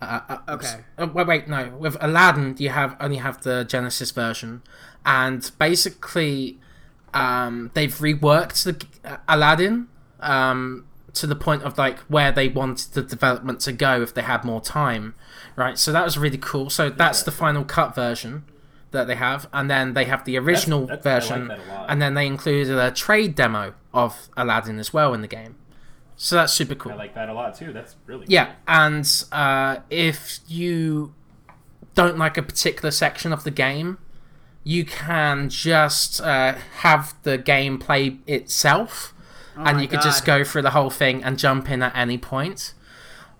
Uh, 0.00 0.20
uh, 0.30 0.38
Okay. 0.48 0.76
uh, 0.96 1.06
wait, 1.12 1.26
wait, 1.26 1.46
no. 1.46 1.68
With 1.78 1.98
Aladdin, 2.00 2.56
you 2.58 2.70
have 2.70 2.96
only 3.00 3.18
have 3.18 3.42
the 3.42 3.64
Genesis 3.64 4.10
version, 4.12 4.62
and 5.04 5.50
basically, 5.58 6.58
um, 7.12 7.70
they've 7.74 7.94
reworked 7.94 8.64
the 8.64 8.86
uh, 9.06 9.18
Aladdin 9.28 9.88
um, 10.20 10.86
to 11.12 11.26
the 11.26 11.36
point 11.36 11.64
of 11.64 11.76
like 11.76 11.98
where 12.08 12.32
they 12.32 12.48
wanted 12.48 12.94
the 12.94 13.02
development 13.02 13.60
to 13.60 13.72
go 13.72 14.00
if 14.00 14.14
they 14.14 14.22
had 14.22 14.42
more 14.42 14.62
time, 14.62 15.14
right? 15.54 15.76
So 15.78 15.92
that 15.92 16.04
was 16.04 16.16
really 16.16 16.38
cool. 16.38 16.70
So 16.70 16.88
that's 16.88 17.22
the 17.22 17.30
final 17.30 17.62
cut 17.62 17.94
version 17.94 18.44
that 18.92 19.06
they 19.06 19.16
have, 19.16 19.50
and 19.52 19.70
then 19.70 19.92
they 19.92 20.06
have 20.06 20.24
the 20.24 20.38
original 20.38 20.86
that's- 20.86 21.04
like 21.04 21.20
version, 21.22 21.48
lot. 21.48 21.86
and 21.90 22.00
then 22.00 22.14
they 22.14 22.26
included 22.26 22.78
a 22.78 22.90
trade 22.90 23.34
demo 23.34 23.74
of 23.92 24.30
Aladdin 24.34 24.78
as 24.78 24.94
well 24.94 25.12
in 25.12 25.20
the 25.20 25.28
game. 25.28 25.56
So 26.16 26.36
that's 26.36 26.52
super 26.52 26.74
cool. 26.74 26.92
I 26.92 26.96
like 26.96 27.14
that 27.14 27.28
a 27.28 27.34
lot 27.34 27.56
too. 27.56 27.72
That's 27.72 27.96
really 28.06 28.26
Yeah, 28.28 28.46
cool. 28.46 28.54
and 28.68 29.24
uh, 29.32 29.78
if 29.90 30.38
you 30.46 31.14
don't 31.94 32.16
like 32.18 32.36
a 32.38 32.42
particular 32.42 32.90
section 32.90 33.32
of 33.32 33.44
the 33.44 33.50
game, 33.50 33.98
you 34.64 34.84
can 34.84 35.48
just 35.48 36.20
uh, 36.20 36.54
have 36.80 37.14
the 37.24 37.36
game 37.38 37.78
play 37.78 38.18
itself, 38.26 39.12
and 39.56 39.68
Oh 39.68 39.72
my 39.74 39.82
you 39.82 39.88
could 39.88 40.00
just 40.02 40.24
go 40.24 40.44
through 40.44 40.62
the 40.62 40.70
whole 40.70 40.90
thing 40.90 41.24
and 41.24 41.38
jump 41.38 41.68
in 41.70 41.82
at 41.82 41.96
any 41.96 42.18
point. 42.18 42.74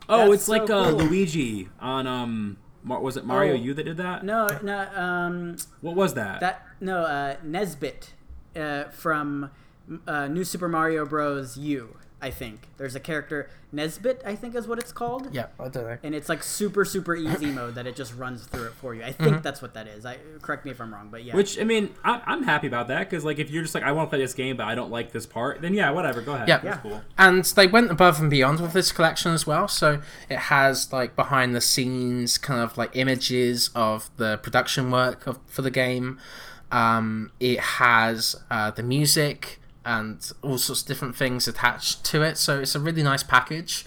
Oh, 0.08 0.30
That's 0.30 0.34
it's 0.42 0.48
like 0.48 0.66
so 0.66 0.78
uh, 0.78 0.90
cool. 0.90 0.98
Luigi 0.98 1.68
on 1.80 2.06
um. 2.06 2.58
Was 2.84 3.16
it 3.16 3.24
Mario 3.24 3.52
Oh. 3.52 3.56
U 3.56 3.74
that 3.74 3.84
did 3.84 3.96
that? 3.98 4.24
No, 4.24 4.58
no, 4.60 4.88
um, 4.96 5.56
What 5.82 5.94
was 5.94 6.14
that? 6.14 6.40
that 6.40 6.66
no, 6.80 7.02
uh, 7.04 7.36
Nesbit, 7.44 8.12
uh, 8.56 8.84
from 8.90 9.52
uh, 10.04 10.26
New 10.26 10.42
Super 10.42 10.68
Mario 10.68 11.06
Bros. 11.06 11.56
U. 11.56 11.96
I 12.22 12.30
think 12.30 12.68
there's 12.78 12.94
a 12.94 13.00
character 13.00 13.50
Nesbit. 13.72 14.22
I 14.24 14.36
think 14.36 14.54
is 14.54 14.68
what 14.68 14.78
it's 14.78 14.92
called. 14.92 15.28
Yeah, 15.34 15.46
I 15.58 15.68
don't. 15.68 15.98
And 16.02 16.14
it's 16.14 16.28
like 16.28 16.42
super 16.42 16.84
super 16.84 17.16
easy 17.16 17.46
mode 17.46 17.74
that 17.74 17.86
it 17.86 17.96
just 17.96 18.14
runs 18.16 18.44
through 18.46 18.66
it 18.66 18.74
for 18.74 18.94
you. 18.94 19.02
I 19.02 19.12
think 19.12 19.42
that's 19.42 19.60
what 19.60 19.74
that 19.74 19.88
is. 19.88 20.06
I 20.06 20.18
correct 20.40 20.64
me 20.64 20.70
if 20.70 20.80
I'm 20.80 20.92
wrong, 20.94 21.08
but 21.10 21.24
yeah. 21.24 21.34
Which 21.34 21.58
I 21.58 21.64
mean, 21.64 21.92
I, 22.04 22.22
I'm 22.26 22.44
happy 22.44 22.66
about 22.68 22.88
that 22.88 23.10
because 23.10 23.24
like 23.24 23.38
if 23.38 23.50
you're 23.50 23.62
just 23.62 23.74
like 23.74 23.82
I 23.82 23.90
want 23.92 24.08
to 24.08 24.10
play 24.10 24.20
this 24.22 24.34
game 24.34 24.56
but 24.56 24.66
I 24.66 24.74
don't 24.74 24.90
like 24.90 25.10
this 25.12 25.26
part, 25.26 25.60
then 25.62 25.74
yeah, 25.74 25.90
whatever, 25.90 26.20
go 26.22 26.34
ahead. 26.34 26.46
Yeah. 26.48 26.58
that's 26.58 26.76
Yeah. 26.76 26.90
cool. 26.90 27.02
and 27.18 27.44
they 27.44 27.66
went 27.66 27.90
above 27.90 28.20
and 28.20 28.30
beyond 28.30 28.60
with 28.60 28.72
this 28.72 28.92
collection 28.92 29.32
as 29.32 29.46
well 29.46 29.66
so 29.66 30.00
it 30.28 30.38
has 30.38 30.92
like 30.92 31.16
behind 31.16 31.54
the 31.56 31.60
scenes 31.60 32.38
kind 32.38 32.60
of 32.60 32.78
like 32.78 32.94
images 32.94 33.70
of 33.74 34.10
the 34.16 34.36
production 34.38 34.90
work 34.90 35.26
of, 35.26 35.38
for 35.46 35.62
the 35.62 35.70
game 35.70 36.18
um, 36.70 37.30
it 37.40 37.58
has 37.60 38.36
uh, 38.50 38.70
the 38.70 38.82
music 38.82 39.58
and 39.84 40.32
all 40.42 40.58
sorts 40.58 40.82
of 40.82 40.88
different 40.88 41.16
things 41.16 41.48
attached 41.48 42.04
to 42.04 42.22
it. 42.22 42.38
So 42.38 42.60
it's 42.60 42.74
a 42.74 42.80
really 42.80 43.02
nice 43.02 43.22
package. 43.22 43.84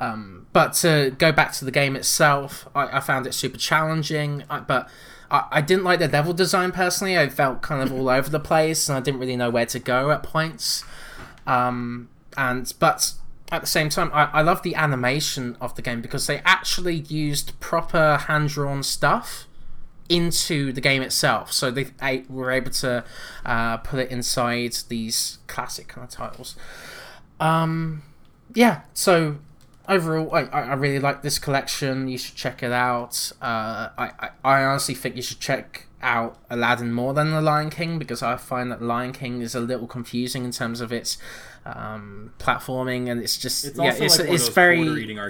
Um, 0.00 0.46
but 0.52 0.74
to 0.74 1.14
go 1.18 1.32
back 1.32 1.52
to 1.54 1.64
the 1.64 1.72
game 1.72 1.96
itself 1.96 2.68
i, 2.72 2.98
I 2.98 3.00
found 3.00 3.26
it 3.26 3.34
super 3.34 3.58
challenging. 3.58 4.44
I, 4.48 4.60
but 4.60 4.88
I, 5.30 5.44
I 5.50 5.60
didn't 5.60 5.84
like 5.84 5.98
the 5.98 6.08
level 6.08 6.32
design 6.32 6.70
personally. 6.70 7.18
I 7.18 7.28
felt 7.28 7.62
kind 7.62 7.82
of 7.82 7.92
all 7.92 8.08
over 8.08 8.30
the 8.30 8.40
place 8.40 8.88
and 8.88 8.96
i 8.96 9.00
didn't 9.00 9.18
really 9.18 9.36
know 9.36 9.50
where 9.50 9.66
to 9.66 9.78
go 9.78 10.10
at 10.10 10.22
points. 10.22 10.84
Um, 11.46 12.08
and 12.36 12.72
but 12.78 13.12
at 13.50 13.62
the 13.62 13.66
same 13.66 13.88
time, 13.88 14.10
I, 14.12 14.24
I 14.26 14.42
love 14.42 14.62
the 14.62 14.74
animation 14.74 15.56
of 15.60 15.74
the 15.74 15.82
game 15.82 16.00
because 16.00 16.26
they 16.26 16.38
actually 16.44 16.96
used 16.96 17.58
proper 17.60 18.18
hand 18.28 18.50
drawn 18.50 18.82
stuff 18.82 19.47
into 20.08 20.72
the 20.72 20.80
game 20.80 21.02
itself. 21.02 21.52
So 21.52 21.70
they, 21.70 21.84
they 21.84 22.24
were 22.28 22.50
able 22.50 22.70
to 22.70 23.04
uh, 23.44 23.76
put 23.78 24.00
it 24.00 24.10
inside 24.10 24.76
these 24.88 25.38
classic 25.46 25.88
kind 25.88 26.04
of 26.04 26.10
titles. 26.10 26.56
Um, 27.40 28.02
yeah, 28.54 28.82
so 28.94 29.36
overall, 29.88 30.34
I, 30.34 30.42
I 30.42 30.74
really 30.74 30.98
like 30.98 31.22
this 31.22 31.38
collection. 31.38 32.08
You 32.08 32.18
should 32.18 32.34
check 32.34 32.62
it 32.62 32.72
out. 32.72 33.32
Uh, 33.40 33.90
I, 33.98 34.10
I, 34.20 34.30
I 34.44 34.64
honestly 34.64 34.94
think 34.94 35.16
you 35.16 35.22
should 35.22 35.40
check 35.40 35.86
out 36.00 36.38
Aladdin 36.48 36.92
more 36.92 37.12
than 37.12 37.32
The 37.32 37.40
Lion 37.40 37.70
King 37.70 37.98
because 37.98 38.22
I 38.22 38.36
find 38.36 38.70
that 38.70 38.80
Lion 38.80 39.12
King 39.12 39.42
is 39.42 39.54
a 39.54 39.60
little 39.60 39.86
confusing 39.86 40.44
in 40.44 40.52
terms 40.52 40.80
of 40.80 40.92
its 40.92 41.18
um, 41.66 42.32
platforming 42.38 43.10
and 43.10 43.20
it's 43.20 43.36
just 43.36 43.64
It's 43.64 43.78
yeah, 43.78 43.92
it's, 43.92 44.18
like 44.18 44.28
it's 44.28 44.44
those 44.44 44.54
very 44.54 44.80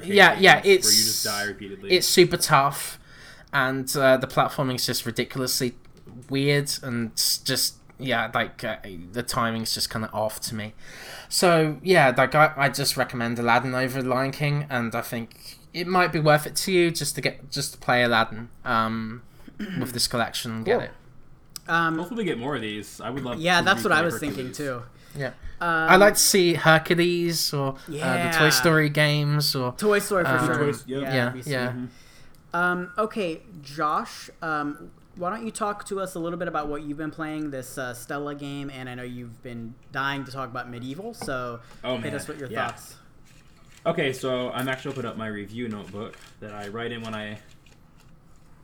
yeah, 0.04 0.38
yeah, 0.38 0.60
it's 0.64 0.86
where 0.86 0.92
you 0.92 1.04
just 1.04 1.24
die 1.24 1.44
repeatedly. 1.44 1.90
it's 1.90 2.06
super 2.06 2.36
tough 2.36 2.98
and 3.52 3.94
uh, 3.96 4.16
the 4.16 4.26
platforming 4.26 4.74
is 4.76 4.86
just 4.86 5.06
ridiculously 5.06 5.74
weird 6.28 6.70
and 6.82 7.14
just 7.44 7.76
yeah 7.98 8.30
like 8.34 8.62
uh, 8.62 8.76
the 9.12 9.22
timing's 9.22 9.74
just 9.74 9.90
kind 9.90 10.04
of 10.04 10.14
off 10.14 10.40
to 10.40 10.54
me 10.54 10.72
so 11.28 11.78
yeah 11.82 12.12
like 12.16 12.34
I, 12.34 12.52
I 12.56 12.68
just 12.68 12.96
recommend 12.96 13.38
aladdin 13.38 13.74
over 13.74 14.02
lion 14.02 14.30
king 14.30 14.66
and 14.70 14.94
i 14.94 15.00
think 15.00 15.58
it 15.74 15.86
might 15.86 16.12
be 16.12 16.20
worth 16.20 16.46
it 16.46 16.54
to 16.56 16.72
you 16.72 16.90
just 16.90 17.14
to 17.16 17.20
get 17.20 17.50
just 17.50 17.72
to 17.72 17.78
play 17.78 18.02
aladdin 18.04 18.50
um 18.64 19.22
with 19.80 19.92
this 19.92 20.06
collection 20.06 20.50
and 20.52 20.64
get 20.64 20.82
it 20.82 20.90
um, 21.70 21.98
Hopefully, 21.98 22.20
we 22.20 22.24
get 22.24 22.38
more 22.38 22.56
of 22.56 22.62
these. 22.62 22.98
I 22.98 23.10
would 23.10 23.22
love. 23.24 23.38
yeah, 23.40 23.58
to 23.58 23.64
that's 23.66 23.84
what 23.84 23.92
I 23.92 24.00
was 24.00 24.14
Hercules. 24.14 24.34
thinking 24.36 24.52
too. 24.54 24.82
yeah 25.14 25.32
Um, 25.60 25.90
i'd 25.90 25.96
like 25.96 26.14
to 26.14 26.18
see 26.20 26.54
hercules 26.54 27.52
or 27.52 27.74
uh, 27.74 28.30
the 28.30 28.38
toy 28.38 28.48
story 28.48 28.88
games 28.88 29.54
or 29.54 29.72
Toy 29.72 29.98
Story 29.98 30.24
for 30.24 30.30
Um, 30.30 30.46
sure. 30.46 30.56
Toys, 30.64 30.84
yeah. 30.86 31.00
that'd 31.00 31.14
yeah 31.14 31.28
be 31.30 31.42
sweet. 31.42 31.52
Um, 32.54 32.92
okay, 32.96 33.42
Josh, 33.62 34.30
um, 34.42 34.90
why 35.16 35.30
don't 35.30 35.44
you 35.44 35.50
talk 35.50 35.84
to 35.86 36.00
us 36.00 36.14
a 36.14 36.18
little 36.18 36.38
bit 36.38 36.48
about 36.48 36.68
what 36.68 36.82
you've 36.82 36.96
been 36.98 37.10
playing 37.10 37.50
this 37.50 37.76
uh, 37.76 37.92
Stela 37.94 38.34
game? 38.34 38.70
And 38.70 38.88
I 38.88 38.94
know 38.94 39.02
you've 39.02 39.42
been 39.42 39.74
dying 39.92 40.24
to 40.24 40.32
talk 40.32 40.48
about 40.48 40.70
MediEvil, 40.70 41.16
so 41.16 41.60
Oh, 41.84 41.94
hit 41.96 42.04
man. 42.04 42.14
us 42.14 42.28
with 42.28 42.38
your 42.38 42.50
Yeah. 42.50 42.68
thoughts. 42.68 42.96
Okay, 43.86 44.12
so 44.12 44.50
I'm 44.50 44.68
actually 44.68 44.92
opening 44.92 45.10
up 45.10 45.16
my 45.16 45.28
review 45.28 45.68
notebook 45.68 46.16
that 46.40 46.52
I 46.52 46.68
write 46.68 46.92
in 46.92 47.02
when 47.02 47.14
I 47.14 47.38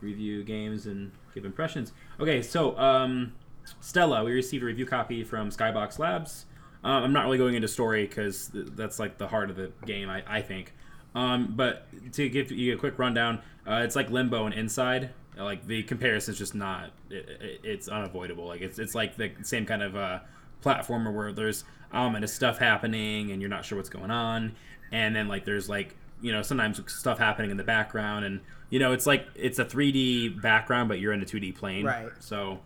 review 0.01 0.43
games 0.45 0.87
and 0.87 1.13
give 1.35 1.45
impressions. 1.45 1.93
Okay, 2.21 2.43
so 2.43 2.77
um, 2.79 3.33
Stela, 3.81 4.25
we 4.25 4.33
received 4.33 4.63
a 4.63 4.67
review 4.67 4.87
copy 4.87 5.25
from 5.25 5.51
Skybox 5.51 5.99
Labs. 5.99 6.47
Um, 6.83 7.05
I'm 7.05 7.13
not 7.13 7.25
really 7.25 7.39
going 7.39 7.55
into 7.55 7.69
story 7.69 8.07
because 8.07 8.49
th- 8.49 8.67
that's 8.75 8.99
like 8.99 9.17
the 9.19 9.29
heart 9.29 9.51
of 9.51 9.57
the 9.57 9.73
game, 9.87 10.11
I, 10.11 10.23
I 10.27 10.43
think. 10.43 10.75
Um, 11.15 11.55
but 11.57 11.87
to 12.15 12.29
give 12.29 12.51
you 12.51 12.75
a 12.75 12.77
quick 12.77 12.99
rundown, 12.99 13.41
uh, 13.67 13.83
it's 13.85 13.97
like 13.97 14.11
Limbo 14.11 14.47
and 14.47 14.55
Inside. 14.55 15.11
Like 15.37 15.67
the 15.67 15.83
comparison's 15.83 16.39
just 16.39 16.55
not. 16.55 16.91
It, 17.11 17.29
it, 17.41 17.61
it's 17.65 17.89
unavoidable. 17.89 18.47
Like 18.47 18.61
it's 18.61 18.79
it's 18.79 18.95
like 18.95 19.17
the 19.17 19.33
same 19.43 19.67
kind 19.67 19.83
of 19.83 19.97
uh, 19.97 20.21
platformer 20.63 21.13
where 21.13 21.33
there's 21.33 21.65
ominous 21.93 22.33
stuff 22.33 22.59
happening 22.59 23.31
and 23.31 23.41
you're 23.41 23.51
not 23.51 23.65
sure 23.65 23.77
what's 23.77 23.89
going 23.89 24.11
on, 24.11 24.55
and 24.93 25.15
then 25.15 25.27
like 25.29 25.45
there's 25.45 25.69
like 25.69 25.97
you 26.21 26.33
know 26.33 26.43
sometimes 26.43 26.81
stuff 26.93 27.19
happening 27.19 27.51
in 27.51 27.57
the 27.57 27.65
background 27.65 28.25
and 28.25 28.41
you 28.71 28.79
know 28.79 28.93
it's 28.93 29.07
like 29.07 29.27
it's 29.35 29.59
a 29.59 29.65
3D 29.65 30.41
background 30.41 30.89
but 30.89 30.99
you're 30.99 31.13
in 31.13 31.21
a 31.21 31.27
2D 31.27 31.55
plane. 31.55 31.85
Right. 31.85 32.11
So, 32.21 32.61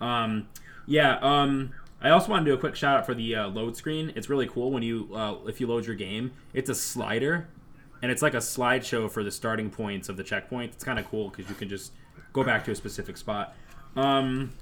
um, 0.00 0.48
yeah. 0.86 1.18
Um, 1.20 1.72
I 2.02 2.10
also 2.10 2.30
want 2.30 2.44
to 2.44 2.50
do 2.50 2.54
a 2.54 2.58
quick 2.58 2.76
shout 2.76 2.98
out 2.98 3.06
for 3.06 3.14
the 3.14 3.34
uh, 3.34 3.48
load 3.48 3.76
screen. 3.76 4.12
It's 4.16 4.30
really 4.30 4.46
cool 4.46 4.70
when 4.70 4.82
you 4.82 5.08
uh, 5.14 5.36
if 5.46 5.60
you 5.60 5.66
load 5.66 5.86
your 5.86 5.96
game. 5.96 6.32
It's 6.54 6.70
a 6.70 6.74
slider, 6.74 7.48
and 8.02 8.10
it's 8.10 8.22
like 8.22 8.34
a 8.34 8.38
slideshow 8.38 9.10
for 9.10 9.22
the 9.22 9.30
starting 9.30 9.70
points 9.70 10.08
of 10.08 10.16
the 10.16 10.24
checkpoint. 10.24 10.72
It's 10.72 10.84
kind 10.84 10.98
of 10.98 11.06
cool 11.06 11.28
because 11.28 11.48
you 11.48 11.54
can 11.54 11.68
just 11.68 11.92
go 12.32 12.42
back 12.44 12.64
to 12.64 12.70
a 12.70 12.74
specific 12.74 13.16
spot. 13.16 13.54
Um, 13.96 14.52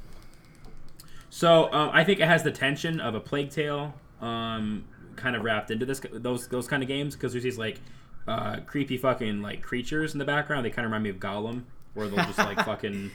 so 1.30 1.72
um, 1.72 1.90
I 1.92 2.04
think 2.04 2.20
it 2.20 2.26
has 2.26 2.42
the 2.42 2.50
tension 2.50 3.00
of 3.00 3.14
a 3.14 3.20
Plague 3.20 3.50
Tale, 3.50 3.94
um, 4.20 4.84
kind 5.16 5.36
of 5.36 5.42
wrapped 5.42 5.70
into 5.70 5.84
this 5.84 6.00
those 6.12 6.48
those 6.48 6.66
kind 6.66 6.82
of 6.82 6.88
games 6.88 7.14
because 7.14 7.32
there's 7.32 7.44
these 7.44 7.58
like 7.58 7.80
uh, 8.26 8.60
creepy 8.66 8.96
fucking 8.96 9.42
like 9.42 9.62
creatures 9.62 10.12
in 10.12 10.18
the 10.18 10.24
background. 10.24 10.64
They 10.64 10.70
kind 10.70 10.84
of 10.84 10.90
remind 10.90 11.04
me 11.04 11.10
of 11.10 11.16
Gollum, 11.16 11.64
where 11.94 12.08
they'll 12.08 12.24
just 12.24 12.38
like 12.38 12.58
fucking 12.64 13.10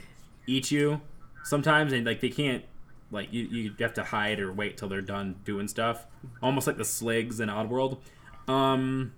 eat 0.46 0.70
you 0.70 1.00
sometimes, 1.42 1.92
and 1.92 2.06
like 2.06 2.20
they 2.20 2.30
can't 2.30 2.64
like 3.10 3.32
you 3.32 3.44
you 3.44 3.74
have 3.80 3.94
to 3.94 4.04
hide 4.04 4.40
or 4.40 4.52
wait 4.52 4.76
till 4.76 4.88
they're 4.88 5.02
done 5.02 5.36
doing 5.44 5.68
stuff, 5.68 6.06
almost 6.42 6.66
like 6.66 6.76
the 6.76 6.84
Sligs 6.84 7.40
in 7.40 7.48
Oddworld. 7.48 7.98
Um, 8.46 9.12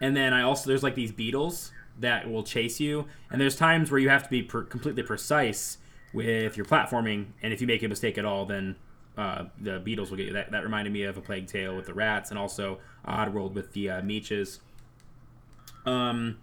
and 0.00 0.16
then 0.16 0.32
I 0.32 0.42
also 0.42 0.68
there's 0.68 0.82
like 0.82 0.94
these 0.94 1.12
beetles 1.12 1.72
that 1.98 2.30
will 2.30 2.42
chase 2.42 2.80
you, 2.80 3.06
and 3.30 3.40
there's 3.40 3.56
times 3.56 3.90
where 3.90 4.00
you 4.00 4.08
have 4.08 4.22
to 4.24 4.30
be 4.30 4.42
per- 4.42 4.62
completely 4.62 5.02
precise 5.02 5.78
with 6.12 6.56
your 6.56 6.66
platforming, 6.66 7.26
and 7.42 7.52
if 7.52 7.60
you 7.60 7.66
make 7.66 7.82
a 7.82 7.88
mistake 7.88 8.18
at 8.18 8.24
all, 8.24 8.46
then 8.46 8.76
uh, 9.16 9.44
the 9.60 9.78
beetles 9.78 10.10
will 10.10 10.16
get 10.16 10.26
you. 10.26 10.32
That 10.32 10.50
that 10.52 10.62
reminded 10.62 10.92
me 10.92 11.02
of 11.04 11.16
a 11.16 11.20
Plague 11.20 11.46
Tale 11.46 11.76
with 11.76 11.86
the 11.86 11.94
rats, 11.94 12.30
and 12.30 12.38
also 12.38 12.78
Oddworld 13.06 13.52
with 13.52 13.72
the 13.72 13.90
uh, 13.90 14.02
Meeches. 14.02 14.60
Um, 15.86 16.38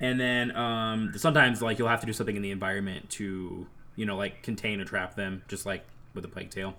and 0.00 0.18
then 0.18 0.54
um, 0.56 1.12
sometimes 1.16 1.60
like 1.60 1.78
you'll 1.78 1.88
have 1.88 2.00
to 2.00 2.06
do 2.06 2.12
something 2.12 2.36
in 2.36 2.42
the 2.42 2.50
environment 2.50 3.10
to 3.10 3.66
you 3.96 4.06
know 4.06 4.16
like 4.16 4.42
contain 4.42 4.80
or 4.80 4.84
trap 4.84 5.16
them, 5.16 5.42
just 5.48 5.66
like 5.66 5.84
with 6.14 6.22
the 6.22 6.28
Plague 6.28 6.50
Tale. 6.50 6.74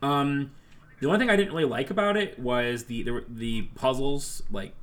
Um, 0.00 0.52
the 1.00 1.06
only 1.08 1.18
thing 1.18 1.30
I 1.30 1.36
didn't 1.36 1.52
really 1.52 1.68
like 1.68 1.90
about 1.90 2.16
it 2.16 2.38
was 2.38 2.84
the 2.84 3.02
the, 3.02 3.24
the 3.28 3.62
puzzles, 3.74 4.42
like 4.50 4.74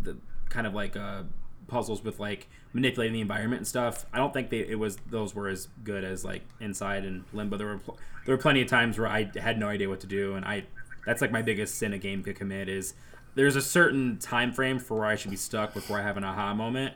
the 0.00 0.16
kind 0.48 0.66
of 0.66 0.74
like 0.74 0.96
uh, 0.96 1.22
puzzles 1.68 2.02
with 2.04 2.18
like 2.20 2.48
manipulating 2.72 3.14
the 3.14 3.20
environment 3.20 3.60
and 3.60 3.66
stuff. 3.66 4.06
I 4.12 4.18
don't 4.18 4.32
think 4.32 4.50
they, 4.50 4.58
it 4.60 4.78
was 4.78 4.96
those 5.10 5.34
were 5.34 5.48
as 5.48 5.68
good 5.84 6.04
as 6.04 6.24
like 6.24 6.42
Inside 6.60 7.04
and 7.04 7.24
Limbo. 7.32 7.56
There 7.56 7.66
were 7.66 7.78
pl- 7.78 7.98
there 8.24 8.34
were 8.36 8.40
plenty 8.42 8.60
of 8.62 8.68
times 8.68 8.98
where 8.98 9.08
I 9.08 9.30
had 9.36 9.58
no 9.58 9.68
idea 9.68 9.88
what 9.88 10.00
to 10.00 10.06
do, 10.06 10.34
and 10.34 10.44
I 10.44 10.64
that's 11.04 11.20
like 11.20 11.30
my 11.32 11.42
biggest 11.42 11.76
sin 11.76 11.92
a 11.92 11.98
game 11.98 12.22
could 12.22 12.36
commit 12.36 12.68
is 12.68 12.94
there's 13.34 13.54
a 13.56 13.62
certain 13.62 14.18
time 14.18 14.52
frame 14.52 14.78
for 14.78 14.96
where 14.98 15.06
I 15.06 15.14
should 15.16 15.30
be 15.30 15.36
stuck 15.36 15.74
before 15.74 15.98
I 15.98 16.02
have 16.02 16.16
an 16.16 16.24
aha 16.24 16.54
moment, 16.54 16.94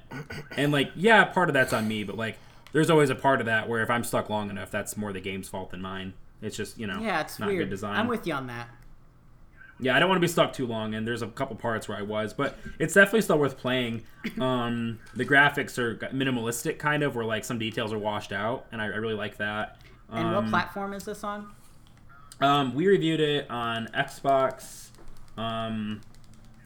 and 0.56 0.72
like 0.72 0.90
yeah, 0.96 1.24
part 1.24 1.48
of 1.48 1.54
that's 1.54 1.72
on 1.72 1.86
me, 1.88 2.02
but 2.04 2.16
like 2.16 2.38
there's 2.72 2.90
always 2.90 3.10
a 3.10 3.14
part 3.14 3.40
of 3.40 3.46
that 3.46 3.68
where 3.68 3.82
if 3.82 3.90
I'm 3.90 4.04
stuck 4.04 4.30
long 4.30 4.48
enough, 4.50 4.70
that's 4.70 4.96
more 4.96 5.12
the 5.12 5.20
game's 5.20 5.48
fault 5.48 5.70
than 5.70 5.82
mine. 5.82 6.14
It's 6.42 6.56
just 6.56 6.78
you 6.78 6.86
know 6.86 6.98
Yeah, 7.00 7.20
it's 7.20 7.38
not 7.38 7.48
weird. 7.48 7.64
good 7.64 7.70
design. 7.70 7.96
I'm 7.96 8.08
with 8.08 8.26
you 8.26 8.32
on 8.34 8.46
that. 8.46 8.68
Yeah, 9.80 9.96
I 9.96 10.00
don't 10.00 10.08
want 10.08 10.18
to 10.18 10.20
be 10.20 10.30
stuck 10.30 10.52
too 10.52 10.66
long, 10.66 10.94
and 10.94 11.06
there's 11.06 11.22
a 11.22 11.26
couple 11.28 11.56
parts 11.56 11.88
where 11.88 11.96
I 11.96 12.02
was, 12.02 12.32
but 12.34 12.56
it's 12.78 12.94
definitely 12.94 13.22
still 13.22 13.38
worth 13.38 13.56
playing. 13.56 14.02
Um, 14.38 14.98
the 15.14 15.24
graphics 15.24 15.78
are 15.78 15.96
minimalistic, 16.12 16.78
kind 16.78 17.02
of, 17.02 17.16
where 17.16 17.24
like 17.24 17.44
some 17.44 17.58
details 17.58 17.92
are 17.92 17.98
washed 17.98 18.32
out, 18.32 18.66
and 18.72 18.82
I, 18.82 18.84
I 18.84 18.96
really 18.96 19.14
like 19.14 19.38
that. 19.38 19.78
And 20.10 20.26
um, 20.26 20.34
what 20.34 20.48
platform 20.50 20.92
is 20.92 21.04
this 21.04 21.24
on? 21.24 21.50
Um, 22.40 22.74
we 22.74 22.86
reviewed 22.86 23.20
it 23.20 23.50
on 23.50 23.86
Xbox. 23.88 24.88
Um, 25.36 26.00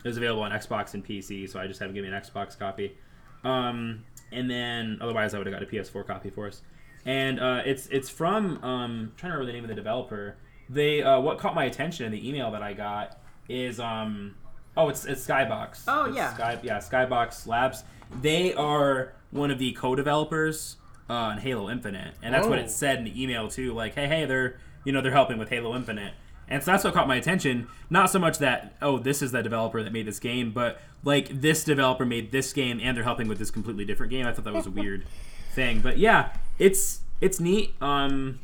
it 0.04 0.08
was 0.08 0.16
available 0.16 0.42
on 0.42 0.50
Xbox 0.50 0.94
and 0.94 1.04
PC, 1.04 1.48
so 1.48 1.60
I 1.60 1.66
just 1.66 1.80
had 1.80 1.86
to 1.86 1.92
give 1.92 2.02
me 2.04 2.10
an 2.10 2.20
Xbox 2.20 2.58
copy. 2.58 2.96
Um, 3.44 4.04
and 4.32 4.50
then 4.50 4.98
otherwise, 5.00 5.34
I 5.34 5.38
would 5.38 5.46
have 5.46 5.54
got 5.54 5.62
a 5.62 5.66
PS4 5.66 6.06
copy 6.06 6.30
for 6.30 6.46
us. 6.46 6.62
And 7.06 7.38
uh, 7.38 7.62
it's 7.64 7.86
it's 7.88 8.08
from 8.08 8.62
um, 8.64 8.64
I'm 8.64 9.12
trying 9.16 9.32
to 9.32 9.38
remember 9.38 9.46
the 9.46 9.52
name 9.52 9.64
of 9.64 9.68
the 9.68 9.74
developer. 9.74 10.36
They 10.68 11.02
uh, 11.02 11.20
what 11.20 11.38
caught 11.38 11.54
my 11.54 11.64
attention 11.64 12.06
in 12.06 12.12
the 12.12 12.28
email 12.28 12.50
that 12.52 12.62
I 12.62 12.72
got 12.72 13.18
is 13.48 13.78
um 13.80 14.34
oh 14.76 14.88
it's 14.88 15.04
it's 15.04 15.26
Skybox. 15.26 15.84
Oh, 15.88 16.06
It's 16.06 16.16
yeah. 16.16 16.34
Sky, 16.34 16.58
yeah 16.62 16.78
Skybox 16.78 17.46
Labs. 17.46 17.84
They 18.22 18.54
are 18.54 19.12
one 19.30 19.50
of 19.50 19.58
the 19.58 19.72
co-developers 19.72 20.76
uh, 21.10 21.12
on 21.14 21.38
Halo 21.38 21.68
Infinite, 21.68 22.14
and 22.22 22.32
that's 22.34 22.46
what 22.46 22.58
Oh. 22.58 22.62
it 22.62 22.70
said 22.70 22.98
in 22.98 23.04
the 23.04 23.22
email 23.22 23.48
too. 23.48 23.72
Like 23.74 23.94
hey 23.94 24.06
hey 24.06 24.24
they're 24.24 24.58
you 24.84 24.92
know 24.92 25.00
they're 25.00 25.12
helping 25.12 25.38
with 25.38 25.48
Halo 25.50 25.74
Infinite. 25.74 26.14
And 26.46 26.62
so 26.62 26.72
that's 26.72 26.84
what 26.84 26.92
caught 26.92 27.08
my 27.08 27.16
attention. 27.16 27.68
Not 27.88 28.10
so 28.10 28.18
much 28.18 28.36
that 28.38 28.76
oh, 28.82 28.98
this 28.98 29.22
is 29.22 29.32
the 29.32 29.42
developer 29.42 29.82
that 29.82 29.92
made 29.92 30.06
this 30.06 30.18
game, 30.20 30.50
but 30.52 30.78
like 31.02 31.40
this 31.40 31.64
developer 31.64 32.04
made 32.04 32.32
this 32.32 32.52
game 32.52 32.80
and 32.82 32.94
they're 32.96 33.04
helping 33.04 33.28
with 33.28 33.38
this 33.38 33.50
completely 33.50 33.84
different 33.86 34.10
game. 34.10 34.26
I 34.26 34.32
thought 34.32 34.44
that 34.44 34.52
was 34.54 34.66
a 34.66 34.70
weird 34.70 35.06
thing. 35.54 35.80
But 35.80 35.96
yeah, 35.98 36.34
it's 36.58 37.00
it's 37.20 37.40
neat. 37.40 37.74
Um 37.80 38.40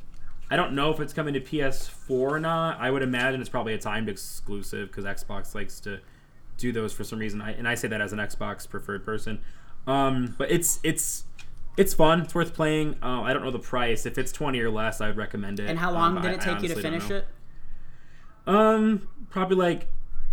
I 0.51 0.57
don't 0.57 0.75
know 0.75 0.91
if 0.91 0.99
it's 1.01 1.13
coming 1.13 1.35
to 1.35 1.41
PS4 1.41 2.11
or 2.11 2.41
not. 2.41 2.81
I 2.81 2.91
would 2.91 3.03
imagine 3.03 3.41
it's 3.41 3.49
probably 3.51 3.75
a 3.75 3.79
timed 3.79 4.09
exclusive 4.09 4.89
because 4.89 5.05
Xbox 5.05 5.55
likes 5.55 5.79
to 5.81 6.01
do 6.57 6.73
those 6.73 6.93
for 6.93 7.05
some 7.05 7.19
reason. 7.19 7.41
I, 7.41 7.53
and 7.53 7.69
I 7.69 7.75
say 7.75 7.89
that 7.89 8.01
as 8.01 8.13
an 8.13 8.19
Xbox 8.19 8.69
preferred 8.69 9.05
person. 9.05 9.41
Um, 9.87 10.35
but 10.37 10.51
it's 10.51 10.81
it's 10.83 11.25
it's 11.77 11.95
fun. 11.95 12.23
It's 12.23 12.35
worth 12.35 12.53
playing. 12.53 12.97
Uh, 13.03 13.23
I 13.23 13.33
don't 13.33 13.45
know 13.45 13.51
the 13.51 13.59
price. 13.59 14.05
If 14.07 14.19
it's 14.19 14.33
twenty 14.33 14.61
or 14.61 14.71
less, 14.71 15.01
I 15.01 15.07
would 15.07 15.17
recommend 15.17 15.61
it. 15.61 15.71
And 15.71 15.79
how 15.79 15.89
Um, 15.91 15.95
long 15.95 16.15
but 16.17 16.23
did 16.23 16.33
it 16.33 16.41
take 16.41 16.63
you 16.63 16.69
to 16.69 16.77
finish 16.77 17.11
it? 17.11 17.27
Um, 18.47 19.09
probably 19.31 19.57
like 19.57 19.87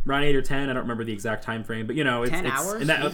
around 0.08 0.24
eight 0.24 0.36
or 0.36 0.42
ten. 0.42 0.70
I 0.70 0.74
don't 0.74 0.84
remember 0.84 1.04
the 1.04 1.14
exact 1.14 1.44
time 1.44 1.64
frame, 1.64 1.86
but 1.88 1.96
you 1.96 2.04
know, 2.04 2.24
it's 2.24 2.32
Ten 2.32 2.46
it's, 2.46 2.56
hours. 2.56 2.82
And 2.82 2.90
that. 2.90 3.14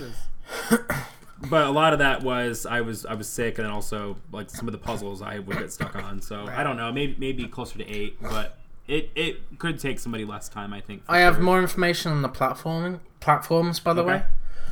but 1.50 1.68
a 1.68 1.70
lot 1.72 1.94
of 1.94 2.00
that 2.00 2.24
was 2.24 2.66
I 2.66 2.82
was 2.82 3.06
I 3.06 3.14
was 3.14 3.28
sick, 3.28 3.58
and 3.58 3.66
then 3.66 3.74
also 3.74 4.18
like 4.32 4.50
some 4.50 4.68
of 4.68 4.72
the 4.72 4.78
puzzles 4.78 5.22
I 5.22 5.40
would 5.40 5.58
get 5.58 5.72
stuck 5.72 5.96
on. 5.96 6.22
So 6.22 6.48
I 6.48 6.64
don't 6.64 6.78
know, 6.78 6.92
maybe 6.92 7.16
maybe 7.20 7.48
closer 7.48 7.78
to 7.80 7.88
eight, 7.88 8.18
but 8.22 8.58
it 8.88 9.12
it 9.16 9.58
could 9.60 9.80
take 9.80 10.00
somebody 10.00 10.26
less 10.26 10.50
time. 10.50 10.74
I 10.74 10.82
think. 10.82 11.06
for 11.06 11.12
I 11.12 11.20
have 11.20 11.40
more 11.40 11.60
information 11.60 12.12
on 12.12 12.22
the 12.22 12.30
platforming 12.30 13.00
platforms, 13.20 13.80
by 13.80 13.94
the 13.94 14.02
Okay. 14.04 14.12
way. 14.12 14.24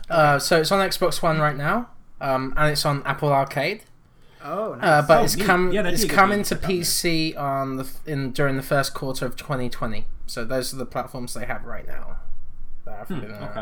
Uh, 0.10 0.40
so 0.40 0.60
it's 0.60 0.72
on 0.72 0.80
Xbox 0.88 1.22
One 1.22 1.40
right 1.40 1.56
now, 1.56 1.90
um, 2.20 2.54
and 2.58 2.72
it's 2.72 2.86
on 2.86 3.02
Apple 3.06 3.32
Arcade. 3.32 3.84
Oh, 4.44 4.74
nice. 4.74 4.84
Uh, 4.84 5.02
but 5.08 5.20
Oh, 5.20 5.24
it's 5.24 5.38
neat. 5.38 5.46
come 5.46 5.72
Yeah, 5.72 5.84
it's 5.88 6.02
be 6.02 6.08
a 6.08 6.10
good 6.10 6.16
coming 6.16 6.44
to 6.44 6.50
to 6.50 6.56
put 6.56 6.62
down 6.64 6.72
PC 6.72 7.38
on 7.38 7.76
the 7.78 7.88
in 8.06 8.32
during 8.32 8.58
the 8.58 8.64
first 8.64 8.94
quarter 8.94 9.26
of 9.26 9.36
2020. 9.38 10.08
So 10.26 10.44
those 10.44 10.74
are 10.74 10.78
the 10.78 10.86
platforms 10.86 11.34
they 11.36 11.46
have 11.46 11.64
right 11.64 11.86
now. 11.88 12.18
That 12.86 12.98
have 12.98 13.08
been 13.10 13.20
Hmm, 13.20 13.44
okay. 13.44 13.62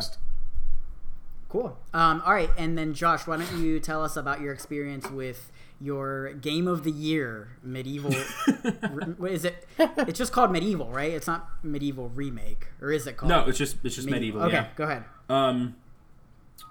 Announced. 1.51 1.77
Cool. 1.91 1.99
Um, 1.99 2.21
all 2.25 2.33
right, 2.33 2.49
and 2.57 2.77
then 2.77 2.93
Josh, 2.93 3.27
why 3.27 3.37
don't 3.37 3.57
you 3.59 3.79
tell 3.79 4.03
us 4.03 4.15
about 4.15 4.41
your 4.41 4.53
experience 4.53 5.09
with 5.09 5.51
your 5.81 6.33
game 6.33 6.67
of 6.67 6.83
the 6.83 6.91
year, 6.91 7.57
MediEvil? 7.65 9.17
what 9.17 9.31
is 9.31 9.45
it? 9.45 9.65
It's 9.77 10.17
just 10.17 10.31
called 10.31 10.51
MediEvil, 10.51 10.91
right? 10.93 11.11
It's 11.11 11.27
not 11.27 11.49
MediEvil 11.63 12.11
remake, 12.13 12.67
or 12.81 12.91
is 12.91 13.07
it 13.07 13.17
called? 13.17 13.29
No, 13.29 13.45
it's 13.45 13.57
just 13.57 13.77
it's 13.83 13.95
just 13.95 14.07
MediEvil. 14.07 14.43
Okay, 14.43 14.53
yeah. 14.53 14.67
go 14.75 14.83
ahead. 14.83 15.05
Um, 15.27 15.75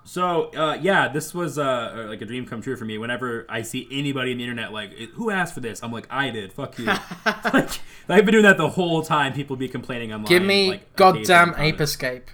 so 0.04 0.50
uh, 0.54 0.78
yeah, 0.80 1.08
this 1.08 1.34
was 1.34 1.58
uh, 1.58 2.06
like 2.08 2.22
a 2.22 2.24
dream 2.24 2.46
come 2.46 2.62
true 2.62 2.76
for 2.76 2.84
me. 2.84 2.98
Whenever 2.98 3.46
I 3.48 3.62
see 3.62 3.88
anybody 3.90 4.32
on 4.32 4.38
the 4.38 4.44
internet 4.44 4.72
like, 4.72 4.92
who 5.14 5.30
asked 5.30 5.54
for 5.54 5.60
this? 5.60 5.82
I'm 5.82 5.92
like, 5.92 6.06
I 6.08 6.30
did. 6.30 6.52
Fuck 6.52 6.78
you. 6.78 6.86
like 7.26 7.80
I've 8.08 8.24
been 8.24 8.32
doing 8.32 8.44
that 8.44 8.56
the 8.58 8.70
whole 8.70 9.02
time. 9.02 9.32
People 9.32 9.56
be 9.56 9.68
complaining 9.68 10.12
online. 10.12 10.28
Give 10.28 10.42
me 10.42 10.70
like, 10.70 10.96
goddamn 10.96 11.50
occasionally 11.50 11.68
Ape. 11.68 11.80
Escape. 11.80 12.30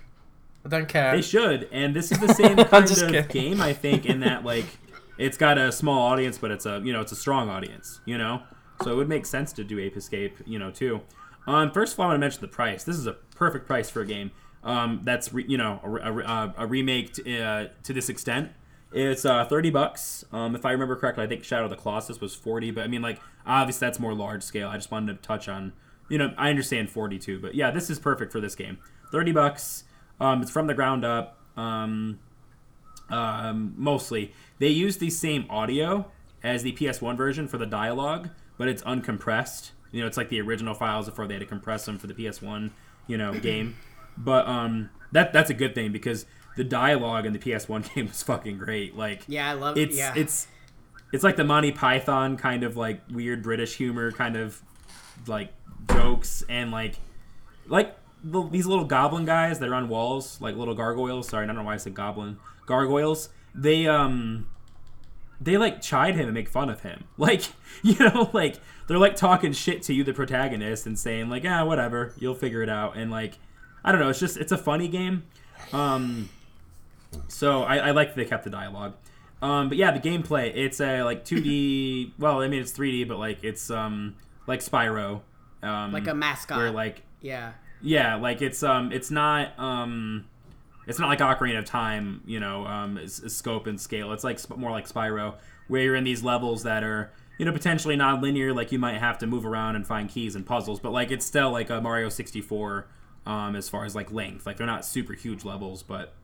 I 0.65 0.69
don't 0.69 0.89
care. 0.89 1.15
They 1.15 1.23
should, 1.23 1.69
and 1.73 1.95
this 1.95 2.11
is 2.11 2.19
the 2.19 2.33
same 2.33 2.57
kind 2.65 2.91
of 2.91 2.97
kidding. 2.97 3.27
game. 3.29 3.61
I 3.61 3.73
think 3.73 4.07
in 4.07 4.21
that 4.21 4.45
like 4.45 4.65
it's 5.19 5.37
got 5.37 5.59
a 5.59 5.71
small 5.71 6.01
audience, 6.01 6.39
but 6.39 6.51
it's 6.51 6.67
a 6.67 6.81
you 6.83 6.93
know 6.93 7.01
it's 7.01 7.13
a 7.13 7.17
strong 7.17 7.49
audience. 7.51 8.01
You 8.07 8.19
know, 8.19 8.43
so 8.83 8.91
it 8.93 8.97
would 8.97 9.09
make 9.09 9.27
sense 9.27 9.53
to 9.55 9.65
do 9.65 9.79
Ape 9.79 9.97
Escape. 9.97 10.39
You 10.47 10.59
know, 10.59 10.71
too. 10.71 11.03
Um, 11.47 11.71
first 11.73 11.93
of 11.93 12.01
all, 12.01 12.07
I 12.07 12.09
want 12.09 12.17
to 12.17 12.21
mention 12.21 12.41
the 12.41 12.49
price. 12.49 12.85
This 12.85 12.97
is 12.97 13.07
a 13.07 13.13
perfect 13.37 13.67
price 13.67 13.91
for 13.91 14.01
a 14.01 14.07
game. 14.07 14.31
Um, 14.63 15.03
that's 15.05 15.33
re- 15.35 15.45
you 15.47 15.59
know 15.59 15.81
a, 15.85 16.19
a, 16.21 16.55
a 16.59 16.67
remake 16.67 17.13
to, 17.15 17.39
uh, 17.43 17.69
to 17.83 17.93
this 17.93 18.09
extent. 18.09 18.53
It's 18.93 19.25
uh, 19.27 19.45
thirty 19.45 19.71
bucks. 19.71 20.25
Um, 20.33 20.55
if 20.55 20.65
I 20.65 20.71
remember 20.73 20.97
correctly, 20.97 21.25
I 21.25 21.27
think 21.27 21.45
Shadow 21.45 21.65
of 21.65 21.71
the 21.71 21.77
Colossus 21.77 22.21
was 22.21 22.35
forty. 22.35 22.71
But 22.71 22.85
I 22.85 22.87
mean, 22.87 23.03
like 23.03 23.21
obviously 23.45 23.87
that's 23.87 23.99
more 23.99 24.15
large 24.15 24.43
scale. 24.43 24.69
I 24.69 24.77
just 24.77 24.91
wanted 24.91 25.21
to 25.21 25.27
touch 25.27 25.49
on. 25.49 25.75
You 26.09 26.17
know, 26.19 26.33
I 26.39 26.49
understand 26.49 26.89
forty 26.91 27.19
two, 27.19 27.39
but 27.39 27.55
yeah, 27.55 27.71
this 27.71 27.91
is 27.91 27.99
perfect 27.99 28.33
for 28.33 28.41
this 28.41 28.55
game. 28.55 28.79
Thirty 29.13 29.33
bucks. 29.33 29.85
Um, 30.21 30.43
it's 30.43 30.51
from 30.51 30.67
the 30.67 30.75
ground 30.75 31.05
up. 31.05 31.39
Um, 31.57 32.19
um, 33.11 33.75
mostly 33.77 34.33
they 34.59 34.69
use 34.69 34.97
the 34.97 35.11
same 35.11 35.47
audio 35.51 36.11
as 36.43 36.63
the 36.63 36.73
PS1 36.73 37.17
version 37.17 37.49
for 37.49 37.59
the 37.59 37.67
dialogue, 37.67 38.31
but 38.59 38.69
it's 38.69 38.83
uncompressed. 38.83 39.71
You 39.93 40.01
know, 40.01 40.07
it's 40.07 40.17
like 40.17 40.29
the 40.29 40.41
original 40.41 40.75
files 40.75 41.07
before 41.07 41.27
they 41.27 41.35
had 41.35 41.41
to 41.41 41.47
compress 41.47 41.85
them 41.85 41.99
for 41.99 42.07
the 42.07 42.15
PS1, 42.15 42.71
you 43.07 43.17
know, 43.17 43.33
game. 43.41 43.77
But 44.17 44.47
um, 44.47 44.91
that 45.13 45.33
that's 45.33 45.51
a 45.51 45.55
good 45.55 45.75
thing 45.75 45.93
because 45.93 46.27
the 46.57 46.65
dialogue 46.65 47.27
in 47.27 47.33
the 47.33 47.39
PS1 47.39 47.95
game 47.95 48.07
was 48.09 48.23
fucking 48.23 48.59
great. 48.59 48.97
Like, 48.97 49.23
Yeah, 49.27 49.51
I 49.51 49.55
love. 49.55 49.77
it's 49.77 49.97
yeah, 49.97 50.13
it's 50.17 50.47
it's 51.13 51.23
like 51.25 51.37
the 51.37 51.45
Monty 51.45 51.73
Python 51.73 52.37
kind 52.37 52.65
of 52.65 52.77
like 52.77 53.01
weird 53.11 53.43
British 53.43 53.77
humor 53.77 54.11
kind 54.13 54.37
of 54.37 54.61
like 55.27 55.53
jokes 55.91 56.43
and 56.49 56.71
like 56.71 56.97
like 57.67 57.97
the, 58.25 58.49
these 58.49 58.67
little 58.67 58.85
goblin 58.85 59.25
guys 59.25 59.59
that 59.59 59.69
are 59.69 59.75
on 59.75 59.89
walls 59.89 60.41
like 60.41 60.57
little 60.57 60.75
gargoyles 60.75 61.29
sorry 61.29 61.45
I 61.45 61.47
don't 61.47 61.57
know 61.57 61.63
why 61.63 61.75
I 61.75 61.77
said 61.77 61.95
goblin 61.95 62.39
gargoyles 62.67 63.29
they 63.55 63.87
um 63.87 64.49
they 65.41 65.57
like 65.59 65.81
chide 65.81 66.15
him 66.15 66.25
and 66.25 66.35
make 66.35 66.49
fun 66.49 66.71
of 66.71 66.81
him 66.81 67.05
like 67.19 67.43
you 67.83 67.97
know 67.99 68.31
like 68.33 68.57
they're 68.87 68.99
like 68.99 69.17
talking 69.17 69.53
shit 69.53 69.83
to 69.83 69.95
you 69.95 70.03
the 70.05 70.13
protagonist 70.13 70.87
and 70.87 70.99
saying 70.99 71.29
like 71.29 71.45
ah 71.47 71.65
whatever 71.65 72.15
you'll 72.19 72.35
figure 72.35 72.63
it 72.63 72.69
out 72.69 72.97
and 72.97 73.11
like 73.11 73.39
I 73.85 73.93
don't 73.93 74.01
know 74.01 74.09
it's 74.09 74.21
just 74.21 74.37
it's 74.37 74.53
a 74.53 74.59
funny 74.59 74.89
game 74.89 75.25
um 75.73 76.29
so 77.29 77.63
I, 77.63 77.77
I 77.77 77.91
like 77.93 78.09
that 78.09 78.17
they 78.17 78.25
kept 78.25 78.45
the 78.45 78.51
dialogue. 78.51 78.95
Um, 79.43 79.69
but 79.69 79.77
yeah, 79.79 79.91
the 79.91 80.01
gameplay 80.01 80.53
it's 80.55 80.81
a 80.81 81.03
like 81.03 81.25
2D. 81.25 82.13
well, 82.19 82.41
I 82.41 82.49
mean 82.49 82.61
it's 82.61 82.73
3D, 82.73 83.07
but 83.09 83.19
like 83.19 83.43
it's 83.43 83.71
um 83.71 84.17
like 84.47 84.61
Spyro. 84.61 85.23
Um, 85.63 85.93
like 85.93 86.07
a 86.07 86.15
mascot. 86.15 86.59
where 86.59 86.71
like 86.71 87.03
yeah, 87.21 87.53
yeah, 87.85 88.17
like 88.17 88.43
it's 88.43 88.63
um 88.63 88.91
it's 88.93 89.11
not 89.11 89.57
um 89.59 90.25
it's 90.87 90.99
not 90.99 91.09
like 91.09 91.21
Ocarina 91.21 91.59
of 91.59 91.65
Time, 91.65 92.23
you 92.27 92.41
know, 92.41 92.67
um 92.67 92.99
s- 92.99 93.23
s- 93.25 93.33
scope 93.35 93.67
and 93.67 93.81
scale. 93.81 94.13
It's 94.13 94.25
like 94.25 94.39
more 94.57 94.71
like 94.71 94.89
Spyro, 94.89 95.35
where 95.69 95.83
you're 95.83 95.95
in 95.95 96.05
these 96.05 96.23
levels 96.23 96.63
that 96.65 96.83
are 96.83 97.13
you 97.39 97.45
know 97.45 97.53
potentially 97.53 97.97
non-linear, 97.97 98.53
like 98.53 98.73
you 98.73 98.79
might 98.79 98.97
have 98.99 99.19
to 99.19 99.27
move 99.27 99.45
around 99.47 99.77
and 99.77 99.87
find 99.87 100.09
keys 100.09 100.35
and 100.35 100.47
puzzles, 100.47 100.81
but 100.81 100.93
like 100.93 101.11
it's 101.11 101.27
still 101.27 101.51
like 101.51 101.71
a 101.71 101.81
Mario 101.81 102.09
64 102.09 102.87
um 103.27 103.57
as 103.57 103.69
far 103.69 103.85
as 103.85 103.95
like 103.95 104.11
length. 104.13 104.47
Like 104.47 104.57
they're 104.57 104.67
not 104.67 104.85
super 104.85 105.13
huge 105.13 105.45
levels, 105.45 105.83
but 105.83 106.15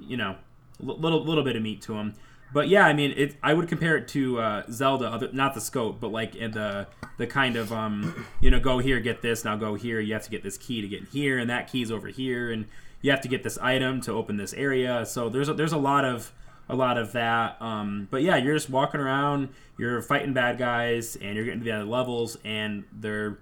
you 0.00 0.16
know, 0.16 0.36
a 0.80 0.84
little 0.84 1.24
little 1.24 1.44
bit 1.44 1.56
of 1.56 1.62
meat 1.62 1.82
to 1.82 1.92
them. 1.94 2.14
But 2.52 2.68
yeah, 2.68 2.86
I 2.86 2.92
mean, 2.92 3.14
it. 3.16 3.36
I 3.42 3.54
would 3.54 3.68
compare 3.68 3.96
it 3.96 4.08
to 4.08 4.40
uh, 4.40 4.62
Zelda, 4.70 5.06
other, 5.06 5.30
not 5.32 5.54
the 5.54 5.60
scope, 5.60 6.00
but 6.00 6.12
like 6.12 6.34
in 6.34 6.52
the 6.52 6.86
the 7.16 7.26
kind 7.26 7.56
of 7.56 7.72
um, 7.72 8.26
you 8.40 8.50
know, 8.50 8.60
go 8.60 8.78
here, 8.78 9.00
get 9.00 9.22
this, 9.22 9.44
now 9.44 9.56
go 9.56 9.74
here. 9.74 10.00
You 10.00 10.12
have 10.12 10.24
to 10.24 10.30
get 10.30 10.42
this 10.42 10.58
key 10.58 10.80
to 10.80 10.88
get 10.88 11.00
in 11.00 11.06
here, 11.06 11.38
and 11.38 11.48
that 11.48 11.70
key's 11.70 11.90
over 11.90 12.08
here, 12.08 12.50
and 12.52 12.66
you 13.00 13.10
have 13.10 13.20
to 13.22 13.28
get 13.28 13.42
this 13.42 13.58
item 13.58 14.00
to 14.02 14.12
open 14.12 14.36
this 14.36 14.52
area. 14.52 15.06
So 15.06 15.28
there's 15.28 15.48
a, 15.48 15.54
there's 15.54 15.72
a 15.72 15.78
lot 15.78 16.04
of 16.04 16.32
a 16.68 16.76
lot 16.76 16.98
of 16.98 17.12
that. 17.12 17.60
Um, 17.60 18.08
but 18.10 18.22
yeah, 18.22 18.36
you're 18.36 18.54
just 18.54 18.70
walking 18.70 19.00
around, 19.00 19.48
you're 19.78 20.02
fighting 20.02 20.32
bad 20.32 20.58
guys, 20.58 21.16
and 21.16 21.36
you're 21.36 21.44
getting 21.44 21.60
to 21.60 21.64
the 21.64 21.72
other 21.72 21.84
levels, 21.84 22.36
and 22.44 22.84
they're 22.92 23.38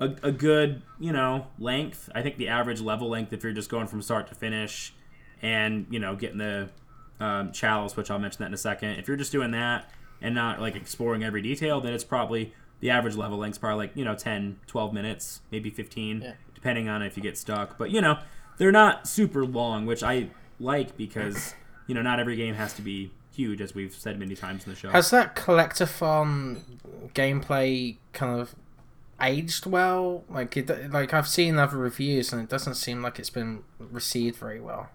a, 0.00 0.10
a 0.22 0.32
good 0.32 0.82
you 0.98 1.12
know 1.12 1.46
length. 1.58 2.10
I 2.14 2.22
think 2.22 2.36
the 2.36 2.48
average 2.48 2.80
level 2.80 3.08
length, 3.08 3.32
if 3.32 3.42
you're 3.42 3.52
just 3.52 3.70
going 3.70 3.86
from 3.86 4.02
start 4.02 4.26
to 4.28 4.34
finish, 4.34 4.94
and 5.42 5.86
you 5.90 5.98
know 5.98 6.16
getting 6.16 6.38
the 6.38 6.70
um, 7.20 7.52
chalice, 7.52 7.96
which 7.96 8.10
I'll 8.10 8.18
mention 8.18 8.40
that 8.40 8.46
in 8.48 8.54
a 8.54 8.58
second. 8.58 8.90
If 8.98 9.08
you're 9.08 9.16
just 9.16 9.32
doing 9.32 9.50
that 9.52 9.90
and 10.20 10.34
not 10.34 10.60
like 10.60 10.74
exploring 10.76 11.22
every 11.24 11.42
detail, 11.42 11.80
then 11.80 11.92
it's 11.92 12.04
probably 12.04 12.52
the 12.80 12.90
average 12.90 13.16
level 13.16 13.38
length's 13.38 13.58
probably 13.58 13.86
like 13.86 13.96
you 13.96 14.04
know 14.04 14.14
10, 14.14 14.58
12 14.66 14.92
minutes, 14.92 15.40
maybe 15.50 15.70
15, 15.70 16.20
Yeah. 16.22 16.32
depending 16.54 16.88
on 16.88 17.02
if 17.02 17.16
you 17.16 17.22
get 17.22 17.36
stuck. 17.38 17.76
But 17.78 17.90
you 17.90 18.00
know 18.00 18.18
they're 18.58 18.72
not 18.72 19.06
super 19.08 19.44
long, 19.44 19.86
which 19.86 20.02
I 20.02 20.30
like 20.60 20.96
because 20.96 21.54
you 21.86 21.94
know 21.94 22.02
not 22.02 22.20
every 22.20 22.36
game 22.36 22.54
has 22.54 22.72
to 22.74 22.82
be 22.82 23.10
huge, 23.32 23.60
as 23.60 23.74
we've 23.74 23.94
said 23.94 24.18
many 24.18 24.34
times 24.34 24.64
in 24.66 24.72
the 24.72 24.78
show. 24.78 24.90
Has 24.90 25.10
that 25.10 25.36
collectathon 25.36 26.60
gameplay 27.14 27.96
kind 28.12 28.40
of 28.40 28.54
aged 29.20 29.66
well? 29.66 30.24
Like, 30.28 30.56
it, 30.56 30.90
like 30.92 31.14
I've 31.14 31.28
seen 31.28 31.58
other 31.58 31.76
reviews, 31.76 32.32
and 32.32 32.42
it 32.42 32.48
doesn't 32.48 32.74
seem 32.74 33.02
like 33.02 33.18
it's 33.18 33.30
been 33.30 33.62
received 33.78 34.36
very 34.36 34.60
well. 34.60 34.90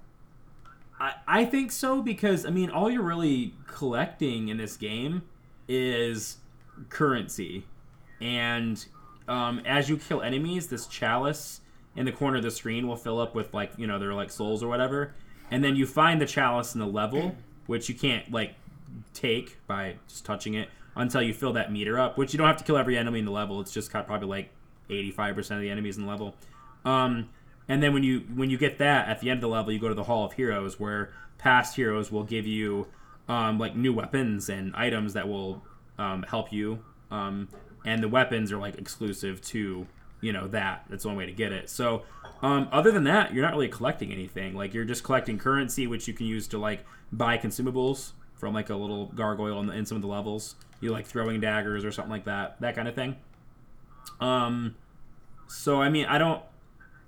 I, 1.27 1.45
think 1.45 1.71
so 1.71 2.01
because 2.01 2.45
I 2.45 2.49
mean 2.49 2.69
all 2.69 2.89
you're 2.89 3.03
really 3.03 3.53
collecting 3.67 4.47
in 4.47 4.57
this 4.57 4.77
game 4.77 5.23
is 5.67 6.37
currency, 6.89 7.65
and 8.21 8.85
um, 9.27 9.61
as 9.65 9.89
you 9.89 9.97
kill 9.97 10.21
enemies, 10.21 10.67
this 10.67 10.87
chalice 10.87 11.61
in 11.95 12.05
the 12.05 12.11
corner 12.11 12.37
of 12.37 12.43
the 12.43 12.51
screen 12.51 12.87
will 12.87 12.95
fill 12.95 13.19
up 13.19 13.35
with 13.35 13.53
like 13.53 13.71
you 13.77 13.87
know 13.87 13.99
they're 13.99 14.13
like 14.13 14.31
souls 14.31 14.63
or 14.63 14.67
whatever, 14.67 15.13
and 15.51 15.63
then 15.63 15.75
you 15.75 15.85
find 15.85 16.21
the 16.21 16.25
chalice 16.25 16.73
in 16.73 16.79
the 16.79 16.87
level 16.87 17.35
which 17.67 17.89
you 17.89 17.95
can't 17.95 18.31
like 18.31 18.55
take 19.13 19.57
by 19.67 19.95
just 20.07 20.25
touching 20.25 20.53
it 20.53 20.69
until 20.95 21.21
you 21.21 21.33
fill 21.33 21.53
that 21.53 21.71
meter 21.71 21.99
up. 21.99 22.17
Which 22.17 22.33
you 22.33 22.37
don't 22.37 22.47
have 22.47 22.57
to 22.57 22.63
kill 22.63 22.77
every 22.77 22.97
enemy 22.97 23.19
in 23.19 23.25
the 23.25 23.31
level. 23.31 23.61
It's 23.61 23.71
just 23.71 23.91
probably 23.91 24.27
like 24.27 24.49
85% 24.89 25.37
of 25.51 25.61
the 25.61 25.69
enemies 25.69 25.97
in 25.97 26.03
the 26.03 26.09
level. 26.09 26.35
Um, 26.85 27.29
and 27.67 27.81
then 27.81 27.93
when 27.93 28.03
you 28.03 28.21
when 28.33 28.49
you 28.49 28.57
get 28.57 28.77
that 28.79 29.07
at 29.07 29.19
the 29.19 29.29
end 29.29 29.37
of 29.37 29.41
the 29.41 29.47
level, 29.47 29.71
you 29.71 29.79
go 29.79 29.89
to 29.89 29.95
the 29.95 30.03
Hall 30.03 30.25
of 30.25 30.33
Heroes, 30.33 30.79
where 30.79 31.13
past 31.37 31.75
heroes 31.75 32.11
will 32.11 32.23
give 32.23 32.45
you 32.45 32.87
um, 33.27 33.57
like 33.57 33.75
new 33.75 33.93
weapons 33.93 34.49
and 34.49 34.75
items 34.75 35.13
that 35.13 35.27
will 35.27 35.63
um, 35.97 36.23
help 36.23 36.51
you. 36.51 36.83
Um, 37.11 37.49
and 37.85 38.01
the 38.01 38.09
weapons 38.09 38.51
are 38.51 38.57
like 38.57 38.77
exclusive 38.77 39.41
to 39.41 39.87
you 40.21 40.33
know 40.33 40.47
that. 40.47 40.85
That's 40.89 41.05
one 41.05 41.15
way 41.15 41.25
to 41.25 41.31
get 41.31 41.51
it. 41.51 41.69
So, 41.69 42.03
um, 42.41 42.67
other 42.71 42.91
than 42.91 43.03
that, 43.05 43.33
you're 43.33 43.43
not 43.43 43.53
really 43.53 43.67
collecting 43.67 44.11
anything. 44.11 44.55
Like 44.55 44.73
you're 44.73 44.85
just 44.85 45.03
collecting 45.03 45.37
currency, 45.37 45.85
which 45.85 46.07
you 46.07 46.13
can 46.13 46.25
use 46.25 46.47
to 46.49 46.57
like 46.57 46.85
buy 47.11 47.37
consumables 47.37 48.11
from 48.33 48.53
like 48.53 48.69
a 48.69 48.75
little 48.75 49.07
gargoyle 49.07 49.59
in, 49.59 49.67
the, 49.67 49.73
in 49.73 49.85
some 49.85 49.95
of 49.95 50.01
the 50.01 50.07
levels. 50.07 50.55
You 50.81 50.91
like 50.91 51.05
throwing 51.05 51.39
daggers 51.39 51.85
or 51.85 51.91
something 51.91 52.11
like 52.11 52.25
that, 52.25 52.59
that 52.59 52.75
kind 52.75 52.87
of 52.87 52.95
thing. 52.95 53.15
Um, 54.19 54.75
so 55.47 55.81
I 55.81 55.89
mean, 55.89 56.05
I 56.05 56.17
don't. 56.17 56.41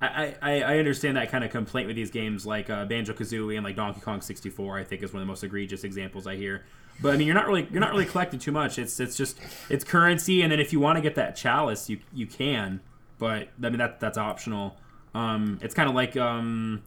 I, 0.07 0.35
I, 0.41 0.61
I 0.61 0.77
understand 0.79 1.17
that 1.17 1.29
kind 1.29 1.43
of 1.43 1.51
complaint 1.51 1.87
with 1.87 1.95
these 1.95 2.11
games 2.11 2.45
like 2.45 2.69
uh, 2.69 2.85
Banjo 2.85 3.13
Kazooie 3.13 3.55
and 3.55 3.63
like 3.63 3.75
Donkey 3.75 4.01
Kong 4.01 4.21
64. 4.21 4.77
I 4.77 4.83
think 4.83 5.03
is 5.03 5.13
one 5.13 5.21
of 5.21 5.27
the 5.27 5.31
most 5.31 5.43
egregious 5.43 5.83
examples 5.83 6.27
I 6.27 6.35
hear. 6.35 6.65
But 7.01 7.13
I 7.13 7.17
mean, 7.17 7.27
you're 7.27 7.35
not 7.35 7.47
really 7.47 7.67
you're 7.71 7.81
not 7.81 7.91
really 7.91 8.05
collecting 8.05 8.39
too 8.39 8.51
much. 8.51 8.79
It's 8.79 8.99
it's 8.99 9.17
just 9.17 9.39
it's 9.69 9.83
currency, 9.83 10.41
and 10.41 10.51
then 10.51 10.59
if 10.59 10.71
you 10.71 10.79
want 10.79 10.97
to 10.97 11.01
get 11.01 11.15
that 11.15 11.35
chalice, 11.35 11.89
you 11.89 11.99
you 12.13 12.25
can. 12.27 12.81
But 13.17 13.49
I 13.61 13.69
mean 13.69 13.77
that 13.77 13.99
that's 13.99 14.17
optional. 14.17 14.77
Um, 15.13 15.59
it's 15.61 15.73
kind 15.73 15.89
of 15.89 15.95
like 15.95 16.15
um, 16.17 16.83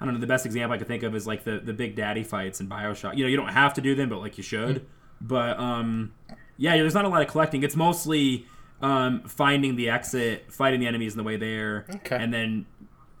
I 0.00 0.04
don't 0.04 0.14
know. 0.14 0.20
The 0.20 0.26
best 0.26 0.46
example 0.46 0.74
I 0.74 0.78
could 0.78 0.86
think 0.86 1.02
of 1.02 1.14
is 1.14 1.26
like 1.26 1.44
the 1.44 1.58
the 1.58 1.72
Big 1.72 1.94
Daddy 1.94 2.24
fights 2.24 2.60
in 2.60 2.68
Bioshock. 2.68 3.16
You 3.16 3.24
know, 3.24 3.30
you 3.30 3.36
don't 3.36 3.48
have 3.48 3.74
to 3.74 3.80
do 3.80 3.94
them, 3.94 4.08
but 4.08 4.20
like 4.20 4.38
you 4.38 4.44
should. 4.44 4.76
Mm. 4.76 4.84
But 5.20 5.58
um, 5.58 6.12
yeah, 6.56 6.76
there's 6.76 6.94
not 6.94 7.04
a 7.04 7.08
lot 7.08 7.22
of 7.22 7.28
collecting. 7.28 7.62
It's 7.62 7.76
mostly 7.76 8.46
um, 8.82 9.22
finding 9.22 9.76
the 9.76 9.90
exit, 9.90 10.50
fighting 10.52 10.80
the 10.80 10.86
enemies 10.86 11.12
in 11.12 11.18
the 11.18 11.24
way 11.24 11.36
there, 11.36 11.86
okay. 11.96 12.16
and 12.16 12.32
then 12.32 12.66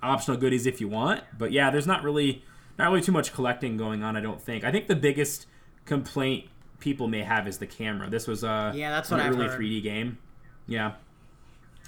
optional 0.02 0.36
goodies 0.36 0.66
if 0.66 0.80
you 0.80 0.88
want. 0.88 1.22
But 1.36 1.52
yeah, 1.52 1.70
there's 1.70 1.86
not 1.86 2.02
really 2.02 2.44
not 2.78 2.90
really 2.90 3.02
too 3.02 3.12
much 3.12 3.32
collecting 3.32 3.76
going 3.76 4.02
on. 4.02 4.16
I 4.16 4.20
don't 4.20 4.40
think. 4.40 4.64
I 4.64 4.70
think 4.70 4.88
the 4.88 4.96
biggest 4.96 5.46
complaint 5.84 6.48
people 6.78 7.08
may 7.08 7.22
have 7.22 7.46
is 7.46 7.58
the 7.58 7.66
camera. 7.66 8.08
This 8.08 8.26
was 8.26 8.42
a 8.42 8.72
yeah, 8.74 8.90
that's 8.90 9.10
what 9.10 9.20
an 9.20 9.26
I've 9.26 9.34
early 9.34 9.48
heard. 9.48 9.60
3D 9.60 9.82
game. 9.82 10.18
Yeah, 10.66 10.92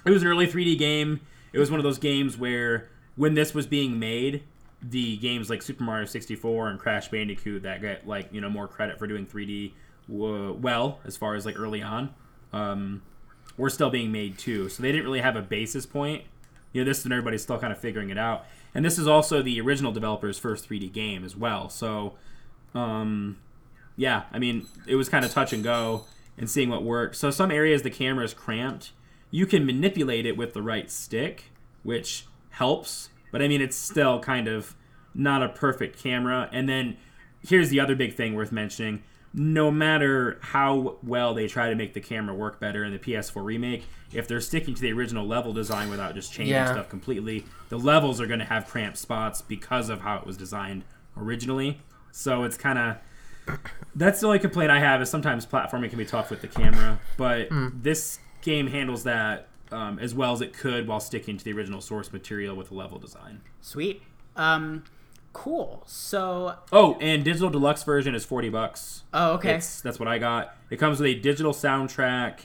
it 0.05 0.11
was 0.11 0.21
an 0.21 0.27
early 0.27 0.47
3D 0.47 0.77
game. 0.77 1.21
It 1.51 1.59
was 1.59 1.69
one 1.69 1.79
of 1.79 1.83
those 1.83 1.99
games 1.99 2.37
where 2.37 2.89
when 3.15 3.33
this 3.33 3.53
was 3.53 3.67
being 3.67 3.99
made, 3.99 4.43
the 4.81 5.17
games 5.17 5.49
like 5.49 5.61
Super 5.61 5.83
Mario 5.83 6.05
64 6.05 6.69
and 6.69 6.79
Crash 6.79 7.09
Bandicoot 7.09 7.63
that 7.63 7.81
get 7.81 8.07
like 8.07 8.29
you 8.31 8.41
know 8.41 8.49
more 8.49 8.67
credit 8.67 8.99
for 8.99 9.07
doing 9.07 9.25
3D 9.25 9.73
well 10.07 10.99
as 11.05 11.15
far 11.15 11.35
as 11.35 11.45
like 11.45 11.57
early 11.57 11.81
on. 11.81 12.13
Um, 12.51 13.01
were 13.57 13.69
still 13.69 13.89
being 13.89 14.11
made 14.11 14.37
too. 14.37 14.69
So 14.69 14.81
they 14.81 14.91
didn't 14.91 15.05
really 15.05 15.21
have 15.21 15.35
a 15.35 15.41
basis 15.41 15.85
point. 15.85 16.23
You 16.71 16.81
know, 16.81 16.89
this 16.89 16.99
is 16.99 17.05
when 17.05 17.13
everybody's 17.13 17.43
still 17.43 17.59
kind 17.59 17.71
of 17.71 17.79
figuring 17.79 18.09
it 18.09 18.17
out. 18.17 18.45
And 18.73 18.83
this 18.83 18.97
is 18.97 19.07
also 19.07 19.41
the 19.41 19.61
original 19.61 19.91
developer's 19.91 20.39
first 20.39 20.67
3D 20.67 20.91
game 20.91 21.23
as 21.23 21.35
well. 21.35 21.69
So, 21.69 22.13
um, 22.73 23.37
yeah, 23.95 24.23
I 24.31 24.39
mean, 24.39 24.65
it 24.87 24.95
was 24.95 25.09
kind 25.09 25.23
of 25.23 25.31
touch 25.31 25.53
and 25.53 25.63
go 25.63 26.05
and 26.37 26.49
seeing 26.49 26.69
what 26.69 26.83
worked. 26.83 27.15
So 27.15 27.29
some 27.29 27.51
areas 27.51 27.83
the 27.83 27.91
camera 27.91 28.25
is 28.25 28.33
cramped. 28.33 28.91
You 29.29 29.45
can 29.45 29.65
manipulate 29.65 30.25
it 30.25 30.35
with 30.35 30.53
the 30.53 30.63
right 30.63 30.89
stick, 30.89 31.51
which 31.83 32.25
helps. 32.51 33.09
But 33.31 33.41
I 33.41 33.47
mean, 33.47 33.61
it's 33.61 33.75
still 33.75 34.19
kind 34.19 34.47
of 34.47 34.75
not 35.13 35.43
a 35.43 35.49
perfect 35.49 36.01
camera. 36.01 36.49
And 36.51 36.67
then 36.67 36.97
here's 37.47 37.69
the 37.69 37.79
other 37.79 37.95
big 37.95 38.15
thing 38.15 38.33
worth 38.33 38.51
mentioning 38.51 39.03
no 39.33 39.71
matter 39.71 40.37
how 40.41 40.97
well 41.03 41.33
they 41.33 41.47
try 41.47 41.69
to 41.69 41.75
make 41.75 41.93
the 41.93 42.01
camera 42.01 42.35
work 42.35 42.59
better 42.59 42.83
in 42.83 42.91
the 42.93 42.99
PS4 42.99 43.43
remake, 43.43 43.83
if 44.11 44.27
they're 44.27 44.39
sticking 44.41 44.75
to 44.75 44.81
the 44.81 44.91
original 44.93 45.25
level 45.25 45.53
design 45.53 45.89
without 45.89 46.13
just 46.13 46.31
changing 46.31 46.53
Yeah. 46.53 46.71
stuff 46.71 46.89
completely, 46.89 47.45
the 47.69 47.79
levels 47.79 48.21
are 48.21 48.27
going 48.27 48.39
to 48.39 48.45
have 48.45 48.67
cramped 48.67 48.97
spots 48.97 49.41
because 49.41 49.89
of 49.89 50.01
how 50.01 50.17
it 50.17 50.25
was 50.27 50.37
designed 50.37 50.83
originally. 51.17 51.79
So 52.11 52.43
it's 52.43 52.57
kind 52.57 52.77
of 52.77 53.57
that's 53.95 54.21
the 54.21 54.27
only 54.27 54.39
complaint 54.39 54.71
I 54.71 54.79
have 54.79 55.01
is 55.01 55.09
sometimes 55.09 55.45
platforming 55.45 55.89
can 55.89 55.97
be 55.97 56.05
tough 56.05 56.29
with 56.29 56.41
the 56.41 56.47
camera, 56.47 56.99
but 57.17 57.49
this 57.81 58.19
game 58.41 58.67
handles 58.67 59.03
that 59.03 59.47
um, 59.71 59.97
as 59.99 60.13
well 60.13 60.31
as 60.33 60.41
it 60.41 60.53
could 60.53 60.87
while 60.87 60.99
sticking 60.99 61.37
to 61.37 61.43
the 61.43 61.51
original 61.53 61.81
source 61.81 62.13
material 62.13 62.55
with 62.55 62.69
the 62.69 62.75
level 62.75 62.99
design. 62.99 63.41
Sweet. 63.61 64.03
Um, 64.35 64.83
cool. 65.33 65.83
So, 65.85 66.55
Oh, 66.71 66.97
and 67.01 67.23
digital 67.23 67.49
deluxe 67.49 67.83
version 67.83 68.15
is 68.15 68.23
forty 68.25 68.49
bucks. 68.49 69.03
oh, 69.13 69.33
okay. 69.33 69.55
It's, 69.55 69.81
that's 69.81 69.99
what 69.99 70.07
I 70.07 70.17
got. 70.19 70.55
It 70.69 70.77
comes 70.77 70.99
with 70.99 71.07
a 71.09 71.15
digital 71.15 71.53
soundtrack. 71.53 72.41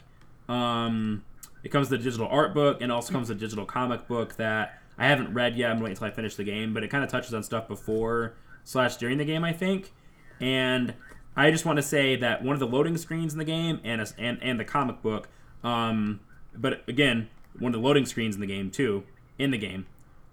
Um, 0.48 1.24
it 1.62 1.68
comes 1.70 1.90
with 1.90 2.00
a 2.00 2.02
digital 2.02 2.26
art 2.28 2.54
book, 2.54 2.80
and 2.80 2.90
also 2.90 3.12
comes 3.12 3.28
with 3.28 3.38
a 3.38 3.40
digital 3.40 3.64
comic 3.66 4.06
book 4.08 4.36
that 4.36 4.80
I 4.96 5.06
haven't 5.06 5.34
read 5.34 5.56
yet. 5.56 5.70
I'm 5.70 5.78
waiting 5.80 5.92
until 5.92 6.06
I 6.06 6.10
finish 6.10 6.34
the 6.36 6.44
game, 6.44 6.72
but 6.74 6.82
it 6.82 6.88
kind 6.88 7.04
of 7.04 7.10
touches 7.10 7.34
on 7.34 7.42
stuff 7.42 7.68
before 7.68 8.34
slash 8.64 8.96
during 8.96 9.18
the 9.18 9.24
game, 9.24 9.44
I 9.44 9.52
think. 9.52 9.92
And 10.40 10.94
I 11.36 11.50
just 11.50 11.64
want 11.64 11.76
to 11.76 11.82
say 11.82 12.16
that 12.16 12.42
one 12.42 12.54
of 12.54 12.60
the 12.60 12.66
loading 12.66 12.96
screens 12.96 13.32
in 13.32 13.38
the 13.38 13.44
game 13.44 13.80
and 13.84 14.00
a, 14.00 14.06
and 14.18 14.38
and 14.42 14.58
the 14.58 14.64
comic 14.64 15.02
book, 15.02 15.28
um, 15.62 16.20
but 16.56 16.82
again, 16.88 17.28
one 17.58 17.74
of 17.74 17.80
the 17.80 17.86
loading 17.86 18.06
screens 18.06 18.34
in 18.34 18.40
the 18.40 18.46
game 18.46 18.70
too, 18.70 19.04
in 19.38 19.50
the 19.50 19.58
game, 19.58 19.86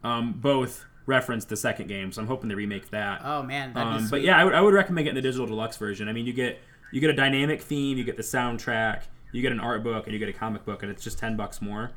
um, 0.04 0.34
both 0.34 0.86
reference 1.06 1.46
the 1.46 1.58
second 1.58 1.88
game. 1.88 2.12
So 2.12 2.22
I'm 2.22 2.28
hoping 2.28 2.50
they 2.50 2.56
remake 2.56 2.90
that. 2.92 3.22
oh 3.24 3.44
man, 3.44 3.74
that'd 3.74 3.92
be 3.94 3.98
Um, 4.04 4.10
but 4.10 4.22
yeah, 4.22 4.38
I 4.40 4.44
would, 4.44 4.54
I 4.54 4.62
would 4.62 4.74
recommend 4.74 5.06
getting 5.06 5.16
the 5.16 5.22
digital 5.22 5.46
deluxe 5.48 5.78
version. 5.78 6.08
I 6.10 6.14
mean, 6.14 6.26
you 6.26 6.34
get 6.34 6.60
you 6.92 7.02
get 7.02 7.10
a 7.10 7.14
dynamic 7.16 7.62
theme, 7.62 7.98
you 7.98 8.04
get 8.04 8.18
the 8.18 8.24
soundtrack, 8.24 9.04
you 9.32 9.42
get 9.42 9.52
an 9.52 9.60
art 9.60 9.84
book, 9.84 10.06
and 10.06 10.14
you 10.14 10.20
get 10.20 10.30
a 10.30 10.34
comic 10.34 10.66
book, 10.66 10.82
and 10.84 10.92
it's 10.92 11.04
just 11.04 11.18
ten 11.18 11.36
bucks 11.36 11.62
more. 11.62 11.92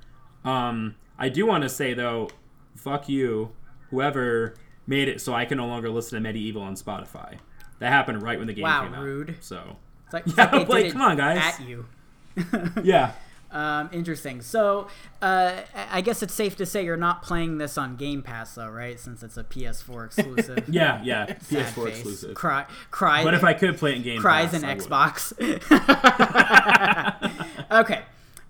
Um, 0.44 0.96
I 1.18 1.28
do 1.28 1.46
want 1.46 1.62
to 1.62 1.68
say 1.68 1.94
though, 1.94 2.30
fuck 2.76 3.08
you, 3.08 3.50
whoever 3.90 4.54
made 4.86 5.08
it 5.08 5.20
so 5.20 5.34
I 5.34 5.44
can 5.44 5.58
no 5.58 5.66
longer 5.66 5.90
listen 5.90 6.22
to 6.22 6.32
MediEvil 6.32 6.60
on 6.60 6.74
Spotify. 6.74 7.38
That 7.78 7.92
happened 7.92 8.22
right 8.22 8.38
when 8.38 8.46
the 8.46 8.54
game 8.54 8.64
Wow, 8.64 8.82
came 8.84 8.94
out. 8.94 8.98
Wow, 8.98 9.04
rude. 9.04 9.36
So 9.40 9.76
It's 10.06 10.14
like, 10.14 10.24
Yeah, 10.26 10.32
it's 10.32 10.38
like 10.38 10.50
they 10.52 10.58
did 10.60 10.68
like, 10.68 10.84
it 10.86 10.92
come 10.92 11.02
on, 11.02 11.16
guys. 11.16 11.38
At 11.38 11.60
you. 11.68 11.86
yeah, 12.82 13.12
Um, 13.50 13.88
interesting. 13.92 14.42
So, 14.42 14.88
uh, 15.22 15.62
I 15.90 16.00
guess 16.02 16.22
it's 16.22 16.34
safe 16.34 16.56
to 16.56 16.66
say 16.66 16.84
you're 16.84 16.96
not 16.98 17.22
playing 17.22 17.58
this 17.58 17.78
on 17.78 17.96
Game 17.96 18.20
Pass, 18.22 18.54
though, 18.54 18.68
right? 18.68 19.00
Since 19.00 19.22
it's 19.22 19.36
a 19.38 19.44
PS4 19.44 20.04
exclusive. 20.06 20.64
yeah, 20.68 21.00
yeah, 21.02 21.26
Sad 21.40 21.66
PS4 21.66 21.84
face. 21.84 21.94
exclusive. 21.96 22.34
Cry, 22.34 22.66
cries, 22.90 23.24
But 23.24 23.34
if 23.34 23.44
I 23.44 23.54
could 23.54 23.78
play 23.78 23.92
it 23.92 23.96
in 23.96 24.02
Game 24.02 24.20
cries 24.20 24.50
Pass, 24.50 24.62
in 24.62 24.68
I. 24.68 24.74
Xbox. 24.76 25.32
okay. 27.70 28.02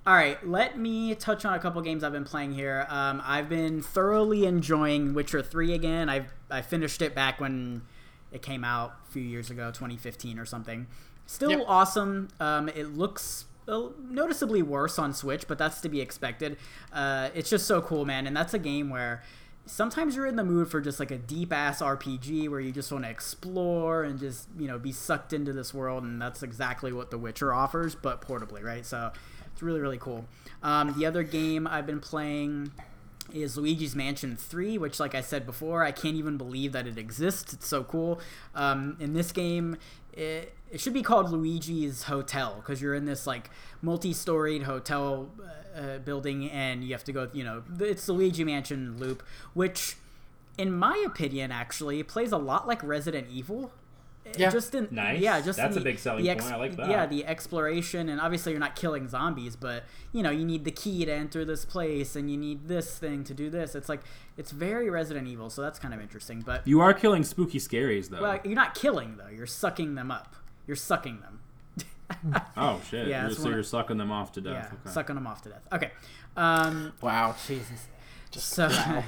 All 0.06 0.14
right. 0.14 0.44
Let 0.46 0.78
me 0.78 1.14
touch 1.14 1.44
on 1.44 1.54
a 1.54 1.58
couple 1.58 1.80
games 1.82 2.02
I've 2.02 2.12
been 2.12 2.24
playing 2.24 2.52
here. 2.54 2.86
Um, 2.88 3.22
I've 3.24 3.48
been 3.48 3.82
thoroughly 3.82 4.46
enjoying 4.46 5.12
Witcher 5.14 5.42
3 5.42 5.74
again. 5.74 6.08
I 6.08 6.26
I 6.50 6.62
finished 6.62 7.02
it 7.02 7.14
back 7.14 7.40
when 7.40 7.82
it 8.32 8.40
came 8.42 8.64
out 8.64 8.94
a 9.06 9.12
few 9.12 9.22
years 9.22 9.50
ago, 9.50 9.68
2015 9.70 10.38
or 10.38 10.46
something. 10.46 10.86
Still 11.26 11.50
Yep. 11.50 11.64
awesome. 11.66 12.28
Um, 12.40 12.68
it 12.70 12.96
looks 12.96 13.44
noticeably 14.10 14.62
worse 14.62 14.98
on 14.98 15.12
Switch, 15.12 15.46
but 15.46 15.58
that's 15.58 15.80
to 15.82 15.88
be 15.88 16.00
expected. 16.00 16.56
Uh, 16.92 17.30
it's 17.34 17.50
just 17.50 17.66
so 17.66 17.80
cool, 17.80 18.04
man. 18.04 18.26
And 18.26 18.36
that's 18.36 18.54
a 18.54 18.58
game 18.58 18.90
where 18.90 19.22
sometimes 19.66 20.16
you're 20.16 20.26
in 20.26 20.36
the 20.36 20.44
mood 20.44 20.70
for 20.70 20.80
just 20.80 20.98
like 20.98 21.10
a 21.10 21.18
deep 21.18 21.52
ass 21.52 21.82
RPG 21.82 22.48
where 22.48 22.60
you 22.60 22.72
just 22.72 22.90
want 22.90 23.04
to 23.04 23.10
explore 23.10 24.02
and 24.02 24.18
just, 24.18 24.48
you 24.58 24.66
know, 24.66 24.78
be 24.78 24.92
sucked 24.92 25.32
into 25.32 25.52
this 25.52 25.74
world. 25.74 26.02
And 26.02 26.20
that's 26.20 26.42
exactly 26.42 26.92
what 26.92 27.10
The 27.10 27.18
Witcher 27.18 27.52
offers, 27.52 27.94
but 27.94 28.20
portably, 28.20 28.62
right? 28.62 28.84
So 28.84 29.12
it's 29.52 29.62
really, 29.62 29.80
really 29.80 29.98
cool. 29.98 30.26
Um, 30.62 30.98
the 30.98 31.06
other 31.06 31.22
game 31.22 31.66
I've 31.66 31.86
been 31.86 32.00
playing 32.00 32.72
is 33.32 33.58
Luigi's 33.58 33.94
Mansion 33.94 34.36
3, 34.36 34.78
which, 34.78 34.98
like 34.98 35.14
I 35.14 35.20
said 35.20 35.44
before, 35.44 35.84
I 35.84 35.92
can't 35.92 36.16
even 36.16 36.38
believe 36.38 36.72
that 36.72 36.86
it 36.86 36.96
exists. 36.96 37.52
It's 37.52 37.66
so 37.66 37.84
cool. 37.84 38.20
Um, 38.54 38.96
in 39.00 39.12
this 39.12 39.32
game, 39.32 39.76
it, 40.18 40.52
it 40.70 40.80
should 40.80 40.92
be 40.92 41.02
called 41.02 41.30
Luigi's 41.30 42.04
Hotel 42.04 42.56
because 42.56 42.82
you're 42.82 42.94
in 42.94 43.04
this 43.04 43.26
like 43.26 43.50
multi-storied 43.80 44.64
hotel 44.64 45.30
uh, 45.76 45.98
building 45.98 46.50
and 46.50 46.82
you 46.82 46.92
have 46.92 47.04
to 47.04 47.12
go. 47.12 47.28
You 47.32 47.44
know, 47.44 47.62
it's 47.78 48.06
the 48.06 48.12
Luigi 48.12 48.44
Mansion 48.44 48.98
loop, 48.98 49.22
which, 49.54 49.96
in 50.58 50.72
my 50.72 51.02
opinion, 51.06 51.52
actually 51.52 52.02
plays 52.02 52.32
a 52.32 52.38
lot 52.38 52.66
like 52.66 52.82
Resident 52.82 53.28
Evil. 53.30 53.72
Yeah. 54.36 54.50
Just 54.50 54.74
in 54.74 54.88
Nice. 54.90 55.20
yeah, 55.20 55.40
just 55.40 55.56
That's 55.56 55.76
in 55.76 55.82
a 55.82 55.84
big 55.84 55.98
selling 55.98 56.24
the 56.24 56.34
point. 56.34 56.52
I 56.52 56.56
like 56.56 56.76
that. 56.76 56.90
Yeah, 56.90 57.06
the 57.06 57.24
exploration 57.26 58.08
and 58.08 58.20
obviously 58.20 58.52
you're 58.52 58.60
not 58.60 58.76
killing 58.76 59.08
zombies, 59.08 59.56
but 59.56 59.84
you 60.12 60.22
know 60.22 60.30
you 60.30 60.44
need 60.44 60.64
the 60.64 60.70
key 60.70 61.04
to 61.04 61.12
enter 61.12 61.44
this 61.44 61.64
place 61.64 62.16
and 62.16 62.30
you 62.30 62.36
need 62.36 62.68
this 62.68 62.98
thing 62.98 63.24
to 63.24 63.34
do 63.34 63.48
this. 63.50 63.74
It's 63.74 63.88
like 63.88 64.00
it's 64.36 64.50
very 64.50 64.90
Resident 64.90 65.26
Evil, 65.28 65.50
so 65.50 65.62
that's 65.62 65.78
kind 65.78 65.94
of 65.94 66.00
interesting. 66.00 66.42
But 66.44 66.66
You 66.66 66.80
are 66.80 66.92
killing 66.94 67.24
spooky 67.24 67.58
scaries 67.58 68.10
though. 68.10 68.20
well, 68.22 68.40
you're 68.44 68.54
not 68.54 68.74
killing 68.74 69.16
though; 69.16 69.28
you're 69.34 69.46
sucking 69.46 69.94
them 69.94 70.10
up. 70.10 70.36
You're 70.66 70.76
sucking 70.76 71.20
them. 71.20 71.40
oh 72.56 72.80
shit! 72.88 73.06
Yeah, 73.08 73.24
You're- 73.24 73.34
so 73.34 73.48
you're 73.48 73.62
sucking 73.62 73.98
them 73.98 74.10
off 74.10 74.32
to 74.32 74.40
death. 74.40 74.52
yeah, 74.72 74.78
okay. 74.80 74.90
sucking 74.94 75.14
them 75.14 75.26
off 75.26 75.42
to 75.42 75.50
death. 75.50 75.62
Okay. 75.72 75.90
Um, 76.36 76.92
Wow. 77.02 77.34
Jesus. 77.46 77.86
Just 78.30 78.48
So, 78.50 78.68
wow. 78.68 79.04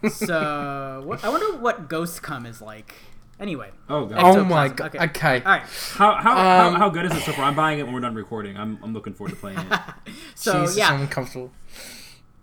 so 0.08 1.02
what, 1.04 1.24
I 1.24 1.28
wonder 1.28 1.56
what 1.58 1.88
Ghost 1.88 2.22
Cum 2.22 2.46
is 2.46 2.60
like. 2.62 2.94
Anyway. 3.40 3.70
Oh 3.88 4.04
god. 4.04 4.18
Oh 4.20 4.44
my 4.44 4.68
god. 4.68 4.94
Okay. 4.94 5.04
Okay. 5.06 5.42
All 5.44 5.52
right. 5.52 5.62
How 5.94 6.14
how, 6.16 6.30
Um, 6.32 6.74
how 6.74 6.78
how 6.78 6.90
good 6.90 7.06
is 7.06 7.12
it 7.16 7.22
so 7.22 7.32
far? 7.32 7.46
I'm 7.46 7.56
buying 7.56 7.78
it 7.78 7.84
when 7.84 7.94
we're 7.94 8.00
done 8.00 8.14
recording. 8.14 8.56
I'm 8.56 8.78
I'm 8.82 8.92
looking 8.92 9.14
forward 9.14 9.30
to 9.30 9.36
playing 9.36 9.58
it. 9.58 9.80
So 10.34 10.60
Jesus, 10.62 10.76
yeah. 10.76 10.92
I'm 10.92 11.00
uncomfortable. 11.02 11.50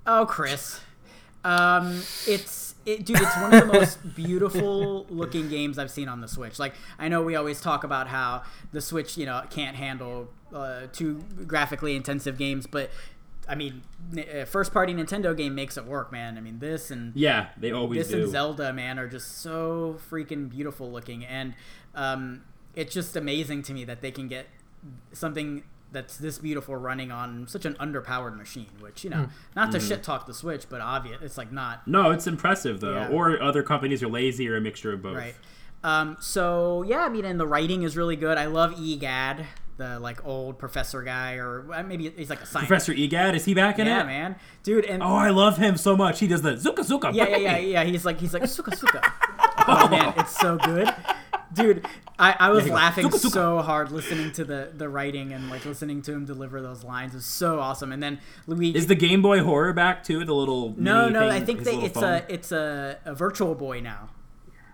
Oh, 0.06 0.26
Chris. 0.28 0.80
Um, 1.44 2.02
it's 2.28 2.76
it, 2.86 3.06
dude. 3.06 3.20
It's 3.22 3.36
one 3.38 3.54
of 3.54 3.68
the 3.68 3.74
most 3.80 4.16
beautiful 4.16 5.06
looking 5.10 5.50
games 5.50 5.78
I've 5.78 5.92
seen 5.92 6.08
on 6.10 6.22
the 6.22 6.28
Switch. 6.28 6.58
Like, 6.60 6.74
I 6.98 7.08
know 7.10 7.22
we 7.22 7.36
always 7.36 7.60
talk 7.62 7.84
about 7.84 8.08
how 8.08 8.44
the 8.72 8.82
Switch, 8.82 9.18
you 9.18 9.26
know, 9.26 9.44
can't 9.50 9.76
handle 9.76 10.30
uh, 10.54 10.88
too 10.94 11.24
graphically 11.46 11.96
intensive 11.96 12.38
games, 12.38 12.66
but 12.68 12.90
I 13.48 13.56
mean, 13.56 13.82
first 14.46 14.74
party 14.74 14.94
Nintendo 14.94 15.36
game 15.36 15.56
makes 15.56 15.78
it 15.78 15.86
work, 15.86 16.12
man. 16.12 16.38
I 16.38 16.42
mean, 16.42 16.60
this 16.60 16.92
and 16.92 17.16
yeah, 17.16 17.50
they 17.58 17.72
always 17.72 18.00
this 18.00 18.10
do. 18.10 18.24
and 18.24 18.32
Zelda, 18.32 18.74
man, 18.74 19.00
are 19.00 19.08
just 19.08 19.40
so 19.40 20.00
freaking 20.10 20.50
beautiful 20.50 20.92
looking, 20.92 21.26
and 21.26 21.54
um, 21.96 22.44
it's 22.76 22.94
just 22.94 23.16
amazing 23.16 23.64
to 23.64 23.74
me 23.74 23.86
that 23.86 24.02
they 24.02 24.12
can 24.12 24.28
get 24.28 24.48
something 25.14 25.64
that's 25.92 26.18
this 26.18 26.38
beautiful 26.38 26.76
running 26.76 27.12
on 27.12 27.48
such 27.48 27.66
an 27.66 27.76
underpowered 27.76 28.38
machine. 28.38 28.72
Which 28.80 29.06
you 29.06 29.10
know, 29.10 29.18
mm. 29.18 29.30
not 29.56 29.72
to 29.72 29.78
mm. 29.78 29.88
shit 29.88 30.04
talk 30.04 30.26
the 30.26 30.34
Switch, 30.34 30.66
but 30.70 30.82
obvious, 30.82 31.22
it's 31.22 31.38
like 31.38 31.52
not. 31.52 31.88
No, 31.88 32.12
it's 32.12 32.28
impressive 32.28 32.82
though. 32.82 32.96
Yeah. 32.96 33.10
Or 33.10 33.42
other 33.42 33.64
companies 33.64 34.04
are 34.04 34.10
lazy 34.10 34.50
or 34.50 34.58
a 34.58 34.62
mixture 34.62 34.92
of 34.92 35.02
both. 35.02 35.16
Right. 35.16 35.36
Um, 35.84 36.18
so 36.20 36.84
yeah, 36.84 37.06
I 37.06 37.10
mean, 37.10 37.24
and 37.24 37.40
the 37.40 37.48
writing 37.48 37.84
is 37.84 37.96
really 37.96 38.18
good. 38.18 38.38
I 38.38 38.48
love 38.48 38.74
EGAD 38.74 39.46
the 39.78 40.00
like 40.00 40.26
old 40.26 40.58
professor 40.58 41.02
guy, 41.04 41.36
or 41.36 41.66
uh, 41.74 41.84
maybe 41.84 42.10
he's 42.10 42.30
like 42.30 42.42
a 42.42 42.46
scientist. 42.46 42.68
Professor 42.68 42.94
Egad 42.94 43.36
is 43.36 43.46
he 43.46 43.54
back 43.54 43.80
in 43.80 43.88
yeah, 43.88 43.96
it? 43.96 43.98
Yeah, 44.00 44.04
man, 44.04 44.36
dude. 44.64 44.86
And 44.86 45.02
oh, 45.02 45.08
I 45.08 45.30
love 45.30 45.58
him 45.58 45.78
so 45.78 45.96
much. 45.96 46.20
He 46.20 46.28
does 46.28 46.42
the 46.42 46.54
zuka 46.54 46.80
zuka. 46.80 47.14
Yeah, 47.14 47.28
yeah, 47.30 47.38
yeah, 47.38 47.58
yeah. 47.58 47.84
He's 47.84 48.06
like 48.06 48.20
he's 48.20 48.34
like 48.34 48.48
suka 48.48 48.76
suka. 48.76 49.02
oh 49.68 49.88
man, 49.90 50.14
it's 50.18 50.38
so 50.38 50.58
good, 50.58 50.94
dude. 51.54 51.86
I, 52.20 52.36
I 52.40 52.50
was 52.50 52.66
yeah, 52.66 52.74
laughing 52.74 53.06
suka, 53.06 53.20
suka. 53.20 53.34
so 53.34 53.62
hard 53.62 53.92
listening 53.92 54.32
to 54.34 54.44
the 54.44 54.72
the 54.76 54.90
writing 54.90 55.34
and 55.34 55.50
like 55.50 55.66
listening 55.66 56.02
to 56.04 56.14
him 56.14 56.26
deliver 56.26 56.62
those 56.62 56.84
lines. 56.84 57.14
It 57.14 57.18
was 57.18 57.26
so 57.26 57.60
awesome. 57.60 57.92
And 57.92 58.02
then 58.02 58.20
Luigi 58.48 58.78
is 58.78 58.88
the 58.88 58.96
Game 58.96 59.22
Boy 59.22 59.44
Horror 59.44 59.74
back 59.74 60.04
too. 60.04 60.26
The 60.26 60.34
little 60.34 60.74
no, 60.78 61.10
no. 61.10 61.30
Thing, 61.30 61.42
I 61.42 61.46
think 61.46 61.64
they, 61.64 61.76
it's 61.76 61.94
phone? 61.94 62.04
a 62.04 62.26
it's 62.28 62.52
a, 62.52 62.98
a 63.06 63.14
virtual 63.14 63.54
boy 63.54 63.82
now. 63.82 64.10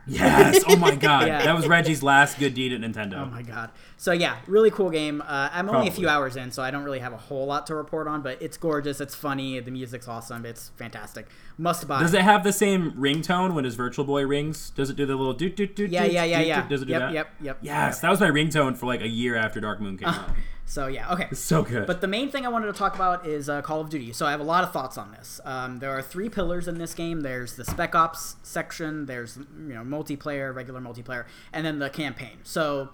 Yes! 0.06 0.64
Oh 0.68 0.76
my 0.76 0.96
god, 0.96 1.28
yeah. 1.28 1.44
that 1.44 1.56
was 1.56 1.68
Reggie's 1.68 2.04
last 2.04 2.40
good 2.40 2.54
deed 2.54 2.74
at 2.74 2.82
Nintendo. 2.82 3.22
Oh 3.22 3.26
my 3.26 3.42
god. 3.42 3.72
So 4.04 4.12
yeah, 4.12 4.36
really 4.48 4.70
cool 4.70 4.90
game. 4.90 5.22
Uh, 5.22 5.48
I'm 5.54 5.70
only 5.70 5.88
a 5.88 5.92
few 5.92 6.10
hours 6.10 6.36
in, 6.36 6.52
so 6.52 6.62
I 6.62 6.72
don't 6.72 6.84
really 6.84 7.00
have 7.00 7.14
a 7.14 7.18
whole 7.18 7.46
lot 7.46 7.68
to 7.68 7.76
report 7.76 8.06
on. 8.06 8.22
But 8.22 8.42
it's 8.42 8.58
gorgeous. 8.58 9.00
It's 9.00 9.16
funny. 9.16 9.58
The 9.62 9.72
music's 9.72 10.10
awesome. 10.10 10.46
It's 10.46 10.72
fantastic. 10.76 11.30
Must 11.58 11.88
buy. 11.88 12.02
Does 12.02 12.14
it 12.14 12.20
have 12.20 12.44
the 12.44 12.52
same 12.52 12.92
ringtone 12.96 13.54
when 13.54 13.64
his 13.64 13.76
Virtual 13.76 14.04
Boy 14.04 14.26
rings? 14.26 14.72
Does 14.72 14.90
it 14.90 14.98
do 14.98 15.06
the 15.06 15.16
little 15.16 15.32
doot 15.32 15.56
doot 15.56 15.74
doot? 15.74 15.90
Yeah, 15.90 16.04
yeah, 16.04 16.26
yeah, 16.26 16.42
yeah. 16.42 16.68
Does 16.68 16.82
it 16.82 16.86
do 16.88 16.92
yep, 16.92 17.00
that? 17.00 17.14
Yep, 17.14 17.34
yep. 17.40 17.58
Yes, 17.62 17.96
yep. 17.96 18.02
that 18.02 18.10
was 18.10 18.20
my 18.20 18.28
ringtone 18.28 18.76
for 18.76 18.88
like 18.88 19.00
a 19.00 19.08
year 19.08 19.38
after 19.38 19.62
Dark 19.62 19.80
Moon 19.80 19.98
came 19.98 20.10
out. 20.10 20.32
So 20.66 20.88
yeah, 20.88 21.12
okay. 21.14 21.28
It's 21.32 21.40
so 21.40 21.64
good. 21.64 21.88
But 21.88 22.02
the 22.02 22.08
main 22.08 22.30
thing 22.30 22.46
I 22.46 22.50
wanted 22.50 22.68
to 22.68 22.74
talk 22.74 22.96
about 22.96 23.26
is 23.26 23.48
uh, 23.48 23.62
Call 23.62 23.82
of 23.82 23.90
Duty. 23.90 24.12
So 24.12 24.26
I 24.26 24.32
have 24.32 24.40
a 24.40 24.46
lot 24.46 24.64
of 24.64 24.72
thoughts 24.72 24.98
on 24.98 25.12
this. 25.12 25.40
Um, 25.46 25.80
there 25.80 25.92
are 25.92 26.02
three 26.02 26.30
pillars 26.30 26.68
in 26.68 26.78
this 26.78 26.94
game. 26.94 27.22
There's 27.22 27.56
the 27.56 27.66
Spec 27.66 27.96
Ops 27.96 28.38
section. 28.44 29.06
There's 29.06 29.38
you 29.38 29.74
know 29.74 29.84
multiplayer, 29.84 30.54
regular 30.54 30.82
multiplayer, 30.82 31.26
and 31.52 31.66
then 31.66 31.80
the 31.80 31.90
campaign. 31.90 32.40
So, 32.44 32.90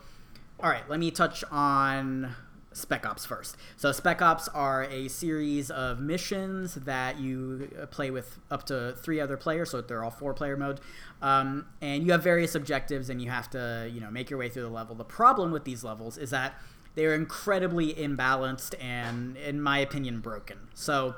all 0.61 0.69
right, 0.69 0.87
let 0.89 0.99
me 0.99 1.11
touch 1.11 1.43
on 1.51 2.35
Spec 2.73 3.05
Ops 3.05 3.25
first. 3.25 3.55
So 3.77 3.91
Spec 3.91 4.21
Ops 4.21 4.47
are 4.49 4.83
a 4.85 5.07
series 5.07 5.71
of 5.71 5.99
missions 5.99 6.75
that 6.75 7.19
you 7.19 7.69
uh, 7.81 7.85
play 7.87 8.11
with 8.11 8.37
up 8.51 8.65
to 8.67 8.95
three 9.01 9.19
other 9.19 9.37
players. 9.37 9.71
So 9.71 9.81
they're 9.81 10.03
all 10.03 10.11
four 10.11 10.33
player 10.33 10.57
mode, 10.57 10.79
um, 11.21 11.67
and 11.81 12.03
you 12.03 12.11
have 12.11 12.23
various 12.23 12.55
objectives, 12.55 13.09
and 13.09 13.21
you 13.21 13.29
have 13.29 13.49
to 13.51 13.89
you 13.91 14.01
know 14.01 14.11
make 14.11 14.29
your 14.29 14.39
way 14.39 14.49
through 14.49 14.63
the 14.63 14.69
level. 14.69 14.95
The 14.95 15.05
problem 15.05 15.51
with 15.51 15.63
these 15.63 15.83
levels 15.83 16.17
is 16.17 16.29
that 16.31 16.55
they're 16.95 17.15
incredibly 17.15 17.93
imbalanced 17.93 18.75
and, 18.83 19.37
in 19.37 19.61
my 19.61 19.79
opinion, 19.79 20.19
broken. 20.19 20.57
So 20.73 21.15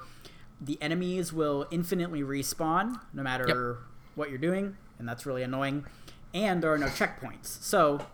the 0.60 0.78
enemies 0.82 1.34
will 1.34 1.66
infinitely 1.72 2.22
respawn 2.22 3.00
no 3.14 3.24
matter 3.24 3.48
yep. 3.48 3.90
what 4.16 4.30
you're 4.30 4.38
doing, 4.38 4.78
and 5.00 5.08
that's 5.08 5.26
really 5.26 5.44
annoying. 5.44 5.86
And 6.34 6.62
there 6.62 6.72
are 6.72 6.78
no 6.78 6.88
checkpoints. 6.88 7.62
So, 7.62 8.06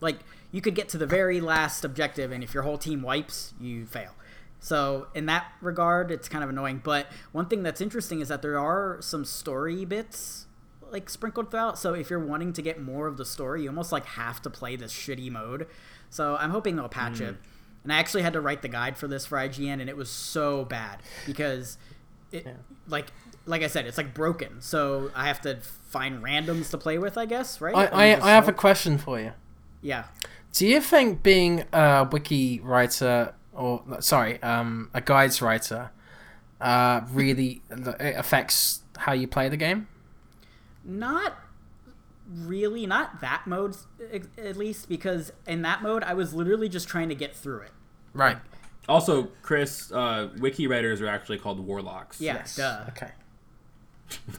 like, 0.00 0.18
you 0.50 0.60
could 0.60 0.74
get 0.74 0.88
to 0.90 0.98
the 0.98 1.06
very 1.06 1.40
last 1.40 1.84
objective, 1.84 2.32
and 2.32 2.42
if 2.42 2.54
your 2.54 2.62
whole 2.62 2.78
team 2.78 3.02
wipes, 3.02 3.54
you 3.60 3.86
fail. 3.86 4.12
So, 4.60 5.08
in 5.14 5.26
that 5.26 5.52
regard, 5.60 6.10
it's 6.10 6.28
kind 6.28 6.42
of 6.42 6.50
annoying. 6.50 6.80
But 6.82 7.06
one 7.32 7.46
thing 7.46 7.62
that's 7.62 7.80
interesting 7.80 8.20
is 8.20 8.28
that 8.28 8.42
there 8.42 8.58
are 8.58 8.98
some 9.00 9.24
story 9.24 9.84
bits 9.84 10.46
like 10.90 11.10
sprinkled 11.10 11.50
throughout. 11.50 11.78
So 11.78 11.94
if 11.94 12.10
you're 12.10 12.24
wanting 12.24 12.52
to 12.54 12.62
get 12.62 12.80
more 12.80 13.06
of 13.06 13.16
the 13.16 13.24
story, 13.24 13.62
you 13.62 13.68
almost 13.68 13.92
like 13.92 14.06
have 14.06 14.40
to 14.42 14.50
play 14.50 14.76
this 14.76 14.92
shitty 14.92 15.30
mode. 15.30 15.66
So 16.10 16.36
I'm 16.36 16.50
hoping 16.50 16.76
they'll 16.76 16.88
patch 16.88 17.18
mm. 17.18 17.28
it. 17.28 17.36
And 17.84 17.92
I 17.92 17.98
actually 17.98 18.22
had 18.22 18.32
to 18.32 18.40
write 18.40 18.62
the 18.62 18.68
guide 18.68 18.96
for 18.98 19.08
this 19.08 19.24
for 19.26 19.38
IGN, 19.38 19.80
and 19.80 19.88
it 19.88 19.96
was 19.96 20.10
so 20.10 20.64
bad 20.64 20.98
because 21.26 21.78
it, 22.32 22.44
yeah. 22.44 22.54
like, 22.88 23.06
like 23.46 23.62
I 23.62 23.68
said, 23.68 23.86
it's 23.86 23.96
like 23.96 24.12
broken. 24.12 24.60
So 24.60 25.10
I 25.14 25.28
have 25.28 25.40
to 25.42 25.56
find 25.56 26.22
randoms 26.22 26.70
to 26.70 26.78
play 26.78 26.98
with, 26.98 27.16
I 27.16 27.24
guess, 27.24 27.60
right? 27.60 27.74
I, 27.74 27.86
I, 27.86 28.26
I 28.26 28.30
have 28.30 28.48
a 28.48 28.52
question 28.52 28.98
for 28.98 29.20
you. 29.20 29.32
Yeah. 29.82 30.04
Do 30.52 30.66
you 30.66 30.80
think 30.80 31.22
being 31.22 31.64
a 31.72 32.08
wiki 32.10 32.60
writer 32.60 33.34
or 33.52 33.82
sorry, 34.00 34.42
um, 34.42 34.90
a 34.94 35.00
guides 35.00 35.42
writer, 35.42 35.90
uh, 36.60 37.02
really 37.10 37.62
affects 37.70 38.82
how 38.98 39.12
you 39.12 39.26
play 39.28 39.48
the 39.48 39.56
game? 39.56 39.88
Not 40.84 41.36
really 42.30 42.86
not 42.86 43.20
that 43.20 43.46
mode 43.46 43.74
at 44.36 44.56
least 44.56 44.86
because 44.88 45.32
in 45.46 45.62
that 45.62 45.82
mode 45.82 46.04
I 46.04 46.12
was 46.12 46.34
literally 46.34 46.68
just 46.68 46.86
trying 46.86 47.08
to 47.08 47.14
get 47.14 47.34
through 47.34 47.60
it. 47.62 47.72
Right. 48.12 48.36
Also, 48.88 49.28
Chris, 49.42 49.92
uh, 49.92 50.28
wiki 50.38 50.66
writers 50.66 51.00
are 51.00 51.08
actually 51.08 51.38
called 51.38 51.60
warlocks. 51.60 52.20
Yeah. 52.20 52.34
Yes. 52.34 52.56
Duh. 52.56 52.84
Okay. 52.88 53.10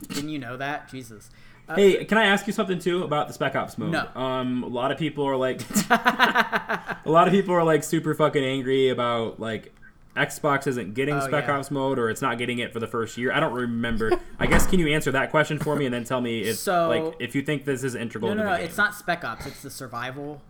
Didn't 0.08 0.30
you 0.30 0.38
know 0.38 0.56
that? 0.56 0.88
Jesus. 0.88 1.30
Uh, 1.70 1.76
hey, 1.76 2.04
can 2.04 2.18
I 2.18 2.24
ask 2.24 2.46
you 2.46 2.52
something 2.52 2.78
too 2.78 3.04
about 3.04 3.28
the 3.28 3.32
Spec 3.32 3.54
Ops 3.54 3.78
mode? 3.78 3.92
No. 3.92 4.08
Um, 4.20 4.64
a 4.64 4.68
lot 4.68 4.90
of 4.90 4.98
people 4.98 5.24
are 5.24 5.36
like, 5.36 5.60
a 5.90 7.00
lot 7.06 7.28
of 7.28 7.32
people 7.32 7.54
are 7.54 7.62
like 7.62 7.84
super 7.84 8.12
fucking 8.14 8.42
angry 8.42 8.88
about 8.88 9.38
like 9.38 9.72
Xbox 10.16 10.66
isn't 10.66 10.94
getting 10.94 11.14
oh, 11.14 11.20
Spec 11.20 11.46
yeah. 11.46 11.56
Ops 11.56 11.70
mode 11.70 11.98
or 11.98 12.10
it's 12.10 12.20
not 12.20 12.38
getting 12.38 12.58
it 12.58 12.72
for 12.72 12.80
the 12.80 12.88
first 12.88 13.16
year. 13.16 13.32
I 13.32 13.38
don't 13.38 13.52
remember. 13.52 14.10
I 14.40 14.46
guess 14.46 14.66
can 14.66 14.80
you 14.80 14.88
answer 14.88 15.12
that 15.12 15.30
question 15.30 15.58
for 15.58 15.76
me 15.76 15.84
and 15.84 15.94
then 15.94 16.04
tell 16.04 16.20
me 16.20 16.40
if 16.40 16.56
so, 16.56 16.88
like 16.88 17.16
if 17.20 17.34
you 17.36 17.42
think 17.42 17.64
this 17.64 17.84
is 17.84 17.94
integral? 17.94 18.34
No, 18.34 18.42
no, 18.42 18.50
no. 18.50 18.54
It's 18.54 18.76
not 18.76 18.94
Spec 18.94 19.24
Ops. 19.24 19.46
It's 19.46 19.62
the 19.62 19.70
survival 19.70 20.42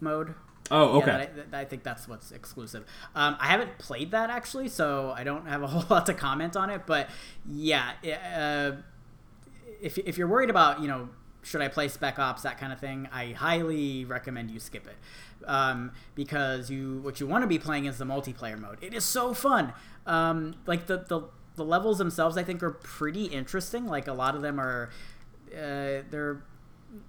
mode. 0.00 0.34
Oh, 0.70 0.98
okay. 0.98 1.28
Yeah, 1.36 1.42
I, 1.52 1.60
I, 1.60 1.64
think 1.64 1.84
that's 1.84 2.08
what's 2.08 2.32
exclusive. 2.32 2.84
Um, 3.14 3.36
I 3.38 3.46
haven't 3.46 3.78
played 3.78 4.10
that 4.10 4.30
actually, 4.30 4.68
so 4.68 5.12
I 5.16 5.22
don't 5.22 5.46
have 5.46 5.62
a 5.62 5.66
whole 5.68 5.84
lot 5.88 6.06
to 6.06 6.14
comment 6.14 6.56
on 6.56 6.70
it. 6.70 6.82
But 6.86 7.08
yeah, 7.48 7.92
uh, 8.04 8.82
if 9.80 9.98
if 9.98 10.18
you're 10.18 10.28
worried 10.28 10.50
about 10.50 10.80
you 10.80 10.88
know 10.88 11.08
should 11.46 11.60
I 11.60 11.68
play 11.68 11.86
Spec 11.86 12.18
Ops 12.18 12.42
that 12.42 12.58
kind 12.58 12.72
of 12.72 12.80
thing, 12.80 13.08
I 13.12 13.26
highly 13.26 14.04
recommend 14.04 14.50
you 14.50 14.58
skip 14.58 14.86
it 14.86 14.96
um, 15.46 15.92
because 16.16 16.70
you 16.70 16.98
what 17.02 17.20
you 17.20 17.26
want 17.26 17.42
to 17.42 17.46
be 17.46 17.58
playing 17.58 17.84
is 17.84 17.98
the 17.98 18.04
multiplayer 18.04 18.58
mode. 18.58 18.78
It 18.82 18.92
is 18.92 19.04
so 19.04 19.32
fun. 19.32 19.72
Um, 20.06 20.56
like 20.66 20.86
the, 20.86 20.98
the 20.98 21.22
the 21.54 21.64
levels 21.64 21.98
themselves, 21.98 22.36
I 22.36 22.42
think, 22.42 22.62
are 22.62 22.72
pretty 22.72 23.26
interesting. 23.26 23.86
Like 23.86 24.08
a 24.08 24.12
lot 24.12 24.34
of 24.34 24.42
them 24.42 24.60
are, 24.60 24.90
uh, 25.52 26.02
they're 26.10 26.42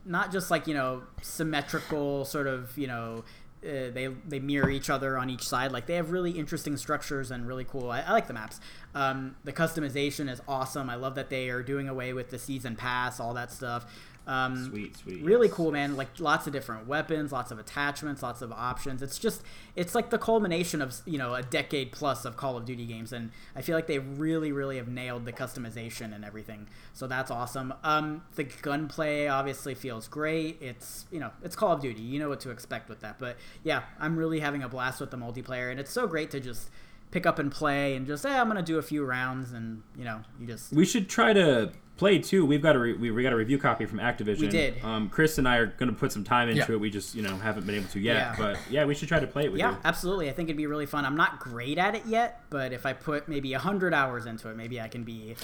not 0.06 0.32
just 0.32 0.52
like 0.52 0.68
you 0.68 0.74
know 0.74 1.04
symmetrical 1.22 2.24
sort 2.24 2.48
of 2.48 2.78
you 2.78 2.88
know 2.88 3.24
uh, 3.64 3.90
they 3.92 4.10
they 4.28 4.40
mirror 4.40 4.70
each 4.70 4.90
other 4.90 5.18
on 5.18 5.30
each 5.30 5.48
side. 5.48 5.72
Like 5.72 5.88
they 5.88 5.96
have 5.96 6.12
really 6.12 6.32
interesting 6.32 6.78
structures 6.78 7.32
and 7.32 7.48
really 7.48 7.64
cool. 7.64 7.90
I, 7.90 8.02
I 8.02 8.12
like 8.12 8.28
the 8.28 8.34
maps. 8.34 8.60
Um, 8.94 9.36
the 9.44 9.54
customization 9.54 10.30
is 10.30 10.42
awesome. 10.48 10.90
I 10.90 10.96
love 10.96 11.16
that 11.16 11.30
they 11.30 11.50
are 11.50 11.64
doing 11.64 11.90
away 11.90 12.14
with 12.14 12.30
the 12.30 12.40
season 12.40 12.76
pass, 12.76 13.20
all 13.20 13.34
that 13.34 13.52
stuff. 13.52 13.86
Um, 14.28 14.70
sweet, 14.70 14.98
sweet. 14.98 15.24
Really 15.24 15.48
yes. 15.48 15.56
cool, 15.56 15.72
man. 15.72 15.96
Like 15.96 16.10
lots 16.20 16.48
of 16.48 16.54
different 16.54 16.86
weapons, 16.86 17.32
lots 17.32 17.50
of 17.50 17.60
attachments, 17.60 18.22
lots 18.22 18.42
of 18.42 18.52
options. 18.52 19.02
It's 19.02 19.18
just, 19.18 19.42
it's 19.76 19.96
like 19.96 20.10
the 20.10 20.18
culmination 20.18 20.82
of 20.82 20.96
you 21.06 21.18
know 21.18 21.34
a 21.34 21.42
decade 21.42 21.94
plus 21.94 22.26
of 22.26 22.36
Call 22.36 22.58
of 22.58 22.66
Duty 22.66 22.86
games, 22.86 23.14
and 23.14 23.32
I 23.56 23.62
feel 23.62 23.76
like 23.76 23.88
they 23.88 24.00
really, 24.00 24.52
really 24.52 24.76
have 24.78 24.90
nailed 24.90 25.24
the 25.24 25.32
customization 25.32 26.14
and 26.14 26.26
everything. 26.26 26.68
So 26.92 27.08
that's 27.08 27.32
awesome. 27.32 27.74
Um, 27.84 28.22
the 28.36 28.44
gunplay 28.44 29.28
obviously 29.28 29.74
feels 29.76 30.10
great. 30.10 30.58
It's 30.62 31.06
you 31.10 31.22
know 31.22 31.32
it's 31.42 31.56
Call 31.56 31.72
of 31.72 31.82
Duty. 31.82 32.02
You 32.02 32.20
know 32.20 32.28
what 32.28 32.42
to 32.42 32.52
expect 32.52 32.90
with 32.90 33.00
that. 33.00 33.20
But 33.20 33.38
yeah, 33.64 33.84
I'm 33.98 34.18
really 34.18 34.42
having 34.42 34.62
a 34.62 34.68
blast 34.68 35.00
with 35.00 35.12
the 35.12 35.18
multiplayer, 35.18 35.72
and 35.72 35.80
it's 35.80 35.92
so 35.92 36.06
great 36.06 36.32
to 36.32 36.42
just 36.42 36.70
pick 37.12 37.26
up 37.26 37.40
and 37.40 37.50
play 37.50 37.96
and 37.96 38.06
just 38.06 38.26
hey, 38.26 38.36
I'm 38.36 38.50
gonna 38.50 38.62
do 38.62 38.78
a 38.78 38.84
few 38.84 39.06
rounds, 39.06 39.54
and 39.54 39.84
you 39.98 40.04
know 40.04 40.20
you 40.38 40.48
just. 40.48 40.74
We 40.74 40.86
should 40.86 41.08
try 41.08 41.32
to 41.32 41.72
play 41.98 42.20
too. 42.20 42.46
We've 42.46 42.62
got 42.62 42.76
a 42.76 42.80
re- 42.80 42.94
we, 42.94 43.12
we 43.12 43.24
got 43.24 43.34
a 43.34 43.36
review 43.36 43.58
copy 43.58 43.86
from 43.86 44.00
Activision. 44.00 44.42
We 44.42 44.48
did. 44.48 44.84
Um, 44.84 45.10
Chris 45.10 45.38
and 45.38 45.48
I 45.48 45.58
are 45.58 45.66
going 45.66 45.90
to 45.90 45.98
put 45.98 46.12
some 46.12 46.24
time 46.24 46.50
into 46.50 46.60
yeah. 46.62 46.72
it. 46.72 46.80
We 46.80 46.90
just 46.90 47.16
you 47.16 47.22
know 47.22 47.36
haven't 47.38 47.66
been 47.66 47.76
able 47.76 47.90
to 47.90 48.00
yet. 48.00 48.16
Yeah. 48.16 48.36
But 48.38 48.60
yeah, 48.70 48.86
we 48.86 48.96
should 48.96 49.08
try 49.08 49.20
to 49.20 49.28
play 49.28 49.46
it 49.46 49.52
with 49.52 49.60
yeah, 49.60 49.72
you. 49.72 49.76
Yeah, 49.76 49.82
absolutely. 49.84 50.30
I 50.30 50.34
think 50.34 50.50
it'd 50.50 50.58
be 50.58 50.68
really 50.68 50.86
fun. 50.86 51.06
I'm 51.06 51.18
not 51.18 51.40
great 51.40 51.78
at 51.78 51.96
it 51.96 52.06
yet, 52.06 52.42
but 52.50 52.72
if 52.72 52.86
I 52.86 52.94
put 52.94 53.28
maybe 53.28 53.52
hundred 53.54 53.94
hours 53.94 54.26
into 54.26 54.50
it, 54.50 54.56
maybe 54.56 54.80
I 54.80 54.88
can 54.88 55.04
be. 55.04 55.36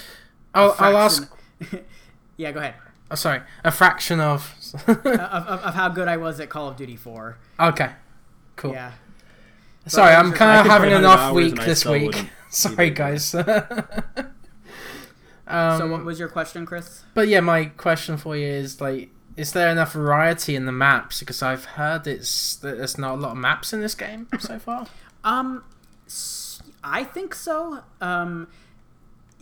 I'll, 0.54 0.76
I'll 0.80 0.98
ask. 0.98 1.32
yeah, 2.38 2.52
go 2.52 2.60
ahead. 2.60 2.76
Oh, 3.12 3.16
sorry, 3.16 3.42
a 3.64 3.72
fraction 3.72 4.20
of... 4.20 4.56
of, 4.88 5.06
of, 5.06 5.60
of 5.60 5.74
how 5.76 5.90
good 5.90 6.08
I 6.08 6.18
was 6.18 6.40
at 6.40 6.50
Call 6.50 6.70
of 6.70 6.78
Duty 6.78 6.96
4. 6.96 7.38
Okay, 7.60 7.92
cool. 8.56 8.72
Yeah. 8.72 8.94
Sorry, 9.86 10.16
I'm 10.16 10.32
kind 10.32 10.62
of 10.62 10.66
having 10.66 10.94
an 10.94 11.06
off 11.06 11.34
week 11.34 11.56
this 11.56 11.86
week. 11.86 12.30
Sorry, 12.50 12.90
guys. 12.92 13.36
Um, 15.48 15.78
so, 15.78 15.88
what 15.88 16.06
was 16.06 16.20
your 16.20 16.30
question, 16.30 16.66
Chris? 16.66 17.04
But 17.14 17.28
yeah, 17.28 17.42
my 17.42 17.66
question 17.66 18.18
for 18.18 18.36
you 18.36 18.48
is 18.48 18.80
like, 18.80 19.10
is 19.36 19.52
there 19.52 19.70
enough 19.70 19.94
variety 19.94 20.56
in 20.56 20.66
the 20.66 20.72
maps? 20.72 21.20
Because 21.20 21.42
I've 21.42 21.66
heard 21.66 22.08
it's 22.08 22.56
there's 22.58 22.98
not 22.98 23.16
a 23.16 23.22
lot 23.22 23.32
of 23.32 23.38
maps 23.38 23.74
in 23.74 23.82
this 23.82 23.96
game 23.96 24.28
so 24.40 24.60
far. 24.60 24.88
Um, 25.24 25.64
I 26.84 27.04
think 27.04 27.34
so. 27.34 27.84
Um, 28.02 28.48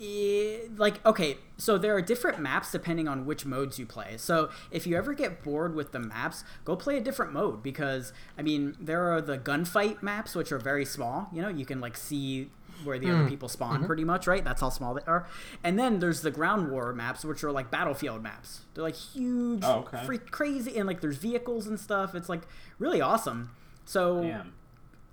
it, 0.04 0.78
like 0.78 1.06
okay, 1.06 1.38
so 1.58 1.78
there 1.78 1.96
are 1.96 2.02
different 2.02 2.40
maps 2.40 2.72
depending 2.72 3.08
on 3.08 3.26
which 3.26 3.46
modes 3.46 3.78
you 3.78 3.86
play. 3.86 4.16
So 4.18 4.50
if 4.72 4.88
you 4.88 4.98
ever 4.98 5.14
get 5.14 5.44
bored 5.44 5.76
with 5.76 5.92
the 5.92 6.00
maps, 6.00 6.44
go 6.66 6.76
play 6.76 6.98
a 6.98 7.02
different 7.02 7.34
mode 7.34 7.62
because 7.62 8.12
I 8.38 8.42
mean 8.42 8.76
there 8.80 9.14
are 9.14 9.22
the 9.22 9.38
gunfight 9.38 10.02
maps 10.02 10.34
which 10.34 10.52
are 10.52 10.58
very 10.58 10.86
small. 10.86 11.30
You 11.32 11.44
know, 11.44 11.50
you 11.50 11.66
can 11.66 11.80
like 11.80 11.98
see 11.98 12.50
where 12.84 13.00
the 13.00 13.10
other 13.10 13.24
mm. 13.24 13.30
people 13.30 13.50
spawn 13.50 13.78
mm-hmm. 13.78 13.86
pretty 13.86 14.04
much, 14.04 14.28
right? 14.28 14.44
That's 14.44 14.62
how 14.62 14.70
small 14.70 14.94
they 14.94 15.04
are. 15.08 15.28
And 15.64 15.78
then 15.78 16.00
there's 16.00 16.22
the 16.22 16.32
ground 16.32 16.72
war 16.72 16.94
maps, 16.94 17.24
which 17.26 17.44
are 17.44 17.52
like 17.52 17.72
battlefield 17.72 18.22
maps. 18.24 18.62
They're 18.74 18.84
like 18.84 18.96
huge, 18.96 19.64
Oh, 19.64 19.86
okay. 19.88 20.06
freak 20.06 20.32
crazy, 20.32 20.78
and 20.78 20.88
like 20.88 21.02
there's 21.02 21.18
vehicles 21.18 21.68
and 21.68 21.80
stuff. 21.80 22.16
It's 22.16 22.30
like 22.30 22.42
really 22.80 23.02
awesome. 23.02 23.52
So 23.86 24.22
Damn. 24.22 24.54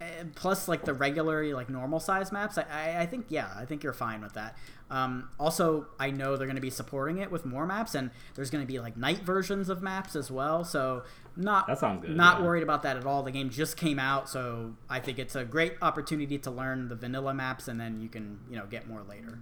Eh, 0.01 0.25
plus 0.37 0.69
like 0.69 0.85
the 0.85 0.95
regular 0.95 1.53
like 1.55 1.69
normal 1.69 1.99
size 1.99 2.31
maps 2.31 2.57
I, 2.57 2.65
I, 2.71 3.01
I 3.01 3.07
think 3.07 3.27
yeah 3.31 3.49
i 3.57 3.65
think 3.65 3.83
you're 3.83 3.93
fine 3.93 4.21
with 4.21 4.35
that 4.35 4.57
um, 4.91 5.29
also 5.39 5.87
i 5.99 6.11
know 6.11 6.37
they're 6.37 6.47
going 6.47 6.57
to 6.57 6.63
be 6.63 6.71
supporting 6.71 7.19
it 7.19 7.31
with 7.31 7.45
more 7.45 7.67
maps 7.67 7.95
and 7.95 8.11
there's 8.35 8.51
going 8.51 8.65
to 8.65 8.71
be 8.73 8.79
like 8.79 8.97
night 8.97 9.21
versions 9.21 9.69
of 9.69 9.83
maps 9.83 10.17
as 10.17 10.31
well 10.31 10.65
so 10.65 11.03
not 11.37 11.67
That 11.67 11.79
sounds 11.79 12.05
good, 12.05 12.17
not 12.17 12.41
yeah. 12.41 12.47
worried 12.47 12.63
about 12.63 12.83
that 12.83 12.97
at 12.97 13.05
all 13.07 13.23
the 13.23 13.31
game 13.31 13.51
just 13.51 13.77
came 13.77 13.99
out 13.99 14.29
so 14.29 14.75
i 14.89 14.99
think 15.01 15.19
it's 15.19 15.37
a 15.37 15.45
great 15.45 15.75
opportunity 15.83 16.39
to 16.39 16.51
learn 16.51 16.89
the 16.89 16.95
vanilla 16.97 17.35
maps 17.35 17.69
and 17.69 17.79
then 17.81 18.01
you 18.01 18.09
can 18.09 18.39
you 18.51 18.57
know 18.57 18.67
get 18.67 18.89
more 18.89 19.03
later 19.09 19.39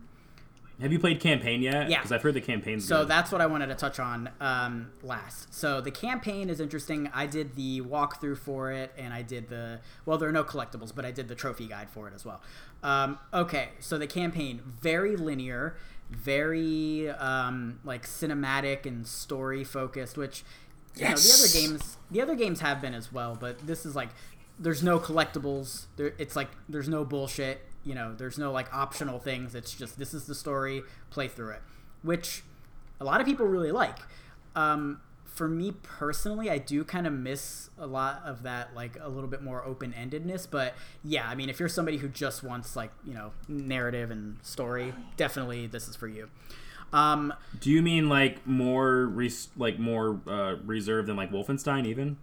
Have 0.79 0.93
you 0.93 0.99
played 0.99 1.21
campaign 1.21 1.63
yet? 1.63 1.89
Yeah. 1.89 1.97
Because 2.01 2.13
I've 2.13 2.21
heard 2.23 2.35
the 2.35 2.41
campaign's 2.43 2.87
so 2.87 2.99
good. 3.01 3.09
that's 3.09 3.33
what 3.33 3.41
I 3.41 3.47
wanted 3.47 3.69
to 3.69 3.75
touch 3.75 3.99
on 3.99 4.29
um, 4.43 4.91
last. 5.03 5.55
So 5.55 5.81
the 5.81 5.91
campaign 5.91 6.51
is 6.51 6.61
interesting. 6.61 7.09
I 7.15 7.27
did 7.27 7.55
the 7.57 7.81
walkthrough 7.81 8.37
for 8.37 8.71
it, 8.73 8.93
and 8.99 9.15
I 9.15 9.23
did 9.23 9.49
the 9.49 9.81
well, 10.05 10.19
there 10.19 10.29
are 10.29 10.33
no 10.33 10.45
collectibles, 10.45 10.93
but 10.95 11.07
I 11.07 11.13
did 11.13 11.29
the 11.29 11.35
trophy 11.35 11.67
guide 11.67 11.89
for 11.89 12.09
it 12.09 12.15
as 12.15 12.27
well. 12.27 12.43
Um, 12.87 13.19
okay, 13.35 13.71
so 13.81 13.99
the 13.99 14.07
campaign 14.07 14.63
very 14.81 15.17
linear, 15.17 15.77
very 16.09 17.11
um, 17.11 17.81
like 17.83 18.07
cinematic 18.07 18.87
and 18.87 19.05
story 19.05 19.65
focused, 19.65 20.17
which 20.17 20.45
you 20.95 21.03
know 21.03 21.17
the 21.17 21.33
other 21.37 21.53
games 21.53 21.97
the 22.13 22.23
other 22.23 22.37
games 22.37 22.61
have 22.61 22.81
been 22.81 22.95
as 22.95 23.13
well, 23.13 23.37
but 23.39 23.67
this 23.67 23.85
is 23.85 23.97
like 23.97 24.11
there's 24.57 24.85
no 24.85 25.01
collectibles. 25.01 25.87
There, 25.97 26.13
it's 26.17 26.37
like 26.37 26.49
there's 26.69 26.89
no 26.89 27.05
bullshit. 27.05 27.61
You 27.85 27.97
know, 27.97 28.15
there's 28.15 28.39
no 28.39 28.53
like 28.53 28.73
optional 28.73 29.19
things. 29.19 29.57
It's 29.57 29.75
just 29.75 29.99
this 29.99 30.15
is 30.15 30.27
the 30.27 30.35
story. 30.37 30.85
Play 31.11 31.27
through 31.27 31.51
it, 31.51 31.63
which 32.03 32.45
a 33.01 33.05
lot 33.05 33.21
of 33.21 33.27
people 33.27 33.47
really 33.47 33.73
like. 33.73 33.99
Um, 34.55 35.01
for 35.37 35.49
me 35.49 35.71
personally, 35.83 36.51
I 36.51 36.59
do 36.59 36.83
kind 36.83 37.07
of 37.07 37.13
miss 37.13 37.71
a 37.79 37.87
lot 37.87 38.23
of 38.25 38.43
that, 38.43 38.75
like 38.75 38.97
a 39.01 39.09
little 39.09 39.29
bit 39.29 39.43
more 39.43 39.65
open 39.65 39.93
endedness. 39.93 40.49
But 40.51 40.75
yeah, 41.05 41.29
I 41.29 41.35
mean, 41.35 41.49
if 41.49 41.61
you're 41.61 41.69
somebody 41.69 41.99
who 41.99 42.09
just 42.09 42.43
wants 42.43 42.75
like 42.75 42.91
you 43.05 43.15
know 43.15 43.33
narrative 43.47 44.11
and 44.11 44.39
story, 44.43 44.93
definitely 45.17 45.67
this 45.69 45.87
is 45.89 45.95
for 45.95 46.09
you. 46.09 46.29
Um, 46.93 47.35
Do 47.61 47.71
you 47.71 47.83
mean 47.83 48.09
like 48.09 48.47
more 48.47 49.07
res- 49.07 49.49
like 49.57 49.79
more 49.79 50.21
uh, 50.27 50.57
reserved 50.65 51.09
than 51.09 51.17
like 51.17 51.31
Wolfenstein 51.31 51.87
even? 51.87 52.17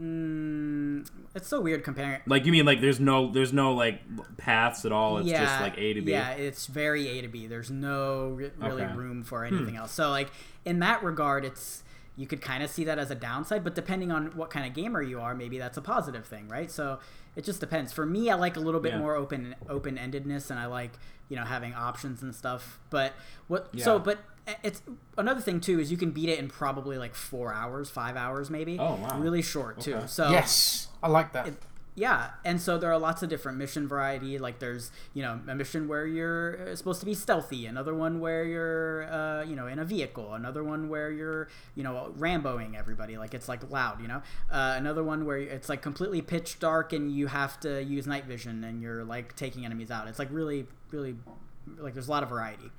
mm, 0.00 1.06
it's 1.34 1.48
so 1.48 1.60
weird 1.60 1.84
comparing. 1.84 2.20
Like 2.26 2.44
you 2.44 2.52
mean 2.52 2.66
like 2.66 2.80
there's 2.80 3.00
no 3.00 3.30
there's 3.30 3.52
no 3.52 3.74
like 3.74 4.00
paths 4.36 4.84
at 4.84 4.92
all. 4.92 5.18
It's 5.18 5.30
just 5.30 5.60
like 5.60 5.78
A 5.78 5.94
to 5.94 6.02
B. 6.02 6.10
Yeah, 6.12 6.30
it's 6.32 6.66
very 6.66 7.08
A 7.18 7.22
to 7.22 7.28
B. 7.28 7.46
There's 7.46 7.70
no 7.70 8.28
re- 8.30 8.50
really 8.58 8.82
Okay. 8.82 8.94
room 8.94 9.22
for 9.22 9.44
anything 9.44 9.76
else. 9.76 9.92
So 9.92 10.10
like 10.10 10.28
in 10.64 10.80
that 10.80 11.02
regard, 11.02 11.44
it's 11.44 11.84
you 12.16 12.26
could 12.26 12.42
kind 12.42 12.62
of 12.62 12.70
see 12.70 12.84
that 12.84 12.98
as 12.98 13.10
a 13.10 13.14
downside, 13.14 13.64
but 13.64 13.74
depending 13.74 14.12
on 14.12 14.36
what 14.36 14.50
kind 14.50 14.66
of 14.66 14.74
gamer 14.74 15.00
you 15.00 15.20
are, 15.20 15.34
maybe 15.34 15.58
that's 15.58 15.78
a 15.78 15.82
positive 15.82 16.26
thing, 16.26 16.46
right? 16.48 16.70
So 16.70 16.98
it 17.36 17.44
just 17.44 17.58
depends. 17.60 17.92
For 17.92 18.04
me, 18.04 18.28
I 18.30 18.34
like 18.34 18.56
a 18.56 18.60
little 18.60 18.80
bit 18.80 18.92
Yeah. 18.92 18.98
more 18.98 19.14
open 19.14 19.54
open 19.68 19.96
endedness, 19.96 20.50
and 20.50 20.60
I 20.60 20.66
like 20.66 20.92
you 21.28 21.36
know 21.36 21.44
having 21.44 21.72
options 21.74 22.22
and 22.22 22.34
stuff. 22.34 22.78
But 22.90 23.14
what? 23.48 23.70
So 23.78 23.98
but 23.98 24.18
eh, 24.46 24.54
it's 24.62 24.82
another 25.16 25.40
thing 25.40 25.60
too 25.60 25.80
is 25.80 25.90
you 25.90 25.96
can 25.96 26.10
beat 26.10 26.28
it 26.28 26.38
in 26.38 26.48
probably 26.48 26.98
like 26.98 27.14
four 27.14 27.54
hours, 27.54 27.88
five 27.88 28.16
hours, 28.16 28.50
maybe. 28.50 28.78
Oh, 28.78 28.96
wow. 28.96 29.18
Really 29.18 29.40
short 29.42 29.80
too. 29.80 30.02
So 30.06 30.30
Yes, 30.30 30.88
I 31.02 31.08
like 31.08 31.32
that. 31.32 31.46
Yeah, 31.94 32.30
and 32.42 32.58
so 32.58 32.78
there 32.78 32.90
are 32.90 32.98
lots 32.98 33.22
of 33.22 33.28
different 33.28 33.58
mission 33.58 33.86
variety. 33.86 34.38
Like 34.38 34.60
there's 34.60 34.90
you 35.12 35.22
know 35.22 35.40
a 35.46 35.54
mission 35.54 35.88
where 35.88 36.06
you're 36.06 36.70
uh, 36.70 36.76
supposed 36.76 37.00
to 37.00 37.06
be 37.06 37.12
stealthy, 37.12 37.66
another 37.66 37.94
one 37.94 38.18
where 38.18 38.44
you're 38.44 39.04
uh, 39.12 39.42
you 39.42 39.54
know 39.54 39.66
in 39.66 39.78
a 39.78 39.84
vehicle, 39.84 40.32
another 40.32 40.64
one 40.64 40.88
where 40.88 41.10
you're 41.10 41.48
you 41.74 41.82
know 41.82 42.14
Ramboing 42.18 42.78
everybody, 42.78 43.18
like 43.18 43.34
it's 43.34 43.46
like 43.46 43.70
loud, 43.70 44.00
you 44.00 44.08
know. 44.08 44.22
Uh, 44.50 44.74
another 44.78 45.04
one 45.04 45.26
where 45.26 45.36
it's 45.36 45.68
like 45.68 45.82
completely 45.82 46.22
pitch 46.22 46.58
dark 46.58 46.94
and 46.94 47.12
you 47.12 47.26
have 47.26 47.60
to 47.60 47.82
use 47.84 48.06
night 48.06 48.24
vision 48.24 48.64
and 48.64 48.80
you're 48.80 49.04
like 49.04 49.36
taking 49.36 49.66
enemies 49.66 49.90
out. 49.90 50.08
It's 50.08 50.18
like 50.18 50.28
really 50.30 50.66
really 50.90 51.14
like 51.76 51.92
there's 51.92 52.08
a 52.08 52.10
lot 52.10 52.22
of 52.22 52.30
variety. 52.30 52.70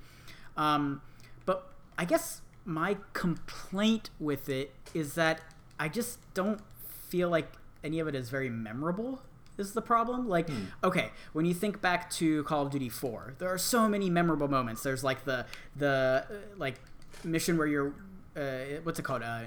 Um, 0.56 1.02
but 1.46 1.70
I 1.96 2.04
guess 2.04 2.40
my 2.64 2.96
complaint 3.12 4.10
with 4.18 4.48
it 4.48 4.72
is 4.92 5.14
that 5.14 5.40
I 5.78 5.88
just 5.88 6.18
don't 6.34 6.60
feel 7.08 7.28
like 7.28 7.52
any 7.84 8.00
of 8.00 8.08
it 8.08 8.14
is 8.14 8.30
very 8.30 8.48
memorable. 8.50 9.22
Is 9.56 9.72
the 9.72 9.82
problem? 9.82 10.28
Like, 10.28 10.48
okay, 10.82 11.10
when 11.32 11.44
you 11.44 11.54
think 11.54 11.80
back 11.80 12.10
to 12.14 12.42
Call 12.42 12.62
of 12.66 12.72
Duty 12.72 12.88
4, 12.88 13.34
there 13.38 13.48
are 13.48 13.58
so 13.58 13.88
many 13.88 14.10
memorable 14.10 14.48
moments. 14.48 14.82
There's 14.82 15.04
like 15.04 15.24
the 15.24 15.46
the 15.76 16.26
uh, 16.28 16.34
like 16.56 16.74
mission 17.22 17.56
where 17.56 17.68
you're 17.68 17.94
uh, 18.36 18.80
what's 18.82 18.98
it 18.98 19.04
called? 19.04 19.22
Uh, 19.22 19.42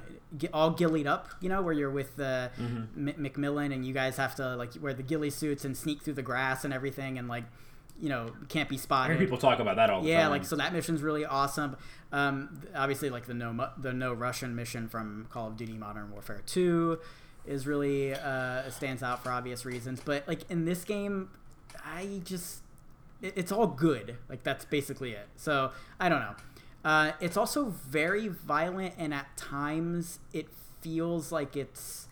all 0.54 0.70
gillied 0.72 1.08
up, 1.08 1.28
you 1.42 1.50
know, 1.50 1.62
where 1.62 1.74
you're 1.74 1.92
with 1.92 2.18
uh, 2.22 2.48
M- 2.58 2.88
Macmillan 3.18 3.74
and 3.74 3.86
you 3.86 3.94
guys 3.94 4.16
have 4.16 4.34
to 4.36 4.56
like 4.56 4.72
wear 4.80 4.94
the 4.94 5.04
ghillie 5.04 5.30
suits 5.30 5.66
and 5.66 5.76
sneak 5.76 6.02
through 6.04 6.14
the 6.14 6.22
grass 6.22 6.64
and 6.64 6.74
everything, 6.74 7.18
and 7.18 7.28
like, 7.28 7.44
you 8.00 8.08
know, 8.08 8.32
can't 8.48 8.70
be 8.70 8.76
I 8.78 8.80
spotted. 8.80 9.18
hear 9.18 9.26
people 9.26 9.38
talk 9.38 9.60
about 9.60 9.76
that 9.76 9.90
all 9.90 10.04
the 10.04 10.08
Yeah, 10.08 10.22
time. 10.22 10.30
like 10.32 10.46
so 10.46 10.56
that 10.56 10.72
mission's 10.72 11.02
really 11.02 11.26
awesome. 11.26 11.76
Um, 12.14 12.62
obviously, 12.74 13.10
like 13.10 13.26
the 13.26 13.34
no 13.34 13.72
the 13.78 13.92
no 13.92 14.14
Russian 14.14 14.56
mission 14.56 14.88
from 14.88 15.28
Call 15.30 15.48
of 15.48 15.58
Duty 15.58 15.74
Modern 15.74 16.10
Warfare 16.12 16.44
Two 16.46 17.00
is 17.48 17.66
really 17.68 18.14
uh, 18.14 18.70
stands 18.70 19.02
out 19.04 19.24
for 19.24 19.32
obvious 19.32 19.66
reasons. 19.66 20.02
But 20.04 20.28
like 20.28 20.50
in 20.50 20.66
this 20.66 20.84
game, 20.84 21.30
I 21.84 22.22
just 22.24 22.62
it, 23.22 23.34
it's 23.36 23.52
all 23.52 23.68
good. 23.68 24.18
Like 24.30 24.44
that's 24.44 24.66
basically 24.66 25.12
it. 25.14 25.28
So 25.36 25.72
I 26.00 26.10
don't 26.10 26.20
know. 26.20 26.36
Uh, 26.86 27.12
it's 27.20 27.36
also 27.38 27.66
very 27.90 28.28
violent, 28.28 28.94
and 28.98 29.14
at 29.14 29.36
times 29.36 30.20
it 30.34 30.48
feels 30.82 31.32
like 31.32 31.58
it's 31.58 32.08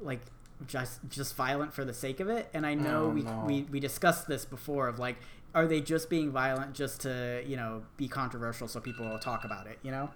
like 0.00 0.20
just 0.66 1.00
just 1.08 1.34
violent 1.36 1.72
for 1.74 1.84
the 1.84 1.92
sake 1.92 2.20
of 2.20 2.28
it. 2.28 2.48
And 2.54 2.66
I 2.66 2.74
know 2.74 3.04
Oh, 3.06 3.08
we, 3.08 3.22
no. 3.22 3.44
we 3.46 3.62
we 3.70 3.80
discussed 3.80 4.28
this 4.28 4.44
before 4.44 4.88
of 4.88 4.98
like, 4.98 5.16
are 5.54 5.66
they 5.66 5.80
just 5.80 6.08
being 6.08 6.30
violent 6.30 6.74
just 6.74 7.00
to 7.02 7.42
you 7.46 7.56
know 7.56 7.82
be 7.96 8.08
controversial 8.08 8.68
so 8.68 8.80
people 8.80 9.08
will 9.08 9.18
talk 9.18 9.44
about 9.44 9.66
it? 9.66 9.78
You 9.82 9.90
know. 9.90 10.10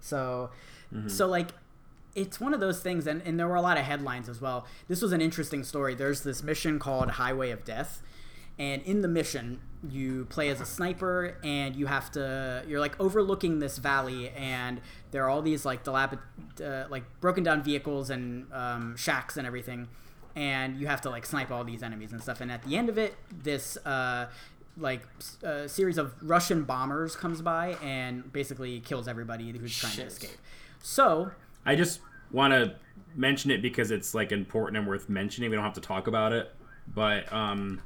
So, 0.00 0.50
so 1.08 1.26
like, 1.26 1.48
it's 2.22 2.40
one 2.40 2.52
of 2.54 2.60
those 2.60 2.80
things, 2.80 3.06
and, 3.06 3.22
and 3.22 3.38
there 3.38 3.48
were 3.48 3.54
a 3.56 3.62
lot 3.62 3.78
of 3.78 3.84
headlines 3.84 4.28
as 4.28 4.40
well. 4.40 4.66
This 4.88 5.00
was 5.00 5.12
an 5.12 5.20
interesting 5.20 5.62
story. 5.64 5.94
There's 5.94 6.22
this 6.22 6.42
mission 6.42 6.78
called 6.78 7.10
Highway 7.12 7.50
of 7.50 7.64
Death, 7.64 8.02
and 8.58 8.82
in 8.82 9.02
the 9.02 9.08
mission, 9.08 9.60
you 9.88 10.24
play 10.26 10.48
as 10.48 10.60
a 10.60 10.66
sniper, 10.66 11.36
and 11.44 11.76
you 11.76 11.86
have 11.86 12.10
to 12.12 12.64
you're 12.68 12.80
like 12.80 12.98
overlooking 13.00 13.60
this 13.60 13.78
valley, 13.78 14.30
and 14.30 14.80
there 15.12 15.24
are 15.24 15.28
all 15.30 15.42
these 15.42 15.64
like 15.64 15.84
dilapid, 15.84 16.18
uh, 16.64 16.88
like 16.90 17.04
broken 17.20 17.44
down 17.44 17.62
vehicles 17.62 18.10
and 18.10 18.52
um, 18.52 18.96
shacks 18.96 19.36
and 19.36 19.46
everything, 19.46 19.86
and 20.34 20.76
you 20.80 20.86
have 20.88 21.00
to 21.02 21.10
like 21.10 21.24
snipe 21.24 21.50
all 21.52 21.64
these 21.64 21.82
enemies 21.82 22.10
and 22.12 22.20
stuff. 22.20 22.40
And 22.40 22.50
at 22.50 22.62
the 22.64 22.76
end 22.76 22.88
of 22.88 22.98
it, 22.98 23.14
this 23.30 23.76
uh, 23.86 24.26
like 24.76 25.02
s- 25.20 25.42
uh, 25.44 25.68
series 25.68 25.96
of 25.98 26.12
Russian 26.20 26.64
bombers 26.64 27.14
comes 27.16 27.40
by 27.42 27.76
and 27.82 28.32
basically 28.32 28.80
kills 28.80 29.06
everybody 29.06 29.50
who's 29.56 29.76
trying 29.76 29.92
to 29.94 30.02
escape. 30.02 30.38
So 30.82 31.30
I 31.64 31.74
just 31.76 32.00
want 32.30 32.52
to 32.52 32.74
mention 33.14 33.50
it 33.50 33.62
because 33.62 33.90
it's 33.90 34.14
like 34.14 34.32
important 34.32 34.76
and 34.76 34.86
worth 34.86 35.08
mentioning. 35.08 35.50
We 35.50 35.56
don't 35.56 35.64
have 35.64 35.74
to 35.74 35.80
talk 35.80 36.06
about 36.06 36.32
it, 36.32 36.54
but 36.94 37.32
um, 37.32 37.80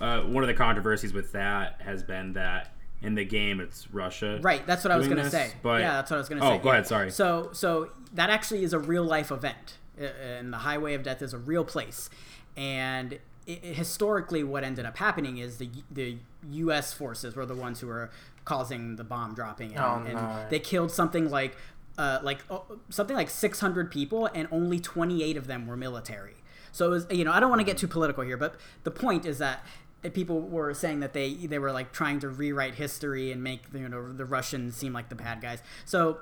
uh, 0.00 0.20
one 0.22 0.42
of 0.42 0.48
the 0.48 0.54
controversies 0.54 1.12
with 1.12 1.32
that 1.32 1.80
has 1.80 2.02
been 2.02 2.32
that 2.34 2.72
in 3.02 3.14
the 3.14 3.24
game 3.24 3.60
it's 3.60 3.90
Russia. 3.92 4.38
Right, 4.42 4.66
that's 4.66 4.82
what 4.84 4.90
I 4.90 4.96
was 4.96 5.06
gonna 5.08 5.22
this, 5.24 5.32
say. 5.32 5.52
but- 5.62 5.80
yeah, 5.80 5.92
that's 5.94 6.10
what 6.10 6.16
I 6.16 6.20
was 6.20 6.28
gonna 6.28 6.44
Oh, 6.44 6.56
say. 6.56 6.62
go 6.62 6.70
ahead, 6.70 6.86
sorry. 6.86 7.10
So, 7.10 7.50
so 7.52 7.90
that 8.14 8.30
actually 8.30 8.64
is 8.64 8.72
a 8.72 8.78
real 8.78 9.04
life 9.04 9.30
event, 9.30 9.78
uh, 10.00 10.04
and 10.04 10.52
the 10.52 10.58
Highway 10.58 10.94
of 10.94 11.02
Death 11.04 11.22
is 11.22 11.32
a 11.32 11.38
real 11.38 11.64
place, 11.64 12.10
and 12.56 13.18
i 13.48 13.52
i 13.52 13.66
historically, 13.68 14.42
what 14.44 14.62
ended 14.64 14.84
up 14.84 14.96
happening 14.98 15.38
is 15.38 15.58
the 15.58 15.70
the 15.90 16.18
U.S. 16.50 16.92
forces 16.92 17.34
were 17.36 17.46
the 17.46 17.54
ones 17.54 17.80
who 17.80 17.86
were 17.86 18.10
causing 18.44 18.96
the 18.96 19.04
bomb 19.04 19.34
dropping, 19.34 19.76
and, 19.76 19.80
Oh, 19.80 20.04
and 20.06 20.50
they 20.50 20.58
killed 20.60 20.90
something 20.90 21.30
like. 21.30 21.56
Uh, 21.98 22.20
like 22.22 22.44
oh, 22.48 22.64
something 22.90 23.16
like 23.16 23.28
600 23.28 23.90
people 23.90 24.30
and 24.32 24.46
only 24.52 24.78
28 24.78 25.36
of 25.36 25.48
them 25.48 25.66
were 25.66 25.76
military 25.76 26.36
so 26.70 26.86
it 26.86 26.90
was 26.90 27.06
you 27.10 27.24
know 27.24 27.32
i 27.32 27.40
don't 27.40 27.50
want 27.50 27.58
to 27.58 27.64
get 27.64 27.76
too 27.76 27.88
political 27.88 28.22
here 28.22 28.36
but 28.36 28.54
the 28.84 28.90
point 28.92 29.26
is 29.26 29.38
that 29.38 29.66
uh, 30.04 30.08
people 30.10 30.40
were 30.40 30.72
saying 30.74 31.00
that 31.00 31.12
they 31.12 31.34
they 31.34 31.58
were 31.58 31.72
like 31.72 31.92
trying 31.92 32.20
to 32.20 32.28
rewrite 32.28 32.74
history 32.74 33.32
and 33.32 33.42
make 33.42 33.62
you 33.74 33.88
know 33.88 34.12
the 34.12 34.24
Russians 34.24 34.76
seem 34.76 34.92
like 34.92 35.08
the 35.08 35.14
bad 35.16 35.40
guys. 35.40 35.60
So 35.84 36.18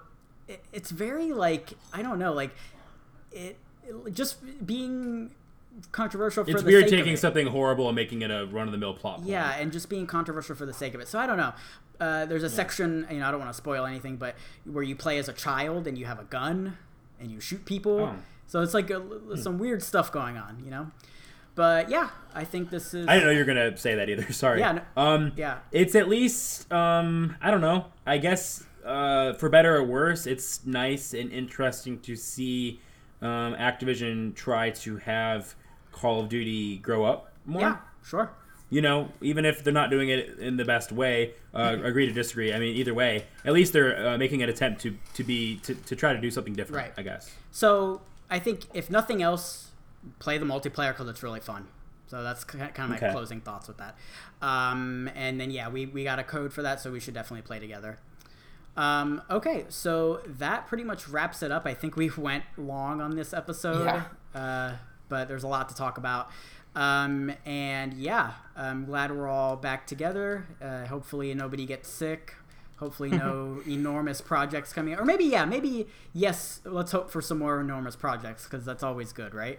it, 0.48 0.64
it's 0.72 0.90
very 0.90 1.32
like 1.32 1.74
I 1.92 2.02
don't 2.02 2.18
know 2.18 2.32
like 2.32 2.52
it, 3.32 3.58
it 3.86 4.14
just 4.14 4.66
being 4.66 5.32
controversial 5.92 6.44
for 6.44 6.50
It's 6.50 6.62
the 6.62 6.66
weird 6.66 6.84
sake 6.84 6.90
taking 6.90 7.12
of 7.12 7.18
it. 7.18 7.20
something 7.20 7.46
horrible 7.48 7.88
and 7.88 7.96
making 7.96 8.22
it 8.22 8.30
a 8.30 8.46
run 8.46 8.66
of 8.68 8.72
the 8.72 8.78
mill 8.78 8.94
plot. 8.94 9.16
point. 9.18 9.28
Yeah, 9.28 9.54
and 9.58 9.72
just 9.72 9.88
being 9.88 10.06
controversial 10.06 10.54
for 10.56 10.66
the 10.66 10.72
sake 10.72 10.94
of 10.94 11.00
it. 11.00 11.08
So 11.08 11.18
I 11.18 11.26
don't 11.26 11.36
know. 11.36 11.52
Uh, 12.00 12.26
there's 12.26 12.42
a 12.42 12.50
section, 12.50 13.06
you 13.10 13.18
know, 13.20 13.26
I 13.26 13.30
don't 13.30 13.40
want 13.40 13.50
to 13.50 13.56
spoil 13.56 13.86
anything, 13.86 14.16
but 14.16 14.36
where 14.64 14.82
you 14.84 14.94
play 14.96 15.18
as 15.18 15.28
a 15.28 15.32
child 15.32 15.86
and 15.86 15.96
you 15.96 16.04
have 16.06 16.18
a 16.20 16.24
gun 16.24 16.76
and 17.20 17.30
you 17.30 17.40
shoot 17.40 17.64
people. 17.64 18.00
Oh. 18.00 18.14
So 18.46 18.60
it's 18.60 18.74
like 18.74 18.90
a, 18.90 19.02
some 19.36 19.58
weird 19.58 19.82
stuff 19.82 20.12
going 20.12 20.36
on, 20.36 20.62
you 20.64 20.70
know. 20.70 20.90
But 21.54 21.88
yeah, 21.88 22.10
I 22.34 22.44
think 22.44 22.68
this 22.70 22.92
is. 22.92 23.08
I 23.08 23.14
didn't 23.14 23.24
know 23.28 23.32
you 23.32 23.38
were 23.38 23.44
gonna 23.46 23.76
say 23.78 23.94
that 23.94 24.10
either. 24.10 24.30
Sorry. 24.32 24.60
Yeah, 24.60 24.72
no- 24.72 24.82
um. 25.02 25.32
Yeah. 25.36 25.58
It's 25.72 25.94
at 25.94 26.06
least 26.08 26.70
um. 26.70 27.34
I 27.40 27.50
don't 27.50 27.62
know. 27.62 27.86
I 28.04 28.18
guess 28.18 28.62
uh, 28.84 29.32
for 29.34 29.48
better 29.48 29.74
or 29.76 29.82
worse, 29.82 30.26
it's 30.26 30.66
nice 30.66 31.14
and 31.14 31.32
interesting 31.32 31.98
to 32.00 32.14
see 32.14 32.80
um, 33.22 33.54
Activision 33.54 34.34
try 34.34 34.68
to 34.70 34.98
have 34.98 35.54
Call 35.96 36.20
of 36.20 36.28
Duty 36.28 36.78
grow 36.78 37.04
up 37.04 37.32
more. 37.44 37.60
Yeah, 37.62 37.76
sure. 38.04 38.30
You 38.68 38.82
know, 38.82 39.10
even 39.20 39.44
if 39.44 39.62
they're 39.62 39.72
not 39.72 39.90
doing 39.90 40.08
it 40.08 40.38
in 40.38 40.56
the 40.56 40.64
best 40.64 40.90
way, 40.92 41.34
uh, 41.54 41.76
agree 41.84 42.06
to 42.06 42.12
disagree. 42.12 42.52
I 42.52 42.58
mean, 42.58 42.74
either 42.76 42.92
way, 42.94 43.24
at 43.44 43.52
least 43.52 43.72
they're 43.72 44.08
uh, 44.08 44.18
making 44.18 44.42
an 44.42 44.48
attempt 44.48 44.80
to 44.82 44.96
to 45.14 45.22
be 45.24 45.56
to, 45.64 45.74
to 45.74 45.94
try 45.96 46.12
to 46.12 46.20
do 46.20 46.30
something 46.30 46.52
different. 46.54 46.82
Right. 46.86 46.92
I 46.98 47.02
guess. 47.02 47.30
So 47.52 48.00
I 48.28 48.38
think 48.40 48.60
if 48.74 48.90
nothing 48.90 49.22
else, 49.22 49.70
play 50.18 50.36
the 50.38 50.44
multiplayer 50.46 50.92
because 50.92 51.08
it's 51.08 51.22
really 51.22 51.40
fun. 51.40 51.68
So 52.08 52.22
that's 52.22 52.44
kind 52.44 52.70
of 52.76 52.88
my 52.90 52.96
Okay. 52.96 53.10
closing 53.12 53.40
thoughts 53.40 53.66
with 53.68 53.78
that. 53.78 53.96
Um, 54.42 55.08
and 55.14 55.40
then 55.40 55.50
yeah, 55.50 55.68
we 55.68 55.86
we 55.86 56.02
got 56.04 56.18
a 56.18 56.24
code 56.24 56.52
for 56.52 56.62
that, 56.62 56.80
so 56.80 56.90
we 56.90 56.98
should 57.00 57.14
definitely 57.14 57.42
play 57.42 57.58
together. 57.60 57.98
Um, 58.76 59.22
okay, 59.30 59.64
so 59.68 60.20
that 60.26 60.66
pretty 60.66 60.84
much 60.84 61.08
wraps 61.08 61.42
it 61.42 61.50
up. 61.50 61.66
I 61.66 61.72
think 61.74 61.96
we 61.96 62.10
went 62.16 62.44
long 62.58 63.00
on 63.00 63.16
this 63.16 63.32
episode, 63.32 63.84
Yeah. 63.86 64.04
uh, 64.40 64.72
but 65.08 65.28
there's 65.28 65.44
a 65.44 65.48
lot 65.48 65.68
to 65.68 65.74
talk 65.74 65.98
about. 65.98 66.30
Um, 66.74 67.32
and 67.46 67.94
yeah, 67.94 68.32
I'm 68.54 68.84
glad 68.84 69.10
we're 69.10 69.28
all 69.28 69.56
back 69.56 69.86
together. 69.86 70.46
Uh, 70.60 70.84
hopefully, 70.86 71.32
nobody 71.34 71.64
gets 71.64 71.88
sick. 71.88 72.34
Hopefully, 72.76 73.10
no 73.10 73.62
enormous 73.66 74.20
projects 74.20 74.72
coming. 74.72 74.94
Or 74.94 75.04
maybe, 75.04 75.24
yeah, 75.24 75.46
maybe, 75.46 75.86
yes, 76.12 76.60
let's 76.64 76.92
hope 76.92 77.10
for 77.10 77.22
some 77.22 77.38
more 77.38 77.60
enormous 77.60 77.96
projects 77.96 78.44
because 78.44 78.64
that's 78.66 78.82
always 78.82 79.12
good, 79.12 79.34
right? 79.34 79.58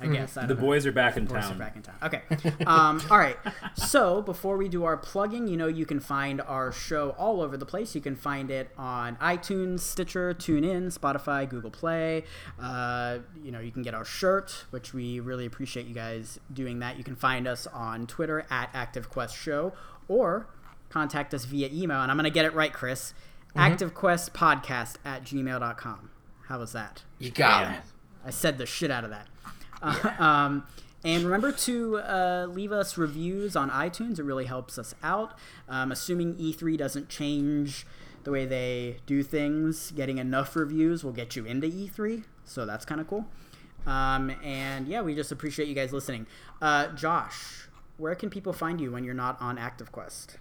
I 0.00 0.06
guess. 0.06 0.36
I 0.36 0.42
The 0.42 0.48
don't 0.54 0.58
know. 0.58 0.66
boys 0.68 0.86
are 0.86 0.92
back 0.92 1.16
in 1.16 1.24
Boys 1.26 1.38
are 1.44 1.48
town. 1.48 1.58
back 1.58 1.76
in 1.76 1.82
town. 1.82 1.94
Okay. 2.02 2.22
Um, 2.66 3.00
all 3.10 3.18
right. 3.18 3.36
So 3.74 4.22
before 4.22 4.56
we 4.56 4.68
do 4.68 4.84
our 4.84 4.96
plugging, 4.96 5.48
you 5.48 5.56
know, 5.56 5.66
you 5.66 5.86
can 5.86 6.00
find 6.00 6.40
our 6.40 6.70
show 6.72 7.10
all 7.18 7.40
over 7.40 7.56
the 7.56 7.66
place. 7.66 7.94
You 7.94 8.00
can 8.00 8.14
find 8.16 8.50
it 8.50 8.70
on 8.78 9.16
iTunes, 9.16 9.80
Stitcher, 9.80 10.34
TuneIn, 10.34 10.96
Spotify, 10.96 11.48
Google 11.48 11.70
Play. 11.70 12.24
Uh, 12.60 13.18
you 13.42 13.50
know, 13.50 13.60
you 13.60 13.70
can 13.72 13.82
get 13.82 13.94
our 13.94 14.04
shirt, 14.04 14.66
which 14.70 14.92
we 14.94 15.18
really 15.20 15.46
appreciate 15.46 15.86
you 15.86 15.94
guys 15.94 16.38
doing 16.52 16.78
that. 16.80 16.96
You 16.98 17.04
can 17.04 17.16
find 17.16 17.48
us 17.48 17.66
on 17.68 18.06
Twitter 18.06 18.46
at 18.50 18.72
ActiveQuest 18.72 19.34
Show 19.34 19.72
or 20.08 20.46
contact 20.90 21.34
us 21.34 21.44
via 21.44 21.68
email. 21.72 22.00
And 22.02 22.10
I'm 22.10 22.16
going 22.16 22.24
to 22.24 22.30
get 22.30 22.44
it 22.44 22.54
right, 22.54 22.72
Chris. 22.72 23.14
ActiveQuestPodcast 23.56 24.96
at 25.04 25.24
gmail.com. 25.24 26.10
How 26.46 26.58
was 26.58 26.72
that? 26.72 27.02
You 27.18 27.30
got 27.30 27.62
Yeah. 27.62 27.74
it. 27.78 27.82
I 28.24 28.30
said 28.30 28.58
the 28.58 28.66
shit 28.66 28.90
out 28.90 29.04
of 29.04 29.10
that. 29.10 29.26
Uh, 29.82 30.10
um, 30.18 30.66
and 31.04 31.24
remember 31.24 31.52
to 31.52 31.98
uh, 31.98 32.46
leave 32.50 32.72
us 32.72 32.98
reviews 32.98 33.54
on 33.54 33.70
iTunes. 33.70 34.18
It 34.18 34.24
really 34.24 34.46
helps 34.46 34.78
us 34.78 34.94
out. 35.02 35.38
Um, 35.68 35.92
assuming 35.92 36.34
E3 36.34 36.76
doesn't 36.76 37.08
change 37.08 37.86
the 38.24 38.32
way 38.32 38.44
they 38.44 38.98
do 39.06 39.22
things, 39.22 39.92
getting 39.92 40.18
enough 40.18 40.56
reviews 40.56 41.04
will 41.04 41.12
get 41.12 41.36
you 41.36 41.44
into 41.44 41.68
E3. 41.68 42.24
So 42.44 42.66
that's 42.66 42.84
kind 42.84 43.00
of 43.00 43.06
cool. 43.06 43.26
Um, 43.86 44.30
and 44.42 44.88
yeah, 44.88 45.00
we 45.00 45.14
just 45.14 45.32
appreciate 45.32 45.68
you 45.68 45.74
guys 45.74 45.92
listening. 45.92 46.26
Uh, 46.60 46.88
Josh, 46.88 47.68
where 47.96 48.14
can 48.14 48.28
people 48.28 48.52
find 48.52 48.80
you 48.80 48.92
when 48.92 49.04
you're 49.04 49.14
not 49.14 49.40
on 49.40 49.56
ActiveQuest? 49.56 50.36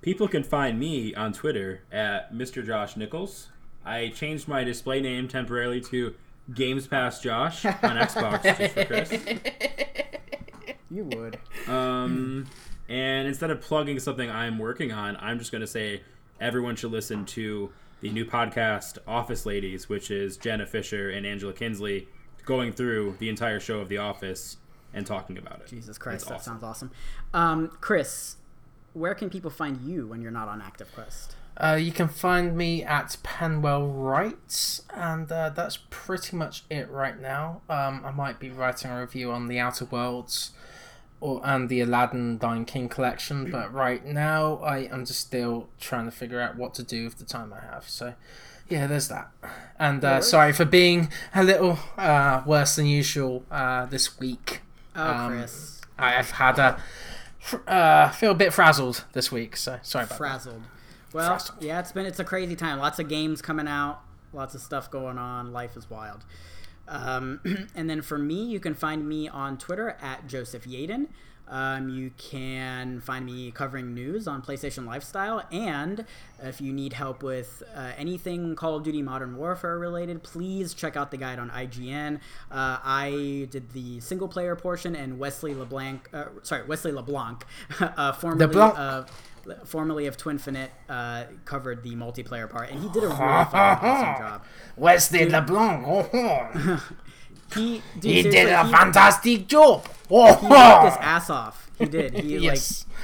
People 0.00 0.26
can 0.26 0.42
find 0.42 0.78
me 0.78 1.14
on 1.14 1.32
Twitter 1.32 1.82
at 1.92 2.32
Mr. 2.32 2.64
Josh 2.64 2.96
Nichols. 2.96 3.48
I 3.84 4.08
changed 4.08 4.48
my 4.48 4.64
display 4.64 5.00
name 5.00 5.28
temporarily 5.28 5.80
to 5.82 6.14
Games 6.54 6.86
Pass 6.86 7.20
Josh 7.20 7.64
on 7.64 7.72
Xbox 7.74 8.42
just 8.42 8.74
for 8.74 8.84
Chris. 8.84 9.12
You 10.90 11.04
would. 11.04 11.38
Um, 11.68 12.46
and 12.86 13.26
instead 13.26 13.50
of 13.50 13.62
plugging 13.62 13.98
something 13.98 14.30
I'm 14.30 14.58
working 14.58 14.92
on, 14.92 15.16
I'm 15.16 15.38
just 15.38 15.50
going 15.50 15.62
to 15.62 15.66
say 15.66 16.02
everyone 16.38 16.76
should 16.76 16.92
listen 16.92 17.24
to 17.26 17.70
the 18.02 18.10
new 18.10 18.26
podcast 18.26 18.98
Office 19.06 19.46
Ladies, 19.46 19.88
which 19.88 20.10
is 20.10 20.36
Jenna 20.36 20.66
Fischer 20.66 21.08
and 21.08 21.24
Angela 21.24 21.54
Kinsley 21.54 22.08
going 22.44 22.72
through 22.72 23.16
the 23.20 23.30
entire 23.30 23.58
show 23.58 23.78
of 23.80 23.88
The 23.88 23.96
Office 23.96 24.58
and 24.92 25.06
talking 25.06 25.38
about 25.38 25.60
it. 25.60 25.68
Jesus 25.68 25.96
Christ, 25.96 26.22
It's 26.22 26.24
that 26.28 26.34
awesome. 26.34 26.52
sounds 26.60 26.62
awesome. 26.62 26.90
Um, 27.32 27.68
Chris, 27.80 28.36
where 28.92 29.14
can 29.14 29.30
people 29.30 29.50
find 29.50 29.80
you 29.80 30.06
when 30.08 30.20
you're 30.20 30.30
not 30.30 30.48
on 30.48 30.60
ActiveQuest? 30.60 31.28
Uh, 31.56 31.74
you 31.80 31.92
can 31.92 32.08
find 32.08 32.56
me 32.56 32.82
at 32.82 33.16
Penwell 33.22 33.86
Writes, 33.92 34.82
and 34.94 35.30
uh, 35.30 35.50
that's 35.50 35.78
pretty 35.90 36.34
much 36.36 36.64
it 36.70 36.90
right 36.90 37.20
now. 37.20 37.60
Um, 37.68 38.02
I 38.04 38.10
might 38.10 38.40
be 38.40 38.50
writing 38.50 38.90
a 38.90 39.00
review 39.00 39.30
on 39.30 39.48
the 39.48 39.58
Outer 39.58 39.84
Worlds 39.84 40.52
or 41.20 41.40
and 41.44 41.68
the 41.68 41.80
Aladdin 41.80 42.38
Lion 42.42 42.64
King 42.64 42.88
collection, 42.88 43.50
but 43.50 43.72
right 43.72 44.04
now 44.04 44.56
I 44.56 44.78
am 44.90 45.04
just 45.04 45.20
still 45.20 45.68
trying 45.78 46.06
to 46.06 46.10
figure 46.10 46.40
out 46.40 46.56
what 46.56 46.74
to 46.74 46.82
do 46.82 47.04
with 47.04 47.18
the 47.18 47.24
time 47.24 47.52
I 47.52 47.60
have. 47.60 47.88
So, 47.88 48.14
yeah, 48.68 48.86
there's 48.88 49.08
that. 49.08 49.30
And 49.78 50.04
uh, 50.04 50.20
sorry 50.22 50.52
for 50.52 50.64
being 50.64 51.10
a 51.34 51.44
little 51.44 51.78
uh, 51.96 52.42
worse 52.46 52.74
than 52.76 52.86
usual 52.86 53.44
uh, 53.50 53.86
this 53.86 54.18
week. 54.18 54.62
Oh, 54.96 55.06
Um, 55.10 55.32
Chris. 55.32 55.80
I've 55.98 56.30
had 56.32 56.58
a 56.58 56.80
uh, 57.68 58.10
feel 58.10 58.32
a 58.32 58.34
bit 58.34 58.52
frazzled 58.52 59.04
this 59.12 59.30
week, 59.30 59.56
so 59.56 59.78
sorry 59.82 60.04
about 60.04 60.10
that. 60.10 60.18
frazzled. 60.18 60.62
Well, 61.14 61.40
yeah, 61.60 61.80
it's 61.80 61.92
been 61.92 62.06
it's 62.06 62.20
a 62.20 62.24
crazy 62.24 62.56
time. 62.56 62.78
Lots 62.78 62.98
of 62.98 63.08
games 63.08 63.42
coming 63.42 63.68
out, 63.68 64.00
lots 64.32 64.54
of 64.54 64.60
stuff 64.60 64.90
going 64.90 65.18
on. 65.18 65.52
Life 65.52 65.76
is 65.76 65.88
wild. 65.88 66.24
Um, 66.88 67.40
and 67.74 67.88
then 67.88 68.02
for 68.02 68.18
me, 68.18 68.44
you 68.44 68.60
can 68.60 68.74
find 68.74 69.08
me 69.08 69.28
on 69.28 69.58
Twitter 69.58 69.96
at 70.00 70.26
Joseph 70.26 70.64
Yaden. 70.64 71.08
Um, 71.48 71.90
you 71.90 72.12
can 72.16 73.00
find 73.00 73.26
me 73.26 73.50
covering 73.50 73.92
news 73.92 74.26
on 74.26 74.40
PlayStation 74.40 74.86
Lifestyle, 74.86 75.42
and 75.52 76.06
if 76.42 76.62
you 76.62 76.72
need 76.72 76.94
help 76.94 77.22
with 77.22 77.62
uh, 77.74 77.92
anything 77.98 78.54
Call 78.56 78.76
of 78.76 78.84
Duty 78.84 79.02
Modern 79.02 79.36
Warfare 79.36 79.78
related, 79.78 80.22
please 80.22 80.72
check 80.72 80.96
out 80.96 81.10
the 81.10 81.18
guide 81.18 81.38
on 81.38 81.50
IGN. 81.50 82.20
Uh, 82.50 82.78
I 82.82 83.48
did 83.50 83.70
the 83.72 84.00
single 84.00 84.28
player 84.28 84.56
portion, 84.56 84.96
and 84.96 85.18
Wesley 85.18 85.52
LeBlanc, 85.52 86.08
uh, 86.14 86.26
sorry, 86.42 86.64
Wesley 86.66 86.92
LeBlanc, 86.92 87.44
uh, 87.80 88.12
formerly 88.12 88.46
LeBlanc. 88.46 88.78
of 88.78 89.10
formerly 89.64 90.06
of 90.06 90.16
Twinfinite, 90.16 90.68
uh, 90.88 91.24
covered 91.44 91.82
the 91.82 91.94
multiplayer 91.94 92.48
part, 92.48 92.70
and 92.70 92.82
he 92.82 92.88
did 92.90 93.02
a 93.04 93.06
really 93.08 93.18
fucking 93.18 93.58
awesome 93.88 94.22
job. 94.22 94.44
Wesley 94.76 95.28
LeBlanc, 95.28 95.84
oh, 95.86 96.08
oh. 96.12 96.88
He, 97.54 97.82
dude, 98.00 98.10
he 98.10 98.22
did 98.22 98.48
a 98.48 98.64
he- 98.64 98.72
fantastic 98.72 99.46
job. 99.46 99.86
He 100.08 100.14
worked 100.14 100.40
his 100.40 100.50
Oh, 100.50 100.96
ass 101.00 101.28
off. 101.28 101.70
He 101.78 101.84
did. 101.84 102.14
He 102.14 102.38
yes. 102.38 102.86
like 102.88 102.96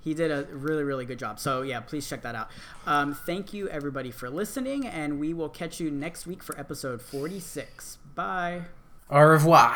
he 0.00 0.14
did 0.14 0.30
a 0.30 0.44
really 0.52 0.84
really 0.84 1.04
good 1.04 1.18
job. 1.18 1.40
So 1.40 1.62
yeah, 1.62 1.80
please 1.80 2.08
check 2.08 2.22
that 2.22 2.36
out. 2.36 2.48
Um, 2.86 3.14
thank 3.14 3.52
you 3.52 3.68
everybody 3.68 4.12
for 4.12 4.30
listening, 4.30 4.86
and 4.86 5.18
we 5.18 5.34
will 5.34 5.48
catch 5.48 5.80
you 5.80 5.90
next 5.90 6.28
week 6.28 6.44
for 6.44 6.56
episode 6.58 7.02
forty 7.02 7.40
six. 7.40 7.98
Bye. 8.14 8.66
Au 9.10 9.20
revoir. 9.20 9.74